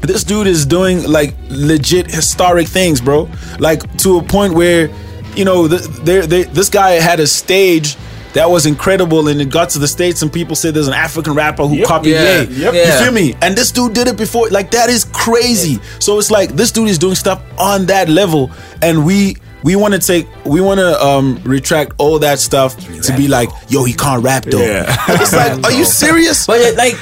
this 0.03 0.25
dude 0.25 0.47
is 0.47 0.67
doing 0.67 1.05
like 1.09 1.35
legit 1.49 2.11
historic 2.11 2.69
things, 2.69 3.01
bro. 3.01 3.29
Like 3.59 3.97
to 3.99 4.19
a 4.19 4.23
point 4.23 4.55
where, 4.55 4.91
you 5.37 5.45
know, 5.45 5.69
th- 5.69 5.83
there 6.05 6.27
they, 6.27 6.43
this 6.45 6.69
guy 6.69 6.93
had 6.93 7.21
a 7.21 7.27
stage. 7.27 7.97
That 8.35 8.49
was 8.49 8.65
incredible, 8.65 9.29
and 9.29 9.43
it 9.43 9.51
got 9.51 9.69
to 9.71 9.79
the 9.79 9.87
states, 9.87 10.23
and 10.23 10.33
people 10.33 10.57
said 10.57 10.73
there's 10.73 10.89
an 10.89 10.95
African 10.95 11.35
rapper 11.35 11.67
who 11.67 11.85
copied 11.85 12.13
Yeah. 12.13 12.41
Ye. 12.41 12.63
Yep. 12.63 12.75
You 12.75 13.05
feel 13.05 13.13
me? 13.13 13.35
And 13.43 13.55
this 13.55 13.71
dude 13.71 13.93
did 13.93 14.09
it 14.09 14.17
before. 14.17 14.49
Like 14.49 14.71
that 14.71 14.89
is 14.89 15.05
crazy. 15.05 15.79
So 15.99 16.19
it's 16.19 16.31
like 16.31 16.57
this 16.57 16.73
dude 16.73 16.89
is 16.89 16.97
doing 16.97 17.15
stuff 17.15 17.43
on 17.59 17.85
that 17.87 18.09
level, 18.09 18.51
and 18.81 19.05
we 19.05 19.37
we 19.65 19.77
want 19.77 19.93
to 19.93 20.01
take 20.01 20.27
we 20.47 20.63
want 20.63 20.81
to 20.81 20.99
um 21.05 21.43
retract 21.45 21.93
all 21.99 22.19
that 22.21 22.39
stuff 22.39 22.75
to 23.03 23.15
be 23.19 23.29
like, 23.29 23.51
yo, 23.69 23.85
he 23.85 23.93
can't 23.93 24.25
rap 24.25 24.45
though. 24.45 24.63
Yeah. 24.65 24.87
It's 25.11 25.35
like, 25.35 25.63
are 25.65 25.73
you 25.73 25.85
serious? 26.03 26.47
But 26.47 26.75
like, 26.75 26.95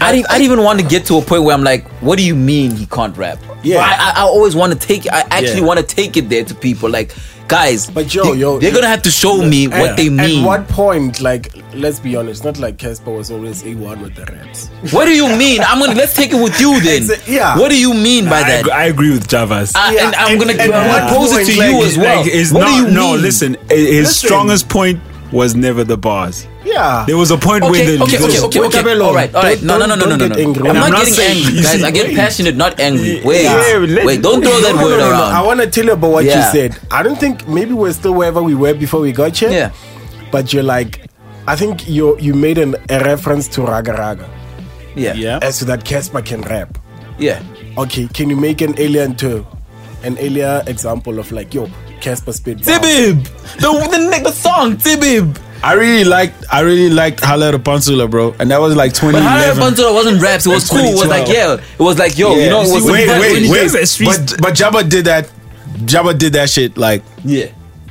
I 0.00 0.12
didn't, 0.12 0.30
I 0.30 0.38
didn't 0.38 0.52
even 0.52 0.64
want 0.64 0.80
to 0.80 0.86
get 0.86 1.04
to 1.06 1.18
a 1.18 1.22
point 1.22 1.44
where 1.44 1.54
I'm 1.54 1.64
like, 1.64 1.86
what 2.02 2.16
do 2.18 2.24
you 2.24 2.34
mean 2.34 2.70
he 2.72 2.86
can't 2.86 3.16
rap? 3.16 3.38
Yeah. 3.62 3.78
I, 3.78 4.10
I, 4.10 4.12
I 4.18 4.22
always 4.22 4.54
want 4.56 4.72
to 4.72 4.78
take. 4.78 5.06
I 5.10 5.20
actually 5.30 5.60
Yeah. 5.60 5.66
want 5.66 5.80
to 5.80 5.86
take 5.86 6.16
it 6.16 6.28
there 6.28 6.44
to 6.44 6.54
people. 6.54 6.90
Like, 6.90 7.14
guys, 7.48 7.90
But 7.90 8.12
yo, 8.14 8.24
they, 8.32 8.40
yo, 8.40 8.58
they're 8.58 8.72
gonna 8.72 8.86
have 8.88 9.02
to 9.02 9.10
show 9.10 9.42
me 9.44 9.68
what 9.68 9.96
they 9.96 10.08
mean. 10.08 10.42
At 10.42 10.46
what 10.46 10.68
point, 10.68 11.20
like, 11.20 11.52
let's 11.74 12.00
be 12.00 12.16
honest, 12.16 12.44
not 12.44 12.58
like 12.58 12.76
Cassper 12.78 13.14
was 13.16 13.30
always 13.30 13.62
A1 13.62 14.00
with 14.02 14.14
the 14.14 14.24
raps. 14.32 14.68
What 14.92 15.04
do 15.04 15.12
you 15.14 15.28
mean? 15.36 15.60
I'm 15.62 15.78
gonna 15.78 15.94
let's 15.94 16.14
take 16.14 16.32
it 16.32 16.42
with 16.42 16.58
you 16.60 16.80
then. 16.82 17.02
Exa- 17.02 17.28
yeah. 17.28 17.58
What 17.58 17.70
do 17.70 17.78
you 17.78 17.92
mean 17.94 18.24
by 18.24 18.40
I, 18.40 18.42
that? 18.48 18.60
agree- 18.60 18.72
I 18.72 18.84
agree 18.86 19.10
with 19.10 19.28
Javas. 19.28 19.72
I- 19.76 19.94
Yeah, 19.94 20.06
and 20.06 20.14
I'm 20.16 20.30
and- 20.32 20.40
gonna 20.40 20.52
and 20.54 20.72
I'm 20.72 20.88
what 20.88 21.00
gonna 21.00 21.16
pose 21.16 21.32
it 21.36 21.52
to 21.52 21.58
like- 21.58 21.70
you 21.70 21.82
as 21.84 21.98
well. 21.98 22.22
Like, 22.24 22.52
what 22.52 22.60
not, 22.60 22.66
do 22.68 22.74
you 22.76 22.84
mean? 22.86 22.94
no, 22.94 23.14
listen. 23.14 23.56
His 23.70 24.06
Listen. 24.08 24.26
strongest 24.28 24.68
point 24.68 25.00
was 25.30 25.54
never 25.54 25.84
the 25.84 25.96
bars. 25.98 26.46
Yeah. 26.72 27.04
There 27.06 27.16
was 27.16 27.30
a 27.30 27.36
point 27.36 27.64
Okay, 27.64 27.70
where 27.70 27.84
the 27.98 28.02
okay, 28.04 28.16
okay, 28.16 28.40
okay, 28.46 28.60
Wait, 28.60 28.74
okay. 28.74 29.00
All 29.00 29.14
right, 29.14 29.34
all 29.34 29.42
right. 29.42 29.58
don't- 29.58 29.66
No, 29.66 29.76
no, 29.78 29.86
no, 29.86 29.94
no, 29.94 30.04
no, 30.06 30.16
don't 30.16 30.18
no, 30.18 30.28
get 30.28 30.36
no. 30.38 30.42
angry. 30.48 30.62
I'm 30.68 30.76
I'm 30.76 30.80
not 30.80 30.90
not 30.90 30.98
getting 31.00 31.14
saying- 31.14 31.44
angry, 31.46 31.62
guys. 31.62 31.72
see- 31.80 31.84
I 31.84 31.90
get 31.90 32.14
passionate, 32.16 32.56
not 32.56 32.80
angry. 32.80 33.20
Wait, 33.24 33.42
Yeah, 33.44 33.84
let- 33.96 34.06
wait. 34.06 34.22
Don't 34.22 34.42
throw 34.42 34.58
that 34.60 34.74
No, 34.74 34.80
no, 34.80 34.84
word 34.86 34.98
no, 34.98 35.04
no. 35.04 35.10
around. 35.10 35.32
I 35.34 35.42
want 35.42 35.60
to 35.60 35.66
tell 35.66 35.84
you 35.84 35.92
about 35.92 36.10
what 36.10 36.24
Yeah. 36.24 36.38
you 36.46 36.52
said. 36.52 36.76
I 36.90 37.02
don't 37.02 37.18
think 37.20 37.46
maybe 37.46 37.72
we're 37.74 37.92
still 37.92 38.14
wherever 38.14 38.42
we 38.42 38.54
were 38.54 38.74
before 38.74 39.00
we 39.00 39.12
got 39.12 39.36
here. 39.36 39.50
Yeah. 39.50 39.70
But 40.30 40.52
you're 40.52 40.62
like, 40.76 41.00
I 41.46 41.56
think 41.56 41.88
you 41.88 42.16
you 42.20 42.32
made 42.34 42.56
an, 42.58 42.76
a 42.88 43.00
reference 43.00 43.48
to 43.48 43.62
Raga 43.62 43.92
Raga 43.92 44.28
Yeah, 44.94 45.14
yeah, 45.14 45.38
as 45.42 45.58
to 45.58 45.64
that 45.66 45.84
Cassper 45.84 46.24
can 46.24 46.40
rap. 46.42 46.78
yeah. 47.18 47.40
Okay, 47.76 48.08
can 48.12 48.30
you 48.30 48.36
make 48.36 48.60
an 48.60 48.74
alien 48.78 49.14
to 49.16 49.44
an 50.04 50.16
alien 50.20 50.66
example 50.68 51.18
of 51.18 51.32
like, 51.32 51.52
yo, 51.54 51.68
Cassper 52.00 52.32
spit. 52.32 52.58
Tibib, 52.58 53.24
the 53.60 53.68
the, 53.92 54.20
the 54.24 54.32
song 54.32 54.76
Tibib. 54.76 55.36
I 55.64 55.74
really 55.74 56.04
liked 56.04 56.44
I 56.50 56.60
really 56.60 56.90
liked 56.90 57.20
Hala 57.22 57.58
Pansula, 57.58 58.08
bro. 58.08 58.34
And 58.38 58.50
that 58.50 58.60
was 58.60 58.74
like 58.76 58.92
2011. 58.92 59.22
But 59.22 59.30
Harry 59.30 59.54
2011. 59.54 59.94
Wasn't 59.94 60.22
raps. 60.22 60.46
It 60.46 60.48
was 60.50 60.68
cool. 60.68 60.78
It 60.80 60.94
was 60.94 61.06
like 61.08 61.28
yeah. 61.28 61.54
It 61.54 61.78
was 61.82 61.98
like 61.98 62.18
yo, 62.18 62.34
you 62.36 62.50
know, 62.50 62.62
it 62.62 62.72
was 62.72 62.84
wait, 62.90 63.06
when- 63.08 63.20
wait, 63.50 63.72
wait. 63.72 63.98
But 64.04 64.42
but 64.42 64.54
Jabba 64.54 64.88
did 64.88 65.04
that. 65.06 65.30
Jabba 65.84 66.16
did 66.18 66.32
that 66.34 66.48
shit 66.50 66.76
like 66.76 67.02
Yeah. 67.24 67.46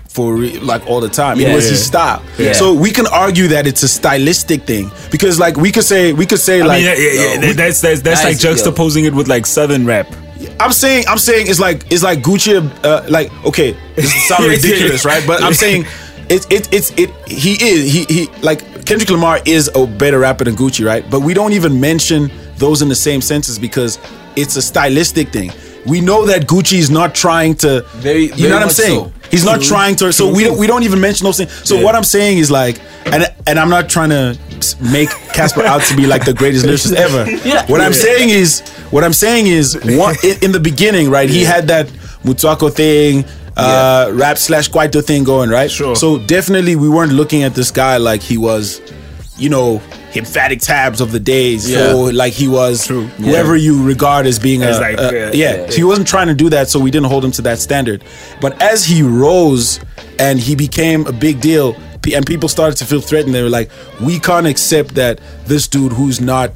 for 0.10 0.36
re- 0.36 0.60
like 0.60 0.86
all 0.88 1.00
the 1.02 1.10
time. 1.10 1.40
Yeah. 1.40 1.50
it 1.50 1.56
was 1.56 1.70
his 1.70 1.86
style. 1.86 2.22
Yeah. 2.38 2.54
So 2.54 2.74
we 2.74 2.92
can 2.92 3.08
argue 3.08 3.48
that 3.50 3.66
it's 3.68 3.84
a 3.84 3.88
stylistic 3.88 4.64
thing 4.66 4.92
because 5.10 5.40
like 5.40 5.56
we 5.58 5.72
could 5.72 5.84
say 5.86 6.12
we 6.14 6.26
could 6.26 6.40
say 6.40 6.62
I 6.62 6.66
like 6.66 6.78
mean, 6.84 6.86
yeah, 6.88 6.96
yeah, 6.96 7.12
yeah, 7.34 7.38
uh, 7.38 7.48
we- 7.48 7.54
that's 7.54 7.80
that's 7.82 8.02
that's 8.02 8.24
like 8.24 8.40
Guys, 8.42 8.44
yo. 8.44 8.54
juxtaposing 8.72 9.06
it 9.06 9.14
with 9.14 9.28
like 9.30 9.46
southern 9.46 9.86
rap. 9.86 10.08
I'm 10.60 10.72
saying 10.72 11.06
I'm 11.08 11.18
saying 11.20 11.48
it's 11.48 11.60
like 11.60 11.86
it's 11.92 12.04
like 12.04 12.20
Gucci 12.22 12.58
uh, 12.84 13.06
like 13.10 13.32
okay 13.46 13.76
this 13.96 14.28
sounds 14.28 14.48
ridiculous 14.48 15.06
right 15.06 15.24
but 15.26 15.42
I'm 15.44 15.54
saying 15.66 15.86
it's 16.32 16.46
it, 16.50 16.74
it's 16.74 16.92
it 16.98 17.10
he 17.28 17.54
is 17.62 17.92
he 17.94 18.06
he 18.06 18.28
like 18.42 18.86
Kendrick 18.86 19.10
Lamar 19.10 19.40
is 19.46 19.70
a 19.76 19.86
better 19.86 20.20
rapper 20.20 20.44
than 20.46 20.56
Gucci 20.56 20.86
right? 20.86 21.08
But 21.10 21.22
we 21.22 21.34
don't 21.34 21.54
even 21.54 21.80
mention 21.80 22.32
those 22.58 22.82
in 22.82 22.90
the 22.90 22.96
same 22.96 23.22
senses 23.22 23.60
because 23.60 24.00
it's 24.36 24.56
a 24.56 24.62
stylistic 24.62 25.30
thing. 25.30 25.52
We 25.86 26.00
know 26.00 26.26
that 26.28 26.44
Gucci 26.44 26.78
is 26.78 26.90
not 26.90 27.16
trying 27.16 27.56
to 27.56 27.82
Very- 27.96 28.32
you 28.34 28.48
know 28.48 28.56
what 28.56 28.64
I'm 28.64 28.70
saying? 28.70 29.06
so. 29.06 29.12
he's 29.32 29.44
not 29.44 29.62
trying 29.62 29.96
to 29.98 30.14
so 30.14 30.32
we 30.34 30.44
don't 30.44 30.58
we 30.58 30.68
don't 30.68 30.84
even 30.84 31.00
mention 31.02 31.26
those 31.26 31.38
things. 31.38 31.52
So 31.68 31.82
what 31.82 31.96
I'm 31.96 32.04
saying 32.04 32.38
is 32.38 32.50
like 32.50 32.80
and 33.06 33.26
and 33.48 33.60
I'm 33.60 33.70
not 33.70 33.90
trying 33.90 34.10
to 34.10 34.38
make 34.82 35.10
Cassper 35.36 35.66
out 35.66 35.82
to 35.84 35.96
be 35.96 36.06
like 36.06 36.24
the 36.24 36.34
greatest 36.34 36.66
lyricist 36.66 36.96
ever. 36.96 37.30
Yeah. 37.46 37.66
what 37.66 37.82
I'm 37.82 37.94
saying 37.94 38.30
is, 38.30 38.62
what 38.92 39.04
I'm 39.04 39.14
saying 39.14 39.48
is, 39.48 39.76
one 39.98 40.16
in, 40.24 40.38
in 40.44 40.52
the 40.52 40.60
beginning, 40.60 41.10
right? 41.10 41.28
He 41.30 41.44
had 41.44 41.68
that 41.70 41.88
Motswako 42.24 42.72
thing, 42.72 43.26
uh, 43.58 44.10
rap 44.14 44.38
slash 44.38 44.70
Kwaito 44.70 45.04
thing 45.04 45.24
going, 45.24 45.50
right? 45.50 45.70
Sure. 45.70 45.96
So 45.96 46.18
definitely, 46.20 46.76
we 46.76 46.90
weren't 46.90 47.12
looking 47.14 47.44
at 47.44 47.54
this 47.56 47.72
guy 47.72 47.98
like 47.98 48.22
he 48.22 48.38
was, 48.38 48.82
you 49.38 49.50
know, 49.50 49.82
emphatic 50.16 50.60
tabs 50.60 51.00
of 51.02 51.12
the 51.12 51.20
days, 51.20 51.70
Yeah. 51.70 51.94
or 51.94 52.12
like 52.12 52.34
he 52.34 52.48
was 52.48 52.88
True. 52.88 53.06
whoever 53.08 53.56
you 53.56 53.82
regard 53.84 54.26
as 54.26 54.40
being 54.40 54.62
a, 54.62 54.68
As 54.68 54.80
like, 54.80 54.98
a- 55.00 55.02
yeah, 55.14 55.32
yeah. 55.34 55.56
yeah. 55.64 55.70
So 55.70 55.76
he 55.78 55.84
wasn't 55.84 56.08
trying 56.08 56.28
to 56.28 56.34
do 56.34 56.50
that, 56.50 56.70
so 56.70 56.80
we 56.80 56.92
didn't 56.92 57.08
hold 57.08 57.24
him 57.24 57.32
to 57.32 57.42
that 57.44 57.60
standard. 57.60 58.04
But 58.42 58.62
as 58.62 58.86
he 58.86 59.02
rose 59.04 59.80
and 60.20 60.40
he 60.40 60.56
became 60.56 61.08
a 61.08 61.14
big 61.14 61.40
deal, 61.42 61.76
and 62.14 62.26
people 62.26 62.50
started 62.50 62.78
to 62.78 62.86
feel 62.86 63.00
threatened, 63.00 63.34
they 63.36 63.44
were 63.44 63.50
like, 63.50 63.70
"We 64.02 64.20
can't 64.20 64.48
accept 64.48 64.96
that 64.96 65.20
this 65.46 65.68
dude 65.68 65.94
who's 65.94 66.20
not." 66.20 66.52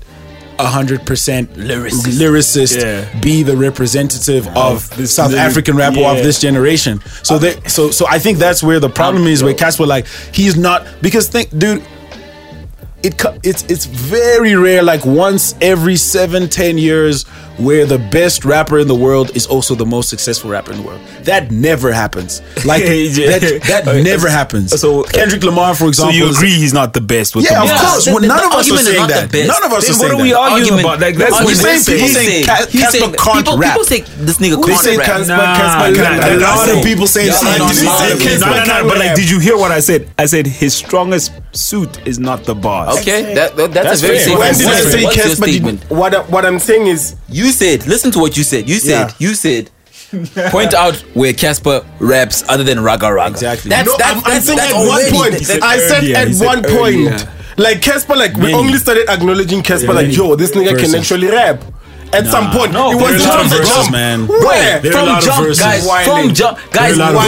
Hundred 0.60 1.06
percent 1.06 1.54
Lyricist. 1.56 2.18
lyricist 2.20 2.82
Yeah. 2.82 3.20
be 3.22 3.44
the 3.44 3.56
representative 3.58 4.48
of 4.56 4.90
this 4.98 5.14
South 5.16 5.32
lyric- 5.32 5.46
African 5.46 5.76
rapper 5.76 6.00
yeah. 6.00 6.12
of 6.12 6.18
this 6.18 6.40
generation. 6.40 7.02
So 7.24 7.38
they 7.38 7.60
so 7.68 7.92
so 7.92 8.06
I 8.10 8.20
think 8.20 8.38
that's 8.40 8.62
where 8.64 8.80
the 8.80 8.90
problem 8.90 9.28
is. 9.28 9.44
Where 9.44 9.54
Cassper 9.54 9.86
like 9.88 10.08
he's 10.34 10.56
not 10.56 10.86
because 11.02 11.28
think, 11.28 11.50
dude, 11.58 11.84
it 13.06 13.22
it's 13.44 13.64
it's 13.66 13.86
very 13.86 14.56
rare. 14.56 14.82
Like 14.84 15.06
once 15.06 15.54
every 15.62 15.96
seven 15.96 16.50
ten 16.50 16.78
years, 16.78 17.24
where 17.58 17.86
the 17.86 18.00
best 18.12 18.44
rapper 18.46 18.80
in 18.80 18.88
the 18.88 18.96
world 18.96 19.32
is 19.36 19.46
also 19.48 19.76
the 19.76 19.86
most 19.86 20.10
successful 20.10 20.50
rapper 20.50 20.72
in 20.74 20.78
the 20.82 20.84
world. 20.88 21.02
That 21.24 21.52
never 21.52 21.92
happens. 21.94 22.42
Like 22.66 22.82
Yeah. 22.84 23.38
that, 23.38 23.62
that 23.70 23.88
Okay, 23.88 24.02
never 24.04 24.28
happens. 24.30 24.80
so- 24.82 25.02
uh, 25.04 25.10
Kendrick 25.10 25.44
Lamar, 25.44 25.76
for 25.76 25.86
So 25.94 26.10
example, 26.10 26.16
you 26.16 26.30
agree 26.32 26.50
he's 26.56 26.74
not 26.74 26.94
the 26.94 27.02
best 27.02 27.36
with 27.36 27.46
Yeah, 27.46 27.62
the 27.62 27.62
of 27.64 27.70
bars? 27.70 27.82
course. 27.82 28.06
the- 28.06 28.12
Well, 28.14 28.22
none 28.26 28.38
the 28.42 28.48
of 28.48 28.54
us 28.54 28.72
are 28.72 28.74
is 28.74 28.86
saying 28.88 29.08
that. 29.08 29.34
None 29.34 29.64
of 29.64 29.72
us 29.78 29.86
Then 29.88 29.96
are 29.96 30.00
what 30.02 30.12
are 30.20 30.24
we 30.24 30.34
arguing 30.34 30.80
about? 30.80 31.00
Like 31.00 31.16
that's 31.16 31.34
argument- 31.34 31.46
what 31.46 31.46
We're 31.46 31.78
saying 31.78 31.84
people 31.86 32.08
he's 32.08 32.16
saying 32.18 32.44
saying- 32.44 32.46
Ca- 32.46 32.66
Cassper 32.82 33.10
can't 33.18 33.46
people, 33.46 33.58
rap. 33.60 33.74
People 33.76 33.86
say 33.86 34.02
this 34.26 34.38
nigga 34.42 34.58
They 34.58 34.68
can't 34.74 34.82
say 34.84 34.98
rap. 34.98 35.08
Cassper, 35.08 35.28
Nah, 35.28 35.56
Cassper 35.62 35.90
nah, 35.94 36.04
can 36.04 36.40
nah, 36.40 36.48
A 36.50 36.58
lot 36.58 36.70
of 36.74 36.84
people 36.84 37.08
saying 37.08 37.28
Yeah, 37.28 37.38
say 37.38 37.58
can't 38.66 38.88
but 38.90 38.98
like, 38.98 39.16
did 39.16 39.30
you 39.30 39.40
hear 39.40 39.58
what 39.58 39.72
I 39.72 39.80
said? 39.80 40.10
I 40.18 40.26
said 40.26 40.48
his 40.48 40.74
strongest 40.74 41.32
suit 41.56 42.06
is 42.08 42.20
not 42.20 42.44
the 42.44 42.54
bars. 42.56 42.98
Okay, 43.00 43.34
that, 43.36 43.56
that- 43.56 43.72
that's, 43.74 44.02
That's 44.02 44.04
a 44.04 44.06
very 44.08 44.18
fair. 44.18 44.26
safe 44.26 44.38
When 44.38 44.48
What's 44.48 44.58
did 44.60 44.64
your 44.68 44.74
I 44.74 44.80
What's 44.82 44.92
say 44.92 45.02
your 45.02 45.12
Cassper? 45.12 45.44
statement? 45.50 45.82
Did, 45.82 45.90
what, 45.98 46.14
I- 46.16 46.22
what 46.24 46.46
I'm 46.46 46.60
saying 46.60 46.88
is, 46.88 47.16
You 47.30 47.52
said, 47.52 47.88
listen 47.88 48.12
to 48.12 48.20
what 48.20 48.36
you 48.38 48.44
said. 48.44 48.68
You 48.70 48.76
said, 48.80 49.10
Yeah. 49.10 49.12
you 49.20 49.34
said, 49.36 49.70
point 50.52 50.74
out 50.74 50.96
where 51.16 51.34
Cassper 51.34 51.86
raps 52.00 52.44
other 52.48 52.64
than 52.64 52.80
Raga 52.82 53.12
Raga. 53.14 53.32
Exactly. 53.34 53.70
That's, 53.70 53.88
no, 53.88 53.98
that's, 53.98 54.12
I'm, 54.12 54.18
I'm 54.18 54.24
that's, 54.24 54.46
saying 54.46 54.58
that's 54.58 54.74
at 54.74 54.88
one 54.88 55.12
point, 55.12 55.34
that- 55.48 55.64
I 55.64 55.78
said 55.80 56.04
earlier, 56.04 56.16
at 56.18 56.34
said 56.34 56.46
one 56.46 56.64
point, 56.64 57.28
like 57.58 57.82
Cassper, 57.82 58.16
like 58.18 58.36
we 58.36 58.54
only 58.54 58.78
started 58.78 59.10
acknowledging 59.10 59.62
Cassper, 59.62 59.94
like 59.94 60.08
many 60.08 60.14
yo, 60.16 60.36
this 60.36 60.52
nigga 60.52 60.78
can 60.80 60.94
actually 60.96 61.28
rap. 61.28 61.64
At 62.16 62.28
some 62.32 62.48
point. 62.52 62.72
No, 62.72 62.92
it 62.92 62.96
there 62.96 63.04
wasn't 63.12 63.28
are 63.28 63.28
a 63.28 63.36
lot 63.36 63.40
from 63.44 63.50
the 63.52 63.62
jump. 63.68 63.92
man. 63.92 64.18
Where? 64.28 64.80
There 64.80 64.92
from 64.96 65.08
jump, 65.20 65.44
guys. 65.60 65.84
Whining. 65.86 66.08
From 66.08 66.24
jump, 66.34 66.54
There 66.58 66.72
guys. 66.72 66.96
a 66.96 67.00
lot 67.00 67.12
of 67.16 67.22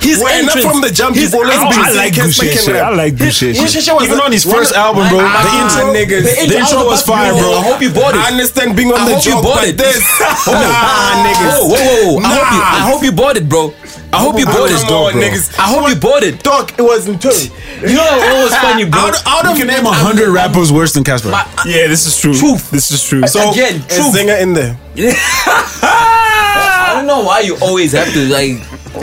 His 0.00 0.18
Where, 0.20 0.42
not 0.42 0.56
entrance 0.56 0.64
from 0.64 0.80
the 0.80 0.90
jump. 0.90 1.12
his 1.16 1.30
You've 1.30 1.34
always 1.40 1.60
been 1.60 1.84
I 1.84 1.90
like 1.92 2.14
saying 2.14 2.32
Gusheshe. 2.32 2.80
I 2.80 2.90
like 2.90 3.14
Gusheshe. 3.20 3.54
Gusheshe 3.60 3.92
was 3.94 4.04
Even 4.08 4.20
on 4.20 4.32
his 4.32 4.44
first 4.44 4.72
album, 4.74 5.08
bro. 5.12 5.18
The 5.20 5.52
intro, 5.60 5.92
niggas. 5.92 6.24
the 6.24 6.34
intro 6.40 6.58
intro 6.60 6.80
was 6.88 7.02
fire, 7.04 7.32
bro. 7.36 7.52
I 7.52 7.62
hope 7.68 7.80
you 7.82 7.90
bought 7.92 8.14
it. 8.14 8.20
I 8.24 8.30
understand 8.32 8.76
being 8.76 8.92
on 8.92 9.04
the 9.04 9.14
hope 9.14 9.24
you 9.24 9.32
job, 9.32 9.44
bought 9.44 9.60
but 9.60 9.68
it. 9.68 9.76
this, 9.76 10.00
nah, 10.46 11.24
niggas. 11.24 11.60
Whoa, 11.60 11.68
whoa, 11.68 12.16
whoa! 12.16 12.24
I 12.24 12.32
hope 12.32 12.50
you, 12.52 12.60
I 12.62 12.80
hope 12.90 13.02
you 13.04 13.12
bought 13.12 13.36
it, 13.36 13.48
bro. 13.48 13.74
I 14.12 14.18
hope 14.18 14.38
you 14.38 14.44
bought 14.46 14.70
it, 14.70 14.82
on, 14.90 15.12
bro. 15.12 15.22
niggas. 15.22 15.56
I 15.58 15.62
hope 15.70 15.88
you 15.88 15.94
bought 15.94 16.22
it. 16.24 16.42
Dog, 16.42 16.72
it 16.78 16.82
wasn't 16.82 17.22
two. 17.22 17.30
You 17.80 17.94
know 17.94 18.02
what 18.02 18.44
was 18.44 18.54
funny, 18.66 18.84
bro? 18.84 19.00
Out, 19.00 19.22
out 19.26 19.44
You 19.56 19.58
can 19.64 19.68
name 19.68 19.86
a 19.86 19.92
hundred 19.92 20.30
rappers 20.30 20.72
worse 20.72 20.92
than 20.94 21.04
Cassper. 21.04 21.30
Yeah, 21.64 21.86
this 21.86 22.06
is 22.06 22.18
true. 22.18 22.34
Truth. 22.34 22.70
This 22.70 22.90
is 22.90 23.02
true. 23.06 23.26
So- 23.26 23.50
Again, 23.52 23.76
Is 23.76 23.86
truth. 23.96 24.14
Zingah 24.16 24.40
in 24.42 24.52
there? 24.54 24.76
I 25.92 26.92
don't 26.96 27.06
know 27.06 27.22
why 27.24 27.40
you 27.40 27.56
always 27.62 27.92
have 27.92 28.12
to 28.12 28.26
like 28.28 28.60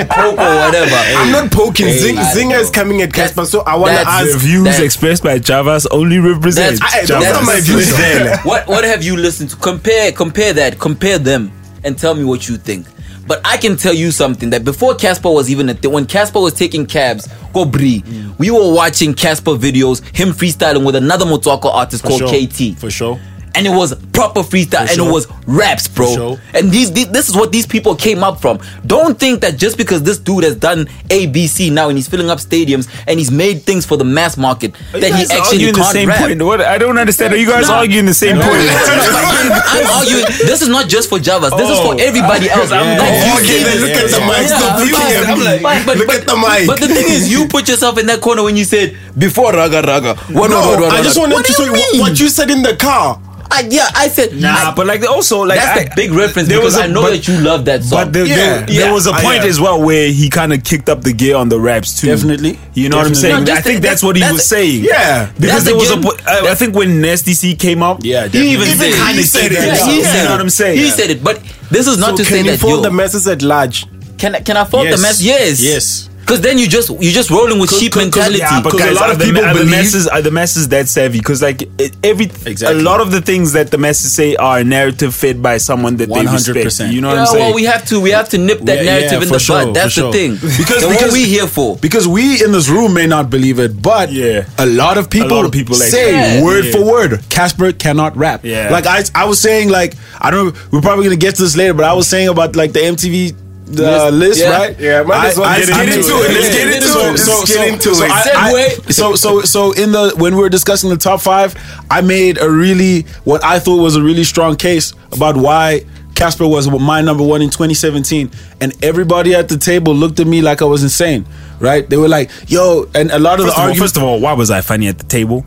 poke 0.09 0.37
or 0.37 0.55
whatever. 0.65 0.95
I'm 1.17 1.31
not 1.31 1.51
poking. 1.51 1.87
Hey, 1.87 1.97
Zing, 1.97 2.15
Zingah 2.17 2.59
is 2.59 2.69
coming 2.69 3.01
at 3.01 3.09
Cassper, 3.11 3.45
so 3.45 3.61
I 3.61 3.75
want 3.75 3.91
to 3.91 3.95
that's- 4.03 4.25
the 4.25 4.33
ask. 4.35 4.45
views 4.45 4.63
that- 4.65 4.83
expressed 4.83 5.23
by 5.23 5.39
Javas 5.39 5.87
only 5.91 6.19
represent 6.19 6.79
That's- 6.79 7.09
I- 7.09 7.13
Javas. 7.13 7.41
are 7.41 7.45
my 7.45 7.59
views 7.61 7.95
there. 7.97 8.37
what 8.43 8.67
what 8.67 8.83
have 8.83 9.03
you 9.03 9.15
listened 9.17 9.51
to? 9.51 9.55
Compare 9.55 10.11
compare 10.11 10.53
that, 10.53 10.79
compare 10.79 11.17
them, 11.17 11.51
and 11.83 11.97
tell 11.97 12.13
me 12.13 12.23
what 12.25 12.47
you 12.49 12.57
think. 12.57 12.85
But 13.27 13.41
I 13.43 13.57
can 13.57 13.75
tell 13.75 13.93
you 13.93 14.11
something 14.11 14.49
that 14.51 14.63
before 14.63 14.93
Cassper 14.93 15.33
was 15.33 15.49
even 15.49 15.69
a 15.69 15.73
thing, 15.73 15.91
when 15.91 16.05
Cassper 16.05 16.41
was 16.41 16.53
taking 16.53 16.85
cabs, 16.85 17.27
go 17.53 17.65
Brie, 17.65 18.01
mm. 18.01 18.37
we 18.39 18.49
were 18.49 18.73
watching 18.73 19.13
Cassper 19.13 19.57
videos, 19.57 20.01
him 20.15 20.29
freestyling 20.29 20.85
with 20.85 20.95
another 20.95 21.25
Motswako 21.25 21.65
artist 21.65 22.03
For 22.03 22.09
called 22.09 22.29
sure. 22.29 22.47
KT. 22.47 22.79
For 22.79 22.89
sure. 22.89 23.19
And 23.57 23.65
it 23.65 23.71
was 23.73 23.95
proper 24.13 24.41
freestyle 24.41 24.81
and 24.81 24.89
sure. 24.91 25.09
it 25.09 25.11
was 25.11 25.25
raps, 25.47 25.87
bro. 25.87 26.13
sure. 26.13 26.37
And 26.53 26.69
these, 26.71 26.91
these 26.93 27.09
this 27.09 27.27
is 27.29 27.35
what 27.35 27.51
these 27.51 27.65
people 27.65 27.95
came 27.95 28.23
up 28.23 28.39
from. 28.39 28.59
Don't 28.85 29.17
think 29.19 29.41
that 29.41 29.57
just 29.57 29.77
because 29.77 30.03
this 30.03 30.19
dude 30.19 30.43
has 30.43 30.55
done 30.55 30.85
ABC 31.09 31.71
now 31.71 31.89
and 31.89 31.97
he's 31.97 32.07
filling 32.07 32.29
up 32.29 32.37
stadiums 32.37 32.85
and 33.07 33.17
he's 33.17 33.31
made 33.31 33.63
things 33.63 33.83
for 33.85 33.97
the 33.97 34.03
mass 34.05 34.37
market 34.37 34.73
that 34.91 35.01
he 35.17 35.23
actually 35.25 35.65
arguing 35.65 35.73
the 35.73 35.81
can't 35.81 35.93
same 35.97 36.09
rap. 36.09 36.19
point? 36.19 36.41
What 36.43 36.61
I 36.61 36.77
don't 36.77 36.97
understand. 36.99 37.33
Are 37.33 37.37
you 37.37 37.47
guys 37.49 37.67
Nah. 37.67 37.77
arguing 37.81 38.05
the 38.05 38.13
same 38.13 38.35
point? 38.45 38.61
I'm 38.61 39.87
arguing. 39.97 40.25
This 40.45 40.61
is 40.61 40.69
not 40.69 40.87
just 40.87 41.09
for 41.09 41.17
Javas. 41.17 41.57
This 41.57 41.69
is 41.69 41.79
for 41.79 41.93
Oh. 41.97 42.07
everybody 42.07 42.49
else. 42.49 42.71
I'm 42.77 42.85
Yeah. 42.85 43.01
like, 43.01 43.15
you 43.25 43.33
okay, 43.33 43.57
see 43.57 43.63
then 43.63 43.77
this- 43.77 43.81
look 43.81 43.97
at 43.97 44.09
the 44.13 44.21
mic. 44.21 44.47
Stop 44.47 44.79
looking 44.79 45.09
at 45.17 45.29
I'm 45.29 45.39
me. 45.39 45.59
but- 45.63 45.85
but- 45.85 45.97
Look 45.97 46.13
at 46.13 46.27
the 46.27 46.35
mic. 46.37 46.67
But 46.67 46.79
the 46.79 46.87
thing 46.93 47.07
is, 47.09 47.31
you 47.31 47.47
put 47.47 47.67
yourself 47.67 47.97
in 47.97 48.05
that 48.07 48.21
corner 48.21 48.43
when 48.43 48.55
you 48.55 48.65
said 48.65 48.95
before 49.17 49.51
raga 49.53 49.81
raga. 49.81 50.15
What, 50.33 50.49
No, 50.49 50.59
what, 50.61 50.79
what, 50.79 50.91
I 50.91 50.95
what, 50.99 51.03
just 51.03 51.17
what? 51.17 51.31
wanted 51.31 51.47
to 51.47 51.53
say 51.53 51.65
you 51.65 51.71
what, 51.71 51.91
mean? 51.93 52.01
what 52.01 52.19
you 52.19 52.29
said 52.29 52.49
in 52.51 52.61
the 52.61 52.75
car. 52.75 53.19
I, 53.49 53.67
yeah, 53.69 53.89
I 53.95 54.07
said 54.09 54.33
Nah, 54.35 54.71
I- 54.71 54.73
but 54.75 54.85
like 54.87 55.03
also 55.07 55.41
like 55.41 55.59
that's 55.59 55.79
I, 55.79 55.83
the 55.85 55.91
big 55.95 56.11
reference 56.11 56.47
there 56.49 56.57
because 56.59 56.75
was 56.75 56.81
a- 56.81 56.83
I 56.83 56.87
know 56.87 57.01
but- 57.01 57.11
that 57.11 57.27
you 57.27 57.37
love 57.39 57.65
that 57.65 57.83
song. 57.83 58.05
But 58.05 58.13
there, 58.13 58.25
Yeah. 58.25 58.35
there, 58.35 58.65
there 58.65 58.75
Yeah. 58.87 58.91
was 58.91 59.07
a 59.07 59.13
point 59.13 59.43
yeah. 59.43 59.49
as 59.49 59.59
well 59.59 59.81
where 59.81 60.09
he 60.09 60.29
kind 60.29 60.53
of 60.53 60.63
kicked 60.63 60.89
up 60.89 61.01
the 61.03 61.13
gear 61.13 61.35
on 61.35 61.49
the 61.49 61.59
raps 61.59 61.99
too. 61.99 62.07
Definitely. 62.07 62.59
You 62.73 62.89
know 62.89 62.97
what 62.97 63.07
I'm 63.07 63.15
saying? 63.15 63.45
No, 63.45 63.53
I 63.53 63.61
think 63.61 63.81
the- 63.81 63.87
that's 63.87 64.03
what 64.03 64.15
he 64.15 64.21
that's 64.21 64.33
was 64.33 64.41
the- 64.43 64.47
saying. 64.55 64.83
Yeah. 64.83 65.29
Because 65.39 65.63
That's 65.63 65.65
there 65.65 65.75
was 65.75 65.89
a. 65.91 65.93
again- 65.93 66.03
po- 66.03 66.47
I, 66.47 66.51
I 66.51 66.55
think 66.55 66.75
when 66.75 67.01
Nasty 67.01 67.33
C 67.33 67.55
came 67.55 67.81
out, 67.81 68.03
Yeah, 68.03 68.27
he 68.27 68.53
even, 68.53 68.67
Even 68.67 68.77
said 68.77 68.93
he 69.15 69.19
it. 69.21 69.25
said 69.25 69.45
it. 69.45 69.51
Yeah, 69.53 69.65
Yeah. 69.65 69.85
he 69.85 69.97
Yeah. 69.99 70.03
said 70.11 70.17
You 70.17 70.23
know 70.25 70.31
what 70.31 70.41
I'm 70.41 70.49
saying? 70.49 70.77
He 70.77 70.89
said 70.89 71.09
it, 71.09 71.23
but 71.23 71.39
this 71.71 71.87
is 71.87 71.97
not 71.97 72.11
so 72.11 72.17
to 72.17 72.25
say 72.25 72.37
can 72.37 72.45
you 72.45 72.51
that 72.51 72.59
fold 72.59 72.73
yo, 72.77 72.81
the 72.81 72.91
masses 72.91 73.27
at 73.27 73.41
large? 73.41 73.85
can 74.17 74.35
I- 74.35 74.39
can 74.41 74.57
I 74.57 74.65
fault 74.65 74.83
the 74.85 74.89
Yes. 74.91 75.01
mess? 75.01 75.21
Yes, 75.21 75.61
Yes. 75.61 76.09
Because 76.27 76.41
then 76.41 76.57
you 76.57 76.67
just 76.67 76.89
you 76.89 77.11
just 77.13 77.29
rolling 77.31 77.57
with 77.57 77.71
sheep 77.73 77.95
mentality. 77.95 78.39
Yeah, 78.39 78.59
but 78.61 78.73
Because 78.73 78.91
a 78.91 78.99
lot 78.99 79.11
of 79.11 79.17
people 79.17 79.45
are 79.45 79.53
the 79.53 79.61
believe- 79.61 79.71
masses 79.71 80.07
are 80.09 80.21
the 80.21 80.29
masses 80.29 80.67
that 80.67 80.89
savvy 80.89 81.19
because 81.19 81.41
like 81.41 81.61
it, 81.79 81.95
every 82.03 82.25
Exactly. 82.25 82.67
a 82.81 82.83
lot 82.83 82.99
of 82.99 83.11
the 83.11 83.21
things 83.21 83.53
that 83.53 83.71
the 83.71 83.77
masses 83.77 84.11
say 84.11 84.35
are 84.35 84.59
a 84.59 84.63
narrative 84.65 85.15
fed 85.15 85.41
by 85.41 85.55
someone 85.57 85.95
that 85.97 86.09
they 86.09 86.25
100%. 86.25 86.65
respect. 86.65 86.91
You 86.91 86.99
know 86.99 87.07
what 87.07 87.13
yeah, 87.15 87.21
I'm 87.21 87.27
saying? 87.27 87.45
well, 87.45 87.53
we 87.55 87.63
have 87.63 87.85
to 87.85 88.01
we 88.01 88.09
have 88.11 88.27
to 88.29 88.37
nip 88.37 88.59
that 88.63 88.79
Yeah, 88.79 88.91
narrative 88.91 89.11
yeah, 89.21 89.27
in 89.27 89.29
the 89.29 89.39
sure, 89.39 89.65
bud. 89.67 89.73
That's 89.73 89.95
the 89.95 90.01
sure. 90.01 90.11
thing. 90.11 90.31
Because- 90.35 90.83
and 90.83 90.91
what 90.91 90.99
because- 90.99 91.13
we 91.13 91.23
here 91.23 91.47
for? 91.47 91.77
Because 91.77 92.05
we 92.09 92.43
in 92.43 92.51
this 92.51 92.67
room 92.67 92.93
may 92.93 93.07
not 93.07 93.29
believe 93.29 93.57
it, 93.59 93.81
but 93.81 94.11
Yeah. 94.11 94.43
a 94.57 94.65
lot 94.65 94.97
of 94.97 95.09
people, 95.09 95.29
lot 95.37 95.45
of 95.45 95.53
people 95.53 95.77
like 95.79 95.87
say 95.89 96.11
that. 96.11 96.43
word 96.43 96.65
Yeah. 96.65 96.71
for 96.73 96.83
word, 96.83 97.11
Cassper 97.29 97.71
cannot 97.79 98.17
rap. 98.17 98.41
Yeah. 98.43 98.67
Like 98.69 98.85
I, 98.85 99.05
I 99.15 99.23
was 99.31 99.39
saying, 99.39 99.69
like 99.69 99.93
I 100.19 100.29
don't. 100.29 100.47
know, 100.47 100.61
We're 100.71 100.81
probably 100.81 101.05
gonna 101.05 101.15
get 101.15 101.35
to 101.35 101.43
this 101.43 101.55
later, 101.55 101.73
but 101.73 101.85
I 101.85 101.93
was 101.93 102.05
saying 102.07 102.27
about 102.27 102.57
like 102.57 102.73
the 102.73 102.81
MTV. 102.81 103.33
The 103.69 104.09
List, 104.11 104.13
list, 104.13 104.39
yeah. 104.41 104.57
right? 104.57 104.79
Yeah, 104.79 105.03
might 105.03 105.27
as 105.27 105.37
well 105.37 105.45
I- 105.49 105.59
get 105.59 105.69
I- 105.71 105.83
into 105.83 105.97
I- 106.13 106.25
it. 106.25 106.31
Let's 106.33 106.49
get 106.55 106.67
into 106.75 106.87
so, 106.87 106.99
it. 107.01 107.09
Let's 107.11 107.25
So, 107.25 107.39
get 107.41 107.47
so, 107.47 107.63
into 107.63 107.95
so 107.95 108.03
it. 108.05 108.11
I- 108.11 108.53
I- 108.87 108.91
so, 108.91 109.15
so, 109.15 109.41
so 109.41 109.71
in 109.73 109.91
the 109.91 110.13
when 110.17 110.35
we 110.35 110.41
were 110.41 110.49
discussing 110.49 110.89
the 110.89 110.95
top 110.97 111.19
five, 111.21 111.53
I 111.91 112.01
made 112.01 112.37
a 112.41 112.49
really 112.49 113.01
what 113.25 113.43
I 113.43 113.59
thought 113.59 113.81
was 113.81 113.95
a 113.97 114.01
really 114.01 114.23
strong 114.23 114.55
case 114.55 114.93
about 115.11 115.35
why 115.35 115.83
Cassper 116.15 116.49
was 116.49 116.67
my 116.69 117.01
number 117.01 117.23
one 117.23 117.41
in 117.41 117.49
2017, 117.49 118.31
and 118.61 118.73
everybody 118.83 119.35
at 119.35 119.49
the 119.49 119.57
table 119.57 119.93
looked 119.93 120.19
at 120.19 120.25
me 120.27 120.41
like 120.41 120.61
I 120.61 120.65
was 120.65 120.81
insane. 120.81 121.25
Right? 121.59 121.87
They 121.89 121.97
were 121.97 122.07
like, 122.07 122.29
"Yo," 122.47 122.87
and 122.95 123.11
a 123.11 123.19
lot 123.19 123.39
of 123.39 123.45
First 123.47 123.55
the 123.57 123.61
arguments. 123.61 123.81
first 123.81 123.97
of 123.97 124.03
all, 124.03 124.19
why 124.19 124.33
was 124.33 124.49
I 124.49 124.61
funny 124.61 124.87
at 124.87 124.97
the 124.99 125.05
table? 125.05 125.45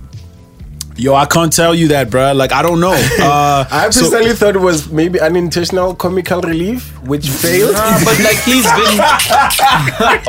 Yo, 0.97 1.15
I 1.15 1.25
can't 1.25 1.53
tell 1.53 1.75
you 1.75 1.89
that, 1.89 2.11
bruh. 2.11 2.35
Like, 2.37 2.53
I 2.53 2.63
don't 2.63 2.81
know. 2.81 2.93
Uh, 3.21 3.65
I 3.71 3.91
so- 3.91 4.11
thought 4.35 4.57
it 4.57 4.61
was 4.61 4.91
maybe 4.91 5.21
unintentional 5.21 5.95
comical 5.95 6.41
relief, 6.43 6.91
which 7.07 7.29
failed. 7.29 7.73
Nah, 7.75 7.99
but 8.05 8.19
like 8.21 8.37
he's 8.39 8.65
been 8.65 9.01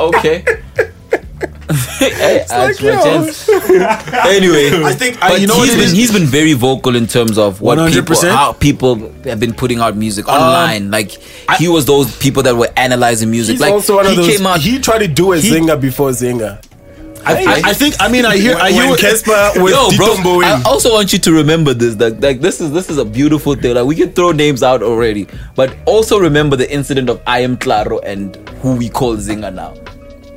okay. 0.00 0.44
Hey, 1.98 2.44
I 2.50 2.66
like, 2.66 2.82
anyway, 4.26 4.82
I 4.84 4.92
think- 4.94 5.22
I- 5.22 5.30
but 5.30 5.40
you 5.40 5.46
know 5.46 5.62
he's 5.62 5.74
been 5.74 5.94
he's 5.94 6.12
been 6.12 6.26
very 6.26 6.52
vocal 6.52 6.96
in 6.96 7.06
terms 7.06 7.38
of 7.38 7.60
what 7.62 7.78
people 7.90 8.14
100%? 8.16 8.30
how 8.30 8.52
people 8.52 8.96
have 9.24 9.40
been 9.40 9.54
putting 9.54 9.78
out 9.80 9.96
music 9.96 10.28
Um, 10.28 10.34
online. 10.34 10.90
like 10.90 11.12
he 11.58 11.68
was 11.68 11.86
those 11.86 12.14
people 12.18 12.42
that 12.42 12.54
were 12.56 12.68
analyzing 12.76 13.30
music. 13.30 13.52
He's 13.54 13.60
like 13.60 13.72
also 13.72 13.96
one 13.96 14.04
of 14.06 14.12
he 14.12 14.16
those. 14.16 14.36
came 14.36 14.46
out. 14.46 14.60
he 14.60 14.78
tried 14.80 14.98
to 14.98 15.08
do 15.08 15.32
a 15.32 15.38
he- 15.38 15.50
zinger 15.50 15.80
before 15.80 16.10
zinger. 16.10 16.62
I, 17.24 17.44
I, 17.44 17.62
I 17.70 17.72
think. 17.72 17.94
I 18.00 18.08
mean, 18.08 18.24
I 18.24 18.36
hear. 18.36 18.56
I 18.56 18.62
When- 18.64 18.72
hear. 18.72 18.80
when 18.82 18.90
what- 18.90 19.00
Cassper 19.00 19.62
was 19.62 19.72
Yo, 19.72 19.96
bro, 20.22 20.40
I 20.42 20.62
also 20.66 20.92
want 20.92 21.12
you 21.12 21.18
to 21.20 21.32
remember 21.32 21.72
this. 21.74 21.94
That 21.96 22.20
like 22.20 22.40
this 22.40 22.60
is 22.60 22.72
this 22.72 22.90
is 22.90 22.98
a 22.98 23.04
beautiful 23.04 23.54
thing. 23.54 23.74
Like 23.74 23.84
we 23.86 23.94
can 23.94 24.12
throw 24.12 24.32
names 24.32 24.62
out 24.62 24.82
already, 24.82 25.26
but 25.54 25.76
also 25.86 26.18
remember 26.18 26.56
the 26.56 26.70
incident 26.72 27.08
of 27.08 27.20
I 27.26 27.40
am 27.40 27.56
Claro 27.56 27.98
and 28.00 28.36
who 28.60 28.76
we 28.76 28.88
call 28.88 29.16
Zingah 29.16 29.54
now. 29.54 29.74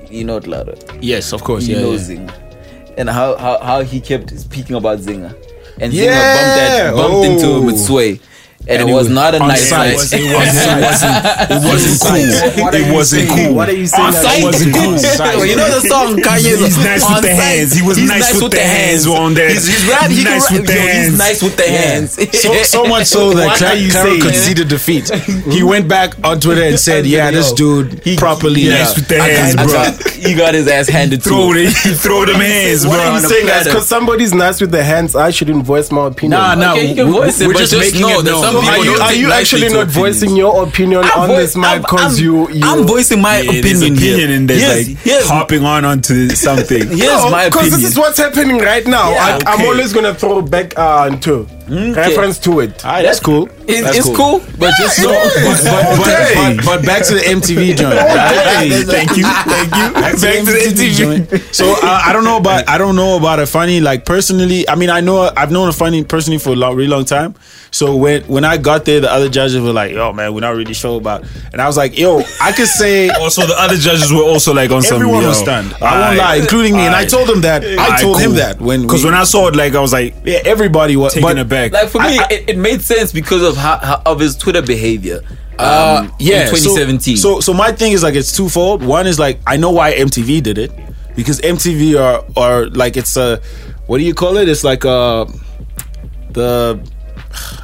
You 0.10 0.24
know 0.24 0.40
Claro. 0.40 0.76
yes, 1.02 1.34
of 1.34 1.44
course. 1.44 1.66
you 1.68 1.76
Yeah, 1.76 1.82
know 1.82 1.92
yeah. 1.94 1.98
Zingah, 1.98 2.94
and 2.98 3.10
how, 3.10 3.36
how 3.38 3.60
how 3.60 3.82
he 3.84 4.00
kept 4.00 4.38
speaking 4.40 4.76
about 4.76 5.00
Zingah, 5.00 5.34
and 5.82 5.92
Zingah 5.92 6.06
Yeah! 6.06 6.36
bumped, 6.36 6.56
that, 6.56 6.96
bumped 6.96 7.26
into 7.28 7.48
him 7.58 7.66
with 7.66 7.76
Oh. 7.76 7.88
Sway, 7.88 8.20
and, 8.68 8.82
And 8.82 8.90
it 8.90 8.92
it 8.92 8.96
was 8.96 9.06
was 9.08 9.14
not 9.14 9.36
a 9.36 9.40
nice 9.40 9.70
site. 9.70 9.94
night. 9.94 9.94
It 9.94 10.34
wasn't- 10.34 10.82
it 10.82 10.82
wasn't- 10.82 11.16
it 11.54 11.62
wasn't 11.70 12.02
cool. 12.02 12.64
What 12.66 12.74
are 12.74 12.78
It 12.80 12.88
you 12.88 12.94
wasn't 12.94 13.30
saying? 13.30 13.46
cool. 13.46 13.54
What 13.56 13.70
are 13.70 13.76
you 13.76 13.88
saying? 13.88 14.06
On 14.06 14.14
that 14.14 14.24
site? 14.24 14.40
it 14.40 14.44
wasn't 14.46 14.76
cool? 14.76 14.98
Site. 15.16 15.48
you 15.50 15.56
know 15.56 15.70
the 15.80 15.88
song 15.88 16.18
Kanye's 16.18 16.60
He's 16.66 16.78
nice 16.78 17.06
with 17.10 17.22
the 17.22 17.36
hands. 17.36 17.74
He 17.74 17.82
was 17.86 17.98
nice 18.00 18.42
with 18.42 18.52
the 18.52 18.60
hands 18.60 19.06
on 19.08 19.34
that. 19.36 19.52
He's, 19.52 19.68
he's 19.68 19.86
rap. 19.88 20.10
He 20.10 20.24
Nice 20.24 20.50
with 20.52 20.66
the 20.66 20.74
hands. 20.74 21.10
He's 21.10 21.18
nice 21.18 21.44
with 21.44 21.56
the 21.58 21.70
hands. 21.70 22.40
So, 22.42 22.54
so 22.64 22.86
much 22.86 23.06
so 23.08 23.34
that 23.38 23.46
What 23.46 23.62
are 23.62 23.76
you 23.76 23.92
Clara 23.92 24.10
saying? 24.10 24.22
conceded 24.22 24.68
defeat. 24.68 25.10
He 25.54 25.62
went 25.64 25.88
back 25.88 26.16
on 26.24 26.40
Twitter 26.40 26.64
and 26.64 26.80
said, 26.80 27.06
"Yeah, 27.06 27.30
this 27.32 27.52
dude 27.54 28.02
He- 28.04 28.18
properly 28.18 28.62
yeah. 28.62 28.80
Nice 28.80 28.96
with 28.96 29.08
the 29.08 29.22
hands, 29.22 29.56
got- 29.56 30.00
bro. 30.00 30.12
He 30.16 30.34
got 30.34 30.54
his 30.56 30.68
ass 30.68 30.88
handed 30.90 31.22
to 31.24 31.30
him. 31.30 31.58
it, 31.58 31.98
throw 31.98 32.26
them 32.26 32.36
hands, 32.42 32.86
What 32.88 32.96
bro. 32.96 33.04
are 33.04 33.12
on 33.18 33.22
you 33.22 33.30
saying? 33.30 33.46
platter. 33.46 33.70
Because 33.70 33.88
somebody's 33.88 34.34
nice 34.34 34.60
with 34.60 34.72
the 34.72 34.84
hands, 34.84 35.16
I 35.16 35.30
shouldn't 35.30 35.64
voice 35.64 35.92
my 35.92 36.08
opinion. 36.08 36.40
Nah, 36.40 36.56
nah. 36.56 36.72
Okay, 36.74 36.88
you 36.90 36.96
can 36.96 37.08
we- 37.08 37.14
voice 37.14 37.40
it, 37.42 37.48
we're 37.48 37.54
just 37.54 37.72
just 37.72 37.94
making 37.94 38.10
it 38.10 38.24
known. 38.26 38.42
Some 38.64 38.74
people 38.76 38.82
are 38.82 38.86
you, 38.86 39.02
are 39.02 39.14
you 39.14 39.32
actually 39.32 39.68
to 39.70 39.74
not 39.74 39.88
opinions. 39.88 39.96
voicing 40.22 40.36
your 40.38 40.64
opinion 40.68 41.04
I'm 41.04 41.20
on 41.22 41.28
voi- 41.30 41.38
this 41.38 41.56
mic 41.56 41.82
because 41.82 42.20
you, 42.20 42.50
you 42.52 42.62
I'm 42.64 42.86
voicing 42.86 43.22
my 43.22 43.40
Yeah, 43.40 43.50
opinion, 43.52 43.94
opinion 43.94 43.96
here. 43.98 44.32
and 44.32 44.50
there's 44.50 44.62
Here's- 44.62 44.88
like 44.88 44.98
here's- 45.00 45.30
hopping 45.30 45.64
on 45.66 45.86
onto 45.86 46.30
something. 46.30 46.88
Here's 46.98 47.32
my 47.32 47.46
because 47.50 47.72
this 47.72 47.84
is 47.92 47.98
what's 47.98 48.18
happening 48.18 48.58
right 48.60 48.86
now. 48.86 49.12
Yeah, 49.12 49.40
I, 49.46 49.52
I'm 49.52 49.60
okay. 49.60 49.68
always 49.68 49.94
gonna 49.94 50.14
throw 50.16 50.42
back 50.42 50.78
uh, 50.78 51.10
into 51.12 51.48
reference 51.70 52.40
to 52.40 52.60
it. 52.62 52.86
All 52.86 52.92
right, 52.92 53.02
that's 53.02 53.20
cool. 53.20 53.50
It's, 53.68 53.82
That's 53.82 53.98
it's 53.98 54.16
cool. 54.16 54.40
but 54.60 54.72
just 54.78 55.02
So, 55.02 55.10
but, 55.10 55.64
but, 55.64 55.98
but, 55.98 56.58
but, 56.58 56.66
but 56.66 56.86
back 56.86 57.04
to 57.06 57.16
the 57.16 57.22
MTV 57.22 57.76
joint. 57.78 57.98
Hey, 57.98 58.84
thank 58.84 59.18
you, 59.18 59.24
thank 59.26 59.74
you. 59.74 59.94
Back 59.94 60.14
to 60.14 60.20
the 60.22 60.72
MTV 60.72 60.96
joint. 60.96 61.56
So 61.56 61.72
uh, 61.72 62.02
I 62.06 62.14
don't 62.14 62.24
know 62.24 62.38
about 62.38 62.70
I 62.70 62.78
don't 62.78 62.96
know 62.96 63.18
about 63.18 63.40
Ifani 63.40 63.82
like 63.82 64.06
personally. 64.06 64.70
I 64.70 64.76
mean 64.76 64.92
I 64.92 65.02
know 65.02 65.32
I've 65.36 65.52
known 65.52 65.72
Ifani 65.72 66.08
personally 66.08 66.38
for 66.38 66.52
a 66.52 66.56
long, 66.56 66.76
really 66.76 66.90
long 66.90 67.06
time. 67.06 67.34
So 67.72 67.96
when 67.96 68.24
when 68.24 68.46
I 68.46 68.58
got 68.58 68.86
there, 68.86 69.02
the 69.02 69.12
other 69.12 69.28
judges 69.28 69.60
were 69.60 69.74
like, 69.74 69.92
"Yo, 69.92 70.14
man, 70.14 70.34
we're 70.34 70.40
not 70.40 70.56
really 70.56 70.74
sure 70.74 70.98
about." 70.98 71.26
And 71.52 71.62
I 71.62 71.68
was 71.68 71.76
like, 71.76 71.98
"Yo, 71.98 72.22
I 72.42 72.52
could 72.52 72.68
say." 72.68 73.10
Also, 73.26 73.46
the 73.48 73.56
other 73.60 73.76
judges 73.76 74.12
were 74.14 74.22
also 74.22 74.54
like 74.54 74.70
on 74.72 74.84
some. 74.84 74.98
Everyone 75.02 75.24
was 75.26 75.40
stunned. 75.40 75.74
I 75.76 75.80
won't 75.80 75.84
alright, 75.84 76.18
lie, 76.18 76.36
including 76.36 76.74
me. 76.74 76.82
And 76.82 76.94
I 76.94 77.06
told 77.06 77.28
him 77.30 77.42
that. 77.42 77.64
I 77.64 77.76
Alright, 77.76 78.02
told 78.02 78.22
him 78.22 78.34
that 78.36 78.62
when 78.62 78.84
Because 78.84 79.04
when 79.04 79.16
I 79.16 79.24
saw 79.24 79.48
it, 79.48 79.56
like 79.56 79.74
I 79.74 79.80
was 79.80 79.92
like 79.92 80.14
yeah, 80.24 80.40
everybody 80.46 80.96
was 80.96 81.14
taken 81.14 81.38
but, 81.38 81.50
aback. 81.56 81.72
Like 81.72 81.90
for 81.90 82.00
me, 82.00 82.18
I- 82.20 82.24
I- 82.24 82.34
it, 82.34 82.50
it 82.52 82.58
made 82.58 82.82
sense 82.82 83.12
because 83.12 83.42
of 83.44 83.56
how, 83.58 83.78
how 83.78 84.02
of 84.06 84.20
his 84.20 84.36
Twitter 84.36 84.62
behavior. 84.62 85.22
Um, 85.58 85.60
Uh, 85.60 86.08
yeah, 86.20 86.42
in 86.44 86.50
2017. 86.50 87.16
So, 87.18 87.36
so, 87.36 87.40
so 87.40 87.54
my 87.54 87.72
thing 87.72 87.94
is 87.94 88.04
like 88.04 88.16
it's 88.16 88.36
twofold. 88.36 88.84
One 88.84 89.08
is 89.08 89.18
like 89.20 89.40
I 89.48 89.56
know 89.58 89.72
why 89.72 89.94
MTV 89.94 90.44
did 90.44 90.58
it 90.58 90.72
because 91.16 91.40
MTV 91.42 91.96
are 92.00 92.26
are 92.36 92.66
like 92.68 92.98
it's 92.98 93.16
a 93.16 93.40
what 93.88 94.00
do 94.00 94.04
you 94.04 94.14
call 94.14 94.36
it? 94.38 94.50
It's 94.50 94.64
like 94.66 94.84
uh 94.84 95.26
the 96.32 96.80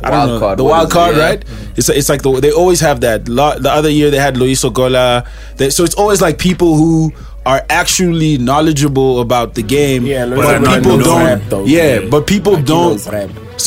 I 0.04 0.10
don't 0.10 0.28
know 0.28 0.40
card, 0.40 0.60
the 0.60 0.64
what 0.64 0.72
wild 0.72 0.88
is 0.88 0.92
it? 0.92 0.94
card, 0.94 1.16
Yeah. 1.18 1.24
right? 1.26 1.46
It's 1.78 1.90
it's 1.90 2.10
like 2.10 2.22
the, 2.22 2.40
they 2.40 2.52
always 2.52 2.80
have 2.80 3.02
that. 3.02 3.28
Lo- 3.28 3.58
The 3.60 3.70
other 3.72 3.90
year 3.90 4.10
they 4.10 4.20
had 4.20 4.38
Luis 4.38 4.64
Ogola. 4.64 5.28
They, 5.58 5.70
so 5.70 5.84
it's 5.84 5.96
always 5.96 6.22
like 6.22 6.38
people 6.38 6.76
who 6.76 7.12
are 7.46 7.64
actually 7.70 8.38
knowledgeable 8.38 9.20
about 9.20 9.56
the 9.56 9.64
game. 9.64 10.06
Yeah, 10.06 10.26
but 10.28 10.64
people 10.80 10.98
don't. 11.00 11.50
though. 11.50 11.66
yeah, 11.66 12.00
Yeah. 12.00 12.10
but 12.10 12.28
people 12.28 12.56
don't. 12.62 13.00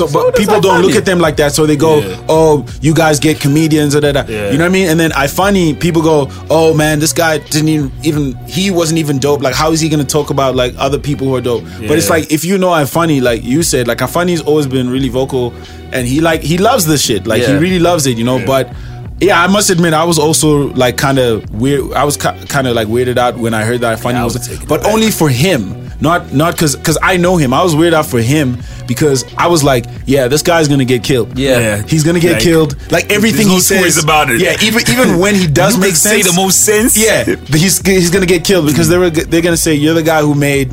Knows 0.01 0.15
rap. 0.15 0.23
So, 0.25 0.31
but 0.31 0.37
people 0.37 0.61
don't 0.61 0.83
look 0.83 0.97
at 0.97 1.05
them 1.05 1.19
like 1.19 1.37
that. 1.37 1.53
So 1.53 1.67
they 1.67 1.77
go, 1.77 2.01
"Oh, 2.29 2.67
you 2.81 2.95
guys 2.95 3.19
get 3.21 3.41
comedians." 3.41 3.95
Da, 3.95 4.01
da, 4.01 4.13
da. 4.13 4.25
Yeah. 4.27 4.51
You 4.51 4.59
know 4.59 4.65
what 4.65 4.71
I 4.71 4.73
mean? 4.73 4.89
And 4.89 4.99
then 4.99 5.13
I 5.13 5.27
funny 5.27 5.75
people 5.75 6.03
go, 6.03 6.29
"Oh 6.51 6.75
man, 6.75 6.99
this 6.99 7.13
guy 7.13 7.39
didn't 7.39 7.69
even, 7.69 7.93
even 8.03 8.35
he 8.47 8.71
wasn't 8.71 8.99
even 8.99 9.19
dope. 9.19 9.43
Like, 9.43 9.55
how 9.55 9.73
is 9.73 9.81
he 9.81 9.89
gonna 9.89 10.05
talk 10.05 10.31
about 10.31 10.55
like 10.55 10.75
other 10.79 10.99
people 10.99 11.27
who 11.27 11.35
are 11.37 11.41
dope?" 11.41 11.65
But 11.81 11.99
it's 11.99 12.11
like 12.11 12.33
if 12.33 12.45
you 12.45 12.59
know 12.59 12.73
I'm 12.73 12.87
funny, 12.87 13.21
like 13.21 13.45
you 13.45 13.63
said, 13.63 13.89
like 13.89 13.99
Ifani's 13.99 14.41
always 14.41 14.67
been 14.67 14.91
really 14.91 15.09
vocal, 15.09 15.53
and 15.93 16.07
he 16.07 16.21
like 16.21 16.43
he 16.43 16.59
loves 16.59 16.87
this 16.87 17.03
shit. 17.03 17.27
Like 17.27 17.43
he 17.43 17.55
really 17.55 17.79
loves 17.79 18.07
it, 18.07 18.19
you 18.19 18.25
know. 18.25 18.45
But 18.45 18.73
yeah, 19.21 19.43
I 19.43 19.47
must 19.47 19.71
admit, 19.71 19.95
I 19.95 20.05
was 20.05 20.19
also 20.19 20.69
like 20.75 20.97
kind 20.97 21.19
of 21.19 21.49
weird. 21.51 21.93
I 21.93 22.05
was 22.05 22.17
kind 22.17 22.67
of 22.67 22.75
like 22.75 22.89
weirded 22.89 23.17
out 23.17 23.37
when 23.37 23.55
I 23.55 23.65
heard 23.65 23.81
that 23.81 24.01
funny 24.01 24.19
I 24.19 24.25
was, 24.25 24.35
was 24.35 24.49
taken 24.49 24.67
but 24.67 24.85
only 24.87 25.11
for 25.11 25.29
him. 25.29 25.83
Not 26.01 26.33
not 26.33 26.55
because 26.55 26.77
because 26.77 26.99
I 27.01 27.17
know 27.17 27.37
him. 27.37 27.55
I 27.55 27.63
was 27.63 27.75
weirded 27.75 27.95
out 27.95 28.07
for 28.07 28.21
him 28.21 28.59
because 28.87 29.25
I 29.37 29.47
was 29.49 29.63
like, 29.65 29.87
yeah, 30.07 30.29
this 30.29 30.43
guy's 30.43 30.69
gonna 30.69 30.85
get 30.85 31.03
killed. 31.05 31.39
Yeah. 31.39 31.59
Yeah. 31.59 31.83
he's 31.83 32.05
gonna 32.05 32.21
get 32.21 32.35
Like, 32.35 32.43
killed. 32.43 32.93
Like 32.93 33.11
everything 33.11 33.49
there's 33.49 33.69
he 33.69 33.75
no 33.77 33.83
says 33.83 34.03
about 34.03 34.31
it. 34.31 34.41
Yeah, 34.41 34.57
even 34.63 34.83
even 34.91 35.19
when 35.19 35.35
he 35.35 35.47
does 35.63 35.75
You 35.75 35.81
make 35.81 35.91
can 35.91 35.97
say 35.97 36.23
the 36.23 36.33
most 36.35 36.65
sense. 36.65 36.97
Yeah, 36.97 37.25
but 37.25 37.61
he's 37.61 37.79
he's 37.87 38.11
gonna 38.11 38.27
get 38.27 38.45
killed 38.45 38.67
because 38.67 38.89
they 38.89 38.99
were 38.99 39.11
they're 39.11 39.43
gonna 39.43 39.57
say 39.57 39.75
you're 39.75 39.95
the 39.95 40.03
guy 40.03 40.21
who 40.23 40.35
made. 40.35 40.73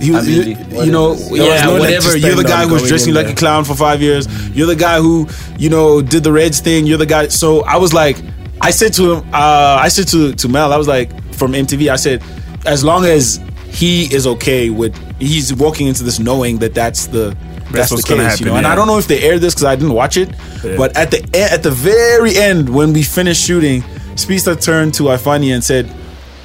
He, 0.00 0.14
I 0.14 0.20
mean, 0.20 0.58
you, 0.70 0.82
you 0.84 0.92
know, 0.92 1.14
yeah, 1.30 1.64
no 1.64 1.78
whatever. 1.78 2.18
You're 2.18 2.34
the 2.36 2.44
guy 2.44 2.66
who 2.66 2.74
was 2.74 2.86
dressing 2.86 3.10
in 3.10 3.14
like 3.14 3.32
a 3.32 3.34
clown 3.34 3.64
for 3.64 3.74
five 3.74 4.02
years. 4.02 4.26
You're 4.54 4.66
the 4.66 4.76
guy 4.76 4.98
who, 5.00 5.26
you 5.56 5.70
know, 5.70 6.02
did 6.02 6.22
the 6.22 6.30
Reds 6.32 6.60
thing. 6.60 6.84
You're 6.86 6.98
the 6.98 7.06
guy. 7.06 7.28
So 7.28 7.62
I 7.64 7.78
was 7.78 7.94
like, 7.94 8.18
I 8.60 8.72
said 8.72 8.92
to 8.94 9.14
him, 9.14 9.28
uh, 9.32 9.78
I 9.80 9.88
said 9.88 10.06
to 10.08 10.34
to 10.34 10.48
Mel, 10.48 10.70
I 10.70 10.76
was 10.76 10.86
like, 10.86 11.10
from 11.32 11.52
MTV, 11.52 11.90
I 11.90 11.96
said, 11.96 12.22
as 12.66 12.84
long 12.84 13.06
as 13.06 13.40
he 13.70 14.12
is 14.14 14.26
okay 14.26 14.68
with, 14.68 14.94
he's 15.18 15.54
walking 15.54 15.86
into 15.86 16.04
this 16.04 16.18
knowing 16.18 16.58
that 16.58 16.74
that's 16.74 17.06
the 17.06 17.36
that's, 17.70 17.90
what's 17.90 18.04
the 18.04 18.14
case, 18.14 18.18
you 18.18 18.24
happen, 18.24 18.46
know. 18.46 18.56
And 18.56 18.66
I 18.66 18.74
don't 18.74 18.86
know 18.86 18.98
if 18.98 19.08
they 19.08 19.22
aired 19.22 19.40
this 19.40 19.54
because 19.54 19.64
I 19.64 19.74
didn't 19.74 19.94
watch 19.94 20.16
it, 20.16 20.30
but 20.62 20.96
at 20.96 21.10
the 21.10 21.28
at 21.34 21.62
the 21.62 21.70
very 21.70 22.36
end 22.36 22.68
when 22.68 22.92
we 22.92 23.02
finished 23.02 23.44
shooting, 23.44 23.82
Speedsta 24.14 24.60
turned 24.62 24.94
to 24.94 25.04
Ifani 25.04 25.52
and 25.52 25.62
said, 25.64 25.92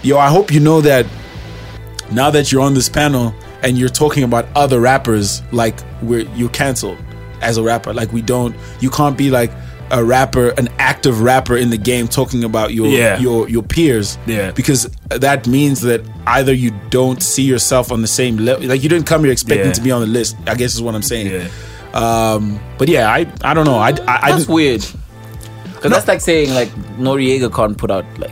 "Yo, 0.01 0.17
I 0.17 0.29
hope 0.29 0.51
you 0.51 0.59
know 0.59 0.81
that 0.81 1.05
now 2.11 2.29
that 2.31 2.51
you're 2.51 2.61
on 2.61 2.73
this 2.73 2.89
panel 2.89 3.33
and 3.63 3.77
you're 3.77 3.89
talking 3.89 4.23
about 4.23 4.47
other 4.55 4.79
rappers, 4.79 5.41
like 5.51 5.79
we're 6.01 6.27
you're 6.35 6.49
canceled 6.49 6.97
as 7.41 7.57
a 7.57 7.63
rapper. 7.63 7.93
Like 7.93 8.11
we 8.11 8.21
don't, 8.21 8.55
you 8.79 8.89
can't 8.89 9.17
be 9.17 9.29
like 9.29 9.51
a 9.91 10.03
rapper, 10.03 10.49
an 10.57 10.69
active 10.79 11.21
rapper 11.21 11.55
in 11.57 11.69
the 11.69 11.77
game 11.77 12.07
talking 12.07 12.43
about 12.43 12.73
your 12.73 12.87
Yeah. 12.87 13.19
your 13.19 13.49
your 13.49 13.63
peers. 13.63 14.17
Yeah. 14.25 14.51
because 14.51 14.89
that 15.09 15.47
means 15.47 15.81
that 15.81 16.01
either 16.27 16.53
you 16.53 16.71
don't 16.89 17.21
see 17.21 17.43
yourself 17.43 17.91
on 17.91 18.01
the 18.01 18.07
same 18.07 18.37
level, 18.37 18.67
like 18.67 18.83
you 18.83 18.89
didn't 18.89 19.05
come 19.07 19.23
here 19.23 19.31
expecting 19.33 19.67
Yeah. 19.67 19.73
to 19.73 19.81
be 19.81 19.91
on 19.91 20.01
the 20.01 20.07
list. 20.07 20.35
I 20.47 20.55
guess 20.55 20.73
is 20.75 20.81
what 20.81 20.95
I'm 20.95 21.01
saying. 21.03 21.27
Yeah. 21.27 21.47
Um, 21.93 22.59
but 22.77 22.87
yeah, 22.87 23.09
I 23.11 23.27
I 23.43 23.53
don't 23.53 23.65
know. 23.65 23.77
I 23.77 23.89
I, 23.89 23.91
I 23.91 23.91
That's 24.31 24.37
didn't- 24.45 24.53
weird. 24.55 24.85
Because 25.75 25.91
that's 25.91 26.07
like 26.07 26.21
saying 26.21 26.53
like 26.53 26.69
Noriega 26.99 27.53
can't 27.53 27.75
put 27.77 27.89
out 27.91 28.05
like 28.19 28.31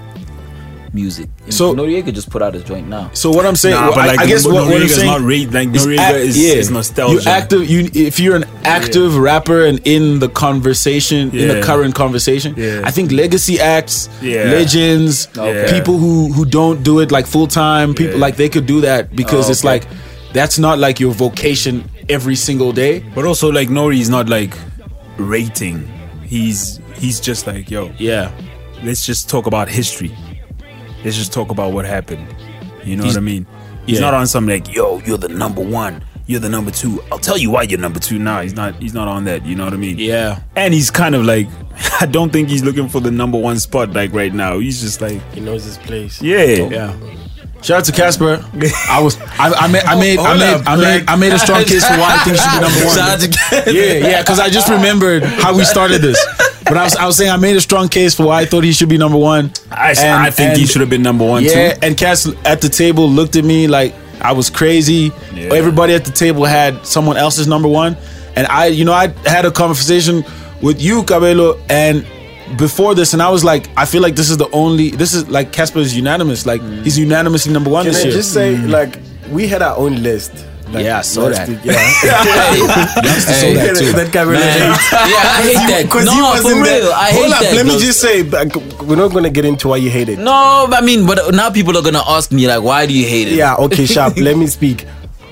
music. 0.94 1.30
So- 1.50 1.74
Noriega 1.76 2.14
just 2.14 2.30
put 2.30 2.42
out 2.42 2.54
his 2.54 2.64
joint 2.64 2.88
now. 2.88 3.10
So 3.14 3.30
what 3.32 3.46
I'm 3.46 3.56
saying, 3.56 3.76
Nah, 3.76 3.90
but 3.90 4.00
I, 4.00 4.08
like, 4.08 4.20
I 4.20 4.26
guess 4.28 4.46
what, 4.46 4.56
what 4.68 4.82
I'm 4.82 4.88
saying, 4.88 5.08
not 5.08 5.22
rate- 5.22 5.52
like, 5.52 5.70
is 5.76 5.86
Noriega 5.86 5.98
act- 6.00 6.16
is- 6.18 6.38
yeah, 6.38 6.54
is 6.54 6.70
nostalgia. 6.72 7.24
You 7.24 7.30
active, 7.30 7.70
you 7.70 7.90
if 7.94 8.20
you're 8.20 8.36
an 8.36 8.46
active 8.64 9.18
rapper 9.18 9.66
and 9.66 9.80
in 9.86 10.20
the 10.20 10.30
conversation, 10.30 11.32
in 11.36 11.48
the 11.48 11.62
current 11.62 11.96
conversation, 11.96 12.54
Yeah. 12.58 12.82
I 12.84 12.92
think 12.92 13.12
legacy 13.12 13.60
acts, 13.60 14.10
Yeah. 14.22 14.44
legends, 14.46 15.28
Okay. 15.38 15.72
people 15.72 15.98
who 15.98 16.32
who 16.34 16.46
don't 16.46 16.84
do 16.84 17.00
it 17.00 17.12
like 17.12 17.26
full 17.28 17.48
time, 17.48 17.94
people 17.94 18.16
Yeah. 18.16 18.26
like 18.26 18.36
they 18.38 18.50
could 18.50 18.66
do 18.66 18.82
that 18.82 19.16
because 19.16 19.48
Oh, 19.48 19.52
it's 19.52 19.62
okay. 19.62 19.70
like 19.74 19.84
that's 20.34 20.60
not 20.60 20.78
like 20.80 21.00
your 21.00 21.12
vocation 21.12 21.84
every 22.08 22.36
single 22.36 22.72
day. 22.72 23.04
But 23.16 23.26
also 23.26 23.52
like 23.52 23.70
Nori 23.70 24.00
is 24.00 24.10
not 24.10 24.30
like 24.30 24.54
rating. 25.18 25.88
He's 26.26 26.80
he's 26.96 27.20
just 27.20 27.48
like, 27.48 27.72
yo, 27.72 27.92
Yeah, 27.98 28.32
let's 28.84 29.06
just 29.06 29.30
talk 29.30 29.46
about 29.48 29.70
history. 29.70 30.12
Let's 31.04 31.16
just 31.18 31.32
talk 31.34 31.50
about 31.52 31.72
what 31.74 31.86
happened. 31.86 32.28
You 32.84 32.96
know 32.96 33.04
He's- 33.04 33.16
what 33.16 33.22
I 33.22 33.26
mean? 33.26 33.46
He's 33.86 34.00
yeah. 34.00 34.06
not 34.06 34.14
on 34.14 34.28
some 34.28 34.48
like, 34.48 34.74
yo, 34.74 35.00
you're 35.00 35.18
the 35.18 35.30
number 35.30 35.62
one. 35.62 36.04
You're 36.28 36.40
the 36.40 36.50
number 36.50 36.70
two. 36.70 37.02
I'll 37.12 37.18
tell 37.18 37.40
you 37.40 37.50
why 37.50 37.64
you're 37.64 37.80
number 37.80 38.00
two. 38.00 38.20
Nah, 38.20 38.42
he's 38.42 38.54
not. 38.54 38.76
He's 38.76 38.94
not 38.94 39.08
on 39.08 39.24
that. 39.24 39.44
You 39.48 39.56
know 39.56 39.64
what 39.64 39.74
I 39.74 39.78
mean? 39.78 39.98
yeah. 39.98 40.42
And 40.56 40.76
he's 40.76 40.92
kind 40.92 41.16
of 41.16 41.26
like, 41.26 41.48
I 42.02 42.06
don't 42.06 42.32
think 42.32 42.50
he's 42.50 42.64
looking 42.64 42.88
for 42.88 43.00
the 43.02 43.10
number 43.10 43.40
one 43.40 43.58
spot 43.60 43.94
like 43.94 44.14
right 44.14 44.32
now. 44.34 44.60
He's 44.60 44.80
just 44.82 45.02
like, 45.02 45.20
He 45.34 45.40
knows 45.40 45.64
his 45.64 45.78
place. 45.80 46.22
yeah, 46.22 46.44
Yeah. 46.44 46.96
Shout 47.64 47.80
out 47.80 47.86
to 47.86 47.92
Cassper. 47.92 48.40
I 48.90 49.02
was 49.02 49.18
I, 49.38 49.52
I 49.52 49.68
made 49.68 49.84
I 49.84 50.00
made 50.00 50.18
I 50.20 50.34
made 50.38 50.54
up, 50.54 50.62
I 50.68 50.76
made 50.78 51.10
I 51.10 51.16
made 51.18 51.34
a 51.34 51.40
strong 51.40 51.64
case 51.66 51.84
for 51.86 51.98
why 51.98 52.16
I 52.16 52.24
think 52.24 52.38
she 52.38 52.44
should 52.44 52.56
be 52.56 52.62
number 52.62 52.86
one. 52.86 52.96
Shout 52.96 53.10
out 53.10 53.20
to 53.20 53.28
Cassper. 53.28 53.74
Yeah, 53.74 54.08
yeah, 54.10 54.22
because 54.22 54.40
I 54.40 54.50
just 54.50 54.70
remembered 54.70 55.24
how 55.24 55.58
we 55.58 55.66
started 55.66 56.02
this. 56.02 56.18
But 56.70 56.78
I 56.78 56.84
was 56.84 56.96
I 56.96 57.06
was 57.06 57.18
saying 57.18 57.32
I 57.32 57.38
made 57.38 57.56
a 57.56 57.62
strong 57.62 57.90
case 57.90 58.14
for 58.16 58.28
why 58.28 58.42
I 58.42 58.46
thought 58.46 58.64
he 58.64 58.72
should 58.72 58.90
be 58.90 58.98
number 58.98 59.18
one. 59.18 59.52
I, 59.72 59.92
And- 59.92 60.24
I 60.24 60.30
think 60.30 60.58
he 60.58 60.66
should 60.66 60.82
have 60.82 60.90
been 60.90 61.04
number 61.04 61.26
one 61.26 61.44
Yeah, 61.44 61.74
too. 61.74 61.80
and 61.82 61.98
Cass 61.98 62.28
at 62.46 62.62
the 62.62 62.70
table 62.70 63.10
looked 63.10 63.36
at 63.36 63.44
me 63.44 63.68
like 63.68 63.94
I 64.22 64.34
was 64.34 64.50
crazy. 64.50 65.12
Yeah. 65.34 65.54
Everybody 65.54 65.94
at 65.94 66.06
the 66.06 66.12
table 66.12 66.46
had 66.46 66.86
someone 66.86 67.18
else's 67.18 67.48
number 67.48 67.68
one, 67.68 67.98
and 68.36 68.48
I, 68.48 68.68
you 68.68 68.86
know, 68.86 68.94
I 68.94 69.08
had 69.26 69.46
a 69.46 69.52
conversation 69.52 70.24
with 70.62 70.82
you, 70.82 71.04
Kabelo, 71.04 71.60
and 71.70 72.06
before 72.58 72.96
this, 72.96 73.14
and 73.14 73.22
I 73.22 73.30
was 73.30 73.44
like, 73.44 73.70
I 73.78 73.86
feel 73.86 74.02
like 74.02 74.16
this 74.16 74.30
is 74.30 74.38
the 74.38 74.50
only. 74.52 74.92
This 74.92 75.14
is 75.14 75.30
like 75.30 75.52
Cassper 75.52 75.78
is 75.78 75.96
unanimous. 75.96 76.46
Like 76.46 76.62
mm. 76.62 76.84
he's 76.84 76.98
unanimously 76.98 77.54
number 77.54 77.70
one 77.70 77.86
Can 77.86 77.94
this 77.94 78.02
I 78.02 78.08
year. 78.08 78.18
just 78.18 78.34
say, 78.34 78.56
mm. 78.56 78.70
like, 78.70 79.00
we 79.30 79.48
had 79.48 79.62
our 79.62 79.78
own 79.78 80.02
list. 80.04 80.34
Like, 80.72 80.86
Yeah, 80.86 81.00
I 81.00 81.02
saw 81.02 81.30
that. 81.30 81.48
week, 81.50 81.60
Yeah. 81.64 81.74
Hey, 82.54 83.54
that, 83.56 83.94
that 83.96 84.10
guy 84.12 84.22
really 84.22 84.38
Man. 84.40 84.72
hates. 84.72 84.92
Yeah, 84.92 85.00
I 85.00 85.42
hate 85.42 85.54
that. 85.72 85.84
Because 85.86 86.06
No, 86.06 86.12
he 86.14 86.20
for 86.20 86.44
wasn't 86.44 86.66
there. 86.66 86.82
real, 86.82 86.92
I 86.94 87.12
Hold 87.12 87.26
hate 87.26 87.34
up, 87.34 87.42
that, 87.42 87.54
let 87.56 87.66
me 87.66 87.72
bro. 87.72 87.80
just 87.80 88.00
say, 88.02 88.24
like, 88.24 88.56
we're 88.82 88.96
not 88.96 89.12
gonna 89.12 89.30
get 89.30 89.46
into 89.46 89.68
why 89.70 89.78
you 89.78 89.90
hate 89.90 90.10
it. 90.10 90.20
No, 90.20 90.68
I 90.72 90.82
mean, 90.82 91.06
but 91.08 91.34
now 91.34 91.50
people 91.50 91.76
are 91.78 91.82
gonna 91.84 92.04
ask 92.08 92.32
me 92.32 92.48
like, 92.48 92.62
why 92.62 92.86
do 92.86 92.94
you 92.94 93.08
hate 93.08 93.28
it? 93.30 93.34
Yeah, 93.36 93.56
okay, 93.56 93.86
sharp. 93.96 94.18
let 94.18 94.38
me 94.38 94.48
speak. 94.48 94.86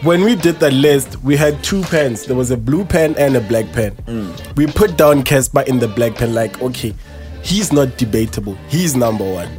When 0.04 0.24
we 0.24 0.36
did 0.36 0.60
the 0.60 0.70
list, 0.72 1.18
we 1.24 1.36
had 1.36 1.64
two 1.64 1.82
pens. 1.84 2.26
There 2.26 2.36
was 2.36 2.52
a 2.52 2.58
blue 2.58 2.86
pen 2.86 3.16
and 3.18 3.36
a 3.36 3.42
black 3.42 3.72
pen. 3.74 3.92
Mm. 4.06 4.56
We 4.56 4.68
put 4.68 4.96
down 4.96 5.24
Cassper 5.24 5.68
in 5.68 5.80
the 5.80 5.88
black 5.88 6.16
pen, 6.16 6.34
like, 6.36 6.62
okay, 6.62 6.94
he's 7.42 7.74
not 7.74 7.98
debatable. 7.98 8.56
He's 8.70 8.96
number 8.96 9.24
one. 9.24 9.50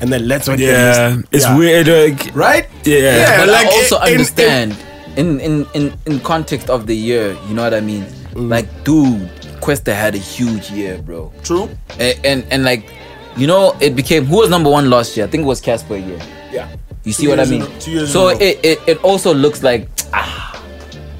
And 0.00 0.10
then 0.12 0.26
let's 0.28 0.48
what 0.48 0.58
Yeah, 0.58 1.18
it's 1.32 1.44
Yeah. 1.44 1.56
weird. 1.58 1.88
Like, 1.88 2.34
Right? 2.34 2.68
Yeah. 2.84 2.98
yeah 2.98 3.38
but 3.38 3.48
like, 3.48 3.66
I 3.66 3.70
also 3.70 3.96
in- 3.98 4.06
in- 4.06 4.12
understand 4.14 4.76
in, 5.16 5.40
in 5.40 5.66
in 5.74 5.92
in 6.06 6.20
context 6.20 6.70
of 6.70 6.86
the 6.86 6.94
year. 6.96 7.36
You 7.48 7.54
know 7.54 7.62
what 7.62 7.74
I 7.74 7.80
mean? 7.80 8.06
Like, 8.34 8.66
dude, 8.84 9.28
Kwesta 9.60 9.92
had 9.94 10.14
a 10.14 10.18
huge 10.18 10.70
year, 10.70 10.98
bro. 11.02 11.32
True. 11.42 11.68
And, 11.98 12.18
and 12.24 12.44
and 12.50 12.64
like, 12.64 12.92
you 13.36 13.46
know, 13.46 13.76
it 13.80 13.96
became 13.96 14.24
who 14.24 14.36
was 14.38 14.50
number 14.50 14.70
one 14.70 14.88
last 14.90 15.16
year? 15.16 15.26
I 15.26 15.28
think 15.30 15.42
it 15.42 15.46
was 15.46 15.60
Cassper 15.60 15.96
year. 16.04 16.20
Yeah. 16.52 16.68
You 17.04 17.12
see 17.12 17.24
Two 17.24 17.30
what 17.30 17.40
I 17.40 17.44
mean? 17.46 17.62
a- 17.62 17.80
two 17.80 17.90
years 17.92 18.12
so 18.12 18.28
it, 18.28 18.58
it 18.62 18.78
it 18.86 19.04
also 19.04 19.32
looks 19.32 19.62
like 19.62 19.88
ah, 20.12 20.62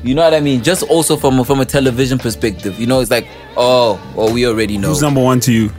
you 0.05 0.15
know 0.15 0.23
what 0.23 0.35
I 0.35 0.41
mean? 0.41 0.63
Just 0.63 0.83
also 0.85 1.17
from 1.17 1.41
a, 1.41 1.45
from 1.45 1.61
a 1.61 1.65
television 1.65 2.19
perspective, 2.19 2.79
you 2.79 2.87
know, 2.87 3.01
it's 3.01 3.11
like 3.11 3.27
oh, 3.57 3.99
well, 4.15 4.33
we 4.33 4.47
already 4.47 4.77
know. 4.79 4.89
Who's 4.89 5.03
number 5.03 5.23
one 5.23 5.41
to 5.41 5.53
you? 5.53 5.71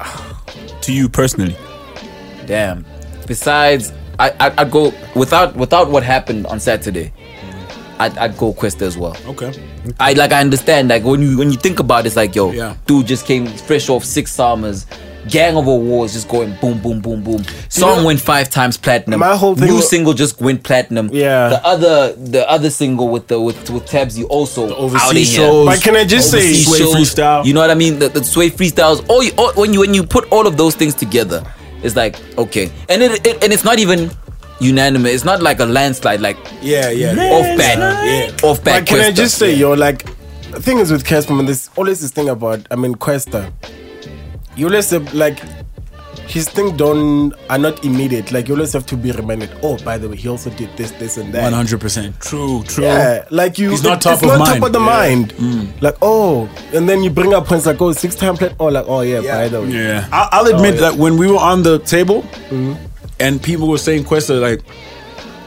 To 0.82 0.92
you 0.94 1.08
personally? 1.10 1.54
Damn. 2.46 2.86
Besides, 3.26 3.92
I 4.18 4.30
I 4.40 4.54
I'd 4.58 4.70
go 4.70 4.92
without 5.14 5.56
without 5.56 5.90
what 5.90 6.02
happened 6.02 6.46
on 6.46 6.60
Saturday. 6.60 7.12
I'd, 8.00 8.16
I'd 8.16 8.36
go 8.38 8.52
Kwesta 8.52 8.82
as 8.82 8.96
well. 8.96 9.16
Okay. 9.26 9.52
I 9.98 10.12
like 10.12 10.30
I 10.32 10.40
understand 10.40 10.88
like 10.88 11.02
when 11.02 11.20
you 11.20 11.38
when 11.38 11.50
you 11.50 11.56
think 11.58 11.80
about 11.80 12.04
it, 12.04 12.06
it's 12.08 12.16
like 12.16 12.34
yo, 12.36 12.52
Yeah. 12.52 12.76
dude 12.86 13.06
just 13.06 13.26
came 13.26 13.46
fresh 13.48 13.88
off 13.88 14.04
six 14.04 14.30
summers, 14.30 14.86
gang 15.28 15.56
of 15.56 15.66
awards 15.66 16.12
just 16.12 16.28
going 16.28 16.54
boom 16.60 16.78
boom 16.80 17.00
boom 17.00 17.24
boom. 17.24 17.42
Song 17.68 17.98
know, 17.98 18.06
went 18.06 18.20
five 18.20 18.50
times 18.50 18.76
platinum. 18.76 19.18
my 19.18 19.34
whole 19.36 19.56
thing 19.56 19.66
new 19.66 19.74
wa- 19.76 19.80
single 19.80 20.12
just 20.14 20.40
went 20.40 20.62
platinum. 20.62 21.10
Yeah. 21.12 21.48
The 21.48 21.66
other 21.66 22.12
the 22.12 22.48
other 22.48 22.70
single 22.70 23.08
with 23.08 23.26
the 23.26 23.40
with 23.40 23.68
with 23.68 23.86
Tabs 23.86 24.16
you 24.16 24.26
also 24.28 24.72
overseas 24.76 25.02
out 25.02 25.10
of 25.10 25.16
here. 25.16 25.24
shows. 25.26 25.66
But 25.66 25.82
can 25.82 25.96
I 25.96 26.04
just 26.04 26.30
say, 26.30 26.52
Sway 26.54 26.78
shows, 26.78 26.94
freestyle. 26.94 27.44
You 27.44 27.52
know 27.54 27.60
what 27.60 27.70
I 27.72 27.74
mean? 27.74 27.98
The, 27.98 28.08
the 28.10 28.22
sway 28.22 28.48
freestyles. 28.50 29.04
All, 29.08 29.24
you, 29.24 29.32
all 29.36 29.52
when 29.54 29.72
you 29.72 29.80
when 29.80 29.92
you 29.92 30.04
put 30.04 30.30
all 30.30 30.46
of 30.46 30.56
those 30.56 30.76
things 30.76 30.94
together, 30.94 31.42
it's 31.82 31.96
like 31.96 32.16
okay, 32.38 32.70
and 32.88 33.02
it, 33.02 33.26
it 33.26 33.42
and 33.42 33.52
it's 33.52 33.64
not 33.64 33.78
even 33.78 34.10
unanimous. 34.60 35.12
It's 35.12 35.24
not 35.24 35.42
like 35.42 35.60
a 35.60 35.64
landslide. 35.66 36.20
Like 36.20 36.36
Yeah, 36.62 36.90
yeah. 36.90 37.12
off 37.12 37.58
bat, 37.58 37.78
Yeah. 38.06 38.48
off 38.48 38.64
bat. 38.64 38.80
But 38.80 38.86
can 38.86 39.00
I 39.00 39.10
just 39.12 39.38
say, 39.38 39.54
yo, 39.54 39.72
like, 39.72 40.04
the 40.50 40.60
thing 40.60 40.78
is 40.78 40.90
with 40.90 41.04
Cassper, 41.04 41.36
man, 41.36 41.46
there's 41.46 41.70
always 41.76 42.00
this 42.00 42.10
thing 42.10 42.28
about, 42.28 42.66
I 42.70 42.76
mean, 42.76 42.94
Kwesta. 42.94 43.52
You 44.56 44.82
say, 44.82 44.98
like, 44.98 45.38
his 46.28 46.48
thing 46.48 46.76
don't 46.76 47.32
are 47.48 47.58
not 47.58 47.84
immediate. 47.84 48.30
Like 48.32 48.48
you 48.48 48.54
always 48.54 48.72
have 48.74 48.84
to 48.86 48.96
be 48.96 49.10
reminded. 49.12 49.50
Oh, 49.62 49.78
by 49.84 49.96
the 49.98 50.08
way, 50.08 50.16
he 50.16 50.28
also 50.28 50.50
did 50.50 50.68
this, 50.76 50.90
this, 50.92 51.16
and 51.16 51.32
that. 51.34 51.42
One 51.42 51.52
hundred 51.54 51.80
percent. 51.80 52.20
True. 52.20 52.62
True. 52.64 52.84
Yeah, 52.84 53.24
like 53.30 53.58
you. 53.58 53.70
He's 53.70 53.82
not 53.82 53.98
it- 53.98 54.02
top 54.02 54.14
it's 54.14 54.22
of 54.24 54.28
not 54.28 54.38
mind. 54.40 54.60
top 54.60 54.66
of 54.66 54.72
the 54.74 54.78
Yeah. 54.80 54.84
mind. 54.84 55.82
Like 55.82 55.96
oh, 56.02 56.48
and 56.74 56.88
then 56.88 57.02
you 57.02 57.10
bring 57.10 57.32
up 57.34 57.46
points 57.46 57.66
like 57.66 57.80
oh 57.80 57.92
six 57.92 58.14
time 58.14 58.36
plate. 58.36 58.52
Oh, 58.60 58.66
like 58.66 58.84
oh 58.86 59.00
yeah, 59.00 59.22
by 59.22 59.48
the 59.48 59.62
way. 59.62 59.68
Yeah. 59.70 60.06
I- 60.12 60.28
I'll 60.32 60.46
admit 60.46 60.74
Oh, 60.74 60.74
yeah. 60.84 60.90
that 60.90 60.94
when 60.98 61.16
we 61.16 61.26
were 61.26 61.38
on 61.38 61.62
the 61.62 61.78
table 61.80 62.22
Mm-hmm. 62.50 62.74
and 63.20 63.42
people 63.42 63.66
were 63.68 63.78
saying 63.78 64.04
Kwesta, 64.04 64.40
like 64.40 64.62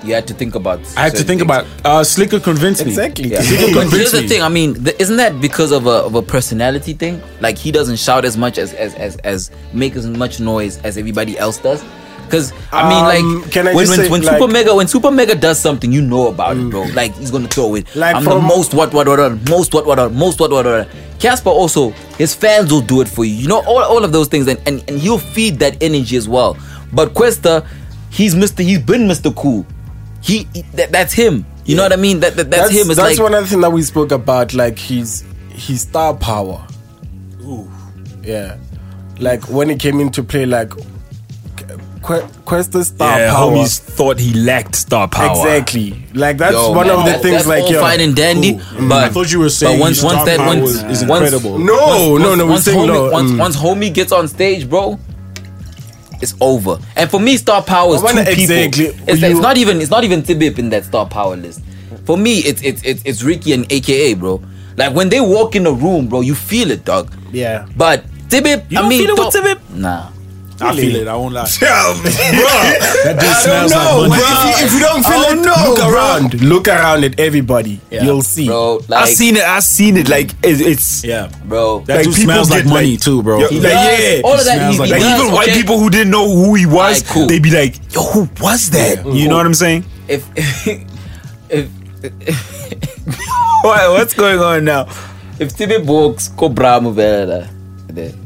You 0.03 0.15
had 0.15 0.27
to 0.27 0.33
think 0.33 0.55
about. 0.55 0.79
I 0.97 1.03
had 1.03 1.11
to 1.11 1.17
think 1.17 1.27
things. 1.27 1.41
about. 1.43 1.65
Uh, 1.85 2.01
Slikour 2.01 2.43
convinced 2.43 2.83
me. 2.83 2.89
Exactly. 2.91 3.29
Yeah. 3.29 3.41
Slikour 3.41 3.73
convinced 3.81 3.95
here's 3.95 4.11
the 4.11 4.27
thing. 4.27 4.41
I 4.41 4.49
mean, 4.49 4.83
th- 4.83 4.95
isn't 4.99 5.17
that 5.17 5.39
because 5.39 5.71
of 5.71 5.85
a, 5.85 5.89
of 6.07 6.15
a 6.15 6.21
personality 6.23 6.93
thing? 6.93 7.21
Like 7.39 7.57
he 7.57 7.71
doesn't 7.71 7.97
shout 7.97 8.25
as 8.25 8.35
much 8.37 8.57
as 8.57 8.73
as 8.73 8.95
as, 8.95 9.17
as 9.17 9.51
make 9.73 9.95
as 9.95 10.07
much 10.07 10.39
noise 10.39 10.79
as 10.79 10.97
everybody 10.97 11.37
else 11.37 11.57
does. 11.59 11.83
Because 12.25 12.51
I 12.71 12.87
mean, 12.89 13.25
Um, 13.25 13.41
like 13.43 13.51
can 13.51 13.67
I 13.67 13.73
when 13.75 13.87
when, 13.89 13.97
say, 13.99 14.09
when 14.09 14.21
like- 14.23 14.41
Mm. 14.41 14.47
Supa 14.47 14.51
Mega 14.51 14.75
when 14.75 14.87
Supa 14.87 15.13
Mega 15.13 15.35
does 15.35 15.59
something, 15.59 15.91
you 15.91 16.01
know 16.01 16.27
about 16.29 16.57
it, 16.57 16.69
bro. 16.71 16.83
Like 16.93 17.13
he's 17.17 17.29
gonna 17.29 17.47
throw 17.47 17.75
it. 17.75 17.93
Like 17.95 18.15
I'm 18.15 18.23
the 18.23 18.39
most 18.39 18.73
what 18.73 18.93
what 18.93 19.07
what 19.07 19.19
what 19.19 19.49
most 19.49 19.73
what 19.73 19.85
what 19.85 19.97
what 19.99 20.11
most 20.13 20.39
what 20.39 20.49
what 20.51 20.65
what. 20.65 20.87
Cassper 21.19 21.47
also 21.51 21.89
his 22.17 22.33
fans 22.33 22.71
will 22.71 22.81
do 22.81 23.01
it 23.01 23.07
for 23.07 23.23
you. 23.25 23.33
You 23.35 23.47
know 23.47 23.59
all, 23.67 23.83
all 23.83 24.03
of 24.03 24.11
those 24.13 24.27
things, 24.29 24.47
and, 24.47 24.59
and 24.65 24.83
and 24.87 24.97
he'll 24.97 25.19
feed 25.19 25.59
that 25.59 25.77
energy 25.83 26.15
as 26.17 26.27
well. 26.27 26.57
But 26.93 27.13
Kwesta, 27.13 27.67
he's 28.09 28.33
Mr. 28.33 28.63
He's 28.63 28.79
been 28.79 29.01
Mr. 29.07 29.35
Cool. 29.35 29.63
He, 30.21 30.47
he- 30.53 30.61
that, 30.73 30.91
that's 30.91 31.13
him. 31.13 31.45
You 31.65 31.75
know 31.75 31.83
what 31.83 31.93
I 31.93 31.97
mean? 31.97 32.19
That, 32.21 32.35
that 32.37 32.49
that's, 32.49 32.71
him. 32.71 32.89
It's 32.89 32.95
that's 32.97 33.17
like 33.17 33.19
one 33.19 33.33
other 33.35 33.45
thing 33.45 33.61
that 33.61 33.71
we 33.71 33.81
spoke 33.83 34.11
about. 34.11 34.53
Like 34.53 34.77
his 34.79 35.23
his 35.49 35.81
star 35.81 36.15
power. 36.15 36.65
Ooh. 37.43 37.69
Yeah. 38.23 38.57
Like 39.19 39.47
when 39.49 39.69
he 39.69 39.75
came 39.75 39.99
into 39.99 40.23
play, 40.23 40.45
like 40.45 40.71
Qu- 42.01 42.27
Kwesta's 42.45 42.87
star 42.87 43.19
Yeah, 43.19 43.31
power. 43.31 43.51
homies 43.51 43.79
thought 43.79 44.17
he 44.19 44.33
lacked 44.33 44.73
star 44.75 45.07
power. 45.07 45.29
Exactly. 45.47 46.03
Like 46.15 46.37
that's 46.39 46.53
Yo, 46.55 46.71
one 46.71 46.87
man, 46.87 46.97
of 46.97 47.05
the 47.05 47.11
that- 47.11 47.21
things. 47.21 47.35
that's 47.35 47.47
like 47.47 47.63
all 47.63 47.71
yo, 47.73 47.79
fine 47.79 47.99
and 47.99 48.15
dandy, 48.15 48.53
but 48.79 49.03
I 49.03 49.09
thought 49.09 49.31
you 49.31 49.39
were 49.39 49.49
saying 49.51 49.77
but 49.77 49.81
once 49.83 49.97
his 49.97 50.05
once 50.05 50.15
star 50.15 50.25
that 50.25 50.37
power 50.39 50.47
once 50.47 50.69
is- 50.71 50.83
is 51.01 51.05
once- 51.07 51.25
incredible. 51.31 51.59
No, 51.59 51.75
once- 51.75 52.23
no, 52.23 52.35
no, 52.35 52.45
we're 52.45 52.51
Once 52.53 52.65
saying 52.65 52.79
homie, 52.79 52.87
no, 52.87 53.11
once 53.11 53.31
mm. 53.31 53.39
once 53.39 53.55
homie 53.55 53.93
gets 53.93 54.11
on 54.11 54.27
stage, 54.27 54.67
bro, 54.67 54.99
it's 56.21 56.35
over. 56.39 56.77
And 56.95 57.09
for 57.09 57.19
me, 57.19 57.37
star 57.37 57.61
power 57.63 57.95
is 57.95 58.01
two 58.01 58.05
wanna 58.05 58.25
people. 58.25 58.55
It's, 59.07 59.21
it's 59.23 59.39
not 59.39 59.57
even 59.57 59.81
it's 59.81 59.89
not 59.91 60.03
even 60.03 60.21
Tibip 60.21 60.59
in 60.59 60.69
that 60.69 60.85
star 60.85 61.05
power 61.07 61.35
list. 61.35 61.61
For 62.05 62.17
me, 62.17 62.39
it's 62.39 62.61
it's 62.61 62.83
it's 62.83 63.01
it's 63.05 63.23
Riky 63.23 63.53
and 63.53 63.71
AKA, 63.71 64.13
bro. 64.15 64.41
Like 64.77 64.95
when 64.95 65.09
they 65.09 65.19
walk 65.21 65.55
in 65.55 65.63
the 65.63 65.73
room, 65.73 66.07
bro, 66.07 66.21
you 66.21 66.35
feel 66.35 66.71
it, 66.71 66.85
dog. 66.85 67.13
yeah. 67.31 67.67
But 67.75 68.05
Tibip, 68.29 68.71
You 68.71 68.79
I 68.79 68.87
mean, 68.87 69.05
feel 69.05 69.15
it 69.17 69.19
with 69.19 69.33
Tibip? 69.33 69.59
Nah. 69.75 70.10
I 70.61 70.75
feel 70.75 70.95
it. 70.95 71.07
I 71.07 71.15
won't 71.15 71.33
lie. 71.33 71.47
Yeah, 71.61 71.93
That 73.03 73.17
dude 73.19 73.35
smells 73.37 73.71
No, 73.71 74.01
like 74.07 74.09
money. 74.09 74.21
if 74.21 74.59
you, 74.59 74.65
if 74.65 74.73
you 74.73 74.79
don't 74.79 75.03
feel 75.03 75.13
Oh, 75.15 75.31
it, 75.31 75.35
no, 75.41 75.69
look 75.69 75.77
bro. 75.79 75.93
around. 75.93 76.41
Look 76.41 76.67
around 76.67 77.03
at 77.03 77.19
everybody. 77.19 77.79
You'll 77.91 78.21
see. 78.21 78.47
Bro, 78.47 78.81
I've 78.91 79.09
seen 79.09 79.35
it. 79.37 79.43
I've 79.43 79.63
seen 79.63 79.97
it. 79.97 80.07
Like 80.09 80.31
it, 80.43 80.61
it's 80.61 81.03
Yeah. 81.03 81.31
bro. 81.45 81.79
That 81.81 81.97
Like, 81.97 82.05
dude 82.05 82.13
smells 82.15 82.49
like 82.51 82.65
money 82.65 82.91
like- 82.91 83.01
too, 83.01 83.21
bro. 83.23 83.39
Yo, 83.39 83.45
like, 83.47 83.63
yeah. 83.63 84.21
all 84.23 84.33
of 84.39 84.45
that. 84.45 84.71
He, 84.71 84.77
like- 84.79 84.87
he 84.87 84.93
Like 84.93 85.01
does, 85.01 85.19
even 85.21 85.33
white 85.33 85.49
people 85.49 85.79
who 85.79 85.89
didn't 85.89 86.11
know 86.11 86.27
who 86.29 86.55
he 86.55 86.65
was, 86.65 86.75
Alright, 87.01 87.05
cool. 87.07 87.27
they'd 87.27 87.41
be 87.43 87.51
like, 87.51 87.75
"Yo, 87.93 88.01
who 88.03 88.29
was 88.39 88.69
that?" 88.71 89.05
You 89.05 89.27
know 89.27 89.37
what 89.37 89.45
I'm 89.45 89.53
saying? 89.53 89.85
If 90.07 90.25
if 91.49 91.69
What, 93.63 93.91
what's 93.91 94.13
going 94.13 94.39
on 94.39 94.65
now? 94.65 94.85
if 95.39 95.55
Tibip 95.55 95.85
walks 95.85 96.27
ko 96.29 96.49
Braam 96.49 96.93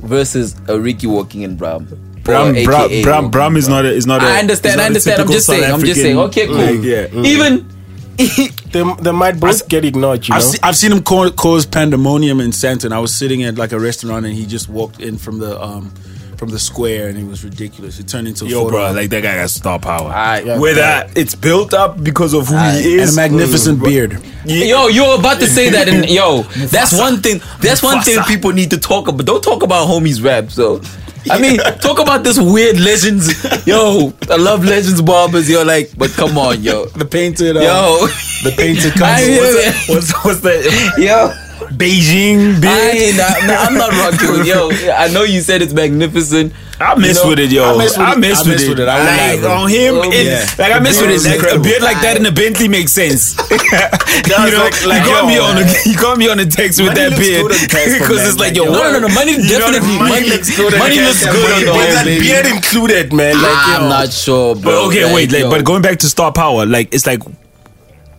versus 0.03 0.55
a 0.67 0.79
Riky 0.79 1.07
walking 1.07 1.41
in 1.43 1.55
Braam. 1.55 1.87
Braam, 2.25 2.55
or 2.55 2.63
Braam, 2.65 2.85
AKA 2.85 3.03
Braam, 3.03 3.31
Braam 3.31 3.55
is 3.55 3.69
not 3.69 3.85
a, 3.85 3.93
is 3.93 4.05
not 4.05 4.21
a. 4.21 4.25
I 4.25 4.39
understand. 4.39 4.73
I 4.73 4.75
not 4.75 4.83
a 4.83 4.87
understand. 4.87 5.21
I'm 5.21 5.27
typical 5.27 5.33
just 5.35 5.45
saying. 5.47 5.63
South 5.63 5.73
I'm 5.73 5.85
just 5.85 6.01
saying. 6.01 6.17
Okay, 6.17 6.47
cool. 6.47 6.55
Like, 6.57 6.83
yeah. 6.83 7.25
Even 7.25 7.69
They, 8.75 8.83
they 9.01 9.11
might 9.11 9.39
both 9.39 9.67
get 9.67 9.83
ignored, 9.85 10.27
you 10.27 10.31
know. 10.33 10.37
I've, 10.37 10.43
se- 10.43 10.59
I've 10.63 10.75
seen 10.77 10.91
him 10.91 11.03
ca- 11.03 11.31
cause 11.31 11.65
pandemonium 11.65 12.39
in 12.39 12.51
Sandton. 12.51 12.91
I 12.91 12.99
was 12.99 13.15
sitting 13.15 13.43
at 13.43 13.55
like 13.55 13.71
a 13.71 13.79
restaurant 13.79 14.25
and 14.25 14.33
he 14.33 14.45
just 14.45 14.69
walked 14.69 15.01
in 15.01 15.17
from 15.17 15.39
the 15.39 15.61
um 15.61 15.93
from 16.37 16.49
the 16.49 16.59
square 16.59 17.07
and 17.07 17.17
it 17.17 17.25
was 17.25 17.43
ridiculous. 17.43 17.99
It 17.99 18.07
turned 18.07 18.27
into 18.27 18.45
a 18.45 18.49
Yo, 18.49 18.63
photo 18.63 18.71
bro, 18.71 18.91
like 18.91 19.09
that 19.09 19.21
guy 19.21 19.35
got 19.35 19.49
star 19.49 19.79
power. 19.79 20.07
Alright, 20.07 20.45
yeah. 20.45 20.59
Whether 20.59 21.09
it's 21.15 21.35
built 21.35 21.73
up 21.73 22.03
because 22.03 22.33
of 22.33 22.47
who 22.47 22.55
Alright. 22.55 22.83
he 22.83 22.95
is, 22.95 23.17
and 23.17 23.27
a 23.27 23.29
magnificent 23.29 23.83
beard. 23.83 24.21
Yo, 24.45 24.87
you're 24.87 25.17
about 25.19 25.39
to 25.39 25.47
say 25.47 25.69
that, 25.69 25.87
and 25.87 26.09
yo, 26.09 26.41
that's 26.67 26.97
one 26.97 27.21
thing. 27.21 27.41
That's 27.61 27.81
one 27.83 28.01
thing 28.01 28.21
people 28.23 28.51
need 28.51 28.69
to 28.71 28.77
talk 28.77 29.07
about. 29.07 29.25
Don't 29.25 29.43
talk 29.43 29.63
about 29.63 29.87
homies 29.87 30.23
rap. 30.23 30.51
So, 30.51 30.81
I 31.29 31.39
mean, 31.39 31.57
talk 31.81 31.99
about 31.99 32.23
this 32.23 32.39
weird 32.39 32.79
legends. 32.79 33.27
Yo, 33.65 34.13
I 34.29 34.35
love 34.35 34.63
legends 34.63 35.01
barbers. 35.01 35.49
Yo, 35.49 35.63
like, 35.63 35.91
but 35.97 36.11
come 36.11 36.37
on, 36.37 36.61
yo, 36.61 36.85
The 36.85 37.05
painted, 37.05 37.57
uh, 37.57 37.61
yo, 37.61 38.07
the 38.43 38.53
painted 38.55 38.93
hear 38.93 39.41
What's 39.41 39.55
that. 39.55 39.85
what's, 39.87 40.25
what's 40.25 40.39
that? 40.41 40.95
yo. 40.97 41.33
Beijing 41.77 42.63
I 42.63 42.89
ain't, 42.91 43.19
I, 43.19 43.65
I'm 43.65 43.73
not 43.73 43.89
rocking 43.91 44.31
with 44.37 44.45
yo. 44.47 44.69
I 44.93 45.07
know 45.07 45.23
you 45.23 45.41
said 45.41 45.61
it's 45.61 45.73
magnificent. 45.73 46.53
I 46.77 46.93
mess 46.95 47.15
You 47.17 47.23
know, 47.23 47.29
with 47.29 47.39
it, 47.39 47.51
yo. 47.51 47.63
I 47.63 47.77
mess 47.77 47.97
with 47.97 48.07
it. 48.07 48.11
I 48.11 48.15
mess 48.15 48.35
I 48.35 48.39
with 48.43 48.47
mess 48.51 48.63
it. 48.63 48.69
with 48.69 48.79
it. 48.79 48.87
I 48.89 48.97
won't 48.99 49.43
Like, 49.43 49.51
on 49.51 49.69
him, 49.69 49.93
Oh, 49.95 50.11
it- 50.11 50.25
yeah. 50.27 50.43
like 50.59 50.73
I 50.75 50.79
mess 50.79 50.99
with 51.01 51.11
it. 51.11 51.23
Like, 51.23 51.53
a 51.55 51.59
beard 51.59 51.81
like 51.81 52.01
that 52.01 52.17
in 52.17 52.25
a 52.25 52.31
Bentley 52.31 52.67
makes 52.67 52.91
sense. 52.91 53.31
you 53.51 53.57
know, 54.51 54.59
like- 54.59 54.83
like, 54.85 55.03
you 55.03 55.09
got 55.09 55.23
yo, 55.23 55.27
me 55.27 55.37
on 55.39 55.55
a 55.57 55.63
man. 55.63 55.75
you 55.85 55.95
got 55.95 56.17
me 56.17 56.27
on 56.27 56.39
a 56.39 56.45
text 56.45 56.81
with 56.81 56.93
that 56.95 57.15
beard 57.15 57.47
good 57.47 57.51
on 57.55 57.67
Cassper, 57.71 57.99
because 57.99 58.27
it's 58.27 58.39
like 58.39 58.55
yo, 58.55 58.65
No, 58.65 58.91
no, 58.91 58.99
no. 58.99 59.07
Money 59.15 59.37
definitely. 59.39 59.87
money 59.99 60.27
looks 60.29 60.51
good 60.55 60.73
on 60.73 60.79
Money 60.79 60.99
looks 60.99 61.23
good 61.23 61.51
on 61.53 61.61
the 61.63 61.95
that 61.95 62.05
beard 62.19 62.45
included, 62.45 63.13
man. 63.13 63.35
Like, 63.41 63.79
I'm 63.79 63.87
not 63.87 64.11
sure, 64.11 64.55
But 64.55 64.61
bro. 64.63 64.87
okay, 64.89 65.07
wait, 65.13 65.31
like, 65.31 65.49
but 65.49 65.63
going 65.63 65.81
back 65.81 65.99
to 65.99 66.09
star 66.09 66.31
power, 66.31 66.65
like 66.65 66.93
it's 66.93 67.07
like, 67.07 67.21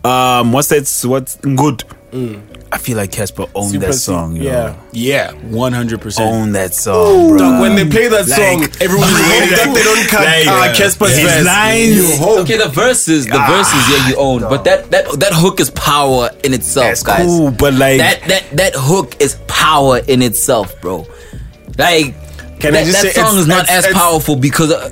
um, 0.03 0.51
what's 0.51 0.69
that? 0.69 0.89
What's 1.07 1.35
good? 1.37 1.83
I 2.13 2.77
feel 2.79 2.95
like 2.97 3.11
Cassper 3.11 3.49
owned 3.53 3.71
Super 3.71 3.87
that 3.87 3.93
song. 3.93 4.35
Yo. 4.35 4.43
yeah. 4.43 4.75
Yeah, 4.93 5.31
one 5.33 5.73
hundred 5.73 5.99
percent. 6.01 6.27
owned 6.33 6.55
that 6.55 6.73
song, 6.73 7.29
bro. 7.29 7.37
Dog, 7.37 7.61
when 7.61 7.75
they 7.75 7.87
play 7.89 8.07
that 8.07 8.25
song, 8.25 8.61
Like, 8.61 8.81
everyone 8.81 9.09
you 9.09 9.15
hope 9.15 9.25
hope 9.25 9.49
that 9.49 9.73
they 9.75 9.83
don't 9.83 10.07
cut 10.09 10.23
like, 10.25 10.47
uh, 10.47 10.51
uh, 10.51 10.73
Cassper's 10.73 11.17
his 11.17 11.45
lines- 11.45 12.21
Okay, 12.41 12.57
the 12.57 12.69
verses, 12.69 13.25
the 13.25 13.35
Ah. 13.35 13.47
verses, 13.47 13.89
yeah, 13.91 14.09
you 14.09 14.15
own, 14.15 14.39
but 14.41 14.63
that 14.63 14.89
that 14.91 15.19
that 15.19 15.33
hook 15.33 15.59
is 15.59 15.69
power 15.71 16.29
in 16.45 16.53
itself, 16.53 16.85
That's 16.87 17.03
guys. 17.03 17.25
cool, 17.25 17.51
but 17.51 17.73
like, 17.73 17.97
that 17.99 18.21
that 18.27 18.43
that 18.51 18.73
hook 18.75 19.15
is 19.19 19.35
power 19.47 19.99
in 20.07 20.21
itself, 20.21 20.79
bro. 20.81 21.05
Like 21.77 22.15
Can 22.59 22.73
I 22.73 22.83
that, 22.83 22.85
just 22.85 23.03
that 23.03 23.13
say 23.13 23.21
song 23.21 23.25
it's- 23.35 23.41
is 23.41 23.47
not 23.47 23.63
it's- 23.63 23.77
as 23.79 23.85
it's- 23.85 24.01
powerful 24.01 24.35
because 24.37 24.71
uh, 24.71 24.89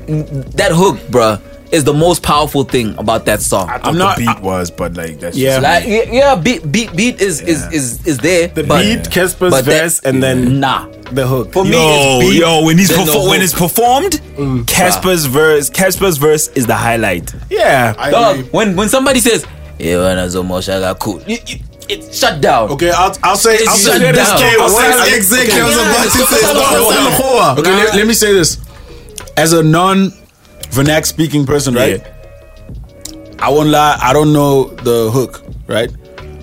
that 0.55 0.71
hook, 0.73 0.97
bruh, 1.09 1.39
is 1.76 1.84
the 1.84 1.93
most 1.93 2.23
powerful 2.23 2.64
thing 2.64 2.95
about 2.97 3.26
that 3.26 3.41
song. 3.41 3.69
I 3.69 3.77
thought 3.77 3.88
I'm 3.88 3.97
not- 3.97 4.18
the 4.18 4.26
beat 4.26 4.39
was, 4.41 4.72
but 4.72 4.95
like 4.95 5.19
that's 5.19 5.38
Yeah. 5.38 5.60
just 5.60 5.64
Like 5.64 5.84
yeah, 5.88 6.11
yeah, 6.19 6.35
beat 6.35 6.72
beat 6.72 6.95
beat 6.95 7.22
is 7.22 7.41
is 7.41 7.61
is 7.72 7.99
is 8.07 8.18
there. 8.19 8.47
The 8.47 8.64
but, 8.64 8.81
beat, 8.81 9.03
Cassper's 9.10 9.52
but 9.52 9.65
that- 9.65 9.81
verse, 9.81 9.99
and 10.03 10.23
then 10.23 10.60
nah. 10.60 10.85
the 11.11 11.27
hook. 11.27 11.52
For 11.53 11.64
me, 11.64 11.72
Yo, 11.73 12.19
it's 12.19 12.30
beat, 12.30 12.39
yo, 12.41 12.64
when 12.64 12.77
he's 12.77 12.89
perfor- 12.91 13.23
the 13.23 13.30
when 13.30 13.41
it's 13.41 13.53
performed, 13.53 14.14
mm. 14.38 14.64
Cassper's 14.65 15.26
verse, 15.26 15.69
Cassper's 15.69 16.18
verse 16.18 16.47
is 16.56 16.65
the 16.65 16.76
highlight. 16.76 17.31
yeah. 17.49 17.93
Dog, 18.10 18.45
when 18.52 18.76
when 18.76 18.89
somebody 18.89 19.19
says, 19.19 19.45
"Yeah, 19.77 19.97
when 20.03 20.18
I 20.18 20.27
so 20.30 20.41
much 20.43 20.69
I 20.69 20.80
got 20.80 20.99
cool," 20.99 21.22
it, 21.27 21.41
it, 21.52 21.61
it's 21.89 22.18
shut 22.18 22.41
down. 22.41 22.69
Okay, 22.72 22.89
I'll 22.91 23.15
I'll 23.23 23.35
say 23.38 23.56
It's 23.56 23.68
I'll 23.68 23.77
shut 23.77 24.02
say 24.02 24.11
this. 24.11 24.18
down. 24.18 24.34
I'll 24.34 24.39
say- 24.39 24.57
Well, 24.57 24.99
I'll- 25.02 25.14
exactly, 25.15 25.61
I 25.61 25.65
was 25.65 25.76
about 25.76 26.03
to 26.03 26.10
say. 26.10 27.61
Okay, 27.61 27.72
let, 27.76 27.95
let 27.95 28.07
me 28.07 28.14
say 28.14 28.34
this. 28.34 28.57
As 29.38 29.52
a 29.53 29.61
non 29.61 30.14
vernac 30.71 31.05
speaking 31.05 31.45
person, 31.45 31.73
right? 31.75 32.01
I 33.39 33.49
won't 33.49 33.69
lie, 33.69 33.97
I 34.01 34.13
don't 34.13 34.33
know 34.33 34.65
the 34.69 35.11
hook, 35.11 35.43
right? 35.67 35.91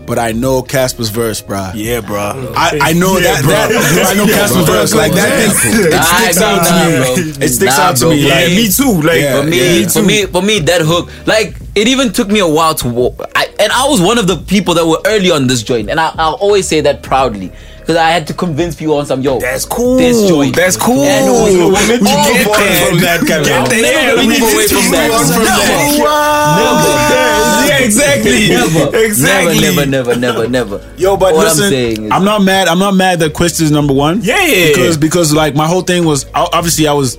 But 0.06 0.18
I 0.18 0.32
know 0.32 0.62
Cassper's 0.62 1.08
verse, 1.10 1.40
bruh. 1.40 1.72
Yeah, 1.74 2.00
bro. 2.00 2.52
I, 2.56 2.78
I 2.82 2.92
know 2.92 3.16
Yeah, 3.18 3.40
that, 3.40 3.42
bro. 3.42 3.50
that 3.52 4.06
I 4.10 4.14
know 4.14 4.26
Cassper's 4.26 4.66
verse 4.68 4.94
like 4.94 5.12
that. 5.12 5.38
Thing, 5.62 5.74
it 5.86 6.02
sticks 6.02 6.40
nah, 6.40 6.46
out 6.46 6.66
to 6.66 6.72
me. 6.74 6.96
bro. 7.36 7.44
It 7.44 7.48
sticks 7.48 7.78
Nah, 7.78 7.82
out 7.84 7.96
to 7.96 8.04
bro. 8.06 8.10
me. 8.10 8.26
Yeah, 8.28 8.34
Like, 8.34 8.48
me 8.48 8.68
too. 8.68 9.00
Like 9.06 9.20
Yeah, 9.20 9.40
for 9.40 9.46
me, 9.48 9.80
yeah. 9.82 9.88
for 9.88 10.02
me, 10.02 10.26
for 10.26 10.42
me, 10.42 10.58
that 10.60 10.80
hook, 10.82 11.08
like 11.26 11.54
it 11.76 11.86
even 11.88 12.12
took 12.12 12.28
me 12.28 12.40
a 12.40 12.46
while 12.48 12.74
to 12.74 12.88
walk. 12.88 13.20
I, 13.36 13.46
and 13.60 13.72
I 13.72 13.88
was 13.88 14.00
one 14.00 14.18
of 14.18 14.26
the 14.26 14.36
people 14.36 14.74
that 14.74 14.84
were 14.86 15.00
early 15.06 15.30
on 15.30 15.46
this 15.46 15.62
joint, 15.62 15.88
and 15.88 15.98
I, 16.00 16.12
I'll 16.18 16.34
always 16.34 16.66
say 16.68 16.80
that 16.82 17.02
proudly 17.02 17.52
because 17.82 17.96
I 17.96 18.10
had 18.10 18.26
to 18.28 18.34
convince 18.34 18.74
people 18.76 18.96
on 18.96 19.06
some 19.06 19.20
yo. 19.22 19.38
That's 19.38 19.64
cool. 19.66 19.96
This 19.98 20.28
joint. 20.28 20.54
That's 20.56 20.76
cool. 20.76 21.02
And 21.04 21.26
it 21.28 21.30
was- 21.30 22.00
We 22.00 22.08
all 22.08 22.24
get 22.32 22.46
far 22.46 22.58
there. 22.58 22.86
from 22.86 22.98
that, 23.00 23.20
Kevin. 23.26 23.44
Get 23.44 23.68
there. 23.70 23.82
Never 24.06 24.16
We 24.20 24.26
move 24.28 24.38
need 24.38 24.42
away 24.54 24.66
to 24.66 24.74
from 24.74 24.82
move 24.82 24.90
that. 24.92 25.10
on 25.10 25.24
from 25.26 25.44
Never. 25.44 26.02
that. 26.06 27.66
Yeah, 27.68 27.78
exactly. 27.84 28.48
Never, 28.48 28.96
Exactly. 29.04 29.60
never, 29.60 29.86
never, 29.86 30.16
never, 30.16 30.48
never. 30.48 30.90
Yo, 30.96 31.16
but 31.16 31.34
All 31.34 31.40
listen, 31.40 31.64
I'm 31.64 31.70
saying 31.70 32.04
is, 32.06 32.10
I'm 32.12 32.24
not 32.24 32.42
mad. 32.42 32.68
I'm 32.68 32.78
not 32.78 32.94
mad 32.94 33.20
that 33.20 33.32
Quest 33.34 33.60
is 33.60 33.70
number 33.70 33.92
one. 33.92 34.20
Yeah, 34.22 34.42
yeah, 34.44 34.68
Because 34.68 34.96
yeah. 34.96 35.00
because 35.00 35.32
like 35.34 35.54
my 35.54 35.66
whole 35.66 35.82
thing 35.82 36.04
was 36.04 36.26
obviously 36.34 36.86
I 36.88 36.92
was 36.92 37.18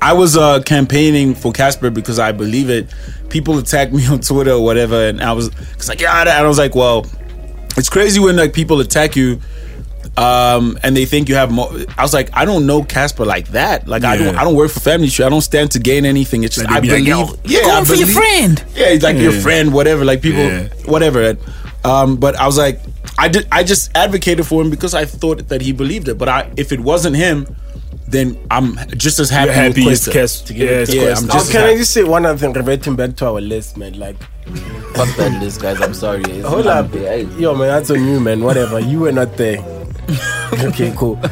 I 0.00 0.12
was 0.12 0.36
uh 0.36 0.60
campaigning 0.62 1.34
for 1.34 1.52
Cassper 1.52 1.92
because 1.92 2.18
I 2.18 2.32
believe 2.32 2.70
it. 2.70 2.88
People 3.28 3.58
attack 3.58 3.92
me 3.94 4.06
on 4.08 4.20
Twitter 4.20 4.52
or 4.52 4.60
whatever, 4.64 5.08
and 5.08 5.20
I 5.22 5.32
was 5.32 5.50
it's 5.74 5.88
like 5.88 6.00
yeah, 6.00 6.20
and 6.20 6.28
I 6.28 6.42
was 6.46 6.58
like, 6.58 6.74
well, 6.74 7.06
it's 7.76 7.88
crazy 7.88 8.20
when 8.20 8.36
like 8.36 8.52
people 8.52 8.80
attack 8.80 9.16
you 9.16 9.40
um, 10.16 10.78
and 10.82 10.96
they 10.96 11.04
think 11.06 11.28
you 11.28 11.34
have 11.36 11.50
more. 11.50 11.70
I 11.96 12.02
was 12.02 12.12
like, 12.12 12.28
I 12.34 12.44
don't 12.44 12.66
know 12.66 12.82
Cassper 12.82 13.24
like 13.24 13.48
that. 13.48 13.88
Like 13.88 14.04
I 14.04 14.16
don't, 14.16 14.36
I 14.36 14.44
don't 14.44 14.54
work 14.56 14.70
for 14.70 14.80
Family 14.80 15.08
Tree. 15.08 15.24
I 15.24 15.28
don't 15.30 15.40
stand 15.40 15.70
to 15.72 15.78
gain 15.78 16.04
anything. 16.04 16.44
It's 16.44 16.56
just 16.56 16.66
Like, 16.66 16.76
I 16.76 16.80
they 16.80 16.86
be 17.02 17.12
like, 17.12 17.26
believe. 17.28 17.44
yo, 17.50 17.58
yeah, 17.58 17.60
Going 17.62 17.76
I 17.82 17.84
for 17.84 17.94
your 17.94 18.06
believe- 18.06 18.16
friend. 18.16 18.64
Yeah, 18.74 18.90
he's 18.90 19.02
like 19.02 19.16
your 19.16 19.32
friend, 19.32 19.72
whatever. 19.72 20.04
Like 20.04 20.20
people, 20.22 20.42
Yeah. 20.42 20.68
whatever. 20.86 21.36
Um, 21.84 22.16
but 22.16 22.36
I 22.36 22.46
was 22.46 22.58
like, 22.58 22.80
I 23.18 23.28
did. 23.28 23.48
I 23.50 23.64
just 23.64 23.90
advocated 23.96 24.46
for 24.46 24.60
him 24.62 24.70
because 24.70 24.94
I 24.94 25.04
thought 25.04 25.48
that 25.48 25.60
he 25.62 25.72
believed 25.72 26.08
it. 26.08 26.18
But 26.18 26.28
I, 26.28 26.50
if 26.56 26.72
it 26.72 26.80
wasn't 26.80 27.16
him, 27.16 27.56
then 28.06 28.36
I'm 28.50 28.76
just 28.96 29.18
as 29.18 29.30
happy. 29.30 29.46
You're 29.46 29.54
happy 29.54 29.84
with 29.86 30.00
Kwesta. 30.00 30.12
Kes- 30.12 30.56
yeah, 30.56 30.64
Yeah, 30.94 31.04
Quest. 31.06 31.22
I'm 31.24 31.30
Oh, 31.30 31.32
just 31.32 31.46
as 31.46 31.52
can 31.52 31.64
I 31.64 31.76
just 31.76 31.92
say 31.94 32.04
one 32.04 32.26
other 32.26 32.38
thing? 32.38 32.52
Reverting 32.52 32.96
back 32.96 33.16
to 33.16 33.26
our 33.26 33.40
list, 33.40 33.76
man. 33.78 33.98
Like, 33.98 34.16
Fuck 34.94 35.16
that 35.16 35.40
list, 35.42 35.60
guys. 35.62 35.80
I'm 35.80 35.94
sorry. 35.94 36.22
It's 36.24 36.46
hold 36.46 36.66
up, 36.66 36.90
there. 36.90 37.18
yo, 37.38 37.54
man, 37.54 37.68
that's 37.68 37.90
on 37.90 38.04
you, 38.06 38.20
man. 38.20 38.42
Whatever, 38.42 38.78
you 38.80 39.00
were 39.00 39.12
not 39.12 39.36
there. 39.36 39.58
okay, 40.68 40.92
cool. 40.96 41.18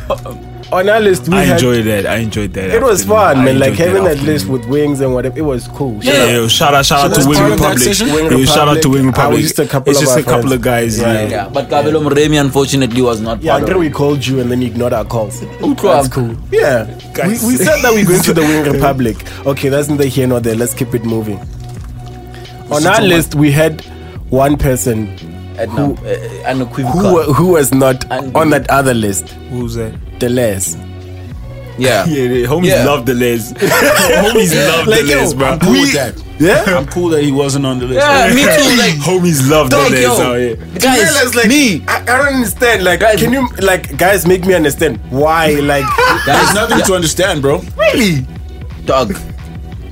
On 0.73 0.89
our 0.89 1.01
list, 1.01 1.29
we 1.29 1.35
I 1.37 1.43
had, 1.43 1.55
enjoyed 1.55 1.85
that. 1.87 2.07
I 2.07 2.17
enjoyed 2.19 2.53
that. 2.55 2.71
It 2.71 2.81
was 2.81 3.01
afternoon. 3.01 3.17
fun, 3.19 3.39
I 3.39 3.45
man. 3.45 3.59
Like 3.59 3.75
having 3.75 4.05
that 4.05 4.13
afternoon. 4.13 4.27
list 4.35 4.47
with 4.49 4.65
wings 4.67 5.01
and 5.01 5.13
whatever. 5.13 5.37
It 5.37 5.43
was 5.43 5.67
cool. 5.67 5.99
Yeah, 6.01 6.13
Shout 6.13 6.21
out- 6.29 6.31
yo, 6.31 6.49
shout 6.49 6.75
out, 6.75 6.87
shout 6.87 7.11
out 7.11 7.15
to 7.21 7.29
Wing 7.29 7.39
part 7.39 7.51
of 7.51 7.59
Republic. 7.59 7.79
session? 7.83 8.13
Wing 8.13 8.31
Yo, 8.31 8.45
shout 8.45 8.69
out 8.69 8.83
to 8.83 8.89
Wing 8.89 9.07
Republic. 9.07 9.33
was 9.39 9.43
just 9.49 9.59
a 9.59 9.67
couple 9.67 9.91
it's 9.91 9.99
of 10.01 10.05
just 10.07 10.17
a 10.19 10.23
couple 10.23 10.43
friends. 10.43 10.53
of 10.53 10.63
guys. 10.63 10.99
Yeah. 11.01 11.13
Yeah, 11.13 11.29
Yeah, 11.29 11.49
but 11.49 11.69
Kabelo 11.69 12.09
Mremi 12.09 12.41
unfortunately 12.41 13.03
was 13.03 13.21
not 13.21 13.43
Yeah, 13.43 13.51
part 13.55 13.63
until 13.63 13.77
of 13.79 13.81
we 13.81 13.91
called 13.91 14.25
you 14.25 14.39
and 14.39 14.49
then 14.49 14.63
you 14.63 14.69
ignored 14.69 14.93
our 14.93 15.05
calls. 15.05 15.41
That's 15.61 15.83
That's 15.83 16.09
cool. 16.09 16.37
Yeah. 16.53 16.87
We, 17.25 17.31
we 17.31 17.57
said 17.57 17.83
that 17.83 17.91
we're 17.93 18.07
going 18.07 18.23
to 18.23 18.33
the 18.33 18.43
Wing 18.43 18.73
Republic. 18.73 19.17
Okay, 19.47 19.71
that's 19.71 19.89
neither 19.89 20.05
here 20.07 20.29
nor 20.29 20.39
there. 20.39 20.55
Let's 20.55 20.73
keep 20.75 20.95
it 20.95 21.05
moving. 21.05 21.41
On 22.71 22.87
our 22.87 23.03
list, 23.03 23.35
we 23.35 23.51
had 23.51 23.81
one 24.31 24.57
person 24.57 25.09
And 25.61 25.74
now, 25.74 25.97
uh, 26.05 26.51
unequivocal. 26.51 27.01
who 27.01 27.32
who 27.32 27.47
was 27.53 27.73
not 27.74 28.05
And- 28.11 28.35
on 28.37 28.51
that 28.51 28.69
other 28.70 28.95
list. 28.95 29.28
Who's 29.51 29.74
that? 29.74 29.93
Da 30.19 30.27
L.E.S. 30.27 30.77
yeah. 31.78 32.05
Yeah, 32.15 32.28
the 32.28 32.43
homies 32.45 32.69
Yeah. 32.69 32.85
love 32.85 33.05
the 33.07 33.15
les. 33.15 33.53
homies 34.24 34.53
love 34.69 34.87
Like, 34.87 35.01
the 35.07 35.15
les, 35.16 35.35
bro. 35.35 35.47
I'm 35.49 35.59
cool 35.61 35.73
with 35.73 35.93
that. 35.95 36.15
Yeah? 36.39 36.65
I'm 36.78 36.87
cool 36.87 37.09
that 37.11 37.23
he 37.23 37.32
wasn't 37.32 37.66
on 37.66 37.78
the 37.81 37.87
list. 37.87 38.01
Yeah, 38.01 38.35
me 38.35 38.43
too. 38.43 38.70
Like, 38.85 38.97
homies 39.09 39.41
love 39.51 39.69
the 39.70 39.77
dog, 39.77 39.91
les 39.93 40.03
yo, 40.03 40.12
out 40.20 40.39
here. 40.39 40.57
guys, 40.57 40.99
Realize, 41.05 41.35
like, 41.35 41.49
me. 41.49 41.85
I, 41.87 41.97
I 42.01 42.05
don't 42.19 42.35
understand. 42.41 42.85
Like, 42.85 43.01
Guys- 43.01 43.19
can 43.20 43.32
you, 43.32 43.47
like, 43.61 43.97
guys, 43.99 44.27
make 44.27 44.45
me 44.47 44.55
understand 44.55 44.99
why? 45.11 45.53
Like, 45.73 45.85
There's 46.27 46.55
nothing 46.55 46.81
to 46.87 46.95
understand, 46.95 47.43
bro. 47.43 47.61
really? 47.77 48.24
Dog, 48.87 49.12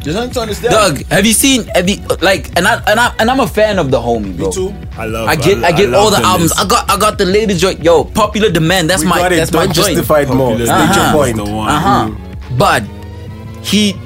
There's 0.09 0.17
nothing 0.17 0.33
to 0.33 0.41
understand. 0.41 0.73
Doug, 0.73 1.05
have 1.13 1.27
you 1.27 1.35
seen? 1.35 1.65
Have 1.77 1.85
you 1.85 2.01
like? 2.23 2.49
And 2.57 2.67
I 2.67 2.81
and 2.89 2.99
I 2.99 3.13
and 3.19 3.31
I'm 3.31 3.41
a 3.41 3.47
fan 3.47 3.79
of 3.79 3.91
the 3.91 3.99
homie, 4.01 4.33
bro. 4.35 4.47
Me 4.49 4.53
too. 4.55 4.73
I 4.97 5.05
love. 5.05 5.29
I 5.29 5.37
get 5.37 5.63
I, 5.63 5.71
get 5.73 5.91
love 5.91 6.01
all 6.05 6.11
the, 6.11 6.17
the 6.17 6.25
albums. 6.25 6.51
Les. 6.57 6.65
I 6.65 6.67
got 6.67 6.89
I 6.91 6.97
got 6.97 7.19
the 7.19 7.27
latest 7.27 7.61
joint. 7.61 7.85
Yo, 7.85 8.05
popular 8.05 8.49
demand. 8.49 8.89
That's 8.89 9.03
we 9.05 9.09
my 9.13 9.19
got 9.19 9.33
it. 9.33 9.37
that's 9.37 9.53
my 9.53 9.67
Don't 9.67 9.75
joint. 9.75 9.89
justify 10.01 10.21
it 10.21 10.29
more. 10.33 10.57
Popular 10.57 10.65
your 10.65 10.73
Uh-huh. 10.73 11.13
point. 11.13 11.41
Uh 11.45 11.79
huh. 11.79 12.11
But 12.57 12.85
he 13.61 14.01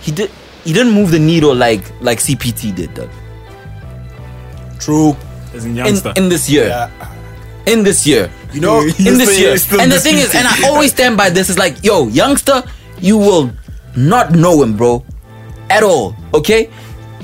he 0.00 0.10
did 0.10 0.30
he 0.64 0.72
didn't 0.72 0.94
move 0.96 1.10
the 1.10 1.18
needle 1.20 1.54
like 1.54 1.84
like 2.00 2.16
CPT 2.18 2.74
did, 2.74 2.94
Doug. 2.94 3.10
True. 4.80 5.14
As 5.52 5.66
a 5.66 5.68
In 5.68 5.76
youngster. 5.76 6.12
in 6.16 6.30
this 6.30 6.48
year. 6.48 6.68
Yeah. 6.68 6.88
In 7.66 7.82
this 7.84 8.06
year. 8.06 8.30
You 8.56 8.60
know, 8.64 8.80
in 8.80 9.20
this 9.20 9.36
year. 9.38 9.52
And 9.80 9.92
the 9.92 10.00
thing 10.00 10.16
is, 10.16 10.34
and 10.34 10.48
I 10.48 10.64
always 10.68 10.92
stand 10.92 11.16
by 11.16 11.28
this, 11.28 11.50
is 11.50 11.58
like, 11.58 11.82
yo, 11.84 12.08
youngster, 12.08 12.62
you 13.00 13.18
will 13.18 13.50
not 13.96 14.32
know 14.32 14.62
him, 14.62 14.76
bro. 14.76 15.04
At 15.70 15.82
all. 15.82 16.14
Okay? 16.32 16.70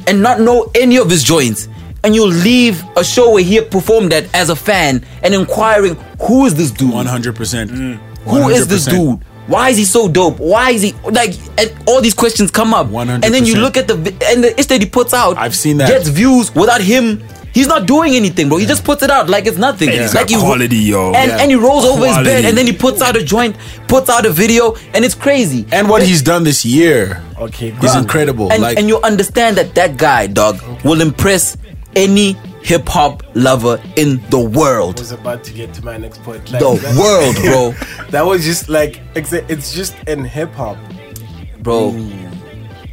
And 0.06 0.22
not 0.22 0.40
know 0.40 0.70
any 0.74 0.96
of 0.96 1.10
his 1.10 1.22
joints. 1.22 1.68
And 2.02 2.14
you'll 2.14 2.28
leave 2.28 2.82
a 2.96 3.04
show 3.04 3.32
where 3.32 3.44
he 3.44 3.60
performed 3.60 4.12
that 4.12 4.34
as 4.34 4.48
a 4.48 4.56
fan 4.56 5.04
and 5.22 5.34
inquiring, 5.34 5.96
who 6.22 6.46
is 6.46 6.54
this 6.54 6.70
dude? 6.70 6.92
100%. 6.92 7.68
Mm. 7.68 7.96
Who 8.24 8.48
is 8.48 8.66
this 8.68 8.88
100%. 8.88 8.90
dude? 8.90 9.26
Why 9.46 9.70
is 9.70 9.78
he 9.78 9.84
so 9.84 10.08
dope? 10.08 10.38
Why 10.38 10.70
is 10.70 10.82
he 10.82 10.92
like? 11.10 11.34
And 11.58 11.74
all 11.88 12.00
these 12.00 12.14
questions 12.14 12.52
come 12.52 12.72
up, 12.72 12.86
100%. 12.86 13.24
and 13.24 13.34
then 13.34 13.44
you 13.44 13.56
look 13.56 13.76
at 13.76 13.88
the 13.88 13.94
and 14.26 14.44
the 14.44 14.54
ish 14.56 14.66
that 14.66 14.80
he 14.80 14.88
puts 14.88 15.12
out. 15.12 15.36
I've 15.38 15.56
seen 15.56 15.78
that. 15.78 15.88
gets 15.88 16.08
views 16.08 16.54
without 16.54 16.80
him. 16.80 17.20
He's 17.52 17.66
not 17.66 17.86
doing 17.86 18.14
anything, 18.14 18.48
bro. 18.48 18.58
He 18.58 18.66
just 18.66 18.84
puts 18.84 19.02
it 19.02 19.10
out 19.10 19.28
like 19.28 19.46
it's 19.46 19.58
nothing. 19.58 19.88
Hey, 19.88 19.98
he's 20.02 20.14
like 20.14 20.28
got 20.28 20.30
he 20.30 20.36
quality, 20.40 20.76
yo. 20.76 21.12
and, 21.12 21.30
Yeah. 21.30 21.38
and 21.40 21.50
he 21.50 21.56
rolls 21.56 21.84
over 21.84 22.06
his 22.06 22.16
bed, 22.18 22.44
and 22.44 22.56
then 22.56 22.66
he 22.66 22.72
puts 22.72 23.02
out 23.02 23.16
a 23.16 23.24
joint, 23.24 23.56
puts 23.88 24.08
out 24.08 24.24
a 24.24 24.30
video, 24.30 24.76
and 24.94 25.04
it's 25.04 25.14
crazy. 25.16 25.66
And 25.72 25.88
what 25.88 26.02
he's 26.02 26.22
done 26.22 26.44
this 26.44 26.64
year 26.64 27.22
Okay, 27.38 27.74
is 27.82 27.96
incredible. 27.96 28.52
and 28.52 28.62
like, 28.62 28.78
and 28.78 28.86
you 28.88 29.00
understand 29.02 29.56
that 29.56 29.74
that 29.74 29.96
guy, 29.96 30.26
dog, 30.28 30.60
will 30.84 31.00
impress 31.00 31.56
any 31.96 32.36
hip 32.62 32.86
hop 32.88 33.22
lover 33.34 33.82
in 33.96 34.20
the 34.30 34.38
world. 34.38 34.98
I 34.98 35.00
was 35.02 35.12
about 35.12 35.42
to 35.44 35.52
get 35.52 35.74
to 35.74 35.84
my 35.84 35.96
next 35.96 36.22
point. 36.22 36.52
Like, 36.52 36.60
The 36.60 36.94
world, 36.98 37.34
bro. 37.36 37.74
That 38.10 38.26
was 38.26 38.44
just 38.44 38.68
like 38.68 39.00
it's 39.16 39.72
just 39.74 39.94
in 40.06 40.24
hip 40.24 40.52
hop. 40.54 40.76
Bro. 41.60 41.92
Mm. 41.92 42.32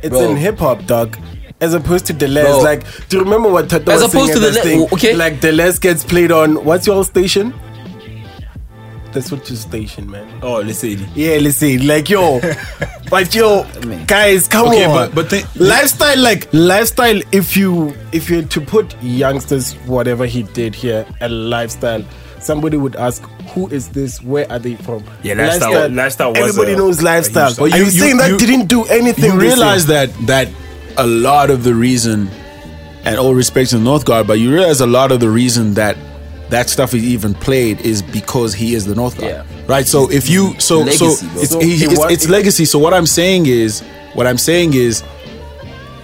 It's 0.04 0.10
Bro. 0.10 0.30
in 0.32 0.38
hip 0.38 0.58
hop, 0.60 0.86
dog. 0.86 1.18
As 1.60 1.74
opposed 1.74 2.06
to 2.08 2.14
Da 2.14 2.28
L.E.S, 2.28 2.46
Bro. 2.46 2.60
like, 2.62 3.08
do 3.10 3.18
you 3.18 3.24
remember 3.24 3.50
what 3.50 3.68
Toto 3.70 3.92
As 3.92 4.04
was 4.04 4.12
saying 4.12 4.24
opposed 4.30 4.44
at 4.44 4.48
to 4.48 4.54
Da 4.54 4.60
L.E.S- 4.60 4.64
thing? 4.64 4.82
Oh, 4.92 4.96
okay. 4.96 5.14
Like 5.16 5.40
Da 5.42 5.50
L.E.S 5.50 5.80
gets 5.80 6.04
played 6.04 6.32
on 6.32 6.64
what's 6.64 6.86
your 6.86 7.04
station? 7.04 7.54
That's 9.14 9.32
what 9.32 9.50
your 9.50 9.58
station, 9.58 10.12
man. 10.12 10.28
Oh, 10.44 10.58
let's 10.60 10.80
say. 10.80 10.90
Yeah, 11.16 11.38
let's 11.42 11.56
see. 11.58 11.80
Like 11.80 12.10
yo, 12.10 12.40
but 13.10 13.34
yo, 13.34 13.66
guys, 14.06 14.48
come 14.48 14.68
Okay, 14.68 14.86
on. 14.86 15.12
but- 15.12 15.30
but 15.30 15.56
lifestyle, 15.60 16.20
like 16.20 16.48
lifestyle. 16.54 17.20
If 17.32 17.58
you 17.58 17.96
if 18.12 18.30
you 18.30 18.44
to 18.44 18.62
put 18.62 18.96
youngsters, 19.02 19.74
whatever 19.88 20.26
he 20.28 20.44
did 20.44 20.76
here, 20.76 21.08
a 21.22 21.30
lifestyle, 21.30 22.04
somebody 22.40 22.78
would 22.78 22.96
ask, 22.98 23.24
who 23.56 23.68
is 23.70 23.90
this? 23.90 24.22
Where 24.22 24.46
are 24.52 24.60
they 24.60 24.76
from? 24.76 25.04
Yeah, 25.24 25.34
Lifestyle- 25.34 25.90
Lifestyle 25.90 26.30
was 26.34 26.40
Everybody 26.40 26.74
a- 26.74 26.78
knows 26.78 27.02
lifestyle. 27.02 27.52
But 27.56 27.58
But 27.58 27.72
you, 27.72 27.78
you- 27.78 27.84
you- 27.86 27.92
saying 27.92 28.18
that 28.18 28.30
you- 28.30 28.38
didn't 28.38 28.68
do 28.68 28.84
anything. 28.86 29.32
you 29.34 29.40
realize 29.40 29.88
that 29.88 30.12
that 30.28 30.50
a 30.98 31.08
lot 31.08 31.50
of 31.50 31.64
the 31.64 31.74
reason, 31.76 32.30
and 33.06 33.18
all 33.18 33.34
respect 33.36 33.70
to 33.72 33.78
the 33.78 33.84
North 33.84 34.06
Guard, 34.06 34.28
but 34.28 34.40
you 34.40 34.52
realize 34.54 34.82
a 34.82 34.88
lot 34.88 35.12
of 35.12 35.20
the 35.20 35.30
reason 35.30 35.74
that 35.76 35.98
that 36.50 36.70
stuff 36.70 36.94
is 36.94 37.04
even 37.04 37.34
played 37.34 37.82
is 37.82 38.02
because 38.02 38.54
he 38.54 38.74
is 38.74 38.86
the 38.86 38.96
North 38.96 39.18
Guard, 39.20 39.32
Yeah. 39.34 39.44
right? 39.68 39.86
So 39.86 40.10
if 40.10 40.30
you 40.30 40.58
so 40.60 40.80
Legacy, 40.80 40.98
so 40.98 41.28
bro. 41.28 41.42
it's, 41.42 41.52
So 41.52 41.60
he- 41.60 41.84
it 41.84 41.92
it's, 41.92 42.06
it's 42.12 42.30
legacy. 42.30 42.66
So 42.66 42.80
what 42.80 42.94
I'm 42.94 43.06
saying 43.06 43.48
is, 43.48 43.82
what 44.14 44.26
I'm 44.28 44.38
saying 44.38 44.74
is, 44.74 45.04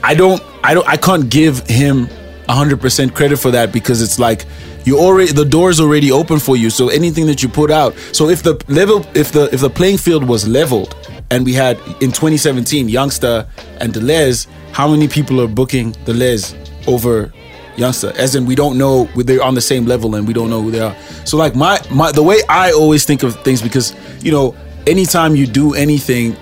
I 0.03 0.13
don't 0.15 0.41
I 0.63 0.73
don't 0.73 0.87
I 0.87 0.97
can't 0.97 1.29
give 1.29 1.59
him 1.67 2.07
hundred 2.49 2.81
percent 2.81 3.15
credit 3.15 3.37
for 3.37 3.51
that 3.51 3.71
because 3.71 4.01
it's 4.01 4.19
like 4.19 4.45
you 4.85 4.99
already 4.99 5.31
the 5.31 5.45
door's 5.45 5.79
already 5.79 6.11
open 6.11 6.39
for 6.39 6.55
you. 6.57 6.69
So 6.69 6.89
anything 6.89 7.25
that 7.27 7.41
you 7.41 7.47
put 7.49 7.71
out. 7.71 7.95
So 8.11 8.29
if 8.29 8.43
the 8.43 8.61
level 8.67 9.05
if 9.15 9.31
the 9.31 9.49
if 9.53 9.61
the 9.61 9.69
playing 9.69 9.97
field 9.97 10.25
was 10.27 10.45
leveled 10.47 10.95
and 11.33 11.45
we 11.45 11.53
had 11.53 11.77
in 12.01 12.11
2017 12.11 12.89
Youngster 12.89 13.47
and 13.79 13.93
Da 13.93 13.99
L.E.S, 13.99 14.47
how 14.71 14.87
many 14.87 15.07
people 15.07 15.41
are 15.41 15.47
booking 15.47 15.91
Da 16.05 16.13
L.E.S 16.13 16.55
over 16.87 17.33
Youngster? 17.75 18.13
As 18.17 18.35
in 18.35 18.45
we 18.45 18.55
don't 18.55 18.77
know 18.77 19.05
they're 19.15 19.43
on 19.43 19.55
the 19.55 19.61
same 19.61 19.85
level 19.85 20.15
and 20.15 20.27
we 20.27 20.33
don't 20.33 20.49
know 20.49 20.61
who 20.61 20.71
they 20.71 20.79
are. 20.79 20.95
So 21.25 21.37
like 21.37 21.55
my 21.55 21.79
my 21.89 22.11
the 22.11 22.23
way 22.23 22.37
I 22.49 22.71
always 22.71 23.05
think 23.05 23.23
of 23.23 23.35
things 23.43 23.61
because 23.61 23.95
you 24.23 24.31
know 24.31 24.55
anytime 24.85 25.35
you 25.35 25.47
do 25.47 25.73
anything 25.73 26.35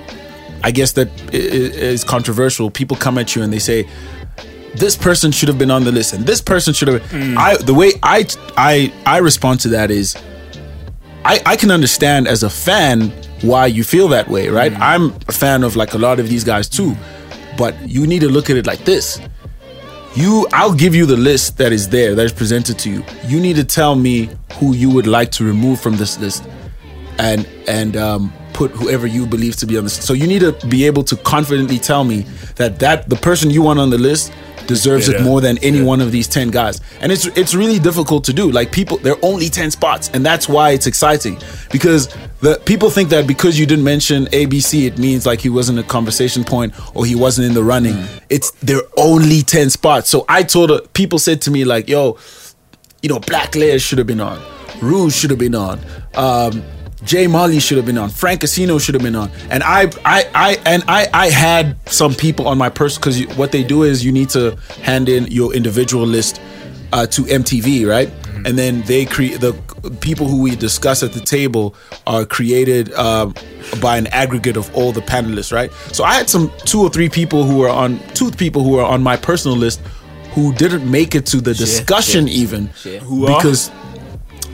I 0.63 0.71
guess 0.71 0.91
that 0.93 1.09
is 1.33 2.03
controversial. 2.03 2.69
People 2.69 2.97
come 2.97 3.17
at 3.17 3.35
you 3.35 3.41
and 3.41 3.51
they 3.51 3.59
say, 3.59 3.87
"This 4.75 4.95
person 4.95 5.31
should 5.31 5.49
have 5.49 5.57
been 5.57 5.71
on 5.71 5.83
the 5.83 5.91
list," 5.91 6.13
and 6.13 6.25
this 6.25 6.41
person 6.41 6.73
should 6.73 6.87
have. 6.87 7.01
Mm. 7.11 7.37
I 7.37 7.57
the 7.57 7.73
way 7.73 7.93
I 8.03 8.25
I 8.57 8.93
I 9.05 9.17
respond 9.17 9.59
to 9.61 9.69
that 9.69 9.89
is, 9.89 10.15
I 11.25 11.41
I 11.45 11.55
can 11.55 11.71
understand 11.71 12.27
as 12.27 12.43
a 12.43 12.49
fan 12.49 13.11
why 13.41 13.65
you 13.67 13.83
feel 13.83 14.07
that 14.09 14.27
way, 14.27 14.49
right? 14.49 14.73
I'm 14.79 15.13
a 15.27 15.31
fan 15.31 15.63
of 15.63 15.75
like 15.75 15.93
a 15.93 15.97
lot 15.97 16.19
of 16.19 16.27
these 16.29 16.43
guys 16.43 16.69
too, 16.69 16.95
but 17.57 17.75
you 17.87 18.05
need 18.07 18.19
to 18.21 18.29
look 18.29 18.49
at 18.49 18.55
it 18.57 18.65
like 18.67 18.85
this. 18.85 19.19
You, 20.13 20.45
I'll 20.51 20.73
give 20.73 20.93
you 20.93 21.05
the 21.05 21.15
list 21.15 21.57
that 21.57 21.71
is 21.71 21.87
there, 21.87 22.15
that 22.15 22.25
is 22.25 22.33
presented 22.33 22.77
to 22.79 22.89
you. 22.89 23.03
You 23.27 23.39
need 23.39 23.55
to 23.55 23.63
tell 23.63 23.95
me 23.95 24.29
who 24.55 24.75
you 24.75 24.89
would 24.89 25.07
like 25.07 25.31
to 25.31 25.45
remove 25.45 25.79
from 25.79 25.95
this 25.95 26.19
list 26.19 26.43
and 27.17 27.47
and 27.67 27.95
um, 27.95 28.33
put 28.53 28.71
whoever 28.71 29.07
you 29.07 29.25
believe 29.25 29.55
to 29.57 29.65
be 29.65 29.77
on 29.77 29.83
the 29.83 29.89
list. 29.89 30.03
So 30.03 30.13
you 30.13 30.27
need 30.27 30.39
to 30.41 30.53
be 30.67 30.85
able 30.85 31.03
to 31.03 31.15
confidently 31.17 31.79
tell 31.79 32.03
me 32.03 32.25
that 32.55 32.79
that 32.79 33.09
the 33.09 33.15
person 33.15 33.49
you 33.49 33.61
want 33.61 33.79
on 33.79 33.89
the 33.89 33.97
list 33.97 34.31
deserves 34.67 35.09
it 35.09 35.17
Yeah. 35.17 35.23
more 35.23 35.41
than 35.41 35.57
any 35.59 35.81
one 35.81 36.01
of 36.01 36.11
these 36.11 36.27
10 36.27 36.49
guys. 36.51 36.79
And 37.01 37.11
it's 37.11 37.25
it's 37.35 37.53
really 37.55 37.79
difficult 37.79 38.23
to 38.25 38.33
do. 38.33 38.51
Like 38.51 38.71
people 38.71 38.97
there 38.97 39.13
are 39.13 39.19
only 39.23 39.49
10 39.49 39.71
spots 39.71 40.09
and 40.13 40.25
that's 40.25 40.47
why 40.47 40.71
it's 40.71 40.87
exciting 40.87 41.37
because 41.71 42.07
the 42.41 42.59
people 42.65 42.89
think 42.89 43.09
that 43.09 43.27
because 43.27 43.59
you 43.59 43.65
didn't 43.65 43.83
mention 43.83 44.25
ABC 44.27 44.85
it 44.87 44.97
means 44.97 45.25
like 45.25 45.41
he 45.41 45.49
wasn't 45.49 45.79
a 45.79 45.83
conversation 45.83 46.43
point 46.43 46.73
or 46.95 47.05
he 47.05 47.15
wasn't 47.15 47.47
in 47.47 47.53
the 47.53 47.63
running. 47.63 47.97
It's 48.29 48.51
there 48.63 48.77
are 48.77 48.87
only 48.97 49.41
10 49.41 49.69
spots. 49.71 50.09
So 50.09 50.25
I 50.29 50.43
told 50.43 50.69
her, 50.69 50.81
people 50.93 51.19
said 51.19 51.41
to 51.43 51.51
me 51.51 51.65
like, 51.65 51.89
"Yo, 51.89 52.17
you 53.01 53.09
know, 53.09 53.19
Blaklez 53.19 53.81
should 53.81 53.97
have 53.97 54.07
been 54.07 54.21
on. 54.21 54.39
Rouge 54.81 55.13
should 55.15 55.31
have 55.31 55.39
been 55.39 55.55
on. 55.55 55.79
Um, 56.15 56.63
J 57.03 57.27
Molley 57.27 57.59
should 57.59 57.77
have 57.77 57.85
been 57.85 57.97
on. 57.97 58.09
Frank 58.09 58.41
Casino 58.41 58.77
should 58.77 58.95
have 58.95 59.03
been 59.03 59.15
on. 59.15 59.31
And 59.49 59.63
I, 59.63 59.91
I, 60.05 60.29
I, 60.35 60.57
and 60.65 60.83
I, 60.87 61.07
I 61.13 61.29
had 61.29 61.77
some 61.89 62.13
people 62.13 62.47
on 62.47 62.57
my 62.57 62.69
person 62.69 62.99
because 63.01 63.21
what 63.37 63.51
they 63.51 63.63
do 63.63 63.83
is 63.83 64.05
you 64.05 64.11
need 64.11 64.29
to 64.29 64.55
hand 64.81 65.09
in 65.09 65.27
your 65.27 65.53
individual 65.53 66.05
list 66.05 66.41
uh, 66.93 67.07
to 67.07 67.23
MTV, 67.23 67.87
right? 67.87 68.11
and 68.45 68.57
then 68.57 68.81
they 68.83 69.05
create 69.05 69.39
the 69.39 69.53
people 69.99 70.27
who 70.27 70.41
we 70.41 70.55
discuss 70.55 71.03
at 71.03 71.13
the 71.13 71.19
table 71.19 71.75
are 72.07 72.25
created 72.25 72.93
um, 72.93 73.33
by 73.81 73.97
an 73.97 74.07
aggregate 74.07 74.57
of 74.57 74.73
all 74.75 74.91
the 74.91 75.01
panelists, 75.01 75.51
right? 75.53 75.71
So 75.91 76.03
I 76.03 76.15
had 76.15 76.29
some 76.29 76.51
two 76.65 76.81
or 76.81 76.89
three 76.89 77.09
people 77.09 77.43
who 77.43 77.57
were 77.57 77.69
on 77.69 77.99
two 78.13 78.31
people 78.31 78.63
who 78.63 78.71
were 78.71 78.83
on 78.83 79.01
my 79.03 79.17
personal 79.17 79.57
list 79.57 79.81
who 80.33 80.53
didn't 80.53 80.89
make 80.89 81.13
it 81.13 81.25
to 81.27 81.41
the 81.41 81.53
discussion 81.53 82.27
even 82.27 82.71
Shit. 82.73 83.01
who 83.03 83.27
because 83.27 83.69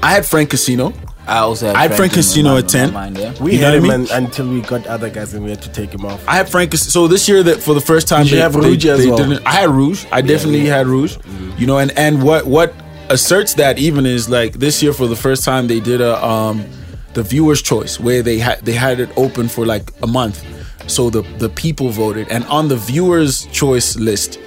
I 0.02 0.12
had 0.12 0.26
Frank 0.26 0.50
Casino. 0.50 0.94
I 1.28 1.40
also 1.40 1.68
had 1.68 1.76
I 1.76 1.82
had 1.84 1.96
Frank 1.96 2.14
Casino 2.14 2.52
mind- 2.54 2.64
at 2.66 2.70
10. 2.70 2.94
mind, 2.94 3.18
yeah. 3.18 3.34
We 3.42 3.54
You 3.54 3.60
know 3.62 3.72
had 3.74 3.82
what 3.82 3.92
I 3.92 3.96
him 3.96 4.02
mean? 4.02 4.12
un- 4.12 4.24
until 4.26 4.48
we 4.48 4.62
got 4.62 4.88
other 4.88 5.10
guys 5.10 5.34
and 5.34 5.44
we 5.44 5.50
had 5.50 5.62
to 5.64 5.70
take 5.70 5.92
him 5.94 6.06
off. 6.06 6.24
I 6.28 6.36
had 6.38 6.48
Frank. 6.50 6.74
So 6.76 7.08
this 7.08 7.28
year, 7.28 7.44
that 7.44 7.62
for 7.62 7.74
the 7.74 7.82
first 7.82 8.08
time, 8.08 8.24
Did 8.24 8.32
you 8.34 8.40
have 8.40 8.56
Rouge 8.56 8.86
as 8.86 9.06
well? 9.06 9.18
didn't. 9.18 9.46
I 9.46 9.52
had 9.52 9.70
Rouge. 9.70 10.06
I 10.12 10.22
definitely 10.22 10.66
had 10.68 10.88
Rouge. 10.88 11.18
You 11.58 11.68
know, 11.68 11.78
and 11.80 11.92
and 11.98 12.24
what 12.24 12.48
what 12.48 12.74
asserts 13.10 13.54
that 13.56 13.78
even 13.80 14.06
is 14.06 14.30
like 14.30 14.54
this 14.60 14.82
year 14.84 14.94
for 14.94 15.08
the 15.08 15.16
first 15.16 15.44
time 15.44 15.68
they 15.68 15.80
did 15.80 16.02
a 16.02 16.14
um 16.26 16.66
the 17.14 17.24
viewers 17.24 17.62
choice 17.62 18.00
where 18.00 18.22
they 18.22 18.38
had 18.40 18.64
they 18.64 18.74
had 18.74 19.00
it 19.00 19.10
open 19.18 19.48
for 19.50 19.66
like 19.66 19.92
a 20.02 20.08
month, 20.08 20.44
so 20.88 21.10
the 21.10 21.24
the 21.40 21.50
people 21.50 21.90
voted, 21.90 22.28
and 22.30 22.44
on 22.46 22.68
the 22.70 22.78
viewers 22.78 23.48
choice 23.52 23.96
list. 23.98 24.40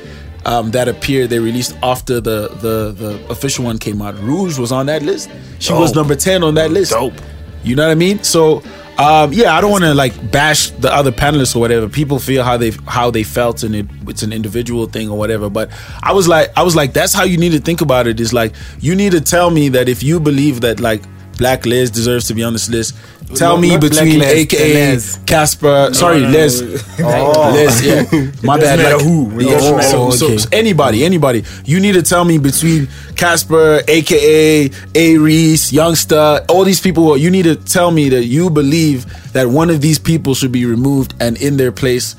Um, 0.47 0.71
that 0.71 0.89
appeared 0.89 1.29
they 1.29 1.39
released 1.39 1.77
after 1.83 2.19
the, 2.19 2.49
the 2.49 2.93
the 2.93 3.27
official 3.29 3.67
one 3.67 3.79
came 3.79 4.01
out. 4.01 4.19
Rouge 4.21 4.59
was 4.59 4.73
on 4.73 4.87
that 4.87 5.03
list. 5.03 5.31
She 5.59 5.73
was 5.73 5.95
number 5.95 6.15
ten 6.15 6.43
on 6.43 6.55
that 6.55 6.71
list. 6.71 6.93
Dope. 6.93 7.13
You 7.63 7.77
know 7.77 7.85
what 7.85 7.93
I 7.93 7.95
mean? 7.95 8.23
So, 8.23 8.63
um, 8.97 9.33
yeah, 9.35 9.55
I 9.55 9.61
don't 9.61 9.71
want 9.71 9.85
to 9.85 9.93
like 9.93 10.31
bash 10.31 10.71
the 10.71 10.93
other 10.93 11.13
panelists 11.13 11.55
or 11.55 11.59
whatever. 11.59 11.89
People 11.89 12.19
feel 12.19 12.43
how 12.43 12.57
they 12.57 12.71
how 12.87 13.11
they 13.11 13.23
felt, 13.23 13.63
and 13.63 13.77
it, 13.77 13.87
it's 14.07 14.23
an 14.23 14.33
individual 14.33 14.87
thing 14.87 15.11
or 15.11 15.19
whatever. 15.19 15.51
But 15.51 15.71
I 16.03 16.13
was 16.13 16.27
like, 16.27 16.51
I 16.57 16.63
was 16.63 16.75
like, 16.75 16.95
that's 16.95 17.13
how 17.13 17.25
you 17.25 17.37
need 17.37 17.53
to 17.53 17.61
think 17.61 17.83
about 17.83 18.07
it. 18.07 18.19
Is 18.19 18.33
like 18.33 18.55
you 18.81 18.95
need 18.95 19.13
to 19.13 19.21
tell 19.21 19.51
me 19.51 19.69
that 19.71 19.89
if 19.89 20.03
you 20.03 20.21
believe 20.21 20.63
that 20.63 20.81
like 20.81 21.03
Blaklez 21.33 21.93
deserves 21.93 22.27
to 22.29 22.35
be 22.35 22.43
on 22.43 22.55
this 22.55 22.69
list, 22.69 22.97
tell 23.35 23.57
No, 23.57 23.61
me 23.63 23.71
not 23.71 23.81
Black 23.81 23.93
between 23.93 24.19
Les, 24.21 24.43
AKA 24.43 24.75
Les. 24.75 25.19
Cassper, 25.27 25.95
sorry 25.95 26.21
no, 26.21 26.29
no. 26.31 26.33
Les, 26.39 26.63
Oh. 27.03 27.53
Les, 27.55 27.85
yeah, 27.87 28.31
my 28.43 28.59
bad. 28.59 28.79
Like, 28.79 29.03
who. 29.03 29.31
Yeah, 29.41 29.51
doesn't 29.53 29.83
so, 29.83 30.05
matter. 30.07 30.17
so- 30.17 30.37
so 30.37 30.49
anybody, 30.53 31.05
anybody. 31.05 31.45
You 31.65 31.81
need 31.81 31.93
to 31.93 32.03
tell 32.03 32.25
me 32.25 32.39
between 32.39 32.87
Cassper, 33.15 33.83
aka 33.89 34.71
A-Reece, 34.95 35.73
Youngster, 35.73 36.45
all 36.49 36.65
these 36.65 36.81
people. 36.81 37.17
You 37.17 37.31
need 37.31 37.45
to 37.45 37.57
tell 37.57 37.91
me 37.91 38.09
that 38.11 38.25
you 38.25 38.51
believe 38.51 39.07
that 39.33 39.47
one 39.49 39.71
of 39.71 39.81
these 39.81 39.99
people 39.99 40.35
should 40.35 40.53
be 40.53 40.65
removed 40.65 41.15
and 41.21 41.37
in 41.41 41.57
their 41.57 41.73
place 41.73 42.17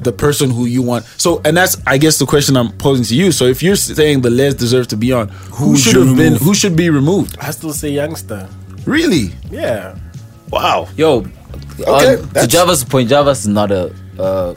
the 0.00 0.12
person 0.12 0.50
who 0.50 0.66
you 0.66 0.82
want. 0.82 1.04
So, 1.16 1.40
and 1.44 1.56
that's 1.56 1.76
I 1.86 1.98
guess 1.98 2.18
the 2.18 2.26
question 2.26 2.56
I'm 2.56 2.70
posing 2.78 3.04
to 3.06 3.14
you. 3.14 3.32
So, 3.32 3.46
if 3.46 3.62
you're 3.62 3.76
saying 3.76 4.20
the 4.20 4.30
Les 4.30 4.54
deserves 4.54 4.86
to 4.88 4.96
be 4.96 5.10
on, 5.12 5.28
who 5.28 5.70
would 5.70 5.78
should 5.80 5.96
have 5.96 6.16
been? 6.16 6.34
Who 6.36 6.54
should 6.54 6.76
be 6.76 6.90
removed? 6.90 7.36
I 7.40 7.50
still 7.50 7.72
say 7.72 7.90
youngster. 7.90 8.46
Really? 8.84 9.32
Yeah. 9.50 9.96
Wow. 10.50 10.88
Yo, 10.96 11.26
Okay, 11.80 12.16
on, 12.16 12.28
to 12.34 12.46
Java's 12.46 12.84
point, 12.84 13.08
Java's 13.10 13.40
is 13.40 13.48
not 13.48 13.70
a 13.70 13.92
uh, 14.18 14.54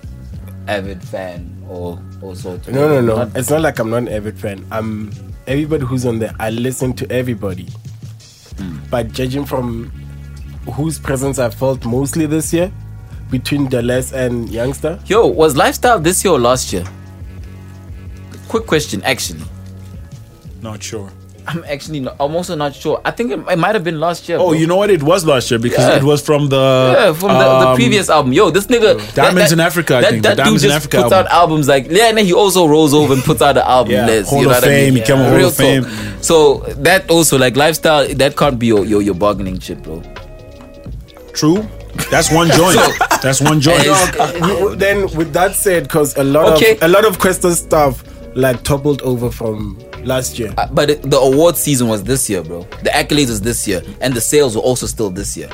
avid 0.67 1.03
fan 1.03 1.53
or 1.67 2.01
also. 2.21 2.57
To 2.57 2.71
No, 2.71 2.87
no, 2.87 3.01
no. 3.01 3.15
Not- 3.17 3.35
It's 3.35 3.49
not 3.49 3.61
like 3.61 3.77
I'm 3.79 3.89
not 3.89 3.97
an 3.97 4.07
avid 4.07 4.39
fan. 4.39 4.65
I'm 4.71 5.11
everybody 5.47 5.85
who's 5.85 6.05
on 6.05 6.19
there. 6.19 6.33
I 6.39 6.49
listen 6.51 6.93
to 6.93 7.11
everybody. 7.11 7.67
But 8.89 9.11
judging 9.11 9.45
from 9.45 9.91
whose 10.73 10.97
presence 10.99 11.39
I 11.39 11.49
felt 11.49 11.85
mostly 11.85 12.25
this 12.25 12.53
year, 12.53 12.71
between 13.29 13.67
Da 13.67 13.79
L.E.S 13.79 14.11
and 14.13 14.49
Youngster, 14.49 14.99
Yo, 15.05 15.27
was 15.27 15.55
lifestyle 15.57 15.99
this 15.99 16.23
year 16.23 16.33
or 16.33 16.39
last 16.39 16.71
year? 16.73 16.83
Quick 18.47 18.65
question, 18.65 19.01
actually. 19.03 19.43
Not 20.61 20.81
sure. 20.81 21.09
I'm 21.47 21.63
actually 21.65 21.99
not, 22.01 22.15
I'm 22.19 22.35
also 22.35 22.55
not 22.55 22.75
sure. 22.75 23.01
I 23.03 23.11
think 23.11 23.31
it, 23.31 23.39
it 23.39 23.57
might 23.57 23.73
have 23.73 23.83
been 23.83 23.99
last 23.99 24.29
year. 24.29 24.37
Oh, 24.37 24.49
bro. 24.49 24.53
you 24.53 24.67
know 24.67 24.75
what? 24.75 24.89
It 24.91 25.01
was 25.01 25.25
last 25.25 25.49
year 25.49 25.59
because 25.59 25.79
Yeah. 25.87 25.97
it 25.97 26.03
was 26.03 26.21
from 26.21 26.49
the 26.49 26.95
Yeah, 26.97 27.13
from 27.13 27.29
the, 27.29 27.39
the 27.39 27.67
um, 27.69 27.75
previous 27.75 28.09
album. 28.09 28.33
Yo, 28.33 28.49
this 28.51 28.67
nigga 28.67 28.95
Diamonds 29.15 29.49
that- 29.49 29.53
in 29.53 29.59
Africa, 29.59 29.97
I 29.97 30.01
That, 30.01 30.09
think. 30.11 30.23
The 30.23 30.29
that 30.29 30.35
dude 30.35 30.43
Diamonds 30.45 30.63
in 30.63 30.69
just 30.69 30.77
Africa 30.85 30.97
puts 31.03 31.13
album. 31.13 31.27
out 31.31 31.39
albums 31.41 31.67
like 31.67 31.89
yeah, 31.89 32.09
and 32.09 32.17
then 32.17 32.25
he 32.25 32.33
also 32.33 32.67
rolls 32.67 32.93
over 32.93 33.13
and 33.13 33.23
puts 33.23 33.41
out 33.41 33.53
the 33.53 33.67
album. 33.67 33.93
Yeah, 33.93 34.05
Les, 34.05 34.29
Hall 34.29 34.39
you 34.39 34.45
know 34.45 34.51
of 34.51 34.57
what 34.57 34.63
I 34.65 34.67
mean? 34.67 34.85
Fame, 34.85 34.95
he 34.95 35.01
came 35.01 35.17
on 35.17 35.25
Hall 35.25 35.35
Real 35.37 35.47
of 35.47 35.55
Fame. 35.55 35.83
talk. 35.83 35.93
So 36.23 36.57
that 36.77 37.09
also 37.09 37.37
like 37.37 37.55
lifestyle 37.55 38.07
that 38.15 38.35
can't 38.37 38.59
be 38.59 38.67
your 38.67 38.85
your, 38.85 39.01
your 39.01 39.15
bargaining 39.15 39.57
chip, 39.59 39.81
bro. 39.83 40.03
True. 41.33 41.67
That's 42.11 42.31
one 42.31 42.49
joint. 42.51 42.77
That's 43.21 43.41
one 43.41 43.59
joint. 43.59 43.83
You- 43.85 44.75
then 44.75 45.01
with 45.15 45.33
that 45.33 45.55
said, 45.55 45.83
because 45.83 46.15
a 46.17 46.23
lot 46.23 46.53
Okay. 46.57 46.73
of 46.75 46.83
a 46.83 46.87
lot 46.87 47.05
of 47.05 47.17
Kwesta 47.17 47.53
stuff 47.53 48.03
like 48.35 48.63
toppled 48.63 49.01
over 49.01 49.31
from 49.31 49.77
last 50.05 50.39
year. 50.39 50.53
Uh, 50.57 50.67
But 50.71 50.89
it, 50.89 51.01
the 51.09 51.17
award 51.17 51.55
season 51.57 51.87
was 51.87 52.03
this 52.03 52.29
year, 52.29 52.41
bro. 52.43 52.61
The 52.83 52.89
accolades 52.89 53.29
was 53.29 53.41
this 53.41 53.67
year, 53.67 53.81
and 54.01 54.13
the 54.13 54.21
sales 54.21 54.55
were 54.55 54.61
also 54.61 54.85
still 54.87 55.09
this 55.09 55.35
year. 55.37 55.49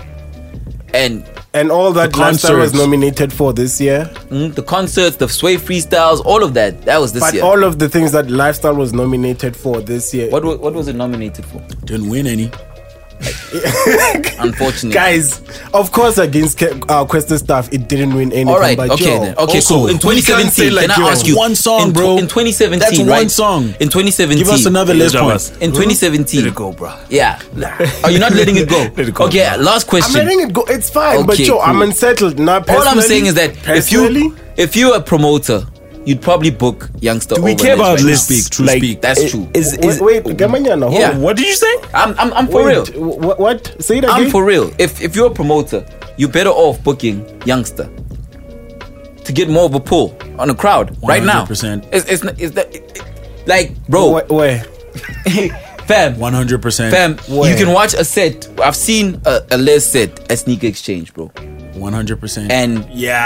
And 0.93 1.25
And 1.53 1.71
all 1.71 1.91
that 1.93 2.11
The 2.13 2.19
Lifestyle 2.19 2.57
was 2.57 2.73
nominated 2.73 3.31
for 3.33 3.53
this 3.53 3.79
year. 3.81 4.09
mm, 4.29 4.53
the 4.55 4.63
concerts, 4.63 5.15
the 5.17 5.27
sway 5.29 5.55
freestyles, 5.57 6.21
all 6.25 6.43
of 6.43 6.53
that, 6.53 6.81
that 6.83 6.99
was 6.99 7.11
this 7.13 7.21
But 7.23 7.33
year. 7.33 7.43
all 7.43 7.63
of 7.63 7.79
the 7.79 7.87
things 7.89 8.11
that 8.11 8.29
Lifestyle 8.29 8.75
was 8.75 8.91
nominated 8.93 9.55
for 9.55 9.81
this 9.81 10.13
year. 10.13 10.29
what 10.29 10.43
what 10.59 10.73
was 10.73 10.87
it 10.87 10.95
nominated 10.95 11.45
for? 11.45 11.59
Didn't 11.85 12.09
win 12.09 12.27
any. 12.27 12.49
Unfortunately, 14.39 14.91
Guys, 14.93 15.41
of 15.73 15.91
course, 15.91 16.17
against 16.17 16.57
Ke- 16.57 16.83
uh, 16.89 17.05
Kwesta 17.05 17.37
stuff, 17.39 17.71
it 17.73 17.87
didn't 17.87 18.13
win 18.13 18.31
anything. 18.31 18.49
All 18.49 18.59
right, 18.59 18.77
but 18.77 18.91
okay 18.91 19.05
yo, 19.05 19.19
then. 19.19 19.37
Okay, 19.37 19.57
also, 19.57 19.75
cool. 19.75 19.87
In 19.87 19.93
we 20.03 20.21
can't 20.21 20.51
2017, 20.51 20.51
say, 20.51 20.69
like, 20.69 20.89
can 20.89 21.03
I 21.03 21.09
ask 21.09 21.25
you 21.25 21.37
one 21.37 21.55
song, 21.55 21.87
in, 21.87 21.93
bro. 21.93 22.17
In 22.17 22.27
2017, 22.27 22.79
That's 22.79 22.99
one 22.99 23.07
right? 23.07 23.31
song. 23.31 23.63
In 23.79 23.89
2017, 23.89 24.37
Give 24.37 24.49
us 24.49 24.65
another 24.65 24.93
list 24.93 25.15
point. 25.15 25.51
In 25.61 25.71
2017, 25.71 26.41
Let 26.41 26.49
it 26.49 26.55
go, 26.55 26.71
bro. 26.73 26.95
yeah. 27.09 27.39
Are 28.03 28.11
you 28.11 28.19
not 28.19 28.33
letting 28.33 28.57
it 28.57 28.69
go? 28.69 28.77
Let 28.97 28.99
it 29.07 29.13
go, 29.13 29.25
Okay, 29.25 29.49
bro. 29.55 29.63
last 29.63 29.87
question. 29.87 30.07
I'm 30.19 30.25
question. 30.25 30.39
letting 30.39 30.49
it 30.49 30.53
go. 30.53 30.63
It's 30.67 30.89
fine, 30.89 31.25
but 31.25 31.33
Okay, 31.35 31.45
yo, 31.45 31.59
I'm 31.59 31.75
cool. 31.75 31.83
unsettled. 31.83 32.39
Now, 32.39 32.63
All 32.67 32.87
I'm 32.87 33.01
saying 33.01 33.27
is 33.27 33.33
that 33.35 33.51
if 33.67 33.91
you 33.91 34.35
if 34.57 34.75
you're 34.75 34.95
a 34.95 35.01
promoter, 35.01 35.65
you'd 36.05 36.21
probably 36.21 36.51
book 36.51 36.89
youngster. 37.01 37.35
Do 37.35 37.41
we 37.41 37.55
care 37.55 37.75
about 37.75 37.95
right 37.95 37.99
now. 38.01 38.05
lists? 38.07 38.27
Speak, 38.27 38.49
true 38.51 38.65
like, 38.65 38.77
speak. 38.77 39.01
That's 39.01 39.21
i- 39.23 39.29
true. 39.29 39.47
Is, 39.53 39.73
is, 39.77 39.99
wait, 40.01 40.23
wait, 40.23 40.37
Gamanyana, 40.37 40.83
hold 40.89 40.93
Yeah. 41.01 41.11
on. 41.11 41.21
What 41.21 41.37
did 41.37 41.47
you 41.47 41.55
say? 41.55 41.73
I'm 41.93 42.17
I'm, 42.19 42.33
I'm 42.33 42.47
for 42.47 42.65
real. 42.67 42.83
Wait, 42.83 42.95
wh- 42.95 43.39
What? 43.39 43.75
Say 43.79 43.97
it 43.97 44.03
again. 44.05 44.15
I'm 44.15 44.29
for 44.29 44.43
real. 44.45 44.71
If 44.79 45.01
if 45.01 45.15
you're 45.15 45.27
a 45.27 45.33
promoter, 45.33 45.85
you're 46.17 46.29
better 46.29 46.49
off 46.51 46.83
booking 46.83 47.25
youngster 47.45 47.89
to 49.23 49.33
get 49.33 49.49
more 49.49 49.65
of 49.65 49.73
a 49.73 49.79
pull 49.79 50.15
on 50.37 50.49
a 50.49 50.55
crowd 50.55 50.95
right 51.03 51.23
now. 51.23 51.45
100%. 51.45 51.87
It's 51.91 52.05
it's, 52.09 52.23
it's 52.39 52.53
that 52.55 52.73
it- 52.75 52.91
it- 52.95 53.03
like 53.47 53.75
bro, 53.87 54.11
Where? 54.11 54.25
where? 54.25 54.63
fam, 55.85 56.17
One 56.19 56.33
hundred 56.33 56.61
percent. 56.61 56.93
fam. 56.93 57.17
Where? 57.35 57.51
You 57.51 57.57
can 57.65 57.73
watch 57.73 57.93
a 57.93 58.03
set. 58.03 58.47
I've 58.59 58.75
seen 58.75 59.21
a, 59.25 59.41
a 59.51 59.57
Les 59.57 59.79
set 59.85 60.31
at 60.31 60.39
Sneaker 60.39 60.67
Exchange, 60.67 61.13
bro, 61.13 61.27
One 61.75 61.93
hundred 61.93 62.19
percent. 62.19 62.51
and 62.51 62.87
Yeah, 62.91 63.19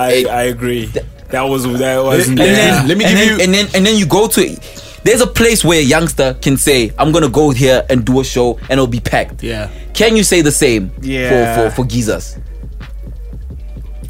I, 0.00 0.10
It- 0.12 0.26
I 0.28 0.42
agree. 0.44 0.90
That 1.30 1.42
was 1.42 1.64
that 1.78 2.02
was. 2.04 2.28
and 2.28 2.38
Yeah. 2.38 2.44
then 2.46 2.88
Let 2.88 2.98
me 2.98 3.04
and 3.04 3.16
give 3.18 3.18
then, 3.28 3.38
you- 3.38 3.44
and 3.44 3.54
then 3.54 3.66
and 3.74 3.86
then 3.86 3.96
you 3.96 4.06
go 4.06 4.26
to 4.28 4.56
there's 5.04 5.20
a 5.20 5.26
place 5.26 5.62
where 5.64 5.78
a 5.80 5.82
youngster 5.82 6.32
can 6.40 6.56
say 6.56 6.90
i'm 6.98 7.12
gonna 7.12 7.28
go 7.28 7.50
here 7.50 7.84
and 7.90 8.06
do 8.06 8.20
a 8.20 8.24
show 8.24 8.54
and 8.70 8.72
it'll 8.72 8.86
be 8.86 9.00
packed 9.00 9.42
Yeah. 9.42 9.68
can 9.92 10.16
you 10.16 10.22
say 10.24 10.40
the 10.40 10.50
same 10.52 10.92
Yeah. 11.02 11.28
for 11.28 11.70
for 11.70 11.76
for 11.76 11.84
Gizas? 11.84 12.38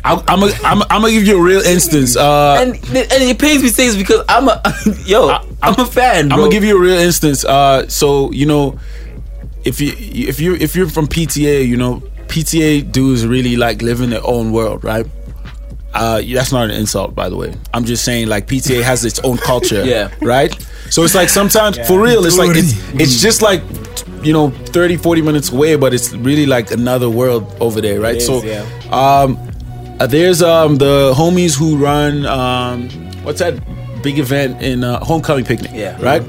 I'm 0.05 0.19
gonna 0.27 0.53
I'm, 0.65 0.82
I'm 0.82 1.01
gonna 1.01 1.11
give 1.12 1.27
you 1.27 1.39
a 1.39 1.43
real 1.43 1.62
instance. 1.62 2.15
Uh, 2.15 2.59
and 2.61 2.74
and 2.74 3.23
it 3.24 3.39
pains 3.39 3.62
me 3.62 3.69
to 3.70 3.74
say 3.74 3.86
this 3.86 3.97
because 3.97 4.23
i'm 4.28 4.49
a 4.49 4.61
yo 5.07 5.31
i'm 5.62 5.81
a 5.81 5.86
fan 5.86 6.28
bro 6.28 6.36
I'm 6.36 6.41
gonna 6.43 6.51
give 6.53 6.62
you 6.65 6.77
a 6.77 6.81
real 6.81 6.99
instance. 6.99 7.43
Uh, 7.45 7.89
so 7.89 8.31
you 8.31 8.45
know, 8.45 8.78
if 9.65 9.81
you 9.81 9.95
if 9.99 10.41
you 10.41 10.57
if 10.57 10.77
you're 10.77 10.91
from 10.91 11.07
PTA, 11.09 11.66
you 11.66 11.78
know, 11.78 12.03
PTA 12.28 12.82
dudes 12.93 13.27
really 13.27 13.57
like 13.57 13.81
live 13.81 14.03
in 14.03 14.11
their 14.11 14.24
own 14.27 14.53
world, 14.53 14.85
right? 14.85 15.07
Uh, 15.95 16.21
that's 16.35 16.51
not 16.53 16.65
an 16.65 16.71
insult, 16.73 17.15
by 17.15 17.29
the 17.29 17.37
way. 17.37 17.55
I'm 17.73 17.85
just 17.85 18.05
saying, 18.05 18.27
like 18.29 18.47
PTA 18.49 18.83
has 18.83 19.05
its 19.05 19.21
own 19.21 19.37
culture, 19.39 19.85
Yeah. 19.87 20.11
right? 20.21 20.53
So 20.91 21.03
it's 21.05 21.15
like 21.15 21.29
sometimes, 21.29 21.79
for 21.87 22.01
real, 22.01 22.27
it's 22.27 22.37
like 22.37 22.57
it's 22.57 22.73
it's 23.01 23.21
just 23.23 23.43
like 23.43 23.62
you 24.23 24.33
know 24.33 24.51
30, 24.51 24.97
40 24.97 25.23
minutes 25.23 25.51
away, 25.53 25.77
but 25.77 25.95
it's 25.95 26.12
really 26.15 26.47
like 26.47 26.71
another 26.73 27.09
world 27.09 27.45
over 27.61 27.81
there, 27.81 28.01
right? 28.01 28.16
is, 28.16 28.27
so, 28.27 28.43
yeah. 28.43 28.62
um, 28.91 29.39
uh, 30.01 30.07
there's 30.07 30.43
um 30.43 30.77
the 30.79 31.12
homies 31.16 31.57
who 31.57 31.77
run 31.77 32.27
um 32.27 32.89
what's 33.23 33.39
that 33.39 33.55
big 34.03 34.19
event 34.19 34.61
in 34.62 34.83
uh, 34.85 34.99
homecoming 35.05 35.45
picnic, 35.45 35.71
Yeah. 35.75 35.97
right? 36.03 36.23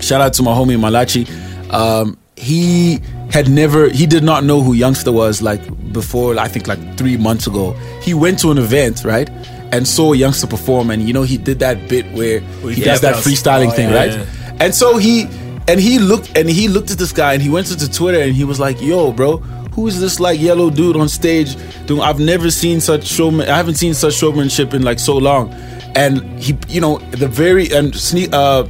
Shout 0.00 0.20
out 0.20 0.34
to 0.34 0.42
my 0.42 0.52
homie 0.52 0.78
Malachi. 0.78 1.26
Um, 1.70 2.18
he 2.36 3.00
had 3.30 3.48
never, 3.48 3.88
he 3.88 4.06
did 4.06 4.24
not 4.24 4.44
know 4.44 4.60
who 4.60 4.72
Youngster 4.72 5.12
was 5.12 5.40
like 5.40 5.60
before. 5.92 6.38
I 6.38 6.48
think 6.48 6.66
like 6.66 6.96
three 6.96 7.16
months 7.16 7.46
ago. 7.46 7.72
He 8.02 8.14
went 8.14 8.38
to 8.40 8.50
an 8.50 8.58
event, 8.58 9.04
right, 9.04 9.28
and 9.72 9.86
saw 9.86 10.12
Youngster 10.12 10.46
perform, 10.46 10.90
and 10.90 11.06
you 11.06 11.12
know 11.12 11.22
he 11.22 11.36
did 11.36 11.58
that 11.60 11.88
bit 11.88 12.06
where 12.12 12.40
he 12.40 12.80
yeah, 12.80 12.86
does 12.86 13.00
that 13.02 13.16
freestyling 13.16 13.68
oh, 13.68 13.70
thing, 13.70 13.90
yeah, 13.90 13.96
right? 13.96 14.10
yeah. 14.12 14.56
And 14.60 14.74
so 14.74 14.96
he, 14.96 15.22
and 15.68 15.80
he 15.80 15.98
looked, 15.98 16.36
and 16.36 16.48
he 16.48 16.68
looked 16.68 16.90
at 16.90 16.98
this 16.98 17.12
guy, 17.12 17.34
and 17.34 17.42
he 17.42 17.50
went 17.50 17.66
to 17.68 17.90
Twitter, 17.90 18.20
and 18.20 18.32
he 18.32 18.44
was 18.44 18.58
like, 18.60 18.80
"Yo, 18.80 19.12
bro." 19.12 19.38
Who 19.74 19.88
is 19.88 19.98
this 20.00 20.20
like 20.20 20.40
yellow 20.40 20.70
dude 20.70 20.96
on 20.96 21.08
stage? 21.08 21.56
Doing, 21.86 22.00
I've 22.00 22.20
never 22.20 22.48
seen 22.48 22.80
such 22.80 23.04
showman. 23.04 23.48
I 23.48 23.56
haven't 23.56 23.74
seen 23.74 23.92
such 23.92 24.14
showmanship 24.14 24.72
in 24.72 24.82
like 24.82 25.00
so 25.00 25.16
long. 25.16 25.52
And 25.96 26.22
he, 26.38 26.56
you 26.68 26.80
know, 26.80 26.98
the 27.10 27.26
very 27.26 27.72
and 27.72 27.92
sneak, 27.92 28.32
uh, 28.32 28.66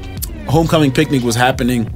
homecoming 0.49 0.93
picnic 0.93 1.23
was 1.23 1.35
happening 1.35 1.93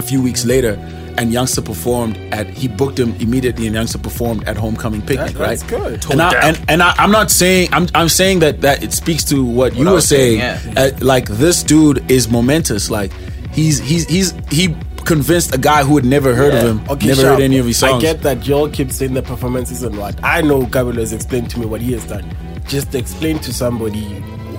a 0.00 0.02
few 0.02 0.20
weeks 0.20 0.44
later, 0.44 0.72
and 1.16 1.32
Youngster 1.32 1.62
performed 1.62 2.16
at. 2.32 2.48
He 2.48 2.66
booked 2.66 2.98
him 2.98 3.14
immediately, 3.20 3.66
and 3.66 3.74
Youngster 3.74 3.98
performed 3.98 4.48
at 4.48 4.56
Homecoming 4.56 5.02
Picnic. 5.02 5.34
That- 5.34 5.60
that's 5.60 5.62
right? 5.64 5.80
good. 6.00 6.10
And, 6.10 6.20
I, 6.22 6.48
and, 6.48 6.64
and 6.68 6.82
I, 6.82 6.94
I'm 6.98 7.12
not 7.12 7.30
saying 7.30 7.68
I'm 7.72 7.86
I'm 7.94 8.08
saying 8.08 8.40
that 8.40 8.60
that 8.62 8.82
it 8.82 8.92
speaks 8.92 9.22
to 9.26 9.44
what, 9.44 9.74
you 9.76 9.82
I 9.86 9.90
were 9.90 9.94
was 9.96 10.08
saying, 10.08 10.40
saying. 10.40 10.76
Uh, 10.78 10.90
like 11.00 11.28
this 11.28 11.62
dude 11.62 12.10
is 12.10 12.28
momentous. 12.28 12.90
Like 12.90 13.12
he's 13.52 13.78
he's 13.78 14.06
he's 14.08 14.32
he 14.50 14.74
convinced 15.04 15.54
a 15.54 15.58
guy 15.58 15.82
who 15.82 15.96
had 15.96 16.04
never 16.04 16.34
heard 16.34 16.54
of 16.54 16.62
him, 16.62 16.90
Okay, 16.90 17.06
never 17.08 17.22
sharp. 17.22 17.34
heard 17.38 17.42
any 17.42 17.58
of 17.58 17.66
his 17.66 17.78
songs. 17.78 17.94
I 18.04 18.06
get 18.06 18.22
that 18.22 18.46
y'all 18.46 18.68
keep 18.68 18.90
saying 18.92 19.14
the 19.14 19.22
performances 19.22 19.82
and 19.82 19.96
what. 19.98 20.18
I 20.22 20.40
know 20.42 20.64
Gabriel 20.66 20.98
has 21.00 21.12
explained 21.12 21.50
to 21.50 21.58
me 21.60 21.66
what 21.66 21.80
he 21.80 21.92
has 21.92 22.04
done. 22.04 22.24
Just 22.68 22.94
explain 22.94 23.38
to 23.40 23.52
somebody 23.52 24.04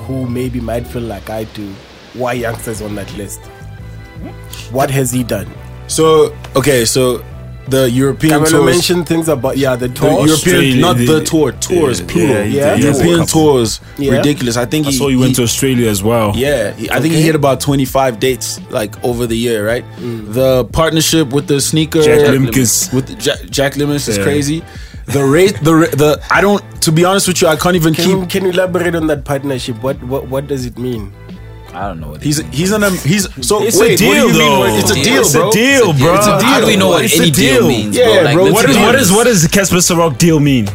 who 0.08 0.28
maybe 0.28 0.60
might 0.60 0.86
feel 0.88 1.04
like 1.04 1.30
I 1.30 1.44
do 1.46 1.72
why 2.16 2.34
youngsters 2.34 2.82
on 2.82 2.96
that 2.96 3.12
list. 3.16 3.40
What 4.72 4.89
has 4.91 5.11
he 5.11 5.23
done? 5.23 5.48
So 5.88 6.34
okay, 6.56 6.85
so 6.85 7.23
the 7.68 7.89
European 7.89 8.41
Kabelo 8.41 8.49
tours, 8.49 8.65
mentioned 8.76 9.07
things 9.07 9.27
about 9.30 9.57
yeah 9.57 9.76
the 9.76 9.88
the 9.88 9.93
tour. 9.93 10.26
European, 10.27 10.80
not 10.81 10.98
the- 10.98 11.06
the 11.06 11.23
tour, 11.23 11.52
tours, 11.53 11.99
yeah, 12.02 12.06
plural. 12.07 12.30
yeah, 12.35 12.43
he 12.43 12.57
Yeah. 12.57 12.69
did. 12.76 12.80
He 12.80 12.85
has 12.88 12.99
a 12.99 13.03
European 13.06 13.27
tours, 13.27 13.80
Yeah. 13.98 14.11
ridiculous. 14.18 14.57
I 14.57 14.65
think 14.65 14.88
I 14.88 14.91
he, 14.91 14.98
saw 14.98 15.07
you 15.07 15.19
went 15.19 15.30
he- 15.30 15.35
to 15.35 15.43
Australia 15.43 15.89
as 15.89 16.02
well. 16.03 16.34
Yeah, 16.35 16.72
he, 16.73 16.89
I 16.89 16.99
think 16.99 17.14
he 17.14 17.19
Okay. 17.19 17.27
hit 17.27 17.35
about 17.35 17.60
25 17.61 18.19
dates 18.19 18.60
like 18.72 18.95
over 19.03 19.27
the 19.27 19.38
year, 19.38 19.65
right? 19.65 19.85
Mm. 20.02 20.34
The 20.34 20.65
partnership 20.65 21.31
with 21.31 21.48
the 21.48 21.61
sneaker 21.61 22.02
Jack 22.02 22.19
Lemkus. 22.19 22.91
with 22.93 23.18
Jack, 23.19 23.39
Jack 23.49 23.76
Lemkus 23.76 24.07
is 24.10 24.18
Yeah. 24.18 24.23
crazy. 24.23 24.64
The 25.07 25.23
rate, 25.23 25.57
the 25.64 25.76
ra- 25.76 25.91
the 25.91 26.19
I 26.30 26.41
don't. 26.41 26.64
To 26.81 26.91
be 26.91 27.03
honest 27.06 27.27
with 27.27 27.41
you, 27.41 27.48
I 27.48 27.56
can't 27.57 27.76
even 27.76 27.93
Can 27.93 28.06
keep. 28.06 28.14
you, 28.18 28.26
can 28.27 28.43
you 28.45 28.52
elaborate 28.52 28.95
on 28.95 29.07
that 29.07 29.23
partnership? 29.26 29.81
What 29.84 30.02
what 30.03 30.27
what 30.30 30.48
does 30.48 30.65
it 30.65 30.77
mean? 30.80 31.11
I 31.73 31.88
don't 31.88 31.99
know 32.02 32.10
what 32.10 32.22
He's 32.22 32.39
he's 32.49 32.72
an 32.72 32.84
um, 32.84 32.93
he's 32.98 33.23
so 33.48 33.64
It's 33.64 33.80
wait, 33.80 33.93
a 33.93 33.98
deal, 33.98 34.10
what 34.10 34.15
do 34.15 34.27
you 34.27 34.34
though. 34.34 34.68
mean? 34.68 34.80
It's 34.80 34.91
a 34.91 34.95
deal, 34.95 35.22
it's 35.22 35.35
a 35.35 35.49
deal, 35.52 35.93
bro. 35.93 36.15
It's 36.15 36.27
a 36.27 36.38
deal. 36.39 36.41
How 36.41 36.60
do 36.61 36.68
we 36.68 36.76
know 36.76 36.89
what 36.89 37.06
It's 37.06 37.18
any 37.19 37.30
a 37.30 37.31
deal, 37.31 37.60
deal. 37.60 37.68
means? 37.68 37.95
Yeah, 37.98 38.06
bro? 38.06 38.23
Like, 38.23 38.34
bro, 38.35 38.43
let's 38.43 38.53
What 38.56 38.68
be 38.68 38.73
what 38.76 38.84
honest. 38.89 39.06
is 39.06 39.11
what 39.11 39.23
does 39.26 39.41
the 39.43 39.48
Cassper 39.49 39.77
Ciroc 39.80 40.18
deal 40.18 40.39
mean? 40.39 40.68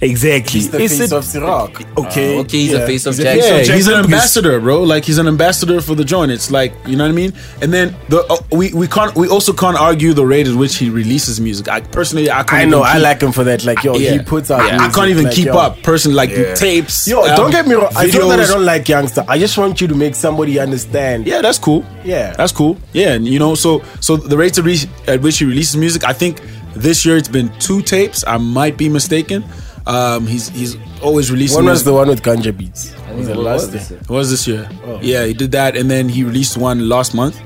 Exactly. 0.00 0.60
He's 0.60 0.70
the 0.70 0.82
It's 0.82 0.98
face 0.98 1.12
a- 1.12 1.16
of 1.16 1.24
Ciroc. 1.24 1.86
okay. 1.96 2.38
Okay, 2.40 2.58
he's 2.58 2.72
Yeah, 2.72 2.78
a 2.80 2.86
face 2.86 3.06
of 3.06 3.14
he's 3.14 3.24
Jack. 3.24 3.38
Yeah, 3.38 3.54
of 3.56 3.66
he's 3.68 3.88
an 3.88 3.94
ambassador, 4.04 4.60
bro. 4.60 4.82
Like 4.82 5.04
he's 5.04 5.18
an 5.18 5.26
ambassador 5.26 5.80
for 5.80 5.94
the 5.94 6.04
joint. 6.04 6.30
It's 6.30 6.50
like 6.50 6.74
you 6.86 6.96
know 6.96 7.04
what 7.04 7.10
I 7.10 7.14
mean. 7.14 7.32
And 7.62 7.72
then 7.72 7.96
the 8.08 8.20
uh, 8.24 8.36
we 8.52 8.72
we 8.74 8.86
can't 8.88 9.14
we 9.16 9.26
also 9.28 9.52
can't 9.52 9.76
argue 9.78 10.12
the 10.12 10.26
rate 10.26 10.46
at 10.48 10.54
which 10.54 10.76
he 10.76 10.90
releases 10.90 11.40
music. 11.40 11.68
I 11.68 11.80
personally 11.80 12.30
I 12.30 12.42
can't 12.42 12.52
I 12.52 12.64
know. 12.66 12.80
even 12.80 12.88
I 12.88 12.92
keep- 12.94 13.02
like 13.02 13.20
him 13.22 13.32
for 13.32 13.44
that. 13.44 13.64
Like 13.64 13.82
yo, 13.84 13.94
Yeah. 13.96 14.12
he 14.12 14.18
puts 14.18 14.50
out. 14.50 14.66
Yeah, 14.66 14.78
I 14.82 14.90
can't 14.90 15.08
even 15.08 15.24
like, 15.24 15.34
keep 15.34 15.46
yo. 15.46 15.56
up. 15.56 15.82
Personally, 15.82 16.16
like 16.16 16.56
tapes. 16.56 17.08
Yo, 17.08 17.22
um, 17.22 17.34
don't 17.36 17.50
get 17.50 17.66
me 17.66 17.74
wrong. 17.74 17.92
I 17.96 18.06
know 18.06 18.28
that 18.28 18.40
I 18.40 18.46
don't 18.46 18.64
like 18.64 18.88
youngster. 18.88 19.24
I 19.28 19.38
just 19.38 19.56
want 19.56 19.80
you 19.80 19.88
to 19.88 19.94
make 19.94 20.14
somebody 20.14 20.58
understand. 20.58 21.26
Yeah, 21.26 21.40
that's 21.40 21.58
cool. 21.58 21.84
Yeah. 22.04 22.34
that's 22.36 22.52
cool. 22.52 22.76
Yeah, 22.92 23.12
and 23.14 23.26
you 23.26 23.38
know, 23.38 23.54
so 23.54 23.82
so 24.00 24.16
the 24.16 24.36
rate 24.36 24.58
at 24.58 24.64
which, 24.64 24.86
at 25.08 25.22
which 25.22 25.38
he 25.38 25.44
releases 25.46 25.76
music, 25.76 26.04
I 26.04 26.12
think 26.12 26.40
this 26.74 27.06
year 27.06 27.16
it's 27.16 27.28
been 27.28 27.50
two 27.58 27.80
tapes. 27.80 28.22
I 28.26 28.36
might 28.36 28.76
be 28.76 28.88
mistaken. 28.90 29.42
Um, 29.86 30.26
he's 30.26 30.48
he's 30.48 30.76
always 31.00 31.30
releasing. 31.30 31.56
One 31.56 31.66
was 31.66 31.84
the 31.84 31.92
one 31.92 32.08
with 32.08 32.22
Ganja 32.22 32.56
Beats. 32.56 32.92
Was 33.14 33.28
it 33.28 33.36
what 33.36 33.44
last 33.44 33.72
was 33.72 33.74
year? 33.74 33.98
this? 33.98 34.02
It 34.02 34.08
was 34.10 34.30
this 34.30 34.48
year. 34.48 34.68
Oh. 34.84 34.98
Yeah, 35.00 35.24
he 35.24 35.32
did 35.32 35.52
that, 35.52 35.76
and 35.76 35.90
then 35.90 36.08
he 36.08 36.24
released 36.24 36.56
one 36.56 36.88
last 36.88 37.14
month. 37.14 37.40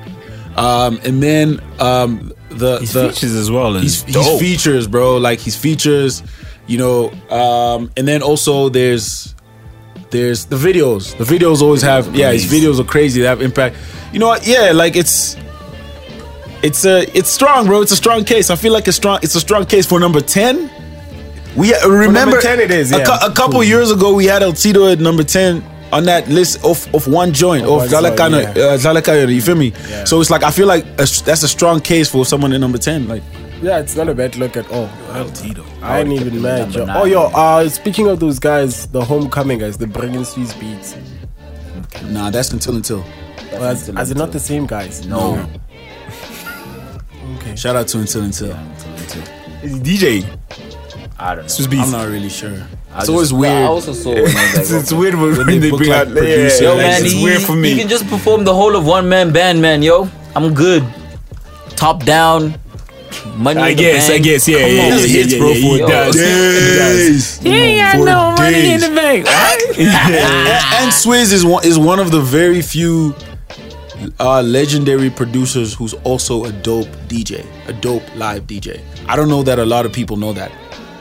Um, 0.57 0.99
and 1.05 1.23
then 1.23 1.61
um, 1.79 2.33
the 2.51 2.79
His 2.81 2.93
the 2.95 3.11
features 3.13 3.35
as 3.35 3.51
well. 3.51 3.77
is 3.77 4.03
he's, 4.03 4.15
he's 4.15 4.41
features, 4.41 4.87
bro. 4.87 5.19
Like 5.19 5.39
his 5.41 5.55
features, 5.57 6.23
you 6.67 6.79
know. 6.79 7.11
Um, 7.31 7.91
and 7.97 8.09
then 8.09 8.23
also 8.23 8.69
there's 8.71 9.35
there's 10.11 10.47
the 10.47 10.57
videos. 10.57 11.17
The 11.19 11.25
videos 11.25 11.61
always 11.61 11.83
have 11.83 12.15
yeah. 12.17 12.33
His 12.33 12.51
videos 12.51 12.81
are 12.81 12.85
crazy. 12.85 13.21
They 13.21 13.27
have 13.27 13.43
impact. 13.43 13.77
You 14.13 14.19
know 14.19 14.29
what? 14.29 14.47
Yeah, 14.47 14.73
like 14.73 14.97
it's 14.97 15.37
it's 16.63 16.85
a 16.85 17.03
it's 17.17 17.29
strong, 17.31 17.67
bro. 17.67 17.83
It's 17.83 17.93
a 17.93 17.97
strong 17.97 18.25
case. 18.25 18.51
I 18.51 18.57
feel 18.57 18.73
like 18.73 18.89
it's 18.89 18.97
strong. 18.97 19.19
It's 19.23 19.35
a 19.35 19.41
strong 19.41 19.67
case 19.67 19.87
for 19.87 20.01
number 20.01 20.21
ten. 20.21 20.71
We 21.57 21.75
uh, 21.75 21.89
remember 21.89 22.41
10 22.41 22.61
it 22.61 22.71
is, 22.71 22.93
a, 22.93 22.99
yeah. 22.99 23.05
cou- 23.05 23.27
a 23.27 23.35
couple 23.35 23.63
years 23.65 23.91
ago 23.91 24.15
we 24.15 24.25
had 24.27 24.43
L-Tido 24.43 24.93
at 24.93 25.01
number 25.01 25.25
ten 25.25 25.63
on 25.93 26.05
that 26.05 26.29
list 26.29 26.65
of, 26.65 26.93
of 26.95 27.09
one 27.09 27.33
joint 27.33 27.65
Of 27.65 27.71
of 27.83 27.93
one 27.93 28.05
Zalakana, 28.05 28.43
yeah. 28.57 28.63
uh, 28.63 28.77
Zalakana, 28.79 29.35
you 29.35 29.43
feel 29.43 29.57
me? 29.57 29.73
Yeah. 29.89 30.05
So 30.05 30.21
it's 30.21 30.31
like 30.31 30.45
I 30.45 30.51
feel 30.53 30.69
like 30.69 30.85
a, 30.85 31.07
that's 31.25 31.43
a 31.43 31.49
strong 31.49 31.81
case 31.81 32.09
for 32.09 32.25
someone 32.25 32.53
in 32.53 32.61
number 32.61 32.79
ten. 32.79 33.09
Like 33.09 33.23
Yeah, 33.63 33.81
it's 33.81 33.97
not 33.97 34.09
a 34.09 34.15
bad 34.15 34.37
look 34.37 34.57
at 34.57 34.71
all. 34.71 34.89
Tito. 35.35 35.65
I 35.83 36.01
ain't 36.01 36.13
even 36.13 36.41
mad, 36.41 36.73
yo. 36.75 36.87
Oh, 36.89 37.05
yo, 37.05 37.23
uh, 37.35 37.69
speaking 37.69 38.07
of 38.07 38.21
those 38.21 38.39
guys, 38.39 38.87
the 38.87 39.05
homecoming 39.05 39.59
guys, 39.59 39.77
the 39.77 39.87
bringing 39.89 40.21
Swizz 40.21 40.53
Beatz. 40.55 40.97
Nah, 42.11 42.31
that's 42.31 42.53
until 42.53 42.77
until. 42.77 43.05
Well, 43.53 43.65
as, 43.65 43.89
as 43.91 44.11
it 44.13 44.17
not 44.17 44.31
the 44.31 44.39
same 44.41 44.67
guys? 44.67 45.05
No. 45.07 45.45
Okay. 47.37 47.55
Shout 47.57 47.75
out 47.77 47.89
to 47.89 47.99
until 47.99 48.23
until. 48.25 48.51
Is 49.63 49.73
he 49.77 49.81
DJ. 49.81 50.70
I 51.23 51.35
don't 51.35 51.45
know. 51.45 51.49
Swizz 51.49 51.67
Beatz. 51.67 51.85
I'm 51.85 51.91
not 51.93 52.09
really 52.09 52.29
sure. 52.31 52.67
I 52.95 53.01
It's 53.01 53.09
always 53.09 53.33
weird. 53.33 53.53
I 53.53 53.63
also 53.65 53.93
saw. 53.93 54.11
When 54.15 54.19
I 54.21 54.25
was 54.25 54.35
It's, 54.59 54.71
like, 54.73 54.81
it's 54.83 54.93
weird 54.93 55.15
when, 55.15 55.37
When 55.37 55.37
when 55.37 55.47
they 55.47 55.59
they 55.59 55.71
book 55.71 55.79
bring 55.79 55.91
like 55.91 56.09
out. 56.09 56.15
producers. 56.15 56.61
Yeah, 56.61 56.67
Yo, 56.69 56.75
like, 56.77 56.87
man, 56.87 57.05
it's 57.05 57.13
he, 57.13 57.23
weird 57.25 57.43
for 57.43 57.55
me. 57.57 57.71
he 57.71 57.79
can 57.79 57.89
just 57.89 58.07
perform 58.09 58.45
the 58.45 58.55
whole 58.55 58.75
of 58.75 58.87
one 58.87 59.09
man 59.09 59.31
band, 59.33 59.61
man. 59.61 59.83
Yo, 59.83 60.09
I'm 60.35 60.55
good. 60.55 60.83
Top 61.77 62.05
down, 62.05 62.55
money. 63.37 63.61
I 63.61 63.69
in 63.71 63.77
the 63.77 63.83
guess, 63.83 64.11
I 64.11 64.19
guess, 64.19 64.49
yeah, 64.49 64.59
Come 64.61 64.71
yeah, 64.77 64.83
on. 64.83 64.89
yeah, 64.89 64.97
He 64.97 65.07
yeah, 65.13 65.19
hits, 65.23 65.33
yeah, 65.33 65.39
bro, 65.39 65.49
yeah, 65.49 65.55
for 65.55 65.75
he 65.75 65.79
does. 65.93 66.15
days. 66.17 67.39
He 67.39 67.51
ain't 67.51 67.79
got 67.81 68.05
no 68.05 68.35
money 68.43 68.73
in 68.73 68.81
the 68.81 68.89
bank. 68.89 69.27
and, 69.29 69.79
and 70.83 70.91
Swizz 70.93 71.33
is 71.33 71.45
one 71.45 71.65
is 71.65 71.79
one 71.79 71.99
of 72.01 72.11
the 72.11 72.21
very 72.21 72.63
few 72.63 73.15
uh, 74.19 74.41
legendary 74.43 75.11
producers 75.11 75.75
who's 75.75 75.95
also 76.05 76.45
a 76.45 76.53
dope 76.53 76.89
DJ, 77.09 77.45
a 77.69 77.73
dope 77.73 78.03
live 78.17 78.47
DJ. 78.47 78.81
I 79.07 79.17
don't 79.17 79.29
know 79.29 79.43
that 79.43 79.59
a 79.59 79.65
lot 79.67 79.85
of 79.87 79.93
people 79.93 80.17
know 80.17 80.33
that 80.33 80.51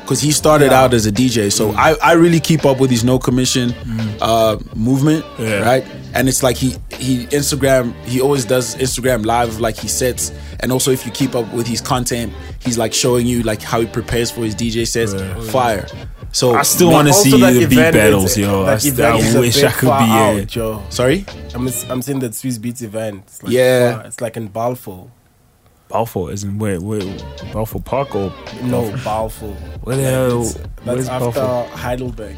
because 0.10 0.22
he 0.22 0.32
started 0.32 0.74
out 0.74 0.92
as 0.96 1.06
a 1.06 1.12
DJ. 1.12 1.54
So 1.54 1.72
I, 1.74 1.94
I 2.02 2.14
really 2.14 2.40
keep 2.40 2.66
up 2.66 2.80
with 2.80 2.90
his 2.90 3.04
no 3.04 3.20
commission 3.20 3.76
uh, 4.20 4.58
movement, 4.76 5.24
Yeah. 5.38 5.60
right? 5.60 5.86
And 6.16 6.28
it's 6.28 6.42
like 6.42 6.58
he 6.58 6.70
he 6.98 7.28
Instagram 7.28 7.94
he 8.06 8.20
always 8.20 8.44
does 8.44 8.76
Instagram 8.78 9.24
live 9.24 9.60
like 9.60 9.78
he 9.78 9.88
sets, 9.88 10.32
and 10.62 10.72
also 10.72 10.90
if 10.90 11.06
you 11.06 11.12
keep 11.12 11.36
up 11.36 11.54
with 11.54 11.68
his 11.68 11.80
content, 11.80 12.34
he's 12.58 12.76
like 12.80 12.92
showing 12.96 13.28
you 13.28 13.44
like 13.44 13.62
how 13.62 13.80
he 13.82 13.86
prepares 13.86 14.32
for 14.32 14.42
his 14.42 14.56
DJ 14.56 14.88
sets. 14.88 15.14
Fire. 15.52 15.86
So 16.32 16.56
I 16.56 16.64
still 16.64 16.90
want 16.92 17.08
to 17.08 17.14
see 17.14 17.30
the 17.30 17.38
beat 17.38 17.62
event 17.62 17.96
is- 17.96 18.02
battles, 18.02 18.38
yo. 18.38 18.64
I, 18.64 18.76
that 18.78 18.86
event 18.86 19.20
is 19.24 19.36
wish 19.36 19.64
I 19.64 19.72
could 19.72 19.86
be 19.86 19.92
out, 19.92 20.34
here. 20.34 20.46
Joe. 20.46 20.84
Sorry. 20.90 21.26
I'm, 21.54 21.68
I'm 21.90 22.02
saying 22.02 22.20
that 22.20 22.32
Swizz 22.32 22.58
Beatz 22.58 22.82
event. 22.82 23.24
It's 23.28 23.44
like 23.44 23.54
Yeah. 23.54 23.98
far- 23.98 24.06
it's 24.08 24.22
like 24.22 24.38
in 24.38 24.48
Balfour. 24.48 25.12
Balfour 25.90 26.32
isn't 26.32 26.60
where 26.60 26.80
where 26.80 27.02
Balfour 27.52 27.82
Park 27.82 28.16
or 28.16 28.32
No, 28.64 28.92
Balfour. 29.04 29.54
Where 29.84 29.98
the 29.98 30.04
hell- 30.04 30.42
It's- 30.42 30.58
where's 30.84 31.08
That's 31.08 31.10
after 31.26 31.40
Balfour? 31.42 31.78
Heidelberg. 31.78 32.38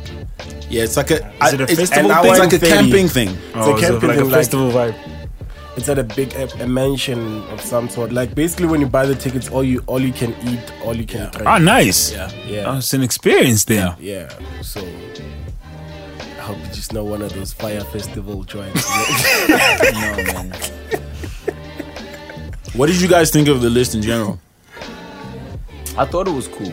Yeah, 0.70 0.84
it's 0.84 0.96
like 0.98 1.12
a, 1.12 1.16
Is 1.46 1.54
it 1.54 1.60
a 1.60 1.64
it's, 1.64 1.76
festival 1.76 2.12
it's 2.12 2.22
thing? 2.22 2.40
like 2.40 2.54
a 2.54 2.60
camping 2.60 3.08
thing. 3.10 3.38
oh, 3.56 3.74
a 3.74 3.76
is 3.76 3.84
it 3.84 3.86
camping 3.92 4.08
like 4.10 4.18
a 4.18 4.22
thing, 4.22 4.30
like- 4.32 4.40
festival 4.40 4.72
vibe. 4.72 4.96
It's 5.78 5.88
at 5.88 5.98
a 6.00 6.04
big 6.04 6.34
a, 6.34 6.64
a 6.64 6.68
mansion 6.68 7.44
of 7.50 7.62
some 7.62 7.88
sort. 7.90 8.12
Like 8.12 8.36
basically, 8.36 8.68
when 8.68 8.82
you 8.82 8.88
buy 8.88 9.06
the 9.06 9.16
tickets, 9.16 9.50
all 9.50 9.64
you 9.64 9.80
all 9.88 10.02
you 10.02 10.12
can 10.14 10.34
eat, 10.48 10.60
all 10.84 10.96
you 10.96 11.06
can 11.06 11.30
drink. 11.32 11.48
Ah, 11.48 11.58
nice. 11.60 12.12
Yeah. 12.12 12.30
yeah, 12.46 12.64
Oh, 12.68 12.78
it's 12.78 12.94
an 12.94 13.02
experience 13.04 13.64
there. 13.66 13.96
yeah. 14.00 14.30
So 14.62 14.82
I 14.82 16.42
hope 16.42 16.58
you 16.58 16.66
just 16.74 16.92
know 16.92 17.06
one 17.06 17.22
of 17.22 17.32
those 17.34 17.54
fire 17.54 17.82
festival 17.86 18.44
joints. 18.44 18.86
No, 19.50 20.16
man. 20.34 20.54
What 22.74 22.88
did 22.88 23.02
you 23.02 23.08
guys 23.08 23.32
think 23.32 23.48
of 23.48 23.62
the 23.62 23.70
list 23.70 23.96
in 23.96 24.02
general? 24.02 24.40
I 25.98 26.06
thought 26.06 26.28
it 26.28 26.32
was 26.32 26.48
cool. 26.48 26.72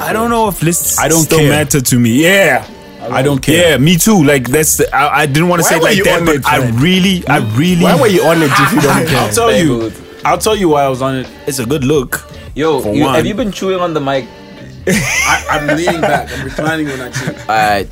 I 0.00 0.12
don't 0.12 0.28
know 0.30 0.48
if 0.48 0.62
lists 0.62 0.98
I 0.98 1.08
don't 1.08 1.22
still 1.24 1.38
care. 1.38 1.48
matter 1.50 1.80
to 1.80 1.98
me. 1.98 2.22
Yeah. 2.22 2.66
I 3.00 3.22
don't 3.22 3.40
care. 3.40 3.70
Yeah, 3.70 3.76
me 3.78 3.96
too. 3.96 4.22
Like 4.22 4.48
that's 4.48 4.78
the, 4.78 4.94
I, 4.94 5.20
I 5.22 5.26
didn't 5.26 5.48
want 5.48 5.62
to 5.62 5.64
Why 5.64 5.68
say 5.70 5.76
it 5.76 5.78
were 5.78 5.84
like 5.88 5.96
you 5.96 6.04
that, 6.04 6.20
on 6.20 6.26
but 6.26 6.46
I 6.46 6.58
Fred? 6.58 6.74
really, 6.80 7.26
I 7.28 7.40
hmm? 7.40 7.56
really. 7.58 7.82
Why 7.84 8.00
were 8.00 8.06
you 8.08 8.22
on 8.24 8.42
it 8.42 8.50
if 8.52 8.72
you 8.72 8.80
don't 8.80 9.06
care? 9.08 9.18
I'll 9.20 9.32
tell 9.32 9.46
Very 9.48 9.60
you. 9.60 9.78
good. 9.78 9.94
I'll 10.24 10.38
tell 10.38 10.56
you 10.56 10.68
why 10.68 10.82
I 10.82 10.88
was 10.88 11.00
on 11.02 11.14
it. 11.16 11.28
It's 11.46 11.58
a 11.60 11.64
good 11.66 11.84
look. 11.84 12.28
Yo, 12.56 12.80
For 12.80 12.92
you, 12.94 13.04
one. 13.04 13.14
have 13.14 13.24
you 13.24 13.34
been 13.34 13.52
chewing 13.52 13.80
on 13.80 13.94
the 13.94 14.00
mic? 14.00 14.26
I, 14.88 15.46
I'm 15.50 15.76
leaning 15.76 16.00
back. 16.00 16.30
I'm 16.32 16.44
reclining 16.44 16.86
when 16.88 17.00
I 17.00 17.10
chew. 17.10 17.32
All 17.32 17.46
right. 17.46 17.88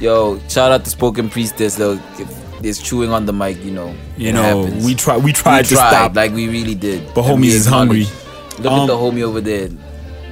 Yo, 0.00 0.38
shout 0.48 0.72
out 0.72 0.84
to 0.84 0.90
Spoken 0.90 1.30
Priestess 1.30 1.76
though. 1.76 1.98
If 2.62 2.68
Is 2.68 2.78
chewing 2.82 3.10
on 3.10 3.26
the 3.26 3.32
mic, 3.32 3.62
you 3.64 3.72
know. 3.72 3.94
You 4.16 4.28
it 4.30 4.32
know, 4.34 4.42
happens. 4.64 4.84
we 4.84 4.94
try, 4.94 5.16
we 5.16 5.24
We 5.26 5.32
tried 5.32 5.64
to 5.66 5.74
tried, 5.74 5.90
stop. 5.90 6.14
like 6.14 6.32
we 6.32 6.48
really 6.48 6.74
did. 6.74 7.12
But 7.14 7.24
And 7.26 7.40
we 7.40 7.48
homies 7.48 7.54
is 7.54 7.66
hungry. 7.66 8.06
Look 8.58 8.72
Um, 8.72 8.80
at 8.82 8.86
the 8.86 8.96
homie 8.96 9.22
over 9.22 9.40
there, 9.40 9.68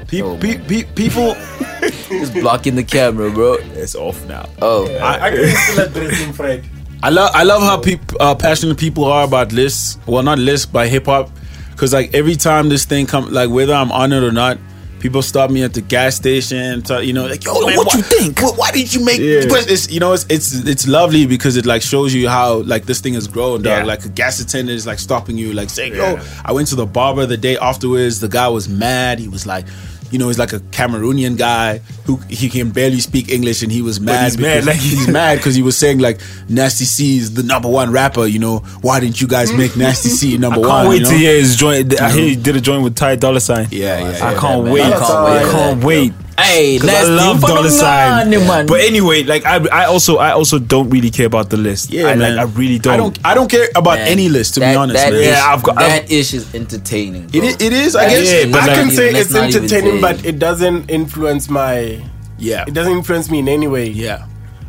Pe- 0.06 0.22
Oh, 0.22 0.36
pe- 0.38 0.58
pe- 0.58 0.84
people, 0.94 1.34
just 2.08 2.34
blocking 2.34 2.74
the 2.76 2.82
camera, 2.84 3.30
bro. 3.30 3.54
it's 3.74 3.94
off 3.94 4.24
now. 4.26 4.48
Oh, 4.62 4.86
I 5.02 5.30
can 5.30 5.56
still 5.56 5.84
address 5.84 6.36
Fred. 6.36 6.64
I 7.02 7.08
love 7.10 7.30
I 7.34 7.44
love 7.44 7.62
how 7.62 7.78
peop, 7.78 8.00
uh, 8.20 8.34
passionate 8.34 8.76
people 8.78 9.04
are 9.04 9.24
about 9.24 9.52
lists. 9.52 9.98
Well, 10.06 10.22
not 10.22 10.38
lists, 10.38 10.66
but 10.66 10.88
hip 10.88 11.06
hop. 11.06 11.30
Cause 11.76 11.92
like 11.94 12.12
every 12.14 12.36
time 12.36 12.68
this 12.68 12.84
thing 12.84 13.06
come, 13.06 13.32
like 13.32 13.48
whether 13.50 13.72
I'm 13.72 13.90
on 13.90 14.12
it 14.12 14.22
or 14.22 14.32
not, 14.32 14.58
People 15.00 15.22
stop 15.22 15.50
me 15.50 15.62
at 15.62 15.74
the 15.74 15.80
gas 15.80 16.16
station, 16.16 16.82
to, 16.82 17.04
you 17.04 17.12
know, 17.12 17.26
like, 17.26 17.44
yo, 17.44 17.54
man, 17.66 17.76
what 17.76 17.88
why, 17.88 17.96
you 17.96 18.02
think? 18.02 18.40
Why, 18.40 18.50
why 18.50 18.70
did 18.70 18.92
you 18.94 19.04
make? 19.04 19.18
Yeah. 19.18 19.40
It's 19.42 19.90
you 19.90 19.98
know, 19.98 20.12
it's 20.12 20.26
it's 20.28 20.52
it's 20.66 20.86
lovely 20.86 21.26
because 21.26 21.56
it 21.56 21.66
like 21.66 21.82
shows 21.82 22.14
you 22.14 22.28
how 22.28 22.60
like 22.62 22.84
this 22.84 23.00
thing 23.00 23.14
has 23.14 23.26
grown. 23.26 23.62
Dog. 23.62 23.78
Yeah. 23.78 23.84
Like 23.84 24.04
a 24.04 24.08
gas 24.08 24.40
attendant 24.40 24.76
is 24.76 24.86
like 24.86 24.98
stopping 24.98 25.36
you, 25.38 25.52
like 25.52 25.70
saying, 25.70 25.94
"Yo, 25.94 26.20
I 26.44 26.52
went 26.52 26.68
to 26.68 26.76
the 26.76 26.86
barber 26.86 27.26
the 27.26 27.36
day 27.36 27.56
afterwards. 27.58 28.20
The 28.20 28.28
guy 28.28 28.48
was 28.48 28.68
mad. 28.68 29.18
He 29.18 29.28
was 29.28 29.46
like." 29.46 29.66
You 30.10 30.18
know, 30.18 30.26
he's 30.28 30.38
like 30.38 30.52
a 30.52 30.58
Cameroonian 30.58 31.36
guy 31.38 31.78
who 32.04 32.16
he 32.28 32.48
can 32.48 32.70
barely 32.70 32.98
speak 33.00 33.30
English, 33.30 33.62
and 33.62 33.70
he 33.70 33.80
was 33.82 34.00
mad. 34.00 34.24
he's 34.24 34.38
mad, 34.38 34.54
because- 34.60 34.66
like- 34.66 34.76
he's 34.76 35.08
mad 35.20 35.36
because 35.38 35.54
he 35.54 35.62
was 35.62 35.76
saying 35.78 35.98
like 36.00 36.20
Nasty 36.48 36.84
C 36.84 37.18
is 37.18 37.34
the 37.34 37.42
number 37.42 37.68
one 37.68 37.92
rapper. 37.92 38.26
You 38.26 38.38
know, 38.40 38.58
why 38.82 39.00
didn't 39.00 39.20
you 39.20 39.28
guys 39.28 39.52
make 39.52 39.76
Nasty 39.76 40.08
C 40.08 40.36
number 40.44 40.58
I 40.58 40.60
one? 40.60 40.68
can't 40.70 40.88
wait 40.88 40.96
you 40.98 41.02
know? 41.04 41.10
to 41.10 41.16
hear 41.16 41.36
his 41.38 41.56
joint. 41.56 42.00
I 42.00 42.10
hear 42.10 42.24
he 42.28 42.36
did 42.36 42.56
a 42.56 42.60
joint 42.60 42.82
with 42.82 42.96
Ty 42.96 43.16
Dolla 43.16 43.40
Sign. 43.40 43.68
Yeah, 43.70 43.98
yeah, 43.98 44.04
I 44.26 44.32
yeah, 44.32 44.40
can't 44.40 44.64
man. 44.64 44.72
wait. 44.72 44.82
I 44.82 44.90
can't 44.98 45.24
wait. 45.24 45.38
I 45.46 45.50
can't 45.52 45.84
wait. 45.84 46.12
Hey, 46.42 46.78
'Cause 46.80 46.88
I 46.88 46.92
nasty. 46.92 47.10
love 47.12 47.40
Dollar 47.40 47.70
Sign. 47.70 48.30
man. 48.30 48.66
But 48.66 48.80
anyway, 48.80 49.22
like 49.24 49.44
I, 49.46 49.56
I 49.68 49.84
also, 49.86 50.18
I 50.18 50.32
also 50.32 50.58
don't 50.58 50.88
really 50.90 51.10
care 51.10 51.26
about 51.26 51.50
the 51.50 51.56
list. 51.56 51.90
Yeah, 51.90 52.06
I, 52.08 52.14
man. 52.16 52.36
Like, 52.36 52.46
I 52.46 52.50
really 52.58 52.78
don't. 52.78 52.94
I 52.94 52.96
don't. 52.96 53.18
I 53.26 53.34
don't 53.34 53.50
care 53.50 53.68
about 53.76 53.98
Man, 53.98 54.08
any 54.08 54.28
list 54.28 54.54
to 54.54 54.60
that- 54.60 54.72
be 54.72 54.76
honest. 54.76 54.96
that 54.96 55.12
man. 55.12 55.20
ish- 55.22 55.26
Yeah, 55.28 55.44
I've 55.54 55.62
got- 55.62 55.76
that 55.76 56.10
ish 56.10 56.34
is 56.34 56.54
entertaining. 56.54 57.24
It, 57.32 57.40
bro. 57.40 57.48
i- 57.48 57.56
it 57.60 57.72
is, 57.72 57.96
I 57.96 58.04
That 58.04 58.10
guess. 58.10 58.18
is- 58.20 58.32
Yeah, 58.46 58.52
but 58.52 58.62
I 58.62 58.66
like- 58.66 58.76
can 58.76 58.90
say 58.90 59.10
it's 59.10 59.34
entertaining, 59.34 59.94
say- 59.96 60.00
but 60.00 60.24
it 60.24 60.38
doesn't 60.38 60.90
influence 60.90 61.48
my. 61.50 61.98
yeah, 62.38 62.64
It 62.66 62.74
doesn't 62.74 62.92
influence 62.92 63.30
me 63.30 63.38
in 63.40 63.48
any 63.48 63.68
way. 63.68 63.88
yeah, 63.88 64.24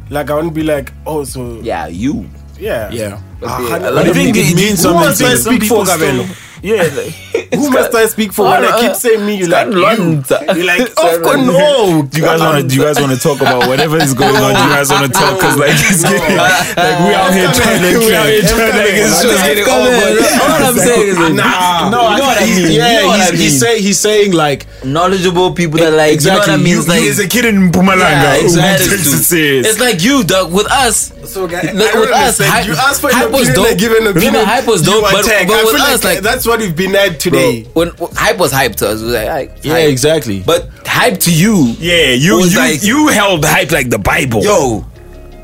Like 0.10 0.30
I 0.30 0.36
won't 0.36 0.54
be 0.54 0.64
like, 0.64 0.92
oh, 1.06 1.24
so 1.24 1.60
yeah, 1.64 1.88
you. 1.88 2.30
yeah, 2.60 2.90
yeah. 2.92 3.18
But 3.40 3.50
Ah, 3.50 3.58
the- 3.62 3.70
honey, 3.70 3.86
a 3.86 3.92
lot 3.92 3.96
But 4.04 4.08
of 4.12 4.18
I 4.18 4.20
think 4.20 4.38
it 4.38 4.56
means 4.56 4.70
Who 4.84 4.92
something. 4.92 5.00
must 5.08 5.22
to 5.22 5.38
speak 5.38 5.64
for, 5.64 5.86
still- 5.86 5.98
Kabelo? 5.98 6.28
Yeah, 6.62 6.84
like, 6.94 7.14
Who 7.56 7.70
must 7.72 7.94
I 7.96 8.06
speak 8.06 8.34
for 8.34 8.46
when 8.46 8.64
I 8.64 8.80
keep 8.82 8.96
saying 8.96 9.26
me? 9.26 9.36
You 9.38 9.48
like 9.48 9.68
you. 9.74 9.82
You 9.82 10.64
like 10.64 10.82
of 10.94 10.96
course 11.26 11.42
no. 11.42 12.04
do 12.06 12.18
you 12.20 12.24
guys 12.24 12.40
want 12.40 12.62
to? 12.62 12.68
Do 12.68 12.76
you 12.76 12.84
guys 12.84 13.00
want 13.00 13.12
to 13.14 13.20
talk 13.20 13.42
about 13.42 13.68
whatever 13.68 13.98
is 13.98 14.14
going 14.14 14.36
on? 14.36 14.54
Do 14.54 14.62
you 14.62 14.70
guys 14.70 14.90
want 14.90 15.06
to 15.08 15.12
talk? 15.12 15.36
Because 15.42 15.58
like, 15.58 15.72
it's 15.74 16.04
getting, 16.04 16.38
like 16.38 16.98
we 17.02 17.14
out 17.18 17.34
here 17.34 17.50
trying 17.50 17.82
to, 17.82 17.98
we 17.98 18.14
out 18.16 18.30
here 18.30 18.46
trying 18.46 18.72
to, 18.78 18.84
it's 18.94 19.22
just 19.26 19.44
getting 19.44 19.66
Come 19.66 19.82
over. 19.82 19.90
on, 19.90 20.52
All 20.52 20.68
I'm 20.70 20.78
saying 20.78 21.08
is. 21.10 21.18
Nah, 21.34 21.90
no, 21.90 22.10
you 22.14 22.18
know 22.22 22.26
what 22.30 22.38
I 22.38 22.46
he's- 22.46 22.58
mean. 22.62 22.72
Yeah, 22.78 22.92
You 22.94 23.02
know 23.02 23.08
what 23.08 23.20
he's, 23.20 23.30
I 23.30 23.32
he's 23.32 23.40
mean. 23.52 23.60
saying 23.60 23.82
he's 23.84 24.00
saying 24.00 24.32
like 24.34 24.68
knowledgeable 24.86 25.54
people 25.54 25.80
that 25.80 25.94
like 25.94 26.14
Exactly. 26.14 26.42
You 26.42 26.48
know 26.48 26.54
what 26.54 26.60
I 26.60 26.64
mean? 26.64 26.74
You- 26.74 26.80
It's 26.80 26.88
like, 26.88 27.02
He 27.02 27.24
a 27.26 27.28
kid 27.28 27.46
in 27.46 27.72
Pumalanga 27.72 28.38
Yeah, 28.38 28.44
exactly. 28.46 28.88
takes 28.88 29.08
it 29.14 29.24
serious. 29.24 29.68
It's 29.68 29.80
like 29.80 30.04
you, 30.04 30.24
dog. 30.24 30.52
With 30.54 30.70
us, 30.72 31.12
So 31.26 31.48
guy, 31.48 31.62
Look, 31.74 31.90
I 31.90 31.92
don't 31.94 32.02
with 32.02 32.12
us, 32.12 32.38
hype- 32.40 32.68
you 32.68 32.74
ask 32.78 33.02
for 33.02 33.10
an 33.10 33.32
was 33.32 33.50
opinion, 33.50 33.56
dope. 33.56 33.68
I 33.68 33.74
give 33.74 33.92
an 33.94 34.08
opinion. 34.08 34.46
hype 34.46 34.68
was 34.68 34.82
dope, 34.84 35.02
but- 35.04 35.26
attack. 35.26 35.48
but 35.48 35.58
I 35.58 35.64
with 35.64 35.82
us, 35.82 36.04
like- 36.04 36.20
that's 36.22 36.46
what 36.52 36.60
we've 36.60 36.76
been 36.76 36.96
at 36.96 37.20
today. 37.20 37.64
when, 37.74 37.90
when 37.90 38.12
hype 38.16 38.38
was 38.38 38.52
hype 38.52 38.76
to 38.78 38.88
us, 38.90 39.02
was 39.02 39.14
like, 39.14 39.28
like 39.28 39.64
yeah, 39.64 39.74
hype. 39.74 39.90
exactly. 39.90 40.44
But 40.46 40.70
hype 40.86 41.18
to 41.22 41.32
you, 41.34 41.74
yeah, 41.80 42.12
you 42.12 42.44
you, 42.46 42.58
like- 42.58 42.84
you 42.84 43.08
held 43.08 43.44
hype 43.46 43.72
like 43.72 43.90
the 43.90 43.98
Bible. 44.00 44.42
yo, 44.44 44.86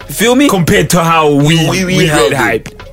feel 0.07 0.35
me? 0.35 0.49
compared 0.49 0.89
to 0.91 1.03
how 1.03 1.33
we 1.33 1.55
We- 1.69 1.85
we, 1.85 1.97
we 1.97 2.05
held 2.07 2.31
read 2.31 2.33
it. 2.33 2.37
hype. 2.37 2.83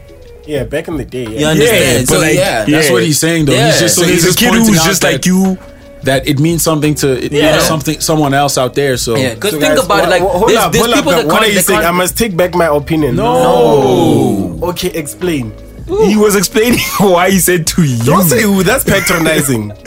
Yeah, 0.47 0.65
back 0.65 0.89
in 0.89 0.97
the 0.99 1.05
day. 1.07 1.23
You 1.25 1.39
Yeah. 1.39 1.99
but 2.01 2.09
so 2.09 2.19
like, 2.21 2.35
yeah, 2.37 2.65
That's 2.67 2.87
yeah. 2.89 2.93
what 2.93 3.03
he's 3.03 3.19
saying 3.19 3.47
though. 3.47 3.53
Yeah. 3.55 3.71
He's 3.71 3.81
just 3.81 3.97
So 3.97 4.05
he's 4.05 4.23
there's 4.25 4.37
a 4.37 4.39
kid 4.39 4.53
who's 4.53 4.85
just 4.85 5.03
like 5.03 5.25
you. 5.27 5.57
that 6.03 6.29
it 6.29 6.39
means 6.39 6.63
something 6.63 6.95
to 6.97 7.17
it 7.25 7.33
Yeah. 7.33 7.53
means 7.53 7.65
something 7.65 7.99
someone 8.01 8.35
else 8.35 8.59
out 8.59 8.75
there. 8.75 8.99
So 8.99 9.17
yeah. 9.17 9.33
Because 9.35 9.53
So 9.53 9.61
think 9.61 9.75
guys, 9.77 9.85
about 9.87 10.05
it, 10.05 10.11
like 10.11 10.21
wha- 10.23 10.29
hold 10.37 10.51
there's, 10.51 10.59
up, 10.59 10.73
there's 10.73 10.85
hold 10.85 10.97
people 10.97 11.13
up, 11.13 11.19
that 11.21 11.27
What 11.29 11.41
can't. 11.41 11.49
are 11.49 11.55
you 11.55 11.61
saying? 11.61 11.81
I 11.81 11.83
can't- 11.85 11.97
must 11.97 12.19
take 12.19 12.37
back 12.37 12.55
my 12.55 12.67
opinion. 12.67 13.17
no. 13.17 14.59
Okay, 14.63 14.89
explain. 14.89 15.51
He 15.87 16.17
was 16.17 16.35
explaining 16.37 16.81
why 16.99 17.31
he 17.31 17.39
said 17.39 17.67
to 17.69 17.83
you. 17.85 18.03
Don't 18.05 18.25
say 18.25 18.43
who. 18.43 18.63
That's 18.63 18.85
patronizing. 18.85 19.73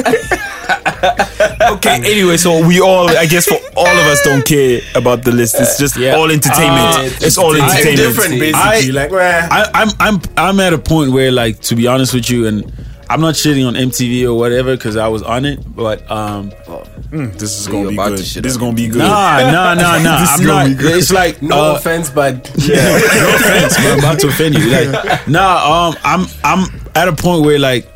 Okay, 1.70 1.96
anyway, 1.98 2.38
so 2.38 2.66
we 2.66 2.80
all, 2.82 3.10
I 3.10 3.26
guess, 3.26 3.46
for 3.46 3.58
all 3.76 3.88
of 3.88 4.06
us, 4.08 4.22
don't 4.24 4.44
care 4.46 4.82
about 4.96 5.24
the 5.24 5.32
list. 5.32 5.56
It's 5.60 5.78
just 5.78 5.96
Yeah. 5.98 6.16
all 6.16 6.32
entertainment. 6.32 6.96
Uh, 6.98 7.26
it's 7.26 7.38
all 7.38 7.54
I'm 7.56 7.62
entertainment. 7.70 7.98
different, 7.98 8.40
basically. 8.40 8.98
I- 8.98 9.02
like, 9.04 9.12
meh. 9.12 9.48
I, 9.52 9.70
I'm 9.74 9.90
I'm 10.00 10.22
I'm 10.38 10.60
at 10.60 10.74
a 10.74 10.78
point 10.78 11.12
where 11.12 11.32
like 11.32 11.60
to 11.64 11.76
be 11.76 11.88
honest 11.88 12.14
with 12.14 12.30
you, 12.30 12.48
and 12.48 12.72
I'm 13.10 13.22
not 13.22 13.36
shitting 13.36 13.68
on 13.68 13.76
MTV 13.76 14.26
or 14.26 14.34
whatever 14.36 14.76
because 14.76 14.98
I 14.98 15.08
was 15.08 15.22
on 15.24 15.46
it, 15.46 15.60
but 15.76 16.10
um, 16.10 16.52
This 17.10 17.60
is 17.60 17.68
gonna 17.68 17.90
be 17.90 17.96
good. 17.96 18.20
This 18.20 18.46
is 18.46 18.58
gonna 18.58 18.74
be 18.74 18.88
good. 18.88 19.00
nah, 19.00 19.40
nah, 19.40 19.74
nah, 19.74 19.98
nah. 20.00 20.26
I'm 20.28 20.44
not. 20.46 20.68
It's 20.70 21.12
like 21.12 21.42
no 21.42 21.72
uh, 21.72 21.76
offense, 21.76 22.10
but 22.10 22.52
yeah, 22.58 22.76
no 22.84 23.36
offense, 23.36 23.76
but 23.78 23.86
I'm 23.86 24.00
about 24.00 24.20
to 24.20 24.28
offend 24.28 24.56
you. 24.56 24.70
Like, 24.70 25.28
nah, 25.28 25.88
um, 25.88 25.96
I'm 26.04 26.28
I'm 26.44 26.82
at 26.96 27.08
a 27.08 27.14
point 27.14 27.46
where 27.46 27.60
like, 27.60 27.88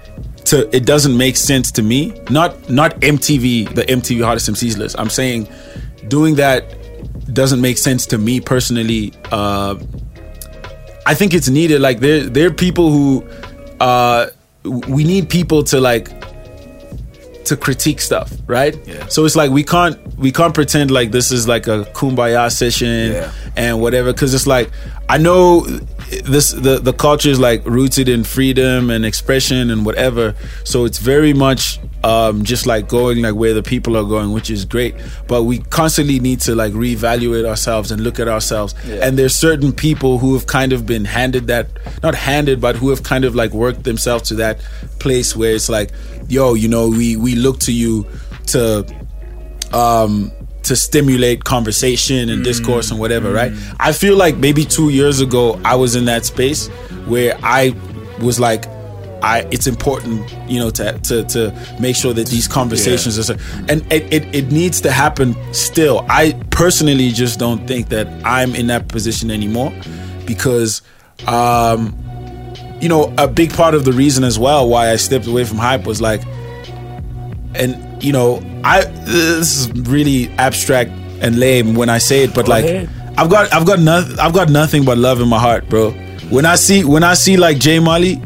to 0.45 0.73
it 0.75 0.85
doesn't 0.85 1.15
make 1.15 1.35
sense 1.35 1.71
to 1.73 1.81
me. 1.81 2.13
Not 2.29 2.69
not 2.69 2.99
MTV, 3.01 3.75
the 3.75 3.83
MTV 3.83 4.23
Hottest 4.23 4.49
MCs 4.49 4.77
list. 4.77 4.95
I'm 4.97 5.09
saying, 5.09 5.49
doing 6.07 6.35
that 6.35 6.63
doesn't 7.33 7.61
make 7.61 7.77
sense 7.77 8.05
to 8.07 8.17
me 8.17 8.39
personally. 8.39 9.13
Uh, 9.31 9.75
I 11.05 11.15
think 11.15 11.33
it's 11.33 11.49
needed. 11.49 11.81
Like 11.81 11.99
there 11.99 12.23
there 12.23 12.47
are 12.47 12.53
people 12.53 12.91
who, 12.91 13.27
uh, 13.81 14.27
we 14.63 15.03
need 15.03 15.29
people 15.29 15.63
to 15.65 15.81
like 15.81 16.09
to 17.45 17.57
critique 17.57 18.01
stuff, 18.01 18.31
right? 18.47 18.77
Yeah. 18.87 19.07
So 19.07 19.25
it's 19.25 19.35
like 19.35 19.51
we 19.51 19.63
can't 19.63 19.97
we 20.17 20.31
can't 20.31 20.53
pretend 20.53 20.91
like 20.91 21.11
this 21.11 21.31
is 21.31 21.47
like 21.47 21.67
a 21.67 21.85
kumbaya 21.93 22.51
session 22.51 23.13
Yeah. 23.13 23.31
and 23.55 23.81
whatever 23.81 24.13
because 24.13 24.33
it's 24.33 24.47
like 24.47 24.69
I 25.09 25.17
know 25.17 25.61
this 26.25 26.51
the 26.51 26.79
the 26.79 26.93
culture 26.93 27.29
is 27.29 27.39
like 27.39 27.65
rooted 27.65 28.07
in 28.09 28.23
freedom 28.23 28.89
and 28.89 29.05
expression 29.05 29.69
and 29.71 29.85
whatever. 29.85 30.35
So 30.63 30.85
it's 30.85 30.97
very 30.99 31.33
much 31.33 31.79
um 32.03 32.43
just 32.43 32.65
like 32.65 32.87
going 32.87 33.21
like 33.21 33.35
where 33.35 33.53
the 33.53 33.63
people 33.63 33.95
are 33.97 34.03
going, 34.03 34.31
which 34.33 34.49
is 34.49 34.65
great. 34.65 34.95
But 35.27 35.43
we 35.43 35.59
constantly 35.59 36.19
need 36.19 36.41
to 36.41 36.55
like 36.55 36.73
reevaluate 36.73 37.45
ourselves 37.47 37.91
and 37.91 38.01
look 38.03 38.19
at 38.19 38.27
ourselves. 38.27 38.73
And 38.85 39.17
there's 39.17 39.35
certain 39.35 39.71
people 39.71 40.17
who 40.19 40.33
have 40.33 40.47
kind 40.47 40.73
of 40.73 40.85
been 40.85 41.05
handed 41.05 41.47
that 41.47 41.67
not 42.03 42.15
handed, 42.15 42.59
but 42.61 42.75
who 42.75 42.89
have 42.89 43.03
kind 43.03 43.25
of 43.25 43.35
like 43.35 43.51
worked 43.51 43.83
themselves 43.83 44.27
to 44.29 44.35
that 44.35 44.59
place 44.99 45.35
where 45.35 45.53
it's 45.55 45.67
like, 45.69 45.89
yo, 46.31 46.53
you 46.53 46.67
know, 46.67 46.89
we 46.89 47.15
we 47.17 47.35
look 47.35 47.59
to 47.59 47.73
you 47.73 48.05
to 48.47 48.85
um 49.73 50.31
to 50.63 50.75
stimulate 50.75 51.43
conversation 51.43 52.29
and 52.29 52.43
discourse 52.43 52.91
and 52.91 52.99
whatever, 52.99 53.31
right? 53.33 53.51
I 53.79 53.91
feel 53.91 54.15
like 54.15 54.37
maybe 54.37 54.63
two 54.63 54.89
years 54.89 55.19
ago 55.19 55.59
I 55.65 55.75
was 55.75 55.95
in 55.95 56.05
that 56.05 56.23
space 56.25 56.67
where 57.07 57.37
I 57.43 57.75
was 58.21 58.39
like, 58.39 58.65
I 59.23 59.47
it's 59.51 59.67
important, 59.67 60.33
you 60.47 60.59
know, 60.59 60.69
to 60.71 60.97
to 60.99 61.23
to 61.25 61.77
make 61.79 61.95
sure 61.95 62.13
that 62.13 62.27
these 62.27 62.47
conversations 62.47 63.29
are, 63.29 63.37
and 63.69 63.81
it, 63.91 64.11
it 64.13 64.35
it 64.35 64.51
needs 64.51 64.81
to 64.81 64.91
happen 64.91 65.35
still. 65.53 66.05
I 66.09 66.33
personally 66.51 67.09
just 67.09 67.39
don't 67.39 67.67
think 67.67 67.89
that 67.89 68.07
I'm 68.25 68.55
in 68.55 68.67
that 68.67 68.87
position 68.87 69.29
anymore 69.31 69.73
because, 70.25 70.81
um, 71.27 71.95
you 72.81 72.89
know, 72.89 73.13
a 73.17 73.27
big 73.27 73.53
part 73.53 73.73
of 73.75 73.85
the 73.85 73.91
reason 73.91 74.23
as 74.23 74.39
well 74.39 74.67
why 74.67 74.89
I 74.91 74.95
stepped 74.95 75.27
away 75.27 75.45
from 75.45 75.57
hype 75.57 75.85
was 75.85 76.01
like 76.01 76.21
and 77.55 78.01
you 78.03 78.11
know 78.13 78.41
i 78.63 78.83
this 78.83 79.57
is 79.67 79.71
really 79.89 80.29
abstract 80.37 80.89
and 81.21 81.37
lame 81.37 81.75
when 81.75 81.89
i 81.89 81.97
say 81.97 82.23
it 82.23 82.33
but 82.33 82.47
like 82.47 82.63
ahead. 82.63 82.89
i've 83.17 83.29
got 83.29 83.53
i've 83.53 83.65
got 83.65 83.79
nothing 83.79 84.17
i've 84.19 84.33
got 84.33 84.49
nothing 84.49 84.85
but 84.85 84.97
love 84.97 85.19
in 85.21 85.27
my 85.27 85.39
heart 85.39 85.67
bro. 85.69 85.91
When 86.29 86.45
i 86.45 86.55
see 86.55 86.85
when 86.85 87.03
i 87.03 87.13
see 87.13 87.35
like 87.35 87.59
J 87.59 87.79
Molley 87.79 88.21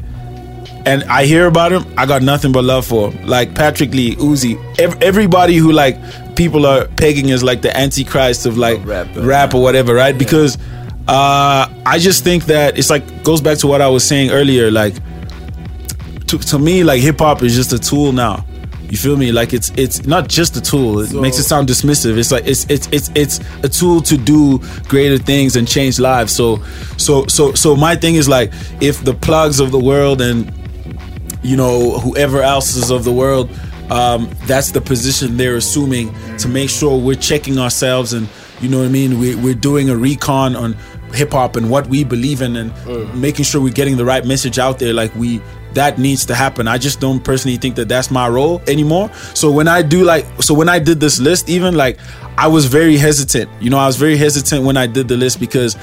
and 0.86 1.04
i 1.06 1.26
hear 1.26 1.48
about 1.48 1.72
him 1.72 1.86
i 1.98 2.06
got 2.06 2.22
nothing 2.22 2.52
but 2.52 2.64
love 2.64 2.86
for 2.86 3.12
him. 3.12 3.28
Like 3.28 3.56
patrick 3.56 3.92
lee 3.92 4.16
uzi 4.18 4.56
ev- 4.80 5.02
everybody 5.02 5.56
who 5.56 5.72
like 5.72 5.98
people 6.36 6.66
are 6.68 6.86
pegging 6.90 7.32
as 7.32 7.42
like 7.44 7.62
the 7.64 7.76
antichrist 7.76 8.46
of 8.46 8.58
like 8.58 8.86
rap, 8.86 9.08
rap, 9.16 9.54
or 9.56 9.62
whatever 9.64 9.96
right? 9.96 10.16
Because 10.18 10.58
uh 11.08 11.65
i 11.86 12.00
just 12.00 12.24
think 12.24 12.46
that 12.46 12.78
it's 12.78 12.90
like 12.90 13.24
goes 13.24 13.42
back 13.42 13.58
to 13.58 13.68
what 13.68 13.82
i 13.82 13.88
was 13.88 14.06
saying 14.08 14.32
earlier 14.32 14.72
like 14.72 14.96
to, 16.28 16.38
to 16.40 16.60
me 16.60 16.84
like 16.84 17.02
hip 17.02 17.20
hop 17.20 17.44
is 17.44 17.56
just 17.56 17.74
a 17.74 17.80
tool 17.80 18.12
now. 18.12 18.46
You 18.90 18.98
feel 18.98 19.18
me? 19.18 19.32
Like 19.32 19.54
it's 19.54 19.72
it's 19.76 20.06
not 20.06 20.30
just 20.30 20.56
a 20.58 20.62
tool. 20.62 21.00
It 21.00 21.12
makes 21.14 21.40
it 21.40 21.44
sound 21.44 21.68
dismissive. 21.68 22.18
It's 22.18 22.32
like 22.32 22.46
it's 22.46 22.70
it's 22.70 22.88
it's 22.92 23.10
it's 23.16 23.40
a 23.64 23.70
tool 23.70 24.00
to 24.02 24.16
do 24.16 24.60
greater 24.88 25.18
things 25.18 25.56
and 25.56 25.68
change 25.68 26.00
lives. 26.00 26.32
So 26.34 26.64
so 26.98 27.26
so 27.26 27.54
so 27.54 27.76
my 27.76 27.96
thing 27.96 28.16
is 28.16 28.30
like 28.30 28.52
if 28.82 29.04
the 29.04 29.14
plugs 29.14 29.60
of 29.60 29.72
the 29.72 29.80
world 29.80 30.22
and 30.22 30.52
you 31.42 31.58
know 31.58 32.00
whoever 32.00 32.42
else 32.44 32.76
is 32.76 32.92
of 32.92 33.04
the 33.04 33.14
world 33.14 33.50
um, 33.92 34.30
that's 34.46 34.72
the 34.72 34.82
position 34.82 35.38
they're 35.38 35.58
assuming 35.58 36.12
to 36.38 36.48
make 36.48 36.72
sure 36.72 37.00
we're 37.00 37.16
checking 37.16 37.60
ourselves 37.60 38.14
and 38.14 38.28
you 38.62 38.68
know 38.68 38.80
what 38.80 38.86
i 38.86 38.90
mean 38.90 39.20
we, 39.20 39.36
we're 39.36 39.54
doing 39.54 39.92
a 39.92 39.96
recon 39.96 40.56
on 40.56 40.76
hip-hop 41.16 41.56
and 41.56 41.70
what 41.70 41.88
we 41.88 42.04
believe 42.04 42.42
in 42.42 42.56
and 42.56 43.20
making 43.22 43.46
sure 43.46 43.62
we're 43.62 43.74
getting 43.74 43.98
the 43.98 44.06
right 44.06 44.26
message 44.26 44.60
out 44.60 44.80
there 44.80 44.94
like 44.94 45.14
we 45.16 45.42
that 45.74 46.00
needs 46.00 46.26
to 46.26 46.34
happen. 46.34 46.70
I 46.70 46.78
just 46.78 47.02
don't 47.02 47.22
personally 47.22 47.58
think 47.58 47.76
that 47.76 47.90
that's 47.90 48.10
my 48.10 48.30
role 48.30 48.62
anymore. 48.68 49.12
So 49.34 49.52
when 49.52 49.68
i 49.68 49.82
do 49.82 50.04
like 50.04 50.26
so 50.42 50.54
when 50.54 50.70
i 50.70 50.80
did 50.80 51.00
this 51.00 51.20
list 51.20 51.50
even 51.50 51.76
like 51.76 52.00
i 52.38 52.48
was 52.48 52.66
very 52.66 52.98
hesitant. 52.98 53.50
You 53.62 53.70
know 53.70 53.78
i 53.78 53.86
was 53.86 53.98
very 53.98 54.18
hesitant 54.18 54.64
when 54.64 54.78
i 54.78 54.88
did 54.88 55.08
the 55.08 55.18
list 55.18 55.40
because 55.40 55.76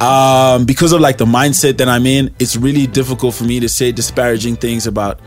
um, 0.00 0.64
because 0.64 0.92
of 0.92 1.00
like 1.00 1.18
the 1.18 1.24
mindset 1.24 1.78
that 1.78 1.88
I'm 1.88 2.06
in, 2.06 2.32
it's 2.38 2.56
really 2.56 2.86
difficult 2.86 3.34
for 3.34 3.44
me 3.44 3.58
to 3.60 3.68
say 3.68 3.90
disparaging 3.90 4.56
things 4.56 4.86
about 4.86 5.18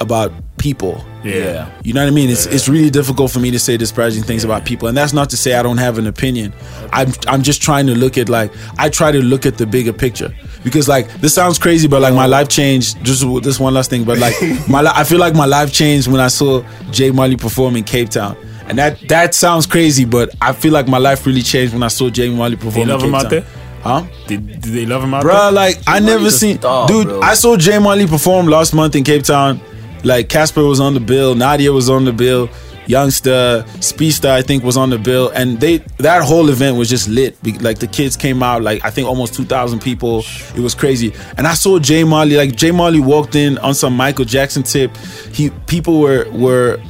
about 0.00 0.32
people. 0.60 1.04
Yeah. 1.24 1.68
You 1.82 1.92
know 1.92 2.02
what 2.02 2.06
I 2.08 2.14
mean? 2.14 2.30
It's 2.30 2.46
it's 2.46 2.68
really 2.68 2.88
difficult 2.90 3.30
for 3.32 3.40
me 3.40 3.50
to 3.50 3.58
say 3.58 3.76
disparaging 3.76 4.22
things 4.22 4.44
about 4.44 4.64
people, 4.64 4.86
and 4.88 4.96
that's 4.96 5.12
not 5.12 5.28
to 5.30 5.36
say 5.36 5.54
I 5.54 5.62
don't 5.62 5.78
have 5.78 5.98
an 5.98 6.06
opinion. 6.06 6.52
I'm 6.92 7.12
I'm 7.26 7.42
just 7.42 7.60
trying 7.60 7.86
to 7.88 7.94
look 7.94 8.16
at 8.16 8.28
like 8.28 8.52
I 8.78 8.88
try 8.88 9.10
to 9.10 9.20
look 9.22 9.44
at 9.46 9.58
the 9.58 9.66
bigger 9.66 9.92
picture 9.92 10.32
because 10.62 10.88
like 10.88 11.12
this 11.20 11.34
sounds 11.34 11.58
crazy, 11.58 11.88
but 11.88 12.00
like 12.00 12.14
my 12.14 12.26
life 12.26 12.48
changed. 12.48 13.02
Just 13.04 13.24
this 13.42 13.58
one 13.58 13.74
last 13.74 13.90
thing, 13.90 14.04
but 14.04 14.18
like 14.18 14.34
my 14.68 14.80
li- 14.82 14.92
I 14.94 15.04
feel 15.04 15.18
like 15.18 15.34
my 15.34 15.46
life 15.46 15.72
changed 15.72 16.06
when 16.08 16.20
I 16.20 16.28
saw 16.28 16.62
J 16.90 17.10
Molley 17.10 17.36
perform 17.36 17.76
in 17.76 17.84
Cape 17.84 18.10
Town. 18.10 18.36
And 18.68 18.78
that 18.78 19.00
that 19.08 19.34
sounds 19.34 19.66
crazy, 19.66 20.04
but 20.04 20.30
I 20.40 20.52
feel 20.52 20.72
like 20.72 20.86
my 20.88 20.98
life 20.98 21.26
really 21.26 21.42
changed 21.42 21.72
when 21.74 21.82
I 21.82 21.88
saw 21.88 22.08
J 22.08 22.30
Molley 22.30 22.56
perform. 22.56 22.88
love 22.88 23.00
in 23.02 23.08
him 23.08 23.12
Cape 23.14 23.18
out 23.18 23.22
Town. 23.22 23.30
there? 23.30 23.46
Huh? 23.82 24.04
Did, 24.26 24.46
did 24.60 24.72
they 24.74 24.84
love 24.86 25.02
him 25.02 25.14
out 25.14 25.24
Bruh, 25.24 25.44
there? 25.44 25.52
like 25.52 25.78
I 25.86 26.00
never 26.00 26.30
seen, 26.30 26.58
star, 26.58 26.86
dude. 26.86 27.06
bro. 27.08 27.20
I 27.22 27.32
saw 27.34 27.56
J 27.56 27.78
Molley 27.78 28.06
perform 28.06 28.46
last 28.46 28.74
month 28.74 28.94
in 28.94 29.04
Cape 29.04 29.22
Town. 29.24 29.58
Like 30.04 30.28
Cassper 30.28 30.66
was 30.68 30.80
on 30.80 30.94
the 30.94 31.00
bill, 31.00 31.34
Nadia 31.34 31.72
was 31.72 31.90
on 31.90 32.04
the 32.04 32.12
bill, 32.12 32.48
Youngsta, 32.86 33.62
Speedsta 33.78 34.30
I 34.30 34.42
think 34.42 34.64
was 34.64 34.76
on 34.76 34.90
the 34.90 34.98
bill, 34.98 35.30
and 35.30 35.60
they 35.60 35.78
that 35.98 36.22
whole 36.22 36.48
event 36.48 36.76
was 36.76 36.88
just 36.88 37.08
lit. 37.08 37.36
Like 37.62 37.78
the 37.78 37.86
kids 37.86 38.16
came 38.16 38.42
out, 38.42 38.62
like 38.62 38.84
I 38.84 38.90
think 38.90 39.06
almost 39.06 39.34
two 39.34 39.44
thousand 39.44 39.80
people. 39.80 40.24
It 40.56 40.60
was 40.60 40.74
crazy, 40.74 41.12
and 41.38 41.46
I 41.46 41.54
saw 41.54 41.78
J 41.78 42.04
Molley. 42.04 42.36
Like 42.36 42.56
J 42.56 42.72
Molley 42.72 43.00
walked 43.00 43.36
in 43.36 43.58
on 43.58 43.74
some 43.74 43.96
Michael 43.96 44.24
Jackson 44.24 44.62
tip. 44.62 44.96
He 45.32 45.50
people 45.66 46.00
were 46.00 46.28
were 46.32 46.80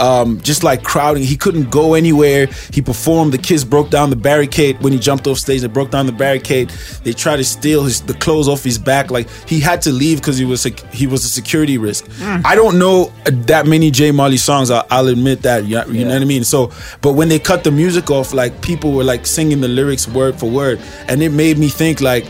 um, 0.00 0.40
just 0.40 0.64
like 0.64 0.82
crowding. 0.82 1.22
He 1.22 1.36
couldn't 1.36 1.70
go 1.70 1.94
anywhere. 1.94 2.46
He 2.72 2.82
performed. 2.82 3.32
The 3.32 3.38
kids 3.38 3.64
broke 3.64 3.90
down 3.90 4.10
the 4.10 4.16
barricade 4.16 4.80
when 4.80 4.92
he 4.92 4.98
jumped 4.98 5.26
off 5.26 5.38
stage. 5.38 5.60
They 5.60 5.68
broke 5.68 5.90
down 5.90 6.06
the 6.06 6.12
barricade. 6.12 6.70
They 7.04 7.12
tried 7.12 7.36
to 7.36 7.44
steal 7.44 7.84
his 7.84 8.00
the 8.00 8.14
clothes 8.14 8.48
off 8.48 8.64
his 8.64 8.78
back. 8.78 9.10
Like 9.10 9.28
he 9.46 9.60
had 9.60 9.82
to 9.82 9.92
leave 9.92 10.18
because 10.18 10.38
he 10.38 10.44
was 10.44 10.66
a, 10.66 10.70
he 10.92 11.06
was 11.06 11.24
a 11.24 11.28
security 11.28 11.78
risk. 11.78 12.06
I 12.20 12.54
don't 12.54 12.78
know 12.78 13.12
that 13.24 13.66
many 13.66 13.90
J 13.90 14.10
Molley 14.10 14.38
songs. 14.38 14.70
I, 14.70 14.84
I'll 14.90 15.08
admit 15.08 15.42
that. 15.42 15.64
You, 15.64 15.76
know, 15.76 15.86
you 15.86 16.04
know 16.04 16.14
what 16.14 16.22
I 16.22 16.24
mean. 16.24 16.44
So, 16.44 16.72
but 17.02 17.12
when 17.12 17.28
they 17.28 17.38
cut 17.38 17.64
the 17.64 17.70
music 17.70 18.10
off, 18.10 18.32
like 18.32 18.62
people 18.62 18.92
were 18.92 19.04
like 19.04 19.26
singing 19.26 19.60
the 19.60 19.68
lyrics 19.68 20.08
word 20.08 20.38
for 20.38 20.50
word, 20.50 20.80
and 21.08 21.22
it 21.22 21.30
made 21.30 21.58
me 21.58 21.68
think 21.68 22.00
like, 22.00 22.26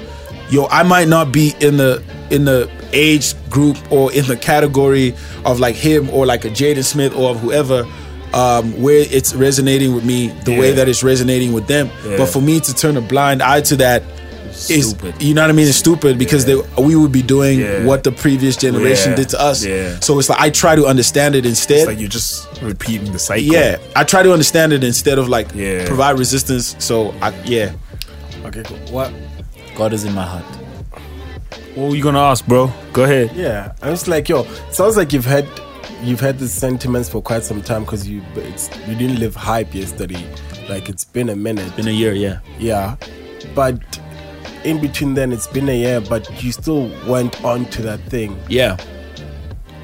yo, 0.51 0.67
I 0.67 0.83
might 0.83 1.09
not 1.09 1.33
be 1.33 1.55
in 1.61 1.77
the 1.77 2.03
in 2.31 2.45
the 2.45 2.71
age 2.93 3.35
group 3.51 3.77
or 3.91 4.13
in 4.13 4.27
the 4.27 4.37
category 4.37 5.15
of 5.45 5.61
like 5.61 5.75
him 5.77 6.09
or 6.11 6.27
like 6.27 6.45
a 6.45 6.51
Jaden 6.51 6.85
Smith 6.85 7.15
or 7.15 7.35
whoever 7.35 7.87
um, 8.33 8.81
where 8.81 9.05
it's 9.11 9.35
resonating 9.35 9.95
with 9.95 10.05
me 10.05 10.29
the 10.45 10.57
way 10.59 10.73
that 10.73 10.89
it's 10.89 11.03
resonating 11.03 11.53
with 11.53 11.67
them. 11.67 11.91
Yeah. 12.07 12.17
But 12.19 12.27
for 12.27 12.41
me 12.41 12.61
to 12.61 12.75
turn 12.75 12.97
a 12.97 13.01
blind 13.01 13.43
eye 13.43 13.61
to 13.63 13.77
that 13.77 14.03
is 14.69 14.91
Stupid. 14.91 15.23
you 15.23 15.33
know 15.33 15.43
what 15.43 15.51
I 15.51 15.53
mean? 15.53 15.67
It's 15.69 15.77
stupid 15.79 16.19
because 16.19 16.45
they 16.45 16.55
we 16.79 16.95
would 16.95 17.13
be 17.13 17.23
doing 17.23 17.61
Yeah. 17.61 17.85
what 17.87 18.05
the 18.05 18.13
previous 18.13 18.57
generation 18.57 19.11
Yeah. 19.13 19.17
did 19.17 19.29
to 19.31 19.41
us. 19.41 19.65
Yeah. 19.65 19.99
So 20.01 20.19
it's 20.19 20.29
like 20.29 20.39
I 20.41 20.51
try 20.51 20.75
to 20.77 20.87
understand 20.87 21.35
it 21.35 21.47
instead. 21.47 21.79
It's 21.79 21.87
like 21.87 21.99
you're 22.01 22.09
just 22.09 22.47
repeating 22.61 23.11
the 23.13 23.19
cycle. 23.19 23.43
yeah, 23.45 23.79
I 23.97 24.05
try 24.05 24.23
to 24.23 24.33
understand 24.33 24.73
it 24.73 24.85
instead 24.85 25.19
of 25.19 25.29
like 25.29 25.49
Yeah. 25.55 25.87
provide 25.87 26.19
resistance. 26.19 26.77
So 26.79 27.15
I, 27.23 27.33
yeah, 27.45 27.73
Okay, 28.45 28.63
cool. 28.65 28.77
What? 28.91 29.13
God 29.77 29.93
is 29.93 30.05
in 30.05 30.15
my 30.15 30.25
heart. 30.25 30.45
What 31.81 31.89
were 31.89 31.97
you 31.97 32.03
gonna 32.03 32.21
ask, 32.21 32.47
bro? 32.47 32.71
Go 32.93 33.05
ahead. 33.05 33.35
Yeah, 33.35 33.73
I 33.81 33.89
was 33.89 34.07
like, 34.07 34.29
yo, 34.29 34.45
sounds 34.71 34.99
like 34.99 35.15
you've 35.15 35.25
had 35.25 35.49
you've 36.03 36.21
had 36.21 36.39
these 36.39 36.53
sentiments 36.53 37.09
for 37.09 37.23
quite 37.23 37.43
some 37.43 37.63
time 37.63 37.85
because 37.85 38.07
you 38.07 38.21
it's 38.35 38.69
you 38.87 38.95
didn't 38.95 39.19
live 39.19 39.35
hype 39.35 39.75
yesterday. 39.75 40.23
Like 40.69 40.91
it's 40.91 41.07
been 41.07 41.31
a 41.31 41.37
minute. 41.37 41.75
Been 41.77 41.89
a 41.89 41.91
year, 41.91 42.13
yeah. 42.13 42.41
Yeah, 42.59 42.97
but 43.55 43.81
in 44.63 44.79
between 44.79 45.15
then 45.15 45.33
it's 45.33 45.47
been 45.47 45.71
a 45.71 45.75
year, 45.75 46.03
but 46.03 46.45
you 46.45 46.53
still 46.53 46.91
went 47.09 47.43
on 47.47 47.65
to 47.71 47.81
that 47.81 48.01
thing. 48.11 48.39
Yeah. 48.51 48.77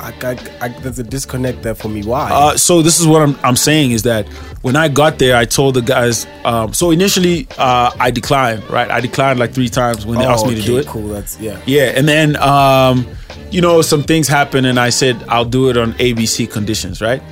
I, 0.01 0.12
I, 0.23 0.36
I, 0.60 0.68
there's 0.81 0.98
a 0.98 1.02
disconnect 1.02 1.62
there 1.62 1.74
for 1.74 1.89
me. 1.89 2.02
Why? 2.05 2.31
Uh, 2.31 2.56
so 2.56 2.82
this 2.82 3.01
is 3.01 3.06
what 3.06 3.23
I'm, 3.23 3.36
I'm 3.43 3.56
saying 3.56 3.93
is 3.93 4.02
that 4.02 4.27
when 4.62 4.77
I 4.77 4.89
got 4.89 5.18
there, 5.18 5.36
I 5.36 5.44
told 5.44 5.74
the 5.74 5.82
guys. 5.82 6.27
Um, 6.44 6.73
so 6.74 6.90
initially, 6.90 7.47
uh, 7.59 7.90
I 7.98 8.10
declined. 8.10 8.68
Right, 8.70 8.90
I 8.90 9.01
declined 9.01 9.39
like 9.39 9.52
three 9.52 9.68
times 9.68 10.05
when 10.06 10.18
they 10.18 10.27
Oh, 10.27 10.31
asked 10.31 10.47
me 10.47 10.55
to 10.55 10.62
do 10.62 10.77
it. 10.78 10.86
Cool. 10.86 11.09
That's 11.09 11.39
yeah. 11.40 11.60
Yeah, 11.66 11.93
and 11.97 12.06
then 12.09 12.36
um, 12.36 13.06
you 13.51 13.60
know 13.60 13.81
some 13.82 14.02
things 14.02 14.28
happened, 14.28 14.66
and 14.66 14.78
I 14.78 14.90
said 14.90 15.23
I'll 15.28 15.44
do 15.44 15.70
it 15.70 15.77
on 15.77 15.93
ABC 15.94 16.51
conditions, 16.51 17.01
right? 17.01 17.23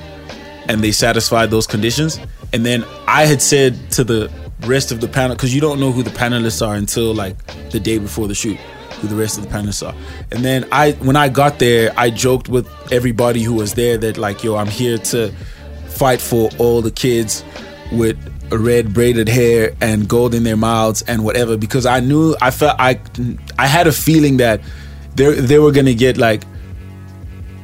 And 0.67 0.81
they 0.81 0.91
satisfied 0.91 1.51
those 1.51 1.67
conditions, 1.67 2.19
and 2.51 2.65
then 2.65 2.83
I 3.07 3.25
had 3.25 3.41
said 3.41 3.91
to 3.91 4.03
the 4.03 4.31
rest 4.61 4.91
of 4.91 4.99
the 5.01 5.07
panel 5.07 5.35
because 5.35 5.53
you 5.53 5.61
don't 5.61 5.79
know 5.79 5.91
who 5.91 6.01
the 6.01 6.09
panelists 6.09 6.65
are 6.65 6.73
until 6.75 7.13
like 7.13 7.35
the 7.69 7.79
day 7.79 7.99
before 7.99 8.27
the 8.27 8.33
shoot, 8.33 8.57
who 9.01 9.07
the 9.07 9.15
rest 9.15 9.37
of 9.37 9.43
the 9.43 9.49
panelists 9.49 9.85
are. 9.85 9.95
And 10.31 10.43
then 10.43 10.67
I, 10.71 10.91
when 10.93 11.15
I 11.15 11.29
got 11.29 11.59
there, 11.59 11.93
I 11.97 12.09
joked 12.09 12.49
with 12.49 12.67
everybody 12.91 13.43
who 13.43 13.53
was 13.53 13.73
there 13.73 13.97
that 13.97 14.17
like, 14.17 14.43
yo, 14.43 14.55
I'm 14.55 14.67
here 14.67 14.97
to 14.97 15.31
fight 15.87 16.21
for 16.21 16.49
all 16.57 16.81
the 16.81 16.91
kids 16.91 17.43
with 17.91 18.17
red 18.51 18.93
braided 18.93 19.27
hair 19.27 19.75
and 19.81 20.07
gold 20.07 20.33
in 20.35 20.43
their 20.43 20.57
mouths 20.57 21.01
and 21.07 21.23
whatever 21.23 21.57
because 21.57 21.85
I 21.85 21.99
knew 21.99 22.35
I 22.41 22.51
felt 22.51 22.75
I 22.79 22.99
I 23.57 23.67
had 23.67 23.87
a 23.87 23.91
feeling 23.91 24.37
that 24.37 24.61
they 25.15 25.33
they 25.33 25.59
were 25.59 25.71
gonna 25.71 25.93
get 25.93 26.17
like 26.17 26.43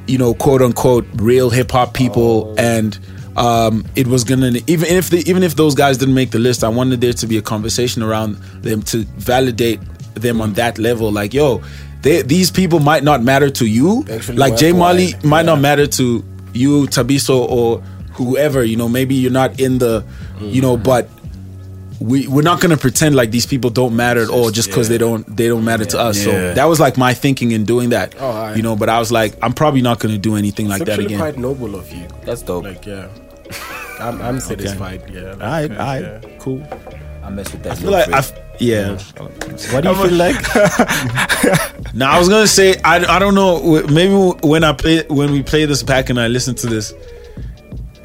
you 0.07 0.17
know 0.17 0.33
quote 0.33 0.61
unquote 0.61 1.05
real 1.15 1.49
hip 1.49 1.71
hop 1.71 1.93
people 1.93 2.55
and 2.57 2.97
um, 3.37 3.85
it 3.95 4.07
was 4.07 4.23
gonna 4.23 4.51
even 4.67 4.87
if 4.89 5.09
the, 5.09 5.23
even 5.29 5.43
if 5.43 5.55
those 5.55 5.75
guys 5.75 5.97
didn't 5.97 6.15
make 6.15 6.31
the 6.31 6.39
list 6.39 6.63
I 6.63 6.69
wanted 6.69 6.99
there 6.99 7.13
to 7.13 7.27
be 7.27 7.37
a 7.37 7.41
conversation 7.41 8.03
around 8.03 8.35
them 8.61 8.81
to 8.83 9.03
validate 9.17 9.79
them 10.15 10.41
on 10.41 10.53
that 10.53 10.77
level 10.77 11.11
like 11.11 11.33
yo 11.33 11.61
they, 12.01 12.23
these 12.23 12.49
people 12.49 12.79
might 12.79 13.03
not 13.03 13.21
matter 13.21 13.49
to 13.49 13.65
you 13.65 14.03
Actually 14.09 14.37
like 14.37 14.57
J 14.57 14.71
Molley 14.73 15.13
worthwhile. 15.13 15.29
might 15.29 15.45
not 15.45 15.59
matter 15.59 15.85
to 15.85 16.23
you 16.53 16.87
Tabiso 16.87 17.39
or 17.47 17.79
whoever 18.13 18.63
you 18.63 18.75
know 18.75 18.89
maybe 18.89 19.15
you're 19.15 19.31
not 19.31 19.59
in 19.59 19.77
the 19.77 20.03
you 20.39 20.61
know 20.61 20.77
mm. 20.77 20.83
but 20.83 21.07
we 22.01 22.27
we're 22.27 22.41
not 22.41 22.59
gonna 22.59 22.77
pretend 22.77 23.15
like 23.15 23.29
these 23.31 23.45
people 23.45 23.69
don't 23.69 23.95
matter 23.95 24.21
at 24.23 24.29
all 24.29 24.49
just 24.49 24.69
because 24.69 24.89
they 24.89 24.97
don't 24.97 25.37
they 25.37 25.47
don't 25.47 25.63
matter 25.63 25.85
to 25.85 25.99
us. 25.99 26.21
So 26.21 26.31
that 26.53 26.65
was 26.65 26.79
like 26.79 26.97
my 26.97 27.13
thinking 27.13 27.51
in 27.51 27.63
doing 27.63 27.89
that. 27.89 28.15
Oh, 28.19 28.25
alright. 28.27 28.57
you 28.57 28.63
know, 28.63 28.75
but 28.75 28.89
I 28.89 28.97
was 28.99 29.11
like, 29.11 29.37
I'm 29.41 29.53
probably 29.53 29.81
not 29.81 29.99
gonna 29.99 30.17
do 30.17 30.35
anything 30.35 30.67
like 30.67 30.83
that 30.85 30.99
again. 30.99 31.19
quite 31.19 31.37
noble 31.37 31.75
of 31.75 31.91
you. 31.91 32.07
That's 32.23 32.41
dope. 32.41 32.63
Like 32.63 32.85
yeah, 32.85 33.07
I'm, 33.99 34.21
I'm 34.21 34.39
satisfied. 34.39 35.03
Yeah. 35.11 35.33
Like, 35.33 35.41
all 35.41 35.47
right, 35.47 35.71
all 35.71 35.77
right, 35.77 36.01
yeah. 36.01 36.37
cool. 36.39 36.67
I 37.23 37.29
mess 37.29 37.51
with 37.51 37.63
that. 37.63 37.73
I 37.73 37.75
feel 37.75 37.91
like 37.91 38.09
I 38.09 38.17
f- 38.17 38.50
yeah. 38.61 38.97
What 39.73 39.81
do 39.83 39.89
you 39.89 39.95
feel 39.95 40.13
like? 40.13 40.35
Now 41.93 42.11
I 42.11 42.19
was 42.19 42.29
gonna 42.29 42.47
say 42.47 42.79
I, 42.85 43.03
I 43.15 43.19
don't 43.19 43.35
know 43.35 43.83
maybe 43.89 44.13
when 44.47 44.63
I 44.63 44.71
play 44.71 45.03
when 45.09 45.31
we 45.31 45.43
play 45.43 45.65
this 45.65 45.83
back 45.83 46.09
and 46.09 46.17
I 46.19 46.27
listen 46.27 46.55
to 46.55 46.67
this, 46.67 46.93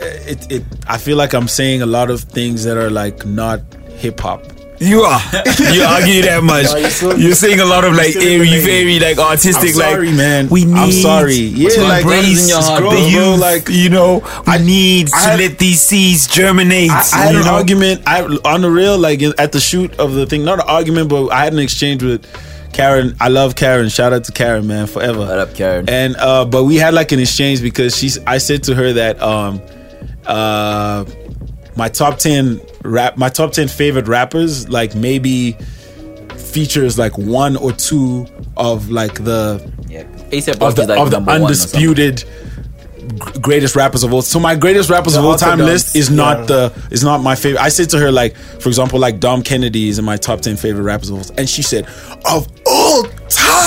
it 0.01 0.51
it 0.51 0.65
I 0.89 0.99
feel 0.99 1.17
like 1.17 1.35
I'm 1.35 1.47
saying 1.47 1.83
a 1.83 1.87
lot 1.87 2.11
of 2.11 2.23
things 2.23 2.65
that 2.65 2.77
are 2.77 2.91
like 2.91 3.25
not 3.25 3.61
hip 3.97 4.19
hop. 4.19 4.43
You 4.79 5.03
are. 5.03 5.21
You 5.73 5.83
argue 5.83 6.23
that 6.23 6.41
much. 6.45 6.67
No, 6.67 6.77
you're 6.77 6.91
so- 6.91 7.15
you're 7.17 7.35
saying 7.35 7.61
a 7.61 7.65
lot 7.65 7.85
of 7.85 7.95
like 7.95 8.11
still 8.11 8.23
airy, 8.23 8.61
very 8.61 8.99
like 9.01 9.19
artistic. 9.19 9.71
I'm 9.71 9.75
sorry, 9.75 10.07
like 10.09 10.17
man. 10.17 10.49
we 10.49 10.65
need. 10.65 10.77
I'm 10.77 10.93
sorry. 10.93 11.35
Yeah, 11.35 11.71
to 11.71 11.83
like, 11.83 12.03
embrace 12.03 12.43
in 12.45 12.49
your 12.49 12.63
heart, 12.63 12.83
the 12.83 12.89
bro. 12.89 13.07
youth. 13.07 13.39
Bro, 13.41 13.47
like- 13.49 13.69
you 13.69 13.91
know, 13.91 14.23
we 14.47 14.59
need 14.65 15.11
I 15.15 15.37
to 15.37 15.43
let 15.43 15.59
these 15.59 15.81
seeds 15.81 16.27
germinate. 16.27 16.91
I, 16.91 17.01
I 17.01 17.17
had 17.27 17.33
you 17.35 17.41
an 17.41 17.47
know? 17.47 17.55
argument 17.55 18.03
I, 18.07 18.23
on 18.45 18.61
the 18.63 18.71
real, 18.71 18.97
like 18.99 19.23
at 19.23 19.53
the 19.53 19.61
shoot 19.61 19.99
of 19.99 20.13
the 20.15 20.27
thing. 20.27 20.45
Not 20.45 20.61
an 20.61 20.67
argument, 20.69 21.09
but 21.09 21.29
I 21.29 21.45
had 21.45 21.53
an 21.53 21.59
exchange 21.59 22.03
with 22.03 22.25
Karen. 22.73 23.17
I 23.21 23.29
love 23.29 23.57
Karen. 23.57 23.89
Shout 23.89 24.13
out 24.13 24.25
to 24.25 24.33
Karen, 24.33 24.67
man, 24.67 24.87
forever. 24.87 25.21
What 25.21 25.39
up, 25.39 25.55
Karen? 25.55 25.89
And 25.89 26.17
uh, 26.17 26.45
but 26.45 26.65
we 26.65 26.77
had 26.77 26.95
like 26.95 27.13
an 27.13 27.19
exchange 27.21 27.61
because 27.63 27.97
she's. 27.97 28.19
I 28.27 28.39
said 28.39 28.63
to 28.65 28.75
her 28.75 28.93
that 28.95 29.21
um, 29.23 29.61
uh, 30.27 31.05
my 31.77 31.89
top 31.89 32.19
ten 32.19 32.61
rap, 32.83 33.17
my 33.17 33.29
top 33.29 33.53
ten 33.53 33.69
favorite 33.69 34.09
rappers, 34.09 34.69
like 34.69 34.95
maybe 34.95 35.53
features 36.37 36.99
like 36.99 37.17
one 37.19 37.57
or 37.57 37.73
two 37.73 38.27
of 38.57 38.91
like 38.91 39.25
the 39.25 39.71
yeah. 39.89 40.05
ASAP 40.31 40.61
of 40.67 40.75
the, 40.75 40.87
like 40.87 40.99
of 40.99 41.11
the 41.11 41.19
number 41.19 41.33
one 41.33 41.43
or 41.51 41.55
something. 41.55 41.89
undisputed 41.89 42.25
greatest 43.41 43.77
rappers 43.77 44.03
of 44.03 44.13
all. 44.13 44.23
So 44.23 44.41
my 44.41 44.57
greatest 44.57 44.91
rappers 44.91 45.13
The 45.13 45.21
of 45.21 45.25
all 45.25 45.37
time 45.37 45.59
list 45.59 45.95
is 45.95 46.11
not 46.11 46.41
yeah. 46.41 46.45
the 46.47 46.89
is 46.91 47.05
not 47.05 47.23
my 47.23 47.35
favorite. 47.35 47.61
I 47.61 47.69
said 47.69 47.91
to 47.91 47.99
her 47.99 48.11
like, 48.11 48.37
for 48.37 48.69
example, 48.69 48.99
like 48.99 49.21
Dom 49.21 49.43
Kennedy 49.43 49.89
is 49.89 49.99
in 49.99 50.05
my 50.05 50.17
top 50.17 50.41
ten 50.41 50.57
favorite 50.57 50.83
rappers 50.83 51.11
of 51.11 51.19
all, 51.19 51.25
time. 51.25 51.37
and 51.39 51.49
she 51.49 51.63
said, 51.63 51.87
of 52.29 52.49
all 52.66 52.66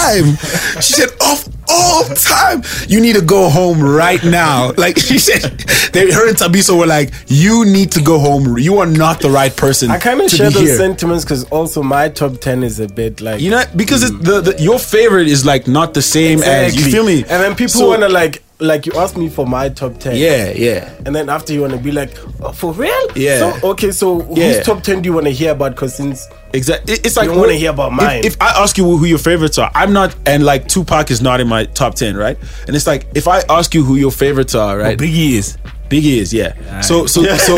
time, 0.09 0.35
she 0.81 0.93
said 0.93 1.09
of 1.21 1.47
all 1.71 2.03
time, 2.15 2.63
you 2.87 2.99
need 2.99 3.15
to 3.15 3.21
go 3.21 3.49
home 3.49 3.79
right 3.81 4.23
now. 4.23 4.71
Like 4.77 4.97
she 4.97 5.19
said, 5.19 5.59
they 5.93 6.11
her 6.11 6.27
and 6.27 6.37
Tabiso 6.37 6.77
were 6.77 6.87
like, 6.87 7.13
you 7.27 7.65
need 7.65 7.91
to 7.91 8.01
go 8.01 8.19
home. 8.19 8.57
You 8.57 8.79
are 8.79 8.85
not 8.87 9.19
the 9.21 9.29
right 9.29 9.55
person. 9.55 9.91
I 9.91 9.99
kind 9.99 10.21
of 10.21 10.29
share 10.31 10.49
those 10.49 10.63
here. 10.63 10.77
sentiments 10.77 11.23
because 11.23 11.43
also 11.45 11.83
my 11.83 12.09
top 12.09 12.39
ten 12.39 12.63
is 12.63 12.79
a 12.79 12.87
bit 12.87 13.21
like 13.21 13.41
You 13.41 13.51
know, 13.51 13.63
because 13.75 14.03
it, 14.03 14.13
the, 14.23 14.41
the 14.41 14.61
your 14.61 14.79
favorite 14.79 15.27
is 15.27 15.45
like 15.45 15.67
not 15.67 15.93
the 15.93 16.01
same 16.01 16.41
as 16.41 16.75
you 16.75 16.91
feel 16.91 17.05
me. 17.05 17.19
And 17.19 17.43
then 17.43 17.55
people 17.55 17.79
So- 17.81 17.87
want 17.89 18.01
to 18.01 18.09
like 18.09 18.43
like 18.59 18.85
you 18.85 18.91
asked 18.93 19.17
me 19.17 19.29
for 19.29 19.45
my 19.47 19.69
top 19.69 19.97
ten. 19.99 20.15
Yeah, 20.17 20.51
yeah. 20.51 20.93
And 21.05 21.15
then 21.15 21.29
after 21.29 21.53
you 21.53 21.61
want 21.61 21.73
to 21.73 21.79
be 21.79 21.91
like, 21.91 22.11
oh, 22.41 22.51
for 22.51 22.73
real? 22.73 23.07
Yeah. 23.15 23.53
So 23.59 23.69
okay, 23.71 23.91
so 23.91 24.21
Yeah. 24.33 24.53
whose 24.53 24.65
top 24.65 24.83
ten 24.83 25.01
do 25.01 25.07
you 25.09 25.13
want 25.13 25.25
to 25.27 25.31
hear 25.31 25.51
about? 25.51 25.71
Because 25.71 25.95
since 25.95 26.27
Exactly. 26.53 26.95
It's 26.95 27.15
like 27.15 27.25
You 27.25 27.31
don't 27.33 27.41
wanna 27.41 27.53
hear 27.53 27.69
about 27.69 27.91
if- 27.91 27.97
mine. 27.97 28.25
If, 28.25 28.41
I 28.41 28.61
ask 28.63 28.77
you 28.77 28.83
who 28.97 29.05
your 29.05 29.19
favorites 29.19 29.57
are, 29.59 29.71
I'm 29.75 29.93
not, 29.93 30.15
and 30.25 30.43
like 30.43 30.67
Tupac 30.67 31.11
is 31.11 31.21
not 31.21 31.39
in 31.39 31.47
my 31.47 31.65
top 31.65 31.93
ten, 31.95 32.17
right? 32.17 32.37
And 32.67 32.75
it's 32.75 32.87
like 32.87 33.05
if 33.13 33.27
I 33.27 33.41
ask 33.49 33.73
you 33.75 33.83
who 33.83 33.95
your 33.97 34.11
favorites 34.11 34.55
are, 34.55 34.77
right? 34.77 34.97
Biggie 34.97 35.33
is. 35.33 35.57
Biggie 35.89 36.17
is, 36.17 36.31
yeah. 36.33 36.81
So, 36.81 37.07
so, 37.07 37.23
so, 37.37 37.57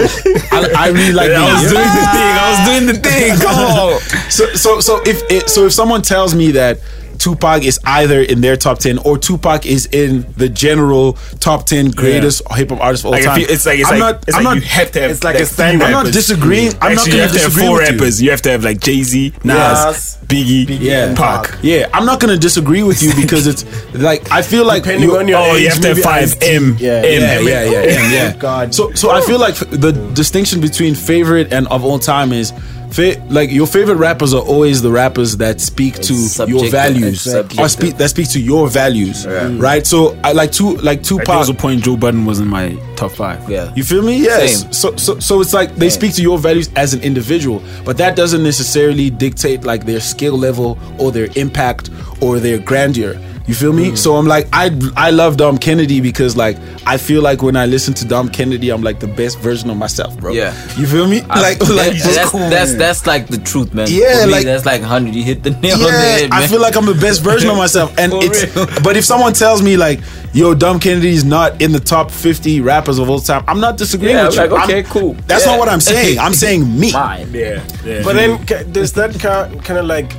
I, 0.53 0.72
I 0.78 0.88
really 0.90 1.11
like. 1.11 1.32
I 1.36 1.52
was 1.52 1.69
doing 1.69 1.84
the 1.84 2.06
thing. 2.14 2.32
I 2.40 2.49
was 2.52 2.69
doing 2.69 2.88
the 2.88 3.10
thing. 3.10 3.36
Come 3.38 3.56
on. 3.57 3.99
So, 4.32 4.45
so, 4.53 4.80
so 4.80 5.02
if 5.06 5.22
it, 5.30 5.49
so, 5.49 5.65
if 5.65 5.73
someone 5.73 6.02
tells 6.02 6.34
me 6.34 6.52
that 6.52 6.80
Tupac 7.22 7.64
is 7.64 7.80
either 7.85 8.19
in 8.22 8.41
their 8.41 8.57
top 8.57 8.80
ten 8.80 8.98
or 8.99 9.15
Tupac 9.18 9.65
is 9.68 9.85
in 9.88 10.26
the 10.38 10.49
general 10.49 11.14
top 11.39 11.68
ten 11.68 11.91
greatest 11.91 12.41
hip 12.53 12.69
hop 12.72 12.81
artists 12.81 13.03
of 13.06 13.07
all 13.07 13.11
Like, 13.11 13.23
time, 13.26 13.39
you- 13.41 13.45
it's 13.48 13.65
like 13.65 13.77
it's 13.80 13.91
I'm 13.91 13.99
like 13.99 14.15
not, 14.15 14.27
it's 14.27 14.38
I'm 14.38 14.43
like 14.43 14.56
not. 14.56 14.64
you 14.64 14.69
have 14.69 14.91
to 14.93 15.02
have 15.02 15.11
It's 15.11 15.23
like 15.23 15.35
a 15.35 15.45
standard. 15.45 15.85
I'm 15.85 15.91
not 15.91 15.98
rappers. 16.06 16.14
disagreeing. 16.15 16.72
I'm 16.81 16.95
not 16.95 17.06
Actually, 17.06 17.11
gonna 17.11 17.15
you 17.18 17.22
have 17.22 17.31
disagree 17.34 17.68
four 17.68 17.77
with 17.77 17.89
rappers. 17.91 18.22
You. 18.22 18.31
have 18.31 18.41
to 18.41 18.49
have 18.49 18.64
like 18.64 18.80
Jay 18.80 19.03
Z, 19.03 19.34
Nas, 19.43 19.45
Nas, 19.45 20.18
Biggie, 20.26 20.65
Yeah, 20.81 21.14
Pac. 21.15 21.60
Yeah, 21.61 21.89
I'm 21.93 22.06
not 22.06 22.19
gonna 22.19 22.38
disagree 22.38 22.81
with 22.84 23.03
you 23.03 23.14
because 23.22 23.45
it's 23.45 23.64
like 23.93 24.31
I 24.31 24.41
feel 24.41 24.65
like 24.65 24.81
depending 24.84 25.10
you- 25.10 25.18
on 25.18 25.27
your 25.27 25.38
Oh, 25.38 25.56
age, 25.56 25.61
you 25.64 25.69
have 25.69 25.81
to 25.81 25.88
have 25.89 25.99
five 25.99 26.23
Ice-T. 26.23 26.56
M. 26.56 26.76
Yeah. 26.80 26.93
M. 27.06 27.22
yeah, 27.22 27.39
yeah, 27.39 27.64
yeah, 27.64 27.81
yeah, 27.84 28.11
yeah. 28.11 28.34
God. 28.39 28.73
So, 28.73 28.91
so 28.93 29.11
I 29.11 29.22
feel 29.22 29.38
like 29.39 29.56
the 29.56 29.91
distinction 30.14 30.60
between 30.60 30.95
favorite 30.95 31.53
and 31.53 31.68
of 31.68 31.84
all 31.85 31.99
time 31.99 32.31
is, 32.34 32.52
fa- 32.91 33.22
like 33.30 33.49
your 33.51 33.68
favorite 33.68 33.95
rappers 33.95 34.34
are 34.34 34.41
always 34.41 34.81
the 34.81 34.91
rappers 34.91 35.38
that 35.38 35.59
speak 35.61 35.95
to 36.01 36.13
your 36.47 36.69
values, 36.69 37.27
or 37.27 37.68
speak 37.69 37.97
that 37.97 38.09
speak 38.09 38.30
to 38.30 38.39
your 38.39 38.68
values, 38.69 39.26
right? 39.27 39.85
So 39.88 40.18
I 40.23 40.31
like 40.34 40.51
two, 40.51 40.76
like 40.77 40.84
Like, 40.91 41.01
there 41.03 41.18
Tupac. 41.19 41.39
was 41.39 41.49
a 41.49 41.53
point 41.53 41.84
Joe 41.84 41.97
Budden 41.97 42.26
was 42.26 42.39
in 42.39 42.47
my 42.47 42.76
top 42.95 43.11
five. 43.11 43.49
Yeah. 43.49 43.73
You 43.76 43.84
feel 43.84 44.03
me? 44.03 44.18
Yes. 44.22 44.61
Same. 44.61 44.73
So, 44.73 44.95
so, 44.97 45.19
so 45.19 45.41
it's 45.41 45.53
like 45.53 45.76
they 45.76 45.89
speak 45.89 46.13
to 46.15 46.22
your 46.22 46.38
values 46.38 46.69
as 46.76 46.93
an 46.93 47.01
individual, 47.01 47.63
but 47.85 47.97
that 47.97 48.15
doesn't 48.15 48.43
necessarily 48.43 49.09
dictate 49.09 49.63
like 49.63 49.85
their 49.85 49.99
skill 50.01 50.38
level 50.38 50.77
or 50.99 51.11
their 51.11 51.30
impact 51.35 51.89
or 52.22 52.39
their 52.39 52.57
grandeur. 52.59 53.19
You 53.47 53.55
feel 53.55 53.73
me? 53.73 53.91
Mm. 53.91 53.97
So 53.97 54.15
I'm 54.15 54.27
like, 54.27 54.47
I 54.53 54.69
I 54.95 55.09
love 55.11 55.35
Dom 55.38 55.57
Kennedy 55.57 55.99
because 55.99 56.38
like 56.38 56.57
I 56.85 56.97
feel 56.97 57.22
like 57.22 57.41
when 57.41 57.55
I 57.55 57.65
listen 57.65 57.93
to 57.95 58.05
Dom 58.07 58.30
Kennedy, 58.30 58.69
I'm 58.69 58.81
like 58.84 58.99
the 58.99 59.07
best 59.07 59.39
version 59.39 59.69
of 59.69 59.77
myself, 59.77 60.18
bro. 60.19 60.31
Yeah. 60.31 60.53
You 60.77 60.85
feel 60.88 61.07
me? 61.07 61.22
I- 61.30 61.41
like, 61.41 61.59
that- 61.59 61.69
like 61.69 61.93
that's, 61.97 62.31
that's 62.31 62.73
that's 62.76 63.07
like 63.07 63.27
the 63.27 63.38
truth, 63.39 63.73
man. 63.73 63.88
Yeah, 63.89 64.26
me, 64.26 64.31
like- 64.31 64.45
that's 64.45 64.65
like 64.65 64.81
hundred. 64.81 65.15
You 65.15 65.23
hit 65.23 65.43
the 65.43 65.49
nail 65.51 65.73
on 65.76 65.80
the 65.81 65.91
head, 65.91 66.30
man. 66.30 66.43
I 66.43 66.47
feel 66.47 66.61
like 66.61 66.76
I'm 66.76 66.85
the 66.85 66.93
best 66.95 67.22
version 67.30 67.49
of 67.49 67.57
myself, 67.57 67.93
and 67.97 68.13
it's. 68.15 68.55
real. 68.55 68.68
But 68.84 68.95
if 68.95 69.05
someone 69.05 69.34
tells 69.34 69.61
me 69.61 69.76
like, 69.76 69.99
"Yo, 70.34 70.53
Dom 70.53 70.80
Kennedy's 70.80 71.26
not 71.26 71.61
in 71.61 71.72
the 71.72 71.80
top 71.80 72.11
50 72.11 72.61
rappers 72.61 72.99
of 72.99 73.09
all 73.09 73.19
time," 73.19 73.43
I'm 73.47 73.59
not 73.59 73.77
disagreeing 73.77 74.15
Yeah, 74.18 74.26
with 74.27 74.35
you. 74.35 74.41
like, 74.41 74.51
I'm- 74.51 74.69
okay, 74.69 74.84
cool. 74.84 75.15
That's 75.27 75.45
Yeah. 75.45 75.51
not 75.53 75.59
what 75.59 75.68
I'm 75.69 75.81
saying. 75.81 76.19
I'm 76.19 76.34
saying 76.34 76.80
me. 76.80 76.91
mine. 76.93 77.30
Yeah, 77.34 77.63
yeah. 77.84 78.03
But 78.03 78.13
then 78.15 78.72
does 78.72 78.93
that 78.93 79.19
kind 79.19 79.77
of 79.80 79.85
like 79.88 80.13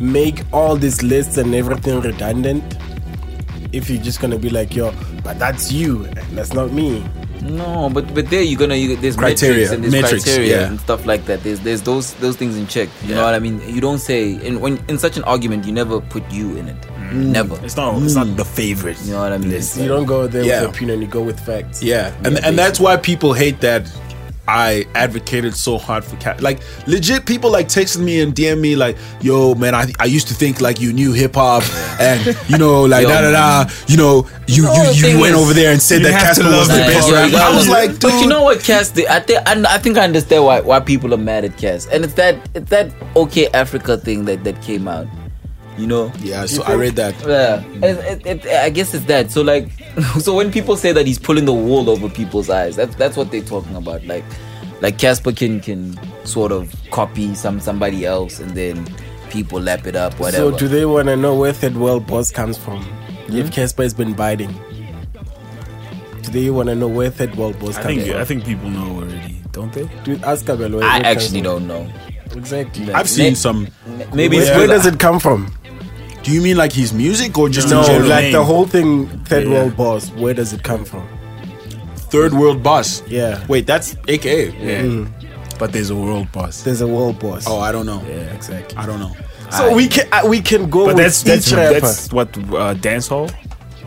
make 0.00 0.42
all 0.52 0.76
these 0.76 1.02
lists 1.02 1.36
and 1.36 1.54
everything 1.54 2.00
redundant? 2.00 2.64
If 3.72 3.88
you're 3.88 4.02
just 4.02 4.20
gonna 4.20 4.38
be 4.38 4.50
like, 4.50 4.74
yo, 4.74 4.92
but 5.22 5.38
that's 5.38 5.70
you, 5.70 6.04
and 6.04 6.36
that's 6.36 6.52
not 6.52 6.72
me. 6.72 7.04
No, 7.42 7.88
but 7.88 8.12
but 8.14 8.28
there 8.28 8.42
you're 8.42 8.58
gonna 8.58 8.74
you, 8.74 8.96
there's 8.96 9.16
Criteria, 9.16 9.72
and 9.72 9.82
there's 9.82 9.92
metrics, 9.92 10.24
criteria 10.24 10.60
yeah. 10.60 10.68
and 10.68 10.80
stuff 10.80 11.06
like 11.06 11.24
that. 11.26 11.42
There's 11.42 11.60
there's 11.60 11.82
those 11.82 12.14
those 12.14 12.36
things 12.36 12.56
in 12.56 12.66
check. 12.66 12.88
You 13.04 13.14
know 13.14 13.24
what 13.24 13.34
I 13.34 13.38
mean? 13.38 13.60
You 13.66 13.80
don't 13.80 13.98
say 13.98 14.32
in 14.44 14.60
when 14.60 14.82
in 14.88 14.98
such 14.98 15.16
an 15.16 15.24
argument 15.24 15.64
you 15.64 15.72
never 15.72 16.00
put 16.00 16.28
you 16.30 16.56
in 16.56 16.68
it. 16.68 16.80
Mm. 17.10 17.32
Never. 17.32 17.64
it's 17.64 17.76
not. 17.76 18.00
It's 18.02 18.14
not 18.14 18.26
mm. 18.26 18.36
the 18.36 18.44
favorite. 18.44 19.00
You 19.04 19.12
know 19.12 19.22
what 19.22 19.32
I 19.32 19.38
mean? 19.38 19.50
list. 19.50 19.78
You 19.78 19.88
don't 19.88 20.06
go 20.06 20.26
there 20.26 20.44
Yeah. 20.44 20.62
with 20.62 20.76
opinion, 20.76 21.00
you 21.02 21.08
go 21.08 21.22
with 21.22 21.40
facts. 21.40 21.82
Yeah, 21.82 22.14
and 22.24 22.38
and 22.44 22.58
that's 22.58 22.78
why 22.78 22.96
people 22.96 23.32
hate 23.32 23.60
that 23.60 23.90
I 24.50 24.84
advocated 24.96 25.54
so 25.54 25.78
hard 25.78 26.04
for 26.04 26.16
cat. 26.16 26.42
Like 26.42 26.58
legit, 26.88 27.24
people 27.24 27.52
like 27.52 27.68
texting 27.68 28.02
me 28.02 28.20
and 28.20 28.34
DM 28.34 28.60
me 28.60 28.74
like, 28.74 28.96
"Yo, 29.20 29.54
man, 29.54 29.76
I, 29.76 29.92
I 30.00 30.06
used 30.06 30.26
to 30.26 30.34
think 30.34 30.60
like 30.60 30.80
you 30.80 30.92
knew 30.92 31.12
hip 31.12 31.36
hop, 31.36 31.62
and 32.00 32.36
you 32.48 32.58
know, 32.58 32.82
like 32.82 33.06
da 33.06 33.20
da 33.20 33.30
da. 33.30 33.70
You 33.86 33.96
know, 33.96 34.28
you 34.48 34.64
you, 34.64 35.12
you 35.12 35.20
went 35.20 35.36
is, 35.36 35.40
over 35.40 35.54
there 35.54 35.70
and 35.70 35.80
said 35.80 36.02
that 36.02 36.20
Cassper 36.20 36.50
was 36.50 36.66
the 36.66 36.74
best. 36.74 37.08
Yeah, 37.08 37.26
rapper. 37.26 37.36
I 37.36 37.54
was 37.54 37.68
like, 37.68 37.90
dude, 37.92 38.00
but 38.00 38.20
you 38.20 38.26
know 38.26 38.42
what, 38.42 38.60
Cass? 38.60 38.90
did? 38.90 39.06
I 39.06 39.20
think 39.20 39.38
I, 39.46 39.74
I 39.74 39.78
think 39.78 39.96
I 39.96 40.02
understand 40.02 40.44
why 40.44 40.60
why 40.60 40.80
people 40.80 41.14
are 41.14 41.24
mad 41.30 41.44
at 41.44 41.56
Cass, 41.56 41.86
and 41.86 42.04
it's 42.04 42.14
that 42.14 42.34
it's 42.56 42.70
that 42.70 42.92
OK 43.14 43.46
Africa 43.52 43.98
thing 43.98 44.24
that 44.24 44.42
that 44.42 44.60
came 44.62 44.88
out. 44.88 45.06
You 45.78 45.86
know. 45.86 46.12
yeah. 46.18 46.46
So 46.46 46.62
I 46.64 46.74
read 46.74 46.96
that. 46.96 47.14
Yeah, 47.20 47.64
it, 47.82 48.26
it, 48.26 48.44
it, 48.44 48.46
I 48.46 48.70
guess 48.70 48.92
it's 48.92 49.04
that. 49.06 49.30
So 49.30 49.42
like, 49.42 49.70
so 50.20 50.34
when 50.34 50.52
people 50.52 50.76
say 50.76 50.92
that 50.92 51.06
he's 51.06 51.18
pulling 51.18 51.44
the 51.44 51.54
wool 51.54 51.88
over 51.88 52.08
people's 52.08 52.50
eyes, 52.50 52.76
that's 52.76 52.94
that's 52.96 53.16
what 53.16 53.30
they're 53.30 53.42
talking 53.42 53.76
about. 53.76 54.04
Like, 54.04 54.24
like 54.80 54.98
Cassper 54.98 55.36
can 55.36 55.60
can 55.60 55.98
sort 56.26 56.52
of 56.52 56.74
copy 56.90 57.34
some 57.34 57.60
somebody 57.60 58.04
else, 58.04 58.40
and 58.40 58.50
then 58.50 58.86
people 59.30 59.60
lap 59.60 59.86
it 59.86 59.96
up, 59.96 60.18
whatever. 60.20 60.50
So 60.50 60.58
do 60.58 60.68
they 60.68 60.84
want 60.84 61.08
to 61.08 61.16
know 61.16 61.34
where 61.34 61.52
Third 61.52 61.76
World 61.76 62.06
Boss 62.06 62.30
comes 62.30 62.58
from? 62.58 62.82
Hmm? 62.82 63.36
If 63.36 63.50
Cassper 63.50 63.84
has 63.84 63.94
been 63.94 64.12
biting, 64.12 64.52
do 66.22 66.30
they 66.30 66.50
want 66.50 66.68
to 66.68 66.74
know 66.74 66.88
where 66.88 67.10
Third 67.10 67.36
World 67.36 67.58
Boss 67.58 67.76
I 67.78 67.82
comes 67.82 67.94
think 67.96 68.10
from? 68.10 68.20
I 68.20 68.24
think 68.24 68.44
people 68.44 68.68
know 68.70 68.96
already, 68.96 69.40
don't 69.52 69.72
they? 69.72 69.88
Dude, 70.04 70.22
ask 70.24 70.48
Abel 70.48 70.70
where 70.78 70.84
I 70.84 70.98
actually 70.98 71.40
don't 71.40 71.66
know. 71.66 71.90
Exactly. 72.32 72.92
I've 72.92 73.08
seen 73.08 73.34
some. 73.34 73.68
Maybe 74.14 74.38
Where, 74.38 74.58
where 74.58 74.66
does 74.66 74.86
it 74.86 75.00
come 75.00 75.18
from? 75.18 75.52
Do 76.22 76.32
you 76.32 76.42
mean 76.42 76.56
like 76.56 76.72
his 76.72 76.92
music 76.92 77.38
or 77.38 77.48
just 77.48 77.68
No, 77.70 77.80
in 77.80 77.86
general? 77.86 78.08
like 78.08 78.32
the 78.32 78.44
whole 78.44 78.66
thing, 78.66 79.06
Third 79.24 79.44
Yeah. 79.44 79.50
World 79.54 79.76
Boss. 79.76 80.10
Where 80.10 80.34
does 80.34 80.52
it 80.52 80.62
come 80.62 80.84
from? 80.84 81.06
Third 82.12 82.34
World 82.34 82.62
Boss. 82.62 83.02
Yeah. 83.06 83.40
Wait, 83.48 83.66
that's 83.66 83.96
AKA. 84.08 84.50
Yeah. 84.60 85.06
But 85.58 85.72
there's 85.72 85.90
a 85.90 85.94
world 85.94 86.32
boss. 86.32 86.62
There's 86.62 86.80
a 86.80 86.86
world 86.86 87.18
boss. 87.18 87.44
Oh, 87.46 87.58
I 87.60 87.70
don't 87.70 87.84
know. 87.84 88.02
Yeah, 88.08 88.34
exactly. 88.34 88.76
I 88.78 88.86
don't 88.86 88.98
know. 88.98 89.14
so 89.50 89.74
we 89.74 89.88
can 89.88 90.06
uh, 90.12 90.22
we 90.26 90.40
can 90.40 90.70
go 90.70 90.86
But 90.86 90.94
with 90.94 91.04
that's 91.04 91.22
that's 91.22 91.48
each 91.48 91.52
rapper. 91.54 91.80
that's 91.80 92.10
what 92.12 92.28
uh, 92.54 92.72
dance 92.74 93.08
hall. 93.08 93.28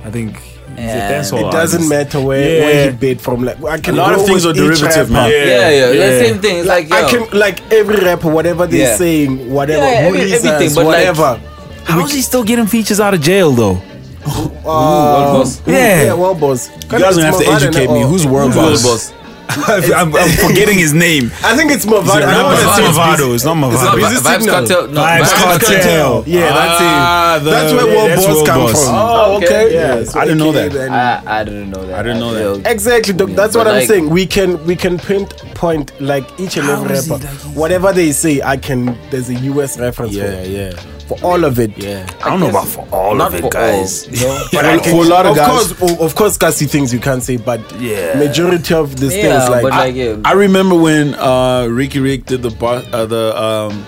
I 0.05 0.11
think 0.11 0.39
Yeah. 0.77 1.09
dance 1.09 1.31
hall. 1.31 1.47
it 1.47 1.51
doesn't 1.51 1.81
artist. 1.81 1.89
matter 1.89 2.21
where, 2.21 2.47
Yeah. 2.57 2.65
where 2.65 2.91
he 2.91 2.97
bid 2.97 3.19
from. 3.21 3.43
Like 3.43 3.57
I 3.63 3.77
can 3.79 3.95
A 3.95 3.97
lot 3.97 4.13
of 4.13 4.23
things 4.25 4.45
are 4.45 4.53
derivative, 4.53 5.09
rapper. 5.09 5.11
man. 5.13 5.31
yeah, 5.31 5.69
yeah, 5.69 5.87
the 5.87 5.95
Yeah. 5.97 6.19
same 6.23 6.37
thing. 6.39 6.57
It's 6.59 6.67
like, 6.67 6.91
I 6.91 7.09
can 7.09 7.25
like 7.39 7.57
every 7.73 7.95
rapper, 8.05 8.29
whatever 8.29 8.67
they're 8.67 8.89
Yeah. 8.91 8.95
saying, 8.97 9.49
whatever, 9.51 9.83
Yeah, 9.85 10.01
who 10.01 10.07
every- 10.09 10.27
he 10.29 10.33
everything, 10.35 10.69
says, 10.69 10.75
but 10.75 10.85
like- 10.85 10.95
whatever. 11.15 11.39
How 11.85 12.05
is 12.05 12.13
he 12.13 12.21
still 12.21 12.43
getting 12.43 12.65
features 12.65 12.99
out 12.99 13.13
of 13.13 13.21
jail 13.21 13.51
though? 13.51 13.81
Uh, 14.25 14.63
Boss. 14.63 15.61
Yeah. 15.67 16.03
yeah, 16.05 16.13
world 16.13 16.39
boss. 16.39 16.69
You 16.69 16.99
guys 16.99 17.15
don't 17.17 17.25
have 17.25 17.37
to 17.39 17.45
educate 17.47 17.87
me. 17.91 18.01
Who's 18.03 18.25
World 18.25 18.55
World 18.55 18.79
Boss? 18.81 19.11
boss. 19.11 19.13
I'm, 19.55 20.15
I'm 20.15 20.29
forgetting 20.47 20.79
his 20.79 20.93
name. 20.93 21.25
I 21.43 21.55
think 21.55 21.69
it's 21.71 21.85
Mavado. 21.85 22.05
No, 22.21 22.25
I 22.25 22.31
know 22.31 22.51
it's 22.53 22.63
that's 22.63 22.77
not 22.79 22.87
his 22.87 22.97
Mavado. 22.97 23.35
It's 23.35 23.43
not 23.45 23.57
It's 23.73 23.83
not 23.83 23.95
Mavado. 23.95 23.95
Vi- 23.95 24.01
Vi- 24.01 24.09
Busy 24.09 24.21
Vibes 24.23 24.39
Signal. 24.39 24.55
Cartel. 24.55 24.87
No, 24.87 25.01
Vybz 25.01 25.33
Kartel. 25.59 26.23
Yeah, 26.25 26.39
that's 26.41 26.81
Ah, 26.81 27.35
it. 27.35 27.39
the- 27.43 27.49
That's 27.51 27.73
where 27.73 27.87
yeah, 27.87 27.95
World 27.95 28.09
that's 28.09 28.25
Boss 28.25 28.35
World 28.35 28.47
come 28.47 28.59
Boss. 28.61 28.85
from. 28.85 28.95
Oh, 28.95 29.37
okay. 29.43 29.73
Yeah, 29.73 30.03
so 30.05 30.19
I 30.19 30.23
didn't 30.23 30.37
know 30.39 30.49
AKA 30.49 30.69
that. 30.69 30.73
then- 30.73 30.93
I, 30.93 31.39
I 31.39 31.43
didn't 31.43 31.69
know 31.69 31.85
that. 31.85 31.99
I 31.99 32.03
didn't 32.03 32.19
know 32.21 32.33
that. 32.33 32.65
Yo, 32.65 32.71
Exactly, 32.71 33.13
doc. 33.13 33.29
That's 33.31 33.55
what 33.55 33.65
but 33.65 33.71
I'm 33.71 33.79
like- 33.79 33.87
saying. 33.89 34.09
We 34.09 34.25
can 34.25 34.65
we 34.65 34.75
can 34.77 34.97
pinpoint 34.97 36.01
like 36.01 36.23
each 36.39 36.55
and 36.57 36.69
every 36.69 36.97
rapper. 36.97 37.19
Whatever 37.53 37.91
they 37.91 38.11
say, 38.13 38.41
I 38.41 38.55
can. 38.57 38.97
There's 39.11 39.29
a 39.29 39.35
US 39.35 39.77
reference 39.77 40.13
for 40.13 40.19
Yeah, 40.23 40.41
for, 40.43 40.49
yeah. 40.49 40.71
For 41.07 41.17
all 41.21 41.43
of 41.43 41.59
it. 41.59 41.77
Yeah. 41.77 42.07
I 42.23 42.29
don't 42.29 42.39
know 42.39 42.49
about 42.49 42.67
for 42.67 42.87
all 42.91 43.13
Not 43.15 43.33
of 43.33 43.39
it, 43.39 43.41
for 43.41 43.49
guys. 43.49 44.07
all, 44.07 44.13
you 44.13 44.21
know? 44.25 44.45
But 44.53 44.83
For- 44.83 44.89
for 44.91 45.03
a 45.05 45.07
lot 45.09 45.25
of 45.25 45.31
of 45.31 45.37
guys- 45.37 45.73
course, 45.73 45.99
of 45.99 46.15
course, 46.15 46.37
Cassie 46.37 46.65
things 46.65 46.93
you 46.93 46.99
can't 46.99 47.21
say, 47.21 47.35
but 47.37 47.59
Yeah. 47.79 48.17
majority 48.17 48.73
of 48.73 48.95
these 48.97 49.13
Yeah, 49.15 49.21
things 49.39 49.49
like, 49.49 49.63
but 49.63 49.71
like, 49.71 49.95
yeah. 49.95 50.15
I 50.23 50.31
remember 50.31 50.75
when 50.75 51.13
uh, 51.15 51.67
Riky 51.69 51.99
Rick 51.99 52.25
did 52.27 52.41
the 52.41 52.51
bo- 52.51 52.83
uh, 52.93 53.05
the 53.05 53.35
um, 53.41 53.85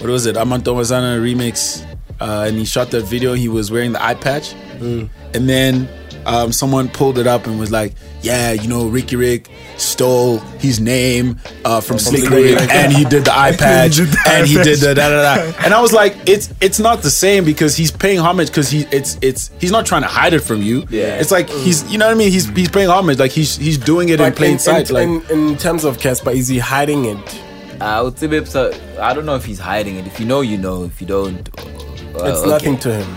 what 0.00 0.10
was 0.10 0.26
it? 0.26 0.36
Amantombazane 0.36 1.20
remix, 1.20 1.84
uh, 2.20 2.44
and 2.48 2.56
he 2.56 2.64
shot 2.64 2.90
that 2.92 3.02
video. 3.04 3.34
He 3.34 3.48
was 3.48 3.70
wearing 3.70 3.92
the 3.92 4.02
eye 4.02 4.14
patch, 4.14 4.54
and 4.80 5.08
then 5.48 5.88
um, 6.26 6.50
someone 6.52 6.88
pulled 6.88 7.18
it 7.18 7.26
up 7.26 7.46
and 7.46 7.60
was 7.60 7.70
like, 7.70 7.92
"Yeah, 8.22 8.52
you 8.52 8.66
know, 8.68 8.86
Riky 8.88 9.16
Rick 9.16 9.50
stole 9.76 10.38
his 10.58 10.80
name 10.80 11.38
uh, 11.64 11.80
from 11.80 11.98
Slick 11.98 12.28
Rick, 12.30 12.60
and 12.70 12.92
he 12.92 13.04
did 13.04 13.24
the 13.24 13.36
eye 13.36 13.56
patch, 13.56 13.96
did 13.96 14.08
the 14.08 14.18
eye 14.26 14.38
and 14.38 14.46
he 14.46 14.54
did 14.62 14.78
the 14.80 14.94
da 14.94 15.08
da 15.08 15.36
da." 15.36 15.52
And 15.64 15.74
I 15.74 15.80
was 15.80 15.92
like, 15.92 16.16
"It's 16.26 16.52
it's 16.60 16.78
not 16.78 17.02
the 17.02 17.10
same 17.10 17.44
because 17.44 17.76
he's 17.76 17.90
paying 17.90 18.18
homage 18.18 18.48
because 18.48 18.70
he 18.70 18.86
it's 18.90 19.18
it's 19.20 19.50
he's 19.60 19.70
not 19.72 19.86
trying 19.86 20.02
to 20.02 20.08
hide 20.08 20.32
it 20.34 20.40
from 20.40 20.62
you. 20.62 20.84
Yeah. 20.90 21.18
it's 21.20 21.30
like 21.30 21.48
he's 21.48 21.90
you 21.90 21.98
know 21.98 22.06
what 22.06 22.14
I 22.14 22.18
mean. 22.18 22.30
He's 22.32 22.48
he's 22.50 22.68
paying 22.68 22.88
homage 22.88 23.18
like 23.18 23.32
he's 23.32 23.56
he's 23.56 23.78
doing 23.78 24.08
it 24.10 24.20
in 24.20 24.32
plain 24.32 24.52
in, 24.52 24.58
sight. 24.58 24.90
in, 24.90 24.94
like 24.94 25.30
in, 25.30 25.50
in 25.50 25.56
terms 25.58 25.84
of 25.84 25.98
Cassper, 25.98 26.34
is 26.34 26.48
he 26.48 26.58
hiding 26.58 27.04
it? 27.06 27.40
I 27.80 28.00
would 28.00 28.18
say, 28.18 28.28
Bips, 28.28 28.54
uh, 28.54 28.72
I 29.02 29.12
don't 29.14 29.26
know 29.26 29.34
if 29.34 29.44
he's 29.44 29.58
hiding 29.58 29.96
it. 29.96 30.06
If 30.06 30.20
you 30.20 30.26
know, 30.26 30.40
you 30.42 30.56
know. 30.56 30.84
If 30.84 31.00
you 31.00 31.06
don't, 31.08 31.36
uh, 31.58 32.24
It's 32.24 32.38
okay. 32.40 32.48
nothing 32.48 32.78
to 32.78 32.94
him. 32.94 33.16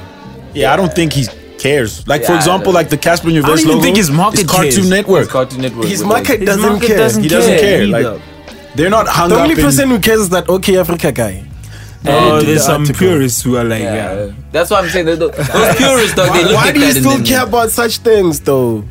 Yeah, 0.53 0.73
I 0.73 0.75
don't 0.75 0.93
think 0.93 1.13
he 1.13 1.25
cares. 1.67 1.91
Like 2.07 2.23
for 2.25 2.33
Yeah, 2.33 2.37
example, 2.41 2.71
I- 2.71 2.79
like 2.79 2.89
the 2.95 2.97
Cassper 3.05 3.27
I 3.31 3.37
Universe 3.39 3.49
don't 3.49 3.59
even 3.59 3.71
logo. 3.77 3.83
think 3.85 3.97
his 4.03 4.11
market 4.23 4.39
is 4.45 4.51
Cartoon 4.55 4.71
cares. 4.71 4.89
Network. 4.97 5.27
Cartoon 5.37 5.61
Network. 5.65 5.85
His 5.93 5.99
with, 5.99 6.07
market 6.15 6.37
like- 6.39 6.49
doesn't 6.51 6.71
market 6.71 6.87
care. 6.87 6.97
doesn't 7.03 7.23
He 7.23 7.29
doesn't 7.37 7.59
care. 7.65 7.81
either. 7.83 8.11
Like 8.13 8.21
they're 8.75 8.89
not 8.99 9.07
hung 9.07 9.29
the 9.29 9.35
up. 9.35 9.41
only 9.43 9.55
in- 9.59 9.61
person 9.67 9.85
who 9.93 9.99
cares 9.99 10.21
is 10.25 10.29
that 10.35 10.45
OK 10.49 10.77
Africa 10.85 11.11
guy. 11.11 11.35
Oh, 12.09 12.39
did 12.39 12.47
there's 12.47 12.59
the 12.59 12.71
some 12.71 12.81
article. 12.83 12.99
purists 13.07 13.41
who 13.41 13.57
are 13.57 13.63
like, 13.65 13.81
yeah. 13.81 13.95
Yeah. 13.95 14.31
That's 14.53 14.69
what 14.71 14.83
I'm 14.83 14.89
saying. 14.89 15.07
Those, 15.07 15.19
those 15.19 15.75
purists, 15.83 16.15
dog, 16.15 16.27
they 16.35 16.43
Why, 16.43 16.47
look 16.49 16.55
why 16.57 16.67
at 16.69 16.73
do 16.75 16.79
you 16.79 16.85
that 16.85 16.95
and 16.95 17.05
still 17.05 17.17
then- 17.17 17.25
care 17.31 17.43
about 17.43 17.69
such 17.71 17.97
things, 17.97 18.39
though? 18.39 18.83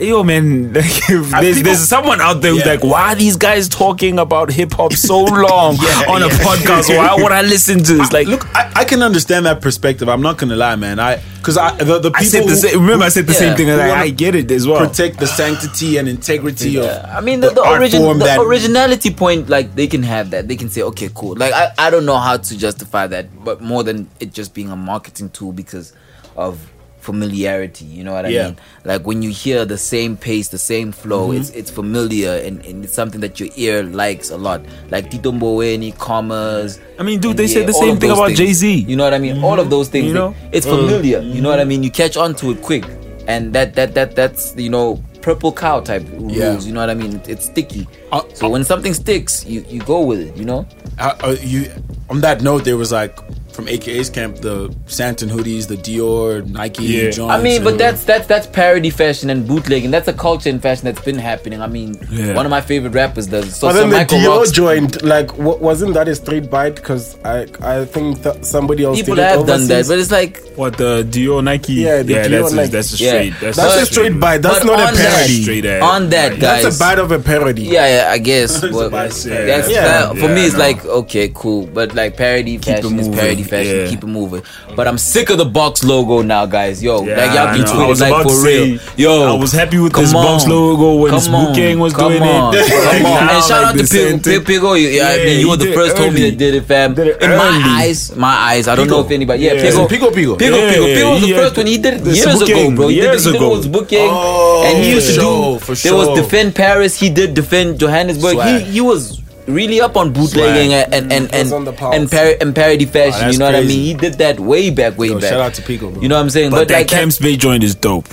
Yo, 0.00 0.24
man, 0.24 0.72
like, 0.72 0.84
there's, 1.06 1.30
people- 1.30 1.62
there's 1.62 1.88
someone 1.88 2.20
out 2.20 2.40
there 2.42 2.50
who's 2.50 2.66
Yeah. 2.66 2.72
like, 2.72 2.82
why 2.82 3.12
are 3.12 3.14
these 3.14 3.36
guys 3.36 3.68
talking 3.68 4.18
about 4.18 4.50
hip 4.50 4.72
hop 4.72 4.92
so 4.92 5.22
long 5.24 5.76
on 6.08 6.22
a 6.24 6.28
podcast? 6.28 6.88
Why 6.96 7.14
would 7.14 7.30
I 7.30 7.42
listen 7.42 7.78
to 7.84 7.94
this? 7.94 8.12
Like, 8.12 8.26
Look, 8.26 8.44
I, 8.56 8.72
I 8.74 8.84
can 8.84 9.02
understand 9.02 9.46
that 9.46 9.60
perspective. 9.60 10.08
I'm 10.08 10.20
not 10.20 10.36
gonna 10.36 10.56
lie, 10.56 10.74
man. 10.74 10.98
I 10.98 11.22
because 11.38 11.56
I 11.56 11.76
the, 11.76 12.00
the 12.00 12.10
people 12.10 12.16
I 12.16 12.24
said 12.24 12.44
the 12.48 12.56
same. 12.56 12.80
Remember, 12.80 13.04
I 13.04 13.08
said 13.08 13.26
the 13.28 13.34
Yeah. 13.34 13.38
same 13.38 13.56
thing. 13.56 13.70
and 13.70 13.80
Who 13.80 13.86
I, 13.88 14.10
get 14.10 14.34
it 14.34 14.50
as 14.50 14.66
well. 14.66 14.84
protect 14.84 15.20
the 15.20 15.28
sanctity 15.28 15.96
and 15.98 16.08
integrity 16.08 16.76
of. 16.80 16.86
I 17.04 17.20
mean, 17.20 17.38
the, 17.38 17.50
the 17.50 17.54
the, 17.56 17.68
origin, 17.68 18.02
the 18.02 18.24
that- 18.24 18.40
originality 18.40 19.12
point, 19.12 19.48
like 19.48 19.76
they 19.76 19.86
can 19.86 20.02
have 20.02 20.30
that. 20.30 20.48
They 20.48 20.56
can 20.56 20.70
say, 20.70 20.82
okay, 20.82 21.08
cool. 21.14 21.36
Like 21.36 21.52
I, 21.52 21.70
I 21.78 21.90
don't 21.90 22.04
know 22.04 22.18
how 22.18 22.36
to 22.36 22.58
justify 22.58 23.06
that, 23.06 23.44
but 23.44 23.60
more 23.60 23.84
than 23.84 24.10
it 24.18 24.32
just 24.32 24.54
being 24.54 24.70
a 24.70 24.76
marketing 24.76 25.30
tool 25.30 25.52
because 25.52 25.92
of 26.36 26.58
familiarity. 27.04 27.84
You 27.84 28.04
know 28.04 28.12
what 28.12 28.26
I 28.26 28.30
Yeah. 28.30 28.44
mean? 28.46 28.56
Like 28.84 29.06
when 29.06 29.22
you 29.22 29.30
hear 29.30 29.64
the 29.64 29.78
same 29.78 30.16
pace, 30.16 30.48
the 30.48 30.58
same 30.58 30.90
flow, 30.92 31.28
Mm-hmm. 31.28 31.40
it's 31.40 31.50
it's 31.50 31.70
familiar 31.70 32.32
and, 32.46 32.64
and 32.66 32.84
it's 32.84 32.94
something 32.94 33.20
that 33.20 33.38
your 33.40 33.48
ear 33.56 33.82
likes 33.84 34.30
a 34.30 34.36
lot. 34.36 34.60
Like 34.90 35.10
Tito 35.10 35.30
Mboweni, 35.32 35.96
commas. 35.98 36.80
I 36.98 37.02
mean, 37.02 37.20
dude, 37.20 37.36
they 37.36 37.46
said 37.46 37.66
the 37.68 37.72
same 37.74 37.98
thing 37.98 38.10
about. 38.10 38.32
Jay-Z. 38.32 38.66
You 38.88 38.96
know 38.96 39.04
what 39.04 39.14
I 39.14 39.18
mean? 39.18 39.42
All 39.44 39.58
of 39.60 39.70
those 39.70 39.88
things. 39.88 40.06
You 40.08 40.14
know? 40.14 40.34
they- 40.50 40.58
it's 40.58 40.66
familiar. 40.66 41.20
You 41.20 41.40
know 41.40 41.50
what 41.50 41.60
I 41.60 41.64
mean? 41.64 41.82
You 41.82 41.90
catch 41.90 42.16
on 42.16 42.34
to 42.36 42.50
it 42.52 42.62
quick, 42.62 42.84
and 43.28 43.52
that 43.54 43.74
that 43.74 43.94
that 43.94 44.14
that's 44.16 44.54
you 44.56 44.70
know 44.70 45.02
purple 45.22 45.52
cow 45.52 45.80
type 45.80 46.04
rules. 46.18 46.36
Yeah. 46.36 46.58
You 46.60 46.72
know 46.72 46.80
what 46.80 46.90
I 46.90 46.94
mean? 46.94 47.20
It's 47.26 47.46
sticky. 47.46 47.86
Uh, 48.12 48.22
so 48.34 48.48
when 48.48 48.62
something 48.64 48.92
sticks, 48.94 49.44
you 49.46 49.64
you 49.68 49.80
go 49.80 50.00
with 50.04 50.20
it. 50.20 50.36
You 50.36 50.44
know? 50.44 50.66
Uh, 50.98 51.14
uh, 51.24 51.36
you 51.42 51.70
on 52.10 52.20
that 52.20 52.42
note, 52.42 52.64
there 52.64 52.76
was 52.76 52.92
like 52.92 53.16
from 53.54 53.68
AKA's 53.68 54.10
camp 54.10 54.36
the 54.38 54.68
Sandton 54.86 55.30
hoodies, 55.30 55.68
the 55.68 55.76
Dior, 55.76 56.44
Nike, 56.50 56.84
Yeah. 56.84 57.10
joints. 57.10 57.32
I 57.32 57.40
mean, 57.40 57.62
but 57.62 57.78
that's 57.78 58.02
that's 58.04 58.26
that's 58.26 58.46
parody 58.48 58.90
fashion 58.90 59.30
and 59.30 59.46
bootlegging. 59.46 59.90
That's 59.92 60.08
a 60.08 60.12
culture 60.12 60.50
in 60.50 60.58
fashion 60.58 60.86
that's 60.86 61.00
been 61.00 61.18
happening. 61.18 61.62
I 61.62 61.68
mean, 61.68 61.96
Yeah. 62.10 62.34
one 62.34 62.44
of 62.46 62.50
my 62.50 62.60
favorite 62.60 62.94
rappers 62.94 63.28
does. 63.28 63.54
So, 63.56 63.68
But 63.68 63.74
so 63.74 63.80
then 63.80 63.90
the 63.90 63.96
Michael 63.96 64.18
Dior 64.18 64.36
Rocks, 64.38 64.50
joined, 64.50 65.02
like, 65.02 65.28
w- 65.28 65.58
wasn't 65.58 65.94
that 65.94 66.08
a 66.08 66.14
straight 66.16 66.50
bite? 66.50 66.74
Because 66.74 67.16
I, 67.24 67.46
I 67.62 67.84
think 67.84 68.22
that 68.24 68.44
somebody 68.44 68.82
else 68.84 68.98
people 68.98 69.14
did 69.14 69.22
it 69.22 69.28
have 69.38 69.46
done 69.46 69.66
that, 69.68 69.86
but 69.86 69.98
it's 70.00 70.10
like 70.10 70.42
What 70.56 70.76
the 70.76 71.04
Dior 71.08 71.42
Nike? 71.42 71.74
Yeah, 71.74 72.02
the 72.02 72.14
Dior 72.14 72.30
that's 72.42 72.52
a, 72.52 72.56
Nike. 72.56 72.70
that's 72.72 73.00
a 73.00 73.04
Yeah. 73.04 73.10
straight. 73.10 73.34
That's, 73.40 73.56
That's 73.56 73.82
a 73.82 73.86
straight 73.86 74.18
bite. 74.20 74.42
That's 74.42 74.64
not 74.64 74.80
a 74.80 74.84
on 74.88 74.94
that- 74.94 75.14
parody. 75.14 75.42
Straight 75.42 75.64
ass. 75.66 75.82
on 75.82 76.10
that, 76.10 76.40
guys. 76.40 76.62
That's 76.64 76.76
a 76.76 76.78
bite 76.80 76.98
of 76.98 77.12
a 77.12 77.18
parody. 77.20 77.62
Yeah, 77.62 77.86
yeah, 77.86 78.10
I 78.12 78.18
guess. 78.18 78.62
Well, 78.74 78.90
bias, 78.90 79.24
yeah. 79.26 79.44
that's 79.44 79.70
Yeah. 79.70 79.82
that- 79.84 80.08
for 80.16 80.26
Yeah, 80.28 80.34
me. 80.34 80.46
It's 80.46 80.56
like 80.56 80.84
okay, 80.84 81.30
cool, 81.32 81.66
but 81.72 81.94
like 81.94 82.16
parody 82.16 82.58
fashion 82.58 82.98
is 82.98 83.08
parody 83.08 83.43
fashion. 83.44 83.76
yeah. 83.76 83.88
Keep 83.88 84.02
it 84.04 84.06
moving. 84.06 84.42
But 84.74 84.88
I'm 84.88 84.98
sick 84.98 85.30
of 85.30 85.38
the 85.38 85.44
box 85.44 85.84
logo 85.84 86.22
now, 86.22 86.46
guys. 86.46 86.82
Yo, 86.82 87.04
Yeah, 87.04 87.16
like 87.16 87.34
y'all 87.34 87.54
can 87.54 87.64
tweet 87.76 87.88
was 87.88 88.00
like 88.00 88.22
for 88.26 88.44
real. 88.44 88.78
say, 88.78 88.92
Yo, 88.96 89.34
I 89.34 89.38
was 89.38 89.52
happy 89.52 89.78
with 89.78 89.92
this 89.92 90.12
box 90.12 90.46
logo 90.46 90.96
when 91.02 91.10
Come 91.10 91.20
Spook 91.20 91.34
on. 91.48 91.54
Gang 91.54 91.78
was 91.78 91.92
Come 91.94 92.12
doing 92.12 92.22
on. 92.22 92.54
it. 92.56 92.66
Come 93.02 93.06
on. 93.06 93.28
And 93.30 93.44
shout 93.44 93.64
out 93.64 93.76
to 93.78 93.84
Pig- 93.86 94.44
Pigo. 94.44 94.64
Oh, 94.64 94.74
you, 94.74 94.88
yeah, 94.88 95.08
I 95.08 95.16
mean, 95.18 95.40
you 95.40 95.48
were 95.50 95.56
the 95.56 95.72
first 95.72 95.96
homie 95.96 96.30
that 96.30 96.38
did 96.38 96.54
it, 96.54 96.64
fam. 96.64 96.98
In 96.98 97.30
my 97.36 97.62
eyes, 97.84 98.14
my 98.16 98.28
eyes. 98.52 98.66
I 98.68 98.74
don't 98.74 98.88
know 98.88 99.00
if 99.00 99.10
anybody. 99.10 99.44
Yeah. 99.44 99.52
Pigo. 99.54 99.86
Pigo 99.88 100.10
Pigo. 100.10 100.36
Pigo, 100.38 100.58
Pigo. 100.72 100.86
Pigo 100.96 101.10
was 101.14 101.22
the 101.22 101.32
first 101.34 101.56
one. 101.56 101.66
He 101.66 101.78
did 101.78 101.94
it 101.94 102.06
years 102.06 102.40
ago, 102.42 102.70
bro. 102.74 102.88
Years 102.88 103.26
ago. 103.26 103.50
with 103.56 103.70
booking, 103.70 103.98
Oh, 104.10 104.64
and 104.66 104.82
he 104.82 104.90
used 104.92 105.14
to 105.14 105.58
for 105.60 105.72
do. 105.72 105.74
sure, 105.76 105.90
There 105.90 105.98
was 106.14 106.18
defend 106.20 106.54
Paris. 106.54 106.98
He 106.98 107.10
did 107.10 107.34
defend 107.34 107.78
Johannesburg. 107.78 108.38
He 108.40 108.60
he 108.74 108.80
was 108.80 109.20
really 109.46 109.80
up 109.80 109.96
on 109.96 110.12
bootlegging 110.12 110.70
Swag. 110.70 110.88
and 110.92 111.12
and 111.12 111.30
He 111.30 111.40
and 111.40 111.52
on 111.52 111.64
the 111.64 111.72
pulse. 111.72 111.94
and, 111.96 112.10
par- 112.10 112.34
and 112.40 112.54
parody 112.54 112.84
fashion. 112.86 113.14
Oh, 113.14 113.20
that's 113.20 113.32
you 113.34 113.38
know 113.38 113.46
what 113.46 113.54
I 113.54 113.60
mean? 113.60 113.68
He 113.84 113.94
did 113.94 114.14
that 114.14 114.40
way 114.40 114.70
back, 114.70 114.96
way 114.98 115.08
Yo, 115.08 115.20
back. 115.20 115.30
shout 115.30 115.40
out 115.40 115.54
to 115.54 115.62
Pico, 115.62 115.90
bro. 115.90 116.00
You 116.02 116.08
know 116.08 116.16
what 116.16 116.22
I'm 116.22 116.30
saying? 116.30 116.50
But, 116.50 116.68
that 116.68 116.74
like 116.78 116.88
Camps 116.88 117.18
Bay 117.18 117.36
joint 117.36 117.62
is 117.64 117.74
dope. 117.74 118.08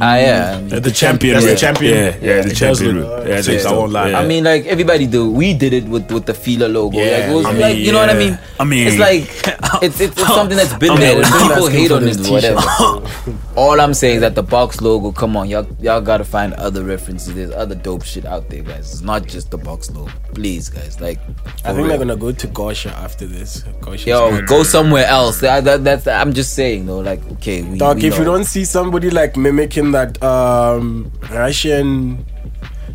Ah, 0.00 0.16
yeah. 0.16 0.60
Uh, 0.72 0.80
the 0.80 0.90
champion. 0.90 1.34
that's 1.34 1.46
the 1.46 1.56
champion. 1.56 1.94
Yeah, 1.94 2.16
yeah, 2.20 2.42
the 2.42 2.50
It 2.50 2.54
champion. 2.56 3.00
look- 3.00 3.26
Yeah, 3.26 3.40
sick, 3.42 3.54
that's 3.54 3.66
I 3.66 3.72
won't 3.72 3.92
lie. 3.92 4.10
Yeah. 4.10 4.20
I 4.20 4.26
mean, 4.26 4.44
like 4.44 4.66
everybody 4.66 5.06
do. 5.06 5.30
We 5.30 5.54
did 5.54 5.72
it 5.72 5.84
with 5.84 6.10
with 6.10 6.26
the 6.26 6.34
Fila 6.34 6.66
logo. 6.66 6.98
Yeah, 6.98 7.04
like, 7.04 7.24
it 7.30 7.34
was 7.34 7.46
I 7.46 7.52
mean, 7.52 7.60
like 7.62 7.76
you 7.78 7.92
know 7.92 7.98
what 8.00 8.10
I 8.10 8.14
mean. 8.18 8.38
I 8.58 8.64
mean- 8.64 8.86
it's 8.88 8.98
like 8.98 9.22
it's 9.82 10.00
it's, 10.00 10.18
it's 10.18 10.26
something 10.26 10.56
that's 10.56 10.74
been 10.74 10.90
I 10.90 10.94
mean, 10.94 11.00
there. 11.00 11.16
and 11.24 11.26
people 11.50 11.66
hate 11.68 11.90
on 11.90 12.02
this 12.04 12.16
it, 12.18 12.24
t-shirt. 12.24 12.54
whatever. 12.56 13.36
All 13.56 13.80
I'm 13.80 13.94
saying 13.94 14.16
is 14.16 14.20
that 14.22 14.34
the 14.34 14.42
box 14.42 14.80
logo. 14.80 15.12
Come 15.12 15.36
on, 15.36 15.48
y'all 15.48 15.66
y'all 15.80 16.00
gotta 16.00 16.24
find 16.24 16.54
other 16.54 16.82
references. 16.84 17.34
There's 17.34 17.50
other 17.52 17.74
dope 17.74 18.04
shit 18.04 18.24
out 18.24 18.48
there, 18.48 18.62
guys. 18.62 18.92
It's 18.92 19.02
not 19.02 19.26
just 19.26 19.50
the 19.50 19.58
box 19.58 19.90
logo. 19.90 20.10
Please, 20.34 20.68
guys. 20.70 21.00
Like, 21.00 21.18
I 21.64 21.72
think 21.74 21.78
real. 21.78 21.88
they're 21.88 21.98
gonna 21.98 22.16
go 22.16 22.32
to 22.32 22.46
Gosha 22.48 22.92
after 22.92 23.26
this. 23.26 23.62
Gosha. 23.80 24.06
Yo, 24.06 24.40
go 24.42 24.62
somewhere 24.62 25.06
else. 25.06 25.40
That, 25.40 25.64
that, 25.64 25.84
that's 25.84 26.06
I'm 26.06 26.32
just 26.32 26.54
saying 26.54 26.86
though. 26.86 27.00
Like, 27.00 27.20
okay, 27.32 27.62
we, 27.62 27.78
Dog, 27.78 27.98
we 28.02 28.08
if 28.08 28.18
you 28.18 28.24
don't 28.24 28.44
see 28.44 28.64
somebody 28.64 29.10
like 29.10 29.36
mimicking 29.36 29.89
that 29.92 30.22
um 30.22 31.10
Russian, 31.30 32.24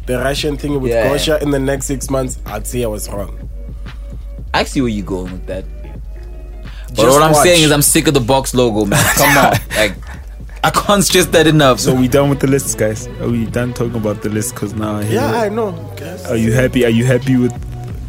the 0.06 0.20
Russian 0.20 0.58
thing 0.58 0.80
with 0.82 0.92
Yeah. 0.92 1.10
Gosha 1.10 1.42
in 1.42 1.52
the 1.52 1.60
next 1.60 1.86
six 1.88 2.10
months, 2.10 2.40
I'd 2.46 2.68
say 2.68 2.84
I 2.84 2.88
was 2.88 3.10
wrong. 3.10 3.50
I 4.54 4.64
see 4.64 4.82
where 4.82 4.90
you 4.90 5.04
going 5.04 5.32
with 5.32 5.46
that. 5.48 5.66
But 6.90 6.96
Just 6.96 7.08
all 7.18 7.24
I'm 7.24 7.34
watch. 7.34 7.44
saying 7.44 7.64
is 7.64 7.72
I'm 7.72 7.82
sick 7.82 8.08
of 8.08 8.14
the 8.14 8.20
box 8.22 8.54
logo, 8.54 8.86
man. 8.86 9.04
Come 9.16 9.38
on, 9.38 9.54
like 9.76 9.96
I 10.64 10.70
can't 10.72 11.04
stress 11.04 11.26
that 11.28 11.46
enough. 11.46 11.80
So 11.80 11.94
we 11.94 12.08
done 12.08 12.30
with 12.30 12.40
the 12.40 12.48
list, 12.48 12.78
guys? 12.78 13.08
Are 13.20 13.28
we 13.30 13.46
done 13.46 13.74
talking 13.74 13.96
about 13.96 14.22
the 14.22 14.30
list? 14.30 14.56
Cause 14.56 14.74
now, 14.74 14.96
I 14.98 15.04
hear 15.04 15.16
Yeah, 15.22 15.44
it. 15.44 15.46
I 15.46 15.50
know. 15.50 15.72
Guys. 15.98 16.26
Are 16.26 16.38
you 16.38 16.54
happy? 16.54 16.86
Are 16.86 16.90
you 16.90 17.06
happy 17.06 17.38
with? 17.38 17.54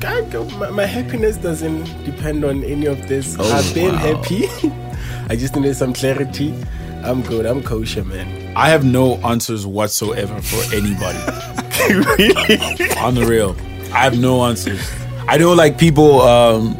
I 0.05 0.21
my, 0.59 0.71
my 0.71 0.85
happiness 0.87 1.37
doesn't 1.37 1.85
depend 2.05 2.45
on 2.45 2.63
any 2.63 2.87
of 2.87 3.09
this. 3.09 3.37
Oh, 3.41 3.51
I've 3.53 3.75
been 3.75 3.93
wow. 3.95 3.99
happy. 3.99 4.47
I 5.29 5.35
just 5.37 5.57
needed 5.57 5.75
some 5.77 5.93
clarity. 5.93 6.55
I'm 7.03 7.23
good. 7.23 7.45
I'm 7.45 7.63
kosher, 7.63 8.05
man. 8.05 8.45
I 8.57 8.70
have 8.70 8.85
no 8.87 9.16
answers 9.16 9.66
whatsoever 9.66 10.41
for 10.41 10.74
anybody. 10.74 11.19
On 12.99 13.15
the 13.15 13.27
real. 13.28 13.55
I 13.93 13.99
have 13.99 14.19
no 14.19 14.45
answers. 14.47 14.81
I 15.28 15.37
know 15.37 15.53
like 15.53 15.77
people 15.78 16.23
um 16.23 16.74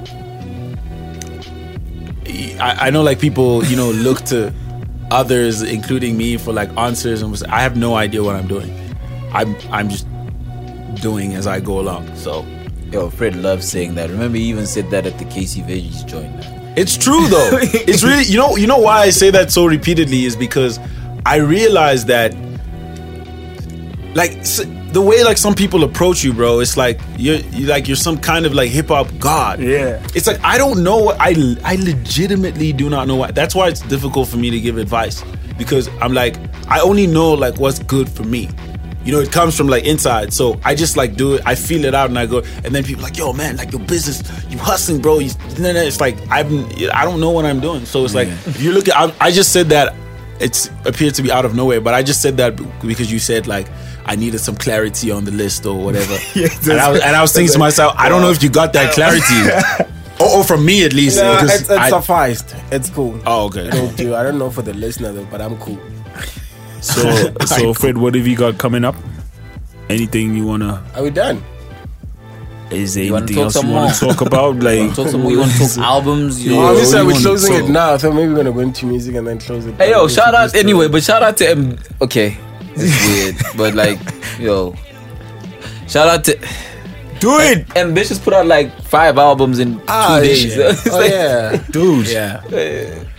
I, 2.59 2.87
I 2.87 2.91
know 2.91 3.03
like 3.03 3.21
people, 3.21 3.63
you 3.67 3.77
know, 3.77 3.91
look 3.91 4.23
to 4.27 4.55
others, 5.11 5.61
including 5.61 6.17
me, 6.17 6.39
for 6.39 6.53
like 6.55 6.71
answers 6.79 7.21
and 7.21 7.31
was- 7.31 7.43
I 7.43 7.61
have 7.61 7.77
no 7.77 7.95
idea 7.95 8.23
what 8.25 8.35
I'm 8.37 8.49
doing. 8.49 8.73
I'm 9.33 9.55
I'm 9.71 9.91
just 9.91 10.07
doing 11.03 11.35
as 11.35 11.47
I 11.47 11.61
go 11.61 11.79
along. 11.79 12.15
So 12.17 12.47
Yo, 12.91 13.11
Fred 13.11 13.37
loves 13.37 13.69
saying 13.69 13.97
that. 13.97 14.09
Remember, 14.09 14.39
he 14.39 14.45
even 14.45 14.67
said 14.67 14.89
that 14.91 15.05
at 15.07 15.19
the 15.19 15.25
Casey 15.27 15.61
Veggies 15.61 16.07
joint. 16.07 16.33
Man. 16.37 16.73
It's 16.77 16.97
true 16.97 17.27
though. 17.29 17.51
it's 17.61 18.03
really 18.03 18.25
you 18.25 18.39
know 18.39 18.57
you 18.57 18.67
know 18.67 18.79
why 18.79 19.01
I 19.03 19.11
say 19.11 19.31
that 19.31 19.53
so 19.53 19.67
repeatedly 19.67 20.25
is 20.25 20.37
because 20.37 20.79
I 21.27 21.37
realize 21.37 22.05
that 22.07 22.33
like 24.15 24.33
the 24.93 25.03
way 25.05 25.23
like 25.25 25.37
some 25.37 25.55
people 25.55 25.85
approach 25.85 26.25
you, 26.25 26.33
bro. 26.33 26.61
It's 26.61 26.77
like 26.77 26.99
you're, 27.19 27.37
you 27.37 27.67
like 27.67 27.87
you're 27.87 27.97
some 27.97 28.17
kind 28.19 28.47
of 28.47 28.55
like 28.55 28.71
hip 28.71 28.89
hop 28.89 29.09
god. 29.19 29.61
Yeah. 29.61 30.03
It's 30.15 30.27
like 30.27 30.41
I 30.43 30.57
don't 30.57 30.83
know. 30.83 30.99
what- 30.99 31.17
I 31.21 31.35
I 31.65 31.77
legitimately 31.77 32.73
do 32.73 32.89
not 32.89 33.07
know 33.09 33.17
why. 33.17 33.31
That's 33.33 33.55
why 33.55 33.69
it's 33.69 33.81
difficult 33.83 34.29
for 34.29 34.37
me 34.39 34.51
to 34.51 34.61
give 34.61 34.79
advice 34.79 35.23
because 35.59 35.89
I'm 36.01 36.15
like 36.15 36.37
I 36.69 36.81
only 36.81 37.07
know 37.07 37.33
like 37.33 37.59
what's 37.59 37.79
good 37.81 38.09
for 38.09 38.25
me. 38.25 38.49
You 39.05 39.13
know, 39.13 39.21
it 39.21 39.31
comes 39.31 39.57
from 39.57 39.69
like 39.69 39.85
inside. 39.85 40.33
So 40.33 40.59
I 40.65 40.75
just 40.75 40.97
like 40.97 41.15
do 41.17 41.35
it. 41.35 41.43
I 41.47 41.55
feel 41.55 41.85
it 41.85 41.95
out, 41.95 42.09
and 42.09 42.19
I 42.19 42.27
go. 42.27 42.39
And 42.65 42.75
then 42.75 42.83
people 42.83 43.05
like, 43.05 43.17
yo, 43.17 43.33
man, 43.33 43.57
like 43.57 43.71
your 43.71 43.81
business, 43.83 44.21
you 44.51 44.59
hustling, 44.59 45.01
bro. 45.01 45.21
You, 45.21 45.31
no, 45.61 45.69
it's 45.71 46.01
like 46.01 46.17
I've, 46.29 46.51
I 46.93 47.05
don't 47.05 47.21
know 47.21 47.31
what 47.31 47.45
I'm 47.45 47.61
doing. 47.61 47.85
So 47.87 48.05
it's 48.05 48.15
like 48.15 48.27
if 48.27 48.61
you 48.61 48.73
look 48.73 48.89
at, 48.89 48.97
I, 48.97 49.15
I 49.27 49.31
just 49.31 49.53
said 49.53 49.69
that. 49.69 49.95
It's 50.41 50.71
appeared 50.85 51.15
to 51.15 51.23
be 51.23 51.31
out 51.33 51.45
of 51.45 51.55
nowhere, 51.55 51.81
but 51.81 51.95
I 51.95 52.03
just 52.03 52.21
said 52.21 52.37
that 52.37 52.57
because 52.83 53.11
you 53.11 53.19
said 53.19 53.47
like 53.47 53.69
I 54.05 54.17
needed 54.17 54.39
some 54.39 54.57
clarity 54.57 55.11
on 55.11 55.25
the 55.25 55.31
list 55.33 55.67
or 55.67 55.83
whatever. 55.83 56.17
Yeah, 56.35 56.49
and, 56.71 56.81
I 56.81 56.91
was, 56.91 57.01
and 57.01 57.17
I 57.17 57.23
was 57.23 57.33
thinking 57.33 57.53
to 57.53 57.59
myself, 57.59 57.95
I 57.97 58.09
don't 58.09 58.21
know 58.21 58.31
if 58.31 58.43
you 58.43 58.51
got 58.51 58.73
that 58.75 58.93
clarity, 58.93 59.85
or, 60.21 60.39
or 60.39 60.45
from 60.45 60.65
me 60.65 60.85
at 60.85 60.93
least. 60.93 61.17
Nah, 61.19 61.35
because 61.37 61.61
it's, 61.61 61.71
it's 61.71 61.79
I- 61.79 61.91
sufficed. 61.91 62.55
It's 62.71 62.91
cool. 62.91 63.21
oh, 63.27 63.47
okay. 63.47 63.71
Don't 63.71 63.97
do. 63.97 64.15
I 64.15 64.23
don't 64.23 64.39
know 64.39 64.51
for 64.51 64.63
the 64.63 64.75
listener 64.75 65.13
though, 65.13 65.25
but 65.27 65.41
I'm 65.41 65.57
cool. 65.59 65.81
So, 66.81 67.35
so 67.47 67.75
Fred, 67.75 67.97
what 67.99 68.15
have 68.15 68.27
you 68.27 68.37
got 68.37 68.59
coming 68.59 68.85
up? 68.85 68.95
Anything 69.89 70.35
you 70.37 70.47
wanna? 70.47 70.85
Are 70.95 71.03
we 71.03 71.11
done? 71.11 71.43
Is 72.71 72.95
there 72.95 73.05
You 73.05 73.13
wanna 73.13 73.27
anything 73.27 73.45
talk 73.45 73.55
else 73.57 73.65
you 73.65 73.71
wanna 73.71 73.95
talk 73.95 74.21
about? 74.23 74.57
Like, 74.59 74.95
Talk 74.95 75.09
some 75.09 75.23
more. 75.23 75.31
You 75.31 75.39
want 75.39 75.53
to 75.53 75.59
talk 75.69 75.79
albums? 75.79 76.45
You 76.45 76.51
know? 76.57 76.75
this 76.75 76.93
what 76.93 76.99
time 76.99 77.09
do 77.09 77.15
we're 77.15 77.21
closing 77.21 77.55
it 77.55 77.69
now. 77.71 77.93
I 77.93 77.97
So 77.99 78.13
maybe 78.13 78.29
we're 78.29 78.37
gonna 78.37 78.53
go 78.53 78.61
into 78.61 78.87
music 78.87 79.15
and 79.15 79.27
then 79.27 79.39
close 79.39 79.67
it. 79.67 79.75
Hey 79.77 79.91
yo, 79.91 80.09
shout 80.09 80.35
out 80.35 80.53
anyway, 80.55 80.89
but 80.89 81.03
shout 81.05 81.23
out 81.23 81.37
to 81.39 81.49
M. 81.49 81.79
Okay, 82.01 82.37
it's 82.75 83.07
weird, 83.07 83.37
but 83.57 83.75
like, 83.75 84.01
yo, 84.41 84.75
shout 85.87 86.09
out 86.09 86.25
to 86.25 86.33
do 87.21 87.39
it, 87.39 87.67
Ambitiouz. 87.69 88.23
Put 88.23 88.35
out 88.35 88.47
like 88.47 88.73
five 88.83 89.17
albums 89.17 89.59
in 89.61 89.81
Ah, 89.87 90.19
two 90.19 90.27
days. 90.27 90.41
shit. 90.41 90.59
It's 90.71 90.87
Oh 90.89 90.99
like- 90.99 91.11
yeah. 91.11 91.63
dude. 91.71 92.09
Yeah, 92.09 92.43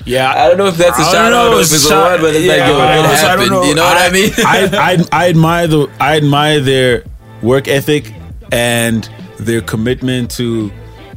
yeah. 0.06 0.34
I 0.36 0.49
don't 0.49 0.57
know 0.57 0.68
if 0.68 0.76
that's 0.78 0.99
a 0.99 1.02
I 1.02 1.06
don't 1.06 1.14
shout 1.14 1.34
out 1.34 1.53
or 1.53 1.61
if 1.61 1.72
it's 1.72 1.90
a 1.90 1.95
word, 1.95 2.19
but 2.22 2.36
it's 2.36 2.45
yeah, 2.45 2.52
like 2.52 2.68
yo, 2.68 2.76
it 2.76 2.82
also- 2.82 2.91
I 2.91 3.02
don't 3.02 3.15
happened. 3.40 3.52
know. 3.52 3.64
You 3.64 3.76
know 3.76 3.84
what 3.84 3.98
I 3.98 4.10
mean? 4.11 4.32
I, 4.40 5.06
I 5.14 5.26
I 5.26 5.30
admire 5.30 5.68
the 5.68 5.90
I 6.02 6.18
admire 6.18 6.60
their 6.60 7.03
work 7.41 7.68
ethic 7.69 8.14
and 8.52 9.10
their 9.40 9.62
commitment 9.62 10.32
to 10.32 10.72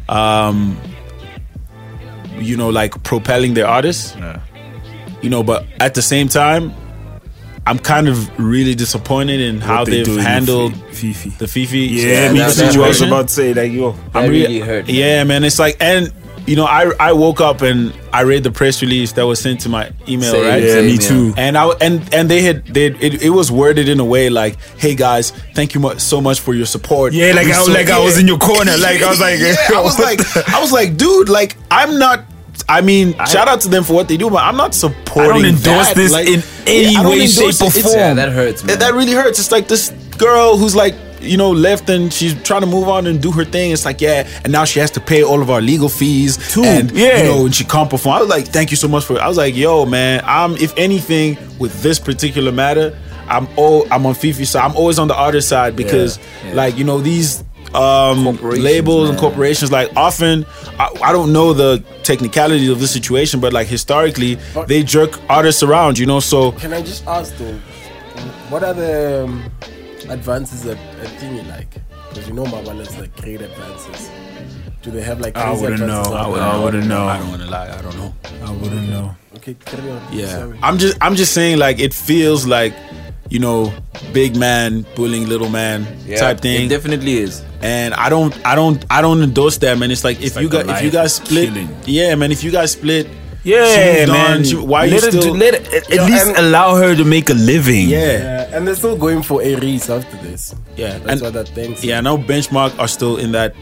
um 0.09 0.77
you 2.39 2.57
know, 2.57 2.71
like 2.71 3.03
propelling 3.03 3.53
their 3.55 3.67
artists. 3.67 4.15
Yeah. 4.17 4.41
You 5.21 5.29
know, 5.29 5.43
but 5.43 5.67
at 5.79 5.93
the 5.95 6.01
same 6.01 6.29
time, 6.29 6.73
I'm 7.67 7.79
kind 7.79 8.09
of 8.09 8.31
really 8.41 8.75
disappointed 8.75 9.41
in 9.41 9.61
how 9.61 9.85
they 9.85 10.03
they've 10.03 10.17
handled 10.23 10.75
Fi- 10.75 11.13
Fifi. 11.13 11.31
the 11.39 11.47
Fifi 11.47 11.79
Yeah, 11.81 12.29
uh, 12.31 12.33
me 12.33 12.39
that- 12.39 12.55
too. 12.55 12.61
that 12.63 12.77
I 12.77 12.89
was 12.89 13.03
about 13.03 13.29
to 13.29 13.35
say 13.35 13.53
like 13.53 13.71
yo. 13.73 13.93
That 13.93 14.25
I'm 14.25 14.31
rea- 14.31 14.43
really 14.47 14.61
hurt. 14.61 14.87
man. 14.87 14.95
Yeah, 14.97 15.25
man. 15.25 15.45
It's 15.45 15.59
like, 15.59 15.77
and 15.81 16.11
you 16.51 16.57
know, 16.57 16.65
I 16.67 16.91
I 16.99 17.13
woke 17.13 17.41
up 17.41 17.63
and 17.63 17.93
I 18.13 18.23
read 18.23 18.43
the 18.43 18.51
press 18.51 18.83
release 18.83 19.13
that 19.13 19.23
was 19.25 19.39
sent 19.41 19.61
to 19.61 19.69
my 19.69 19.93
email, 20.09 20.33
Same, 20.33 20.45
right? 20.51 20.63
Yeah, 20.63 20.75
same, 20.75 20.87
me 20.87 20.99
too. 20.99 21.33
And 21.37 21.57
I 21.57 21.69
and 21.81 22.13
and 22.13 22.29
they 22.29 22.43
had 22.43 22.67
they 22.67 22.87
it, 22.87 23.23
it 23.23 23.31
was 23.31 23.53
worded 23.53 23.89
in 23.89 24.01
a 24.01 24.05
way 24.05 24.31
like, 24.31 24.55
"Hey 24.77 24.95
guys, 24.97 25.31
thank 25.55 25.75
you 25.75 25.81
mu- 25.81 25.99
so 25.99 26.21
much 26.21 26.41
for 26.41 26.53
your 26.53 26.67
support." 26.67 27.13
Yeah, 27.13 27.33
like 27.39 27.47
I 27.47 27.53
so- 27.53 27.73
like 27.73 27.89
I 27.89 28.01
was 28.03 28.19
in 28.19 28.27
your 28.27 28.39
corner. 28.39 28.77
Like 28.77 29.01
I 29.01 29.09
was 29.09 29.21
like, 29.21 29.39
yeah, 29.47 29.55
I 29.79 29.81
was 29.81 29.97
like, 30.09 30.21
I 30.49 30.61
was 30.61 30.73
like, 30.73 30.97
dude, 30.97 31.29
like 31.29 31.57
I'm 31.71 31.99
not. 32.01 32.25
I 32.69 32.81
mean, 32.83 33.13
shout 33.27 33.47
out 33.49 33.61
to 33.63 33.69
them 33.69 33.85
for 33.85 33.95
what 33.95 34.09
they 34.09 34.17
do, 34.17 34.29
but 34.29 34.43
I'm 34.43 34.57
not 34.57 34.75
supporting. 34.75 35.45
endorse 35.45 35.89
that. 35.89 35.97
this 35.97 36.13
Like, 36.13 36.27
in 36.29 36.43
any 36.67 36.97
I 36.97 37.03
don't 37.03 37.13
way, 37.13 37.27
shape, 37.27 37.55
or 37.63 37.71
form. 37.71 37.95
Yeah, 37.97 38.15
that 38.15 38.31
hurts, 38.33 38.63
man. 38.65 38.79
that 38.79 38.93
really 38.95 39.13
hurts. 39.13 39.39
It's 39.39 39.51
like 39.53 39.67
this 39.69 39.91
girl 40.19 40.57
who's 40.59 40.75
like, 40.77 40.95
you 41.21 41.37
know, 41.37 41.51
left 41.51 41.89
and 41.89 42.13
she's 42.13 42.35
trying 42.43 42.63
to 42.63 42.67
move 42.67 42.89
on 42.89 43.07
and 43.07 43.21
do 43.21 43.31
her 43.33 43.45
thing. 43.45 43.73
It's 43.73 43.85
like, 43.85 44.01
yeah, 44.01 44.29
and 44.45 44.53
now 44.53 44.65
she 44.65 44.81
has 44.81 44.91
to 44.93 45.01
pay 45.01 45.23
all 45.23 45.43
of 45.43 45.51
our 45.51 45.61
legal 45.61 45.89
fees. 45.89 46.37
Too, 46.53 46.63
And, 46.65 46.91
yeah. 46.93 47.19
you 47.19 47.25
know, 47.25 47.45
and 47.47 47.55
she 47.55 47.65
can't 47.65 47.91
perform. 47.91 48.17
I 48.17 48.21
was 48.21 48.29
like, 48.31 48.47
thank 48.47 48.71
you 48.71 48.77
so 48.77 48.89
much 48.89 49.05
for 49.05 49.15
it. 49.15 49.21
I 49.21 49.29
was 49.29 49.37
like, 49.37 49.55
yo, 49.57 49.85
man, 49.87 50.23
I'm, 50.25 50.55
if 50.57 50.73
anything, 50.77 51.37
with 51.59 51.83
this 51.83 51.99
particular 51.99 52.53
matter, 52.53 52.97
I'm 53.29 53.47
all, 53.57 53.87
I'm 53.93 54.07
on 54.07 54.15
Fifi's 54.15 54.51
side. 54.51 54.65
I'm 54.65 54.77
always 54.77 54.99
on 54.99 55.09
the 55.09 55.15
artist 55.15 55.49
side 55.49 55.77
because, 55.77 56.19
like, 56.53 56.77
you 56.77 56.85
know, 56.85 56.99
these 57.01 57.45
um 57.73 58.37
labels 58.43 59.09
and 59.11 59.17
corporations 59.17 59.71
like 59.71 59.89
often 59.97 60.45
I, 60.77 60.91
I 61.05 61.13
don't 61.13 61.33
know 61.33 61.53
the 61.53 61.85
technicalities 62.03 62.69
of 62.69 62.81
the 62.81 62.89
situation 62.89 63.39
but 63.39 63.53
like 63.53 63.69
historically 63.69 64.39
they 64.67 64.83
jerk 64.83 65.21
artists 65.31 65.63
around 65.63 65.97
you 65.97 66.05
know 66.05 66.19
so 66.19 66.51
Can 66.51 66.73
I 66.73 66.83
just 66.83 67.07
ask 67.07 67.37
though, 67.37 67.55
what 68.49 68.65
are 68.65 68.75
the 68.75 69.23
um, 69.25 69.45
advances 70.11 70.63
that 70.65 70.77
a 70.77 71.07
thingy 71.19 71.47
like? 71.49 71.73
Because 72.09 72.29
you 72.29 72.35
know 72.35 72.45
Mabala's 72.45 72.97
like 72.99 73.15
great 73.17 73.41
advances. 73.41 74.11
Do 74.83 74.91
they 74.91 75.03
have 75.03 75.21
like 75.21 75.37
I 75.37 75.53
wouldn't 75.53 75.81
know. 75.81 76.03
I, 76.03 76.27
would, 76.27 76.41
I 76.41 76.59
wouldn't 76.65 76.87
know. 76.87 77.07
I 77.07 77.19
don't 77.19 77.29
want 77.29 77.43
to 77.43 77.49
lie 77.51 77.69
I 77.79 77.83
don't 77.83 77.97
know 77.97 78.15
I 78.43 78.51
wouldn't 78.51 78.89
know. 78.89 79.15
Okay, 79.37 79.55
carry 79.55 79.91
on. 79.91 80.01
Yeah, 80.13 80.27
Sorry. 80.29 80.59
I'm 80.63 80.79
just 80.79 80.97
I'm 81.01 81.15
just 81.17 81.33
saying 81.35 81.59
like 81.59 81.79
it 81.79 81.93
feels 81.95 82.47
like 82.47 82.75
you 83.29 83.39
know 83.39 83.73
big 84.13 84.37
man 84.37 84.85
bullying 84.97 85.29
little 85.29 85.51
man 85.51 85.85
type 86.17 86.41
thing. 86.41 86.67
It 86.67 86.69
definitely 86.69 87.19
is. 87.19 87.45
and 87.63 87.93
I 87.95 88.09
don't 88.09 88.35
I 88.45 88.55
don't 88.55 88.85
I 88.91 89.03
don't 89.03 89.23
endorse 89.23 89.59
that 89.59 89.79
man. 89.79 89.91
It's 89.91 90.03
like 90.03 90.21
if 90.23 90.35
like 90.37 90.43
you 90.43 90.49
a 90.49 90.65
guys 90.65 90.69
if 90.79 90.83
you 90.83 90.91
life 90.91 90.93
guys 90.93 91.15
split, 91.15 91.49
killing. 91.53 91.69
yeah, 91.85 92.15
man. 92.15 92.33
If 92.33 92.43
you 92.43 92.51
guys 92.51 92.73
split, 92.73 93.07
Yeah, 93.43 94.05
she 94.05 94.11
man. 94.13 94.37
on, 94.39 94.45
she- 94.45 94.57
why 94.57 94.87
let 94.87 94.91
you 94.91 95.01
her 95.01 95.11
still? 95.23 95.35
let 95.35 95.55
her- 95.67 95.77
at, 95.77 95.89
Yo, 95.89 96.03
at 96.05 96.11
least 96.11 96.27
and- 96.29 96.37
allow 96.39 96.77
her 96.77 96.95
to 96.95 97.05
make 97.05 97.31
a 97.31 97.35
living. 97.35 97.89
yeah, 97.89 97.99
Yeah, 97.99 98.51
and 98.57 98.67
they're 98.67 98.75
still 98.77 98.97
going 98.97 99.23
for 99.23 99.41
a 99.43 99.55
race 99.57 99.89
after 99.89 100.17
this. 100.19 100.55
yeah, 100.77 100.99
That's 100.99 101.11
and 101.13 101.21
what 101.23 101.33
that 101.33 101.49
thinks. 101.49 101.83
yeah. 101.83 101.99
I 101.99 102.01
know 102.03 102.19
benchmark 102.19 102.79
are 102.79 102.89
still 102.89 103.17
in 103.17 103.33
that 103.33 103.55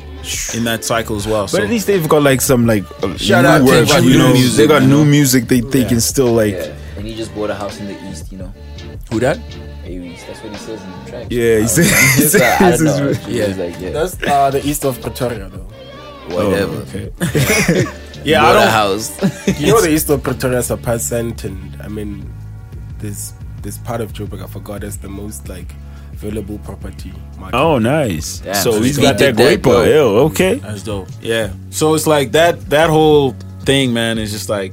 in 0.55 0.65
that 0.65 0.85
cycle 0.85 1.15
as 1.17 1.27
well. 1.29 1.45
But 1.45 1.51
so. 1.51 1.63
at 1.63 1.71
least 1.71 1.87
they've 1.87 2.09
got 2.09 2.23
like 2.25 2.41
some 2.41 2.67
like 2.67 2.85
uh, 3.05 3.17
Shout 3.17 3.45
new 3.45 3.51
out 3.51 3.63
work, 3.63 3.87
Juju. 3.87 4.09
you 4.09 4.19
know, 4.19 4.33
Music, 4.33 4.57
they 4.57 4.67
got 4.67 4.83
you 4.83 4.89
new 4.89 5.05
music. 5.05 5.47
They 5.47 5.61
they 5.61 5.85
can 5.85 6.01
still 6.01 6.33
like 6.33 6.55
Yeah. 6.55 6.75
And 6.97 7.07
he 7.07 7.15
just 7.15 7.33
bought 7.35 7.51
a 7.51 7.55
house 7.55 7.79
in 7.79 7.87
the 7.87 7.97
east, 8.11 8.33
you 8.33 8.39
know. 8.39 8.53
who 9.13 9.21
that? 9.21 9.39
A-Reece. 9.87 10.25
That's 10.25 10.43
what 10.43 10.53
he 10.53 10.59
says 10.59 10.83
in 10.83 10.91
the 10.91 11.11
track. 11.11 11.27
Yeah, 11.31 11.61
he 11.61 11.69
says- 11.69 11.89
he 12.17 12.25
It's, 12.25 12.35
uh, 12.35 12.57
I 12.61 12.71
don't 12.73 12.85
know. 12.85 13.15
Yeah. 13.29 13.47
Like, 13.57 13.81
yeah, 13.81 13.91
That's 13.91 14.21
uh, 14.25 14.51
the 14.51 14.67
east 14.67 14.85
of 14.85 15.01
Pretoria 15.01 15.49
though. 15.49 15.69
whatever. 16.35 16.85
Oh, 16.85 16.87
okay. 16.91 17.85
Yeah, 18.25 18.43
I 18.43 18.53
Bought 18.53 18.53
don't. 18.65 18.71
house. 18.71 19.59
You 19.61 19.73
know 19.73 19.81
the 19.81 19.91
east 19.91 20.09
of 20.11 20.23
Pretoria 20.23 20.59
is 20.59 20.71
a 20.71 20.77
percent, 20.77 21.45
and 21.45 21.81
I 21.83 21.89
mean, 21.89 22.31
this 22.99 23.33
this 23.63 23.79
part 23.79 24.01
of 24.01 24.13
Joburg 24.13 24.43
I 24.43 24.47
forgot 24.47 24.85
is 24.85 24.99
the 24.99 25.09
most 25.09 25.49
like 25.49 25.73
valuable 26.13 26.59
property 26.59 27.13
market. 27.39 27.57
Oh, 27.57 27.79
nice. 27.79 28.39
Damn, 28.41 28.55
so 28.57 28.73
so 28.73 28.83
he's 28.83 28.97
he 28.97 29.03
got 29.03 29.19
that 29.19 29.37
great 29.37 29.63
bro. 29.63 29.85
Ew, 29.85 30.01
okay. 30.31 30.57
That's 30.57 30.83
dope. 30.83 31.09
Yeah. 31.21 31.53
So 31.71 31.95
it's 31.95 32.07
like 32.07 32.33
that 32.33 32.61
that 32.71 32.91
whole 32.91 33.33
thing, 33.63 33.93
man, 33.93 34.19
is 34.19 34.33
just 34.33 34.49
like 34.49 34.73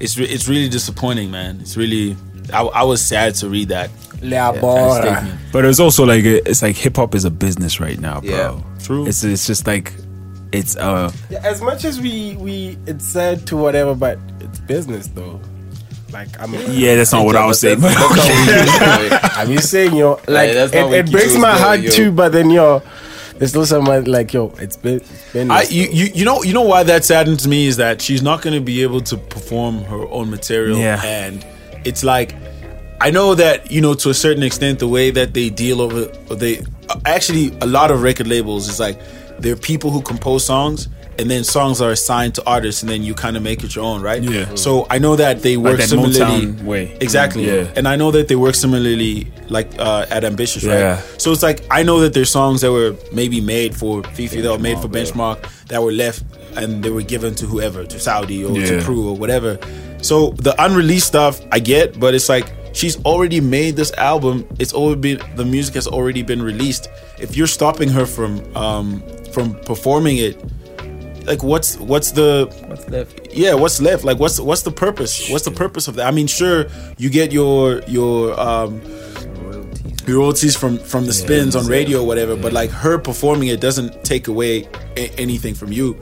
it's 0.00 0.18
re- 0.18 0.26
it's 0.26 0.48
really 0.48 0.68
disappointing, 0.68 1.30
man. 1.30 1.60
It's 1.60 1.76
really 1.76 2.16
I, 2.52 2.62
I 2.62 2.82
was 2.82 3.04
sad 3.04 3.34
to 3.36 3.48
read 3.48 3.68
that. 3.68 3.90
Leabora. 4.22 5.00
statement. 5.00 5.40
But 5.52 5.64
it's 5.64 5.80
also 5.80 6.04
like 6.06 6.24
a, 6.24 6.48
it's 6.48 6.62
like 6.62 6.76
hip 6.76 6.96
hop 6.96 7.14
is 7.14 7.24
a 7.24 7.30
business 7.30 7.80
right 7.80 7.98
now, 7.98 8.20
bro. 8.20 8.30
Yeah. 8.30 8.62
True. 8.84 9.06
It's 9.06 9.24
it's 9.24 9.46
just 9.46 9.66
like 9.66 9.92
it's 10.52 10.76
uh 10.76 11.10
Yeah, 11.30 11.40
as 11.42 11.60
much 11.60 11.84
as 11.84 12.00
we 12.00 12.36
we 12.36 12.78
it's 12.86 13.06
sad 13.06 13.46
to 13.48 13.56
whatever, 13.56 13.94
but 13.94 14.18
it's 14.40 14.60
business 14.60 15.08
though. 15.08 15.40
Like 16.12 16.28
I'm 16.40 16.52
yeah. 16.54 16.96
That's 16.96 17.12
not 17.12 17.24
what 17.24 17.36
I 17.36 17.46
was 17.46 17.58
saying. 17.60 17.80
That's 17.80 17.94
not 17.98 18.10
what 18.10 18.20
we 18.20 19.08
do, 19.08 19.10
boy. 19.10 19.18
I'm 19.32 19.48
just 19.48 19.70
saying, 19.70 19.94
yo, 19.96 20.12
like 20.28 20.52
that's 20.52 20.72
it, 20.74 20.92
it 20.92 21.10
breaks 21.10 21.36
my 21.38 21.56
heart 21.56 21.80
yo. 21.80 21.90
too, 21.90 22.12
but 22.12 22.32
then 22.32 22.50
yo, 22.50 22.82
there's 23.38 23.50
still 23.50 23.64
someone 23.64 24.04
like 24.04 24.32
yo, 24.34 24.52
it's 24.58 24.76
been, 24.76 24.96
it's 24.96 25.32
been 25.32 25.50
I 25.50 25.62
you, 25.62 25.88
you 25.90 26.04
you 26.14 26.24
know 26.26 26.42
you 26.42 26.52
know 26.52 26.62
why 26.62 26.82
that 26.82 27.04
saddens 27.04 27.48
me 27.48 27.66
is 27.66 27.78
that 27.78 28.02
she's 28.02 28.22
not 28.22 28.42
going 28.42 28.54
to 28.54 28.60
be 28.60 28.82
able 28.82 29.00
to 29.00 29.16
perform 29.16 29.82
her 29.84 30.06
own 30.08 30.30
material 30.30 30.78
Yeah. 30.78 31.00
and 31.02 31.44
it's 31.84 32.04
like 32.04 32.34
I 33.00 33.10
know 33.10 33.34
that 33.34 33.70
you 33.72 33.80
know 33.80 33.94
to 33.94 34.10
a 34.10 34.14
certain 34.14 34.42
extent 34.42 34.78
the 34.80 34.86
way 34.88 35.10
that 35.10 35.32
they 35.32 35.48
deal 35.48 35.80
over 35.80 36.04
they 36.34 36.62
actually 37.06 37.56
a 37.62 37.66
lot 37.66 37.90
of 37.90 38.02
record 38.02 38.26
labels 38.26 38.68
is 38.68 38.78
like 38.78 39.00
there 39.42 39.52
are 39.52 39.56
people 39.72 39.90
who 39.90 40.00
compose 40.02 40.44
songs 40.44 40.88
and 41.18 41.30
then 41.30 41.44
songs 41.44 41.80
are 41.82 41.90
assigned 41.90 42.34
to 42.36 42.42
artists 42.46 42.82
and 42.82 42.90
then 42.90 43.02
you 43.02 43.12
kind 43.14 43.36
of 43.36 43.42
make 43.42 43.62
it 43.64 43.74
your 43.76 43.84
own 43.84 44.00
right 44.00 44.22
Yeah. 44.22 44.54
so 44.54 44.86
I 44.88 44.98
know 44.98 45.14
that 45.16 45.42
they 45.42 45.56
work 45.58 45.78
that 45.78 45.88
similarly 45.88 46.46
Motown 46.46 46.62
way. 46.64 46.96
exactly 47.00 47.44
Yeah. 47.46 47.66
and 47.76 47.86
I 47.86 47.96
know 47.96 48.10
that 48.12 48.28
they 48.28 48.36
work 48.36 48.54
similarly 48.54 49.30
like 49.48 49.68
uh, 49.78 50.06
at 50.10 50.22
Ambitiouz 50.22 50.62
Yeah. 50.62 50.94
right 50.94 51.20
so 51.20 51.30
it's 51.32 51.42
like 51.42 51.58
I 51.70 51.82
know 51.82 52.00
that 52.00 52.14
there's 52.14 52.30
songs 52.30 52.62
that 52.62 52.72
were 52.72 52.94
maybe 53.12 53.40
made 53.40 53.76
for 53.76 54.02
Fifi 54.14 54.40
that 54.40 54.50
were 54.50 54.58
made 54.70 54.78
for 54.78 54.88
Benchmark 54.88 55.38
that 55.68 55.82
were 55.82 55.92
left 55.92 56.22
and 56.56 56.82
they 56.84 56.90
were 56.90 57.02
given 57.14 57.34
to 57.36 57.46
whoever, 57.46 57.84
to 57.84 57.98
Saudi 58.00 58.44
or 58.44 58.54
to 58.54 58.76
Yeah. 58.76 58.84
Prue 58.84 59.08
or 59.10 59.16
whatever. 59.16 59.58
So 60.02 60.30
the 60.46 60.54
unreleased 60.62 61.06
stuff 61.06 61.40
I 61.50 61.58
get, 61.60 61.98
but 62.00 62.14
it's 62.14 62.28
like 62.28 62.46
she's 62.72 63.02
already 63.04 63.40
made 63.40 63.76
this 63.76 63.92
album. 63.94 64.46
It's 64.58 64.72
already 64.74 65.16
been 65.16 65.36
the 65.36 65.44
music 65.44 65.74
has 65.74 65.86
already 65.86 66.22
been 66.22 66.42
released. 66.42 66.88
If 67.20 67.36
you're 67.36 67.46
stopping 67.46 67.88
her 67.90 68.06
from 68.06 68.40
um 68.56 69.02
from 69.32 69.54
performing 69.64 70.18
it, 70.18 70.36
like 71.26 71.42
what's 71.42 71.76
what's 71.78 72.10
the 72.12 72.48
What's 72.66 72.88
left? 72.88 73.32
yeah 73.32 73.54
what's 73.54 73.80
left 73.80 74.04
like 74.04 74.18
what's 74.18 74.38
what's 74.40 74.62
the 74.62 74.72
purpose 74.72 75.30
what's 75.30 75.44
the 75.44 75.50
purpose 75.52 75.86
of 75.88 75.94
that 75.94 76.06
i 76.06 76.10
mean 76.10 76.26
sure 76.26 76.66
you 76.98 77.08
get 77.08 77.30
your 77.32 77.80
your 77.86 78.38
um 78.38 78.82
your 80.06 80.18
royalties 80.18 80.56
from 80.56 80.76
from 80.78 81.06
the 81.06 81.12
spins 81.12 81.54
on 81.54 81.66
radio 81.66 82.00
or 82.02 82.06
whatever 82.06 82.34
but 82.36 82.52
like 82.52 82.70
her 82.70 82.98
performing 82.98 83.48
it 83.48 83.60
doesn't 83.60 84.04
take 84.04 84.26
away 84.28 84.68
a- 84.96 85.08
anything 85.16 85.54
from 85.54 85.70
you 85.72 85.94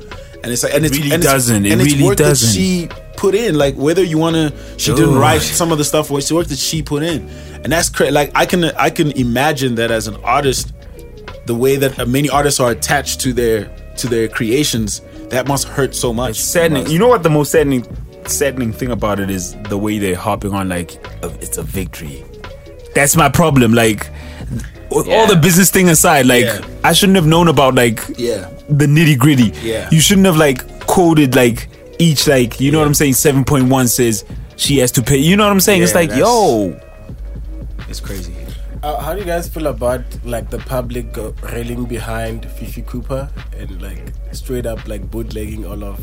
and 0.42 0.50
it's 0.50 0.62
like 0.64 0.72
and 0.74 0.86
it's 0.86 0.96
really 0.96 1.12
and 1.12 1.22
it's- 1.22 1.32
doesn't. 1.34 1.66
It 1.66 1.72
and 1.72 1.80
it's 1.82 1.92
really 1.92 2.04
work 2.04 2.16
doesn't. 2.16 2.48
that 2.48 2.54
she 2.54 2.88
put 3.20 3.34
in 3.34 3.52
like 3.64 3.74
whether 3.86 4.02
you 4.12 4.18
want 4.24 4.34
to 4.34 4.46
she 4.78 4.90
didn't 4.94 5.14
write 5.24 5.42
some 5.42 5.70
of 5.72 5.78
the 5.78 5.84
stuff 5.84 6.10
or 6.10 6.18
it's 6.18 6.32
work 6.32 6.46
that 6.46 6.58
she 6.58 6.82
put 6.82 7.02
in 7.02 7.18
and 7.62 7.68
that's 7.72 7.88
crazy 7.90 8.10
like 8.20 8.30
i 8.34 8.44
can 8.46 8.64
i 8.86 8.88
can 8.98 9.10
imagine 9.26 9.74
that 9.74 9.90
as 9.90 10.06
an 10.08 10.16
artist 10.36 10.72
the 11.46 11.54
way 11.54 11.76
that 11.76 12.08
many 12.08 12.28
artists 12.30 12.58
are 12.60 12.70
attached 12.70 13.20
to 13.20 13.32
their 13.40 13.58
to 13.96 14.06
their 14.08 14.26
creations 14.26 15.02
that 15.28 15.46
must 15.46 15.68
hurt 15.68 15.94
so 15.94 16.12
much 16.14 16.30
It's 16.30 16.40
saddening. 16.56 16.86
You 16.88 16.98
know 16.98 17.08
what 17.08 17.22
the 17.22 17.30
most 17.38 17.52
saddening 17.52 17.84
saddening 18.26 18.72
thing 18.72 18.90
about 18.90 19.20
it 19.20 19.28
is 19.30 19.54
the 19.68 19.76
way 19.78 19.98
they're 19.98 20.16
hopping 20.28 20.52
on 20.54 20.68
like 20.68 20.90
it's 21.44 21.58
a 21.58 21.62
victory. 21.62 22.24
That's 22.94 23.14
my 23.16 23.28
problem. 23.28 23.74
Like 23.74 24.08
all 24.90 25.04
Yeah. 25.06 25.26
the 25.26 25.36
business 25.36 25.70
thing 25.70 25.88
aside, 25.88 26.26
like 26.26 26.44
Yeah. 26.44 26.60
I 26.82 26.92
shouldn't 26.94 27.16
have 27.16 27.26
known 27.26 27.48
about 27.48 27.74
like 27.74 27.98
Yeah. 28.16 28.48
the 28.80 28.86
nitty 28.86 29.16
gritty. 29.18 29.52
Yeah. 29.62 29.88
you 29.92 30.00
shouldn't 30.00 30.26
have 30.26 30.36
like 30.36 30.58
coded 30.86 31.34
like 31.36 31.68
each 32.00 32.26
like 32.26 32.60
you 32.60 32.72
know 32.72 32.78
what 32.78 32.86
I'm 32.86 32.94
saying. 32.94 33.14
Seven 33.14 33.44
point 33.44 33.68
one 33.68 33.86
says 33.88 34.24
she 34.56 34.78
has 34.78 34.90
to 34.92 35.02
pay. 35.02 35.18
You 35.18 35.36
know 35.36 35.44
what 35.44 35.52
I'm 35.52 35.60
saying? 35.60 35.82
it's 35.82 35.94
like 35.94 36.10
yo, 36.12 36.78
it's 37.88 38.00
crazy 38.00 38.34
Uh, 38.82 38.98
how 38.98 39.12
do 39.12 39.20
you 39.20 39.26
guys 39.26 39.46
feel 39.46 39.66
about 39.66 40.00
like 40.24 40.48
the 40.48 40.58
public 40.58 41.16
uh, 41.18 41.32
railing 41.52 41.84
behind 41.84 42.46
Fifi 42.56 42.80
Cooper 42.82 43.28
and 43.58 43.82
like 43.82 44.00
straight 44.32 44.64
up 44.64 44.88
like 44.88 45.10
bootlegging 45.10 45.66
all 45.66 45.84
of 45.84 45.98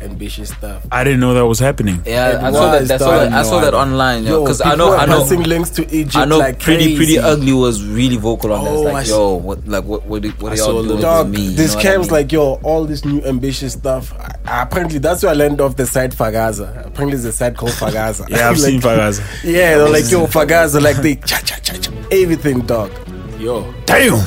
ambitious 0.00 0.50
stuff? 0.50 0.84
I 0.92 1.04
didn't 1.04 1.20
know 1.20 1.34
that 1.34 1.46
was 1.46 1.58
happening. 1.58 2.02
Yeah, 2.04 2.40
I 2.42 2.50
saw 2.52 2.70
that. 2.72 2.80
was 2.82 2.90
I 2.90 2.96
saw 2.98 3.10
that. 3.18 3.32
I 3.32 3.42
saw 3.42 3.60
that 3.60 3.74
online. 3.74 4.24
Yo, 4.24 4.42
Because 4.42 4.60
I 4.60 4.74
know. 4.74 4.94
I 4.94 5.06
know. 5.06 5.20
passing 5.20 5.42
links 5.44 5.70
to 5.70 5.82
Egypt. 5.94 6.16
I 6.16 6.24
know. 6.24 6.38
like 6.38 6.58
pretty, 6.60 6.96
Priddy 6.96 7.18
Ugly 7.22 7.52
was 7.52 7.82
really 7.84 8.16
vocal 8.16 8.52
on 8.52 8.64
that. 8.64 8.70
Oh, 8.70 8.80
It's 8.82 8.88
I 8.88 8.92
like, 8.92 9.02
s- 9.04 9.08
yo, 9.10 9.34
what, 9.34 9.66
like, 9.68 9.84
what, 9.84 10.04
what, 10.06 10.24
what 10.40 10.52
are 10.52 10.56
y'all 10.56 10.72
doing 10.74 10.86
little- 10.86 11.02
Dog, 11.02 11.26
with 11.30 11.34
me? 11.40 11.48
This 11.54 11.72
know 11.72 11.76
what 11.76 11.86
I 11.86 11.88
cam's 11.90 12.06
mean? 12.06 12.12
like, 12.12 12.32
yo, 12.32 12.54
all 12.62 12.84
this 12.84 13.04
new 13.04 13.22
ambitious 13.22 13.72
stuff. 13.74 14.12
Uh, 14.18 14.28
apparently, 14.46 14.98
that's 14.98 15.22
where 15.22 15.32
I 15.32 15.34
learned 15.34 15.60
of 15.60 15.76
the 15.76 15.86
site 15.86 16.10
Fakaza. 16.12 16.70
Apparently, 16.86 17.12
there's 17.16 17.24
a 17.24 17.32
site 17.32 17.56
called 17.56 17.72
Fakaza. 17.72 18.28
Yeah, 18.34 18.48
I've 18.50 18.56
Like, 18.58 18.70
seen 18.70 18.80
Fakaza. 18.80 19.22
Yeah, 19.44 19.76
they're 19.78 19.88
like, 19.88 20.10
yo, 20.10 20.26
Fakaza, 20.26 20.82
like 20.82 20.96
they 20.98 21.16
cha 21.16 21.38
cha 21.38 21.56
cha 21.62 21.74
cha 21.78 21.90
everything, 22.10 22.60
dog. 22.60 22.90
yo 23.38 23.72
Damn. 23.86 24.18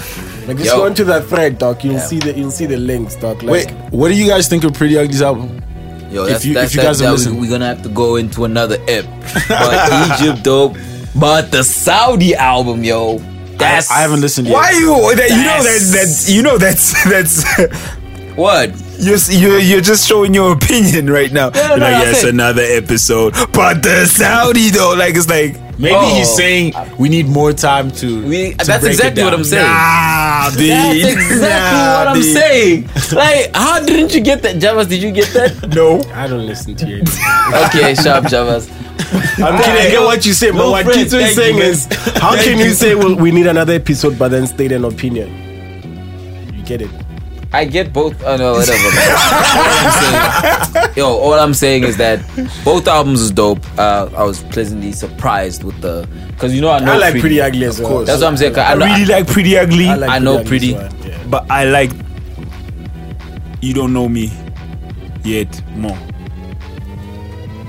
Like 0.48 0.57
just 0.57 0.69
Yo. 0.69 0.78
go 0.78 0.86
into 0.86 1.03
that 1.06 1.26
thread, 1.26 1.57
doc. 1.57 1.84
You'll 1.84 1.99
see 1.99 2.19
the 2.19 2.34
you'll 2.38 2.52
see 2.52 2.65
the 2.65 2.78
links, 2.78 3.15
doc. 3.15 3.44
Like, 3.44 3.52
wait 3.52 3.72
what 3.91 4.07
do 4.10 4.15
you 4.15 4.28
guys 4.28 4.48
think 4.48 4.64
of 4.64 4.72
Priddy 4.72 4.94
Ugly's 4.98 5.22
album 5.22 5.61
Yo, 6.10 6.24
If 6.26 6.45
you- 6.45 6.53
that's 6.53 6.69
if 6.72 6.76
you 6.76 6.82
that, 6.82 6.88
guys 6.88 6.99
have 7.02 7.07
that 7.10 7.11
listened- 7.11 7.40
we, 7.41 7.48
are 7.48 7.52
gonna 7.52 7.65
have 7.68 7.82
to 7.84 7.90
go 7.90 8.15
into 8.15 8.45
another 8.45 8.78
ep. 8.88 9.06
But 9.49 10.22
Egypt, 10.22 10.44
dope. 10.44 10.78
But 11.19 11.52
the 11.52 11.64
Saudi 11.65 12.34
album, 12.34 12.84
yo, 12.84 13.18
that's 13.57 13.91
I 13.91 13.99
haven't 13.99 14.22
listened 14.22 14.48
yet. 14.48 14.53
Why 14.53 14.72
you? 14.72 15.15
That, 15.15 15.30
you 15.32 15.44
know 15.44 15.64
that 15.64 15.91
that's 15.94 16.30
you 16.30 16.41
know 16.44 16.57
that's 16.57 17.03
that's 17.10 17.44
what 18.38 18.69
you're 18.99 19.18
you're 19.30 19.59
you're 19.59 19.81
just 19.81 20.07
showing 20.07 20.34
your 20.34 20.53
opinion 20.53 21.09
right 21.09 21.31
now. 21.31 21.49
no, 21.49 21.59
You're 21.59 21.77
no, 21.77 21.84
like 21.85 21.95
I 21.95 22.03
yes, 22.03 22.23
another 22.23 22.61
episode, 22.64 23.34
but 23.53 23.84
the 23.84 24.05
Saudi 24.05 24.69
though, 24.69 24.93
like 24.97 25.15
it's 25.15 25.27
like 25.30 25.57
Maybe 25.80 25.93
Oh. 25.95 26.15
he's 26.15 26.35
saying 26.35 26.73
we 26.97 27.07
need 27.07 27.27
more 27.27 27.53
time 27.53 27.91
to. 28.01 28.26
we. 28.27 28.53
to 28.55 28.65
That's 28.65 28.81
break 28.81 28.84
it 28.84 28.88
exactly 28.97 29.23
what. 29.23 29.34
I'm 29.35 29.43
saying. 29.43 29.64
ah, 29.68 30.49
That's 30.51 31.05
exactly 31.14 31.47
Nah, 31.47 31.97
what 31.99 32.07
I'm 32.07 32.15
dude. 32.22 32.34
saying. 32.34 32.89
Like, 33.14 33.55
how 33.55 33.80
didn't 33.85 34.11
you 34.15 34.22
get 34.22 34.41
that, 34.41 34.55
Javas? 34.55 34.89
Did 34.89 35.03
you 35.03 35.11
get 35.11 35.30
that? 35.35 35.69
No, 35.76 36.01
I 36.15 36.26
don't 36.27 36.47
listen 36.47 36.76
to 36.77 36.88
you. 36.88 37.01
okay, 37.65 37.93
sharp 37.93 38.26
Javas. 38.26 38.65
I'm 39.38 39.53
kidding. 39.61 39.85
I 39.85 39.89
get 39.91 40.01
what 40.01 40.26
you 40.26 40.34
say, 40.34 40.49
but 40.49 40.57
No 40.57 40.72
what 40.72 40.85
friend, 40.85 40.99
Kitso 41.07 41.22
is 41.22 41.35
saying 41.35 41.57
you, 41.57 41.61
is, 41.61 41.85
how 42.15 42.34
can 42.35 42.57
you 42.57 42.72
say 42.73 42.95
well, 42.95 43.15
we 43.15 43.30
need 43.30 43.45
another 43.45 43.73
episode, 43.73 44.18
but 44.18 44.30
then 44.30 44.47
state 44.47 44.72
an 44.72 44.84
opinion? 44.84 45.30
You 46.55 46.64
get 46.64 46.81
it? 46.81 46.89
I 47.57 47.65
get 47.65 47.91
both. 47.91 48.13
Oh 48.23 48.38
no, 48.38 48.53
whatever. 48.53 48.77
man. 48.95 49.11
all 49.57 49.65
I'm 49.81 49.91
saying, 50.73 50.93
yo, 50.95 51.07
all 51.07 51.34
I'm 51.34 51.53
saying 51.55 51.84
is 51.85 51.97
that 51.97 52.19
both 52.63 52.88
albums 52.88 53.19
is 53.21 53.31
dope. 53.31 53.65
Uh, 53.79 54.09
I 54.15 54.23
was 54.23 54.43
pleasantly 54.43 54.91
surprised 54.91 55.63
with 55.63 55.81
the 55.81 56.07
because 56.29 56.53
you 56.53 56.61
know 56.61 56.69
I 56.69 56.79
know 56.79 56.93
I 56.93 56.97
like 56.97 57.15
Priddy 57.15 57.41
Ugly 57.43 57.65
as 57.65 57.81
well. 57.81 58.05
That's 58.05 58.21
what 58.21 58.27
I'm 58.27 58.38
saying. 58.38 58.55
I, 58.57 58.73
I 58.73 58.75
know, 58.75 58.85
really 58.85 59.05
like 59.05 59.25
Priddy 59.25 59.57
Ugly, 59.59 59.85
like 59.88 60.09
I 60.09 60.19
know 60.19 60.43
Pretty 60.43 60.73
Pretty. 60.73 60.73
Well, 60.75 61.07
yeah. 61.07 61.23
but 61.29 61.49
I 61.49 61.63
like 61.65 61.89
You 63.61 63.73
Don't 63.73 63.91
Know 63.93 64.07
Me 64.07 64.31
Yet 65.23 65.61
more. 65.75 65.97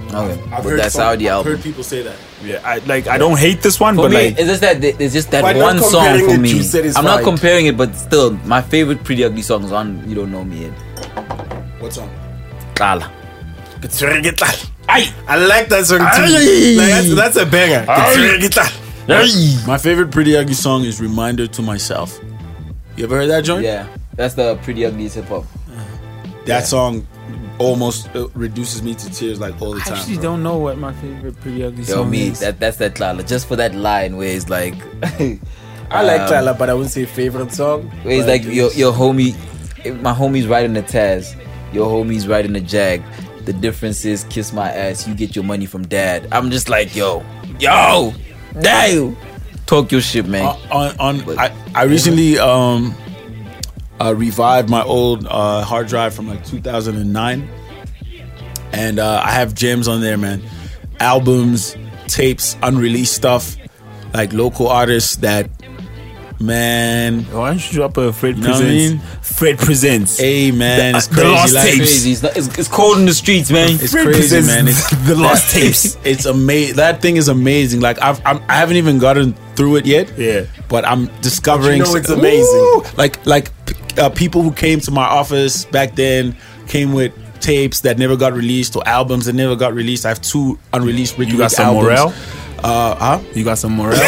Okay, 0.09 0.43
I've 0.43 0.51
but 0.51 0.65
heard 0.65 0.81
that's 0.81 0.95
some- 0.95 1.01
Saudi 1.01 1.29
I've 1.29 1.37
album. 1.37 1.53
heard 1.55 1.63
people 1.63 1.83
say 1.83 2.03
that. 2.03 2.17
Yeah, 2.45 2.61
I 2.65 2.79
like. 2.87 3.07
I 3.09 3.19
don't 3.19 3.39
hate 3.39 3.63
this 3.63 3.81
one, 3.81 3.97
For 3.97 4.03
but 4.03 4.11
me, 4.13 4.17
like, 4.17 4.39
it's 4.39 4.47
just 4.49 4.61
that 4.61 4.83
it's 4.83 5.13
just 5.13 5.31
that 5.33 5.43
one 5.57 5.81
song 5.81 6.19
for 6.21 6.39
me. 6.39 6.61
I'm 6.97 7.05
not 7.05 7.25
comparing 7.25 7.67
it, 7.67 7.77
but 7.77 7.95
still, 7.97 8.33
my 8.47 8.63
favorite 8.63 9.03
Priddy 9.03 9.25
Ugly 9.27 9.43
song 9.43 9.65
is 9.65 9.73
on 9.73 10.09
You 10.09 10.15
Don't 10.15 10.31
Know 10.31 10.45
Me 10.45 10.67
Yet. 10.67 10.73
What 11.81 11.93
song? 11.93 12.11
Kala. 12.75 13.11
It's 13.83 14.01
very 14.01 14.23
good. 14.23 14.41
Aye, 14.89 15.13
I 15.27 15.37
like 15.37 15.69
that 15.69 15.87
song 15.87 15.99
too. 15.99 16.79
Like, 16.79 16.89
that's, 16.89 17.15
that's 17.15 17.37
a 17.37 17.47
banger. 17.47 17.85
It's 17.89 18.17
very 18.17 18.39
good. 18.41 19.67
My 19.67 19.79
favorite 19.79 20.11
Priddy 20.11 20.39
Ugly 20.39 20.55
song 20.55 20.85
is 20.85 21.01
"Reminder 21.01 21.47
to 21.49 21.63
Myself." 21.63 22.21
You 22.97 23.05
ever 23.05 23.17
heard 23.17 23.31
that 23.31 23.45
joint? 23.45 23.65
Yeah, 23.65 23.89
that's 24.15 24.35
the 24.35 24.57
Priddy 24.59 24.87
Ugly 24.87 25.09
hip 25.09 25.27
hop. 25.27 25.45
That 26.47 26.67
song 26.67 27.07
almost 27.59 28.09
uh, 28.15 28.29
reduces 28.35 28.83
me 28.83 28.95
to 28.95 29.11
tears 29.11 29.41
like 29.41 29.61
all 29.61 29.73
the 29.73 29.81
time. 29.81 29.87
I 29.87 29.91
time. 29.91 29.99
actually 29.99 30.15
bro. 30.15 30.23
don't 30.23 30.43
know 30.43 30.57
what 30.59 30.79
my 30.79 30.93
favorite 30.95 31.35
Priddy 31.41 31.67
Ugly 31.67 31.85
Yo, 31.85 31.95
song 31.97 32.11
me, 32.11 32.29
is. 32.29 32.41
that 32.41 32.61
that's 32.61 32.77
that 32.79 32.95
Klala. 32.95 33.27
Just 33.27 33.47
for 33.49 33.57
that 33.57 33.75
line 33.75 34.17
where 34.17 34.29
it's 34.29 34.49
like, 34.49 34.75
I 35.91 36.03
like 36.03 36.21
Um, 36.23 36.29
Tyler, 36.29 36.55
but 36.59 36.71
I 36.71 36.75
wouldn't 36.75 36.93
say 36.93 37.05
favorite 37.05 37.53
song. 37.53 37.89
where 38.03 38.15
it's 38.17 38.27
but 38.27 38.33
like 38.33 38.45
your 38.45 38.71
your 38.73 38.93
homie, 38.93 39.35
my 40.03 40.13
homie's 40.13 40.47
riding 40.47 40.73
the 40.75 40.83
Taz, 40.83 41.35
your 41.73 41.89
homie's 41.89 42.27
riding 42.29 42.53
the 42.53 42.61
Jag. 42.61 43.03
The 43.45 43.53
difference 43.55 44.05
is 44.05 44.25
kiss 44.25 44.53
my 44.53 44.71
ass, 44.71 45.09
you 45.09 45.15
get 45.15 45.35
your 45.35 45.45
money 45.45 45.65
from 45.65 45.87
dad. 45.87 46.29
I'm 46.31 46.51
just 46.51 46.69
like, 46.69 46.95
yo, 46.95 47.25
yo, 47.59 48.13
damn, 48.61 49.17
talk 49.65 49.91
your 49.91 50.03
shit, 50.03 50.27
man. 50.27 50.45
on, 50.71 50.95
on, 50.99 51.21
on 51.29 51.39
I, 51.39 51.51
I 51.75 51.85
recently 51.85 52.39
um 52.39 52.95
uh, 54.01 54.15
revived 54.15 54.69
my 54.71 54.83
old 54.83 55.27
uh, 55.27 55.63
hard 55.63 55.89
drive 55.89 56.15
from 56.15 56.29
like 56.29 56.45
2009 56.45 57.49
and 58.73 58.99
uh, 58.99 59.23
i 59.25 59.31
have 59.31 59.55
gems 59.55 59.89
on 59.89 60.01
there 60.01 60.17
man 60.19 60.43
albums 61.01 61.77
tapes 62.07 62.57
unreleased 62.63 63.15
stuff 63.15 63.57
like 64.15 64.33
local 64.33 64.69
artists 64.69 65.17
that 65.17 65.49
man 66.41 67.25
Why 67.33 67.51
don't 67.51 67.67
you 67.73 67.73
drop 67.79 67.97
a 67.97 68.13
Fred 68.13 68.37
You 68.37 68.43
know 68.45 68.51
what 68.51 68.63
I 68.63 68.65
Presents? 68.67 68.93
mean? 69.05 69.23
Fred 69.23 69.59
Presents. 69.59 70.19
hey 70.19 70.51
man 70.53 70.93
The- 70.93 70.99
it's 70.99 71.07
the 71.09 71.15
crazy 71.17 71.29
lost 71.35 71.55
like, 71.55 71.65
tapes. 71.65 71.77
crazy. 71.79 72.13
It's, 72.13 72.23
not, 72.23 72.37
it's, 72.37 72.59
it's 72.59 72.69
cold 72.69 72.99
in 72.99 73.07
the 73.07 73.15
streets, 73.15 73.51
man. 73.51 73.71
it's 73.73 73.91
Fred 73.93 74.05
crazy 74.05 74.21
Presents 74.21 74.47
man 74.49 74.69
it's 74.69 74.91
the 75.09 75.17
lost 75.17 75.51
tapes. 75.53 75.85
it's, 75.97 75.99
it's 76.05 76.25
amazing 76.27 76.77
that 76.77 77.03
thing 77.03 77.17
is 77.17 77.29
amazing 77.29 77.81
like 77.81 78.01
I've, 78.01 78.25
I'm, 78.25 78.41
i 78.49 78.55
haven't 78.55 78.77
even 78.77 78.99
gotten 78.99 79.35
through 79.59 79.75
it 79.81 79.85
yet 79.87 80.07
Yeah. 80.17 80.47
but 80.73 80.83
i'm 80.87 81.03
discovering 81.21 81.81
But 81.81 81.89
you 81.89 81.93
know 81.95 81.99
it's 82.01 82.11
amazing. 82.11 82.65
Ooh! 82.71 82.83
like 82.97 83.15
like 83.27 83.47
uh, 83.99 84.09
people 84.23 84.41
who 84.47 84.53
came 84.65 84.79
to 84.87 84.91
my 85.01 85.03
office 85.21 85.65
back 85.77 85.97
then 85.97 86.37
came 86.69 86.93
with 86.95 87.11
tapes 87.41 87.81
that 87.87 87.99
never 87.99 88.17
got 88.17 88.33
released 88.43 88.77
or 88.77 88.83
albums 88.87 89.25
that 89.27 89.35
never 89.35 89.57
got 89.65 89.75
released 89.75 90.07
i 90.07 90.11
have 90.15 90.21
two 90.23 90.57
unreleased 90.73 91.19
Riky 91.19 91.33
You 91.33 91.39
got 91.39 91.51
Rick 91.51 91.59
some 91.59 91.67
albums. 91.67 91.85
morale? 91.87 92.11
uh 92.63 92.95
huh 92.97 93.19
You 93.35 93.45
got 93.51 93.59
some 93.59 93.75
morale? 93.77 93.95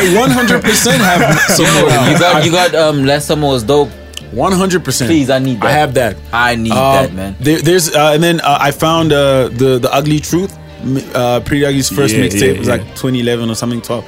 i 0.00 0.02
100% 0.14 0.96
have 1.10 1.38
some 1.58 1.66
Yo, 1.66 1.72
morale 1.82 2.12
you 2.12 2.18
got 2.18 2.44
you 2.46 2.52
got 2.60 2.74
um 2.74 3.04
last 3.04 3.26
summer 3.26 3.48
was 3.48 3.62
dope. 3.64 3.90
100% 4.32 5.06
Please, 5.06 5.28
I 5.30 5.38
need 5.38 5.60
that. 5.60 5.66
i 5.66 5.72
have 5.72 5.92
that 5.94 6.16
I 6.32 6.54
need 6.56 6.72
Um, 6.72 6.78
that, 6.96 7.12
man. 7.12 7.36
There, 7.38 7.60
there's 7.60 7.94
uh, 7.94 8.12
and 8.14 8.22
then 8.22 8.40
uh, 8.40 8.56
I 8.60 8.70
found 8.70 9.12
uh, 9.12 9.48
the 9.62 9.78
the 9.78 9.90
ugly 9.92 10.20
truth. 10.20 10.52
m- 10.82 10.96
Uh, 11.14 11.40
Priddy 11.46 11.64
Ugly's 11.68 11.90
first 11.90 12.14
Yeah, 12.14 12.24
mixtape 12.24 12.54
yeah, 12.54 12.58
was 12.58 12.68
like 12.74 12.82
2011 12.96 13.50
or 13.50 13.54
something, 13.54 13.80
12. 13.82 14.04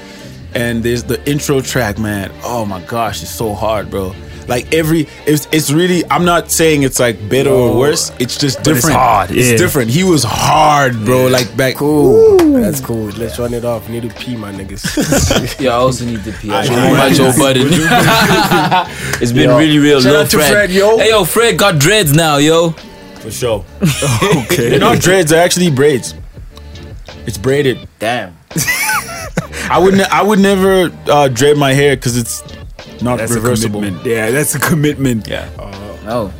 And 0.54 0.82
there's 0.82 1.02
the 1.02 1.18
intro 1.28 1.60
track, 1.60 1.98
man. 1.98 2.30
Oh 2.44 2.64
my 2.64 2.80
gosh, 2.82 3.22
it's 3.22 3.30
so 3.30 3.54
hard, 3.54 3.90
bro. 3.90 4.14
Like 4.46 4.72
every, 4.74 5.08
it's 5.26 5.48
it's 5.52 5.70
really. 5.72 6.04
I'm 6.10 6.24
not 6.26 6.50
saying 6.50 6.82
it's 6.82 7.00
like 7.00 7.16
better 7.30 7.48
or 7.50 7.78
worse. 7.78 8.12
It's 8.20 8.36
just 8.36 8.58
But 8.58 8.68
it's 8.68 8.76
different. 8.82 8.96
hard, 8.96 9.30
yeah. 9.30 9.42
It's 9.42 9.60
different. 9.60 9.90
He 9.90 10.04
was 10.04 10.22
hard, 10.22 11.02
bro. 11.06 11.28
Like 11.28 11.56
back. 11.56 11.76
Cool. 11.76 12.36
That's 12.52 12.78
cool. 12.80 13.06
Let's 13.16 13.38
run 13.38 13.54
it 13.54 13.64
off. 13.64 13.88
Need 13.88 14.02
to 14.02 14.10
pee, 14.10 14.36
my 14.36 14.52
niggas. 14.52 14.84
Yeah, 15.60 15.70
I 15.70 15.74
also 15.76 16.04
need 16.04 16.22
to 16.24 16.32
pee. 16.32 16.50
I 16.52 16.60
I 16.62 16.68
my 16.68 16.92
man. 16.92 17.14
Joe 17.14 17.32
Budden. 17.38 17.68
it's 19.22 19.32
been 19.32 19.48
Yo, 19.48 19.58
really 19.58 19.78
real. 19.78 20.00
shout 20.02 20.12
Lil 20.12 20.20
out 20.22 20.30
to 20.30 20.36
Fred. 20.36 20.52
Fred, 20.52 20.70
yo. 20.70 20.98
Hey, 20.98 21.08
yo, 21.10 21.24
Fred 21.24 21.56
got 21.58 21.78
dreads 21.80 22.12
now, 22.12 22.36
yo. 22.36 22.70
For 23.20 23.30
sure. 23.30 23.64
okay. 23.82 24.68
They're 24.70 24.78
not 24.78 25.00
dreads. 25.00 25.30
They're 25.30 25.42
actually 25.42 25.70
braids. 25.70 26.14
It's 27.26 27.38
braided. 27.38 27.88
Damn. 27.98 28.36
I 29.70 29.78
would. 29.78 29.94
Ne- 29.94 30.04
I 30.04 30.22
would 30.22 30.38
never 30.38 30.90
uh, 31.10 31.28
braid 31.28 31.56
my 31.56 31.72
hair 31.72 31.96
because 31.96 32.16
it's 32.16 32.42
not 33.02 33.18
That's 33.18 33.32
reversible. 33.32 33.80
a 33.80 33.82
commitment. 33.84 34.06
Yeah, 34.06 34.30
that's 34.30 34.54
a 34.54 34.60
commitment. 34.60 35.26
Yeah. 35.28 35.48
No. 36.04 36.32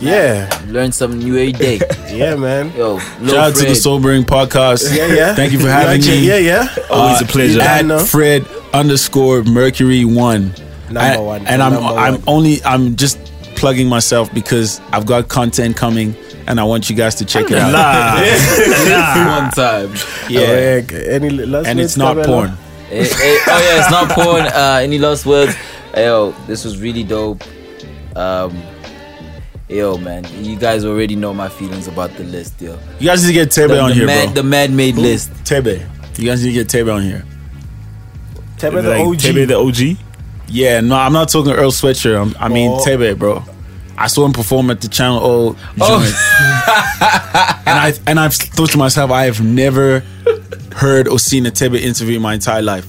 yeah. 0.00 0.48
Learn 0.68 0.92
something 0.92 1.18
new 1.20 1.36
every 1.36 1.52
day. 1.52 1.80
Yeah, 2.10 2.34
man. 2.34 2.72
Yo, 2.76 2.94
Lil 2.94 3.00
Shout 3.00 3.36
out 3.36 3.54
to 3.54 3.60
the 3.60 3.64
Fred. 3.66 3.76
Sobering 3.76 4.22
Podcast. 4.24 4.94
Yeah, 4.96 5.06
yeah. 5.14 5.34
Thank 5.34 5.52
you 5.52 5.60
for 5.60 5.68
having 5.68 6.00
like 6.00 6.10
me. 6.10 6.26
Yeah, 6.26 6.38
yeah. 6.38 6.76
Always 6.90 7.22
a 7.22 7.24
pleasure. 7.24 7.58
Yeah, 7.58 7.96
At. 7.96 8.06
Fred 8.08 8.46
underscore 8.74 9.42
Mercury 9.44 10.04
one. 10.04 10.52
Number 10.90 11.00
I- 11.00 11.16
one. 11.18 11.46
And 11.46 11.62
I'm 11.62 11.72
Number 11.74 11.88
I'm 11.98 12.22
only 12.26 12.62
I'm 12.64 12.96
just 12.96 13.18
plugging 13.56 13.88
myself 13.88 14.32
because 14.34 14.80
I've 14.92 15.06
got 15.06 15.28
content 15.28 15.76
coming 15.76 16.14
and 16.50 16.58
I 16.60 16.64
want 16.64 16.90
you 16.90 16.96
guys 16.96 17.14
to 17.16 17.24
check 17.24 17.46
it 17.50 17.56
out. 17.56 17.72
One 19.42 19.50
time. 19.52 19.94
Yeah. 20.28 20.80
Uh, 20.90 20.96
any 21.16 21.30
last 21.30 21.66
And 21.66 21.80
it's 21.80 21.96
not 21.96 22.24
porn. 22.26 22.50
Hey, 22.88 23.04
hey, 23.04 23.38
oh 23.46 23.60
yeah, 23.70 23.80
it's 23.80 23.90
not 23.90 24.10
porn. 24.10 24.42
Uh, 24.52 24.80
any 24.82 24.98
last 24.98 25.24
words? 25.26 25.54
Hey, 25.94 26.06
yo, 26.06 26.32
this 26.46 26.64
was 26.64 26.78
really 26.80 27.04
dope. 27.04 27.42
Um, 28.16 28.60
yo, 29.68 29.96
man, 29.98 30.24
you 30.44 30.56
guys 30.56 30.84
already 30.84 31.14
know 31.16 31.32
my 31.32 31.48
feelings 31.48 31.86
about 31.86 32.10
the 32.16 32.24
list, 32.24 32.60
yo. 32.60 32.78
You 32.98 33.06
guys 33.08 33.22
need 33.22 33.28
to 33.28 33.34
get 33.34 33.48
Tebe 33.50 33.68
The, 33.68 33.80
on 33.80 33.88
the 33.90 33.94
here, 33.94 34.06
mad, 34.06 34.24
bro. 34.26 34.34
the 34.34 34.42
mad 34.42 34.70
made 34.72 34.96
list. 34.96 35.30
Tebe. 35.44 35.86
You 36.18 36.24
guys 36.26 36.42
need 36.44 36.52
to 36.52 36.64
get 36.64 36.68
Tebe 36.68 36.92
on 36.92 37.02
here. 37.02 37.24
Tebe 38.58 38.82
the 38.82 38.90
like 38.90 39.06
OG. 39.06 39.16
Tebe 39.18 39.46
the 39.46 39.56
OG. 39.56 39.96
Yeah, 40.48 40.80
no, 40.80 40.96
I'm 40.96 41.12
not 41.12 41.28
talking 41.28 41.52
Earl 41.52 41.70
Sweatshirt. 41.70 42.20
I'm, 42.20 42.34
I 42.40 42.48
mean 42.48 42.72
Oh. 42.72 42.84
Tebe, 42.84 43.16
bro. 43.16 43.44
I 44.02 44.06
saw 44.06 44.24
him 44.24 44.32
perform 44.32 44.70
at 44.70 44.80
the 44.80 44.88
Channel 44.88 45.18
O 45.22 45.56
Oh. 45.80 46.00
joint, 46.00 46.14
and 47.66 47.78
I 47.78 47.92
and 48.06 48.18
I've 48.18 48.34
thought 48.34 48.70
to 48.70 48.78
myself, 48.78 49.10
I 49.10 49.24
have 49.24 49.40
never 49.44 50.02
heard 50.74 51.06
or 51.06 51.18
seen 51.18 51.44
a 51.46 51.50
Tebe 51.50 51.78
interview 51.80 52.16
in 52.16 52.22
my 52.22 52.34
entire 52.34 52.62
life. 52.62 52.86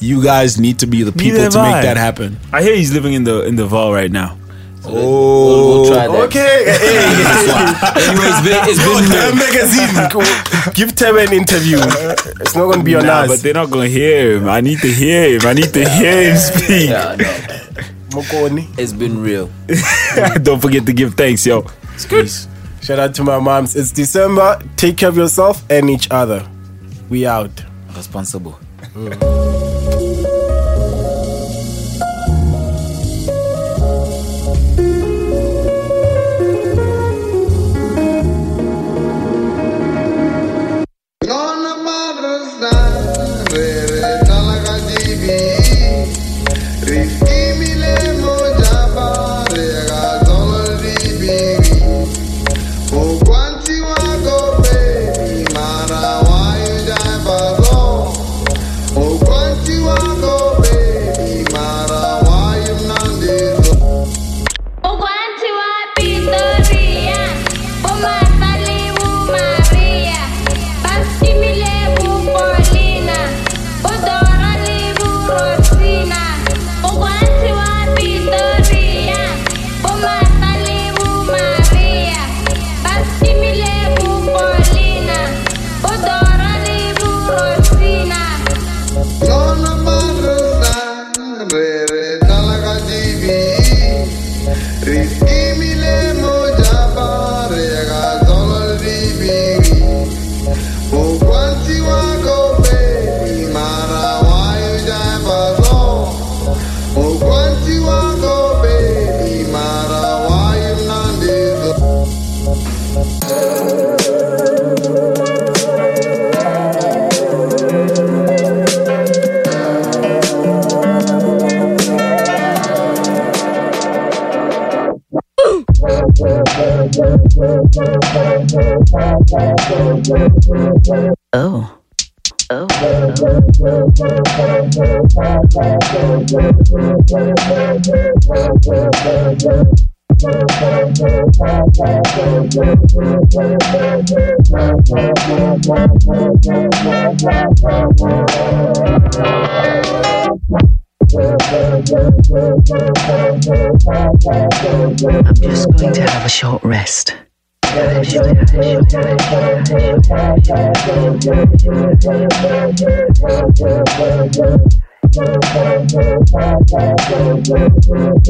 You 0.00 0.22
guys 0.24 0.58
need 0.58 0.78
to 0.80 0.86
be 0.86 1.02
the 1.04 1.12
people 1.12 1.38
Neither 1.38 1.50
to 1.50 1.62
make 1.62 1.74
I. 1.74 1.82
that 1.82 1.96
happen. 1.96 2.38
I 2.52 2.62
hear 2.62 2.74
he's 2.74 2.92
living 2.92 3.12
in 3.12 3.24
the 3.24 3.42
in 3.44 3.56
the 3.56 3.66
Val 3.66 3.92
right 3.92 4.10
now. 4.10 4.38
We'll, 4.84 4.94
we'll 4.94 5.86
oh. 5.86 5.94
try 5.94 6.08
that. 6.08 6.20
Okay. 6.24 6.64
Hey, 6.82 8.02
Anyway, 8.02 8.26
it's 8.32 8.42
been, 8.42 8.58
it's 8.66 8.82
Go 8.82 8.98
been 8.98 9.06
to 9.12 9.36
magazine. 9.36 10.74
Give 10.74 10.90
Tebe 10.94 11.26
an 11.26 11.32
interview. 11.34 11.78
It's 12.40 12.56
not 12.56 12.70
gonna 12.72 12.82
be 12.82 12.96
on 12.96 13.06
Nah, 13.06 13.20
us. 13.22 13.28
but 13.28 13.40
they're 13.42 13.54
not 13.54 13.70
gonna 13.70 13.86
hear 13.86 14.38
him. 14.38 14.48
I 14.48 14.60
need 14.60 14.80
to 14.80 14.88
hear 14.88 15.34
him. 15.38 15.42
I 15.46 15.52
need 15.52 15.72
to 15.74 15.88
hear 15.88 16.30
him 16.32 16.36
speak. 16.38 16.88
yeah, 16.90 17.14
no, 17.16 17.61
Mokoni. 18.12 18.66
it's 18.78 18.92
been 18.92 19.20
real. 19.22 19.50
Don't 20.42 20.60
forget 20.60 20.86
to 20.86 20.92
give 20.92 21.14
thanks, 21.14 21.44
yo. 21.46 21.64
It's 21.94 22.06
Peace. 22.06 22.48
Shout 22.82 22.98
out 22.98 23.14
to 23.16 23.24
my 23.24 23.38
moms. 23.38 23.76
It's 23.76 23.90
December. 23.92 24.58
Take 24.76 24.96
care 24.96 25.08
of 25.08 25.16
yourself 25.16 25.62
and 25.70 25.88
each 25.88 26.08
other. 26.10 26.46
We 27.08 27.26
out. 27.26 27.50
Responsible. 27.96 28.58
Oh. 28.96 29.71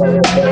Hey 0.05 0.52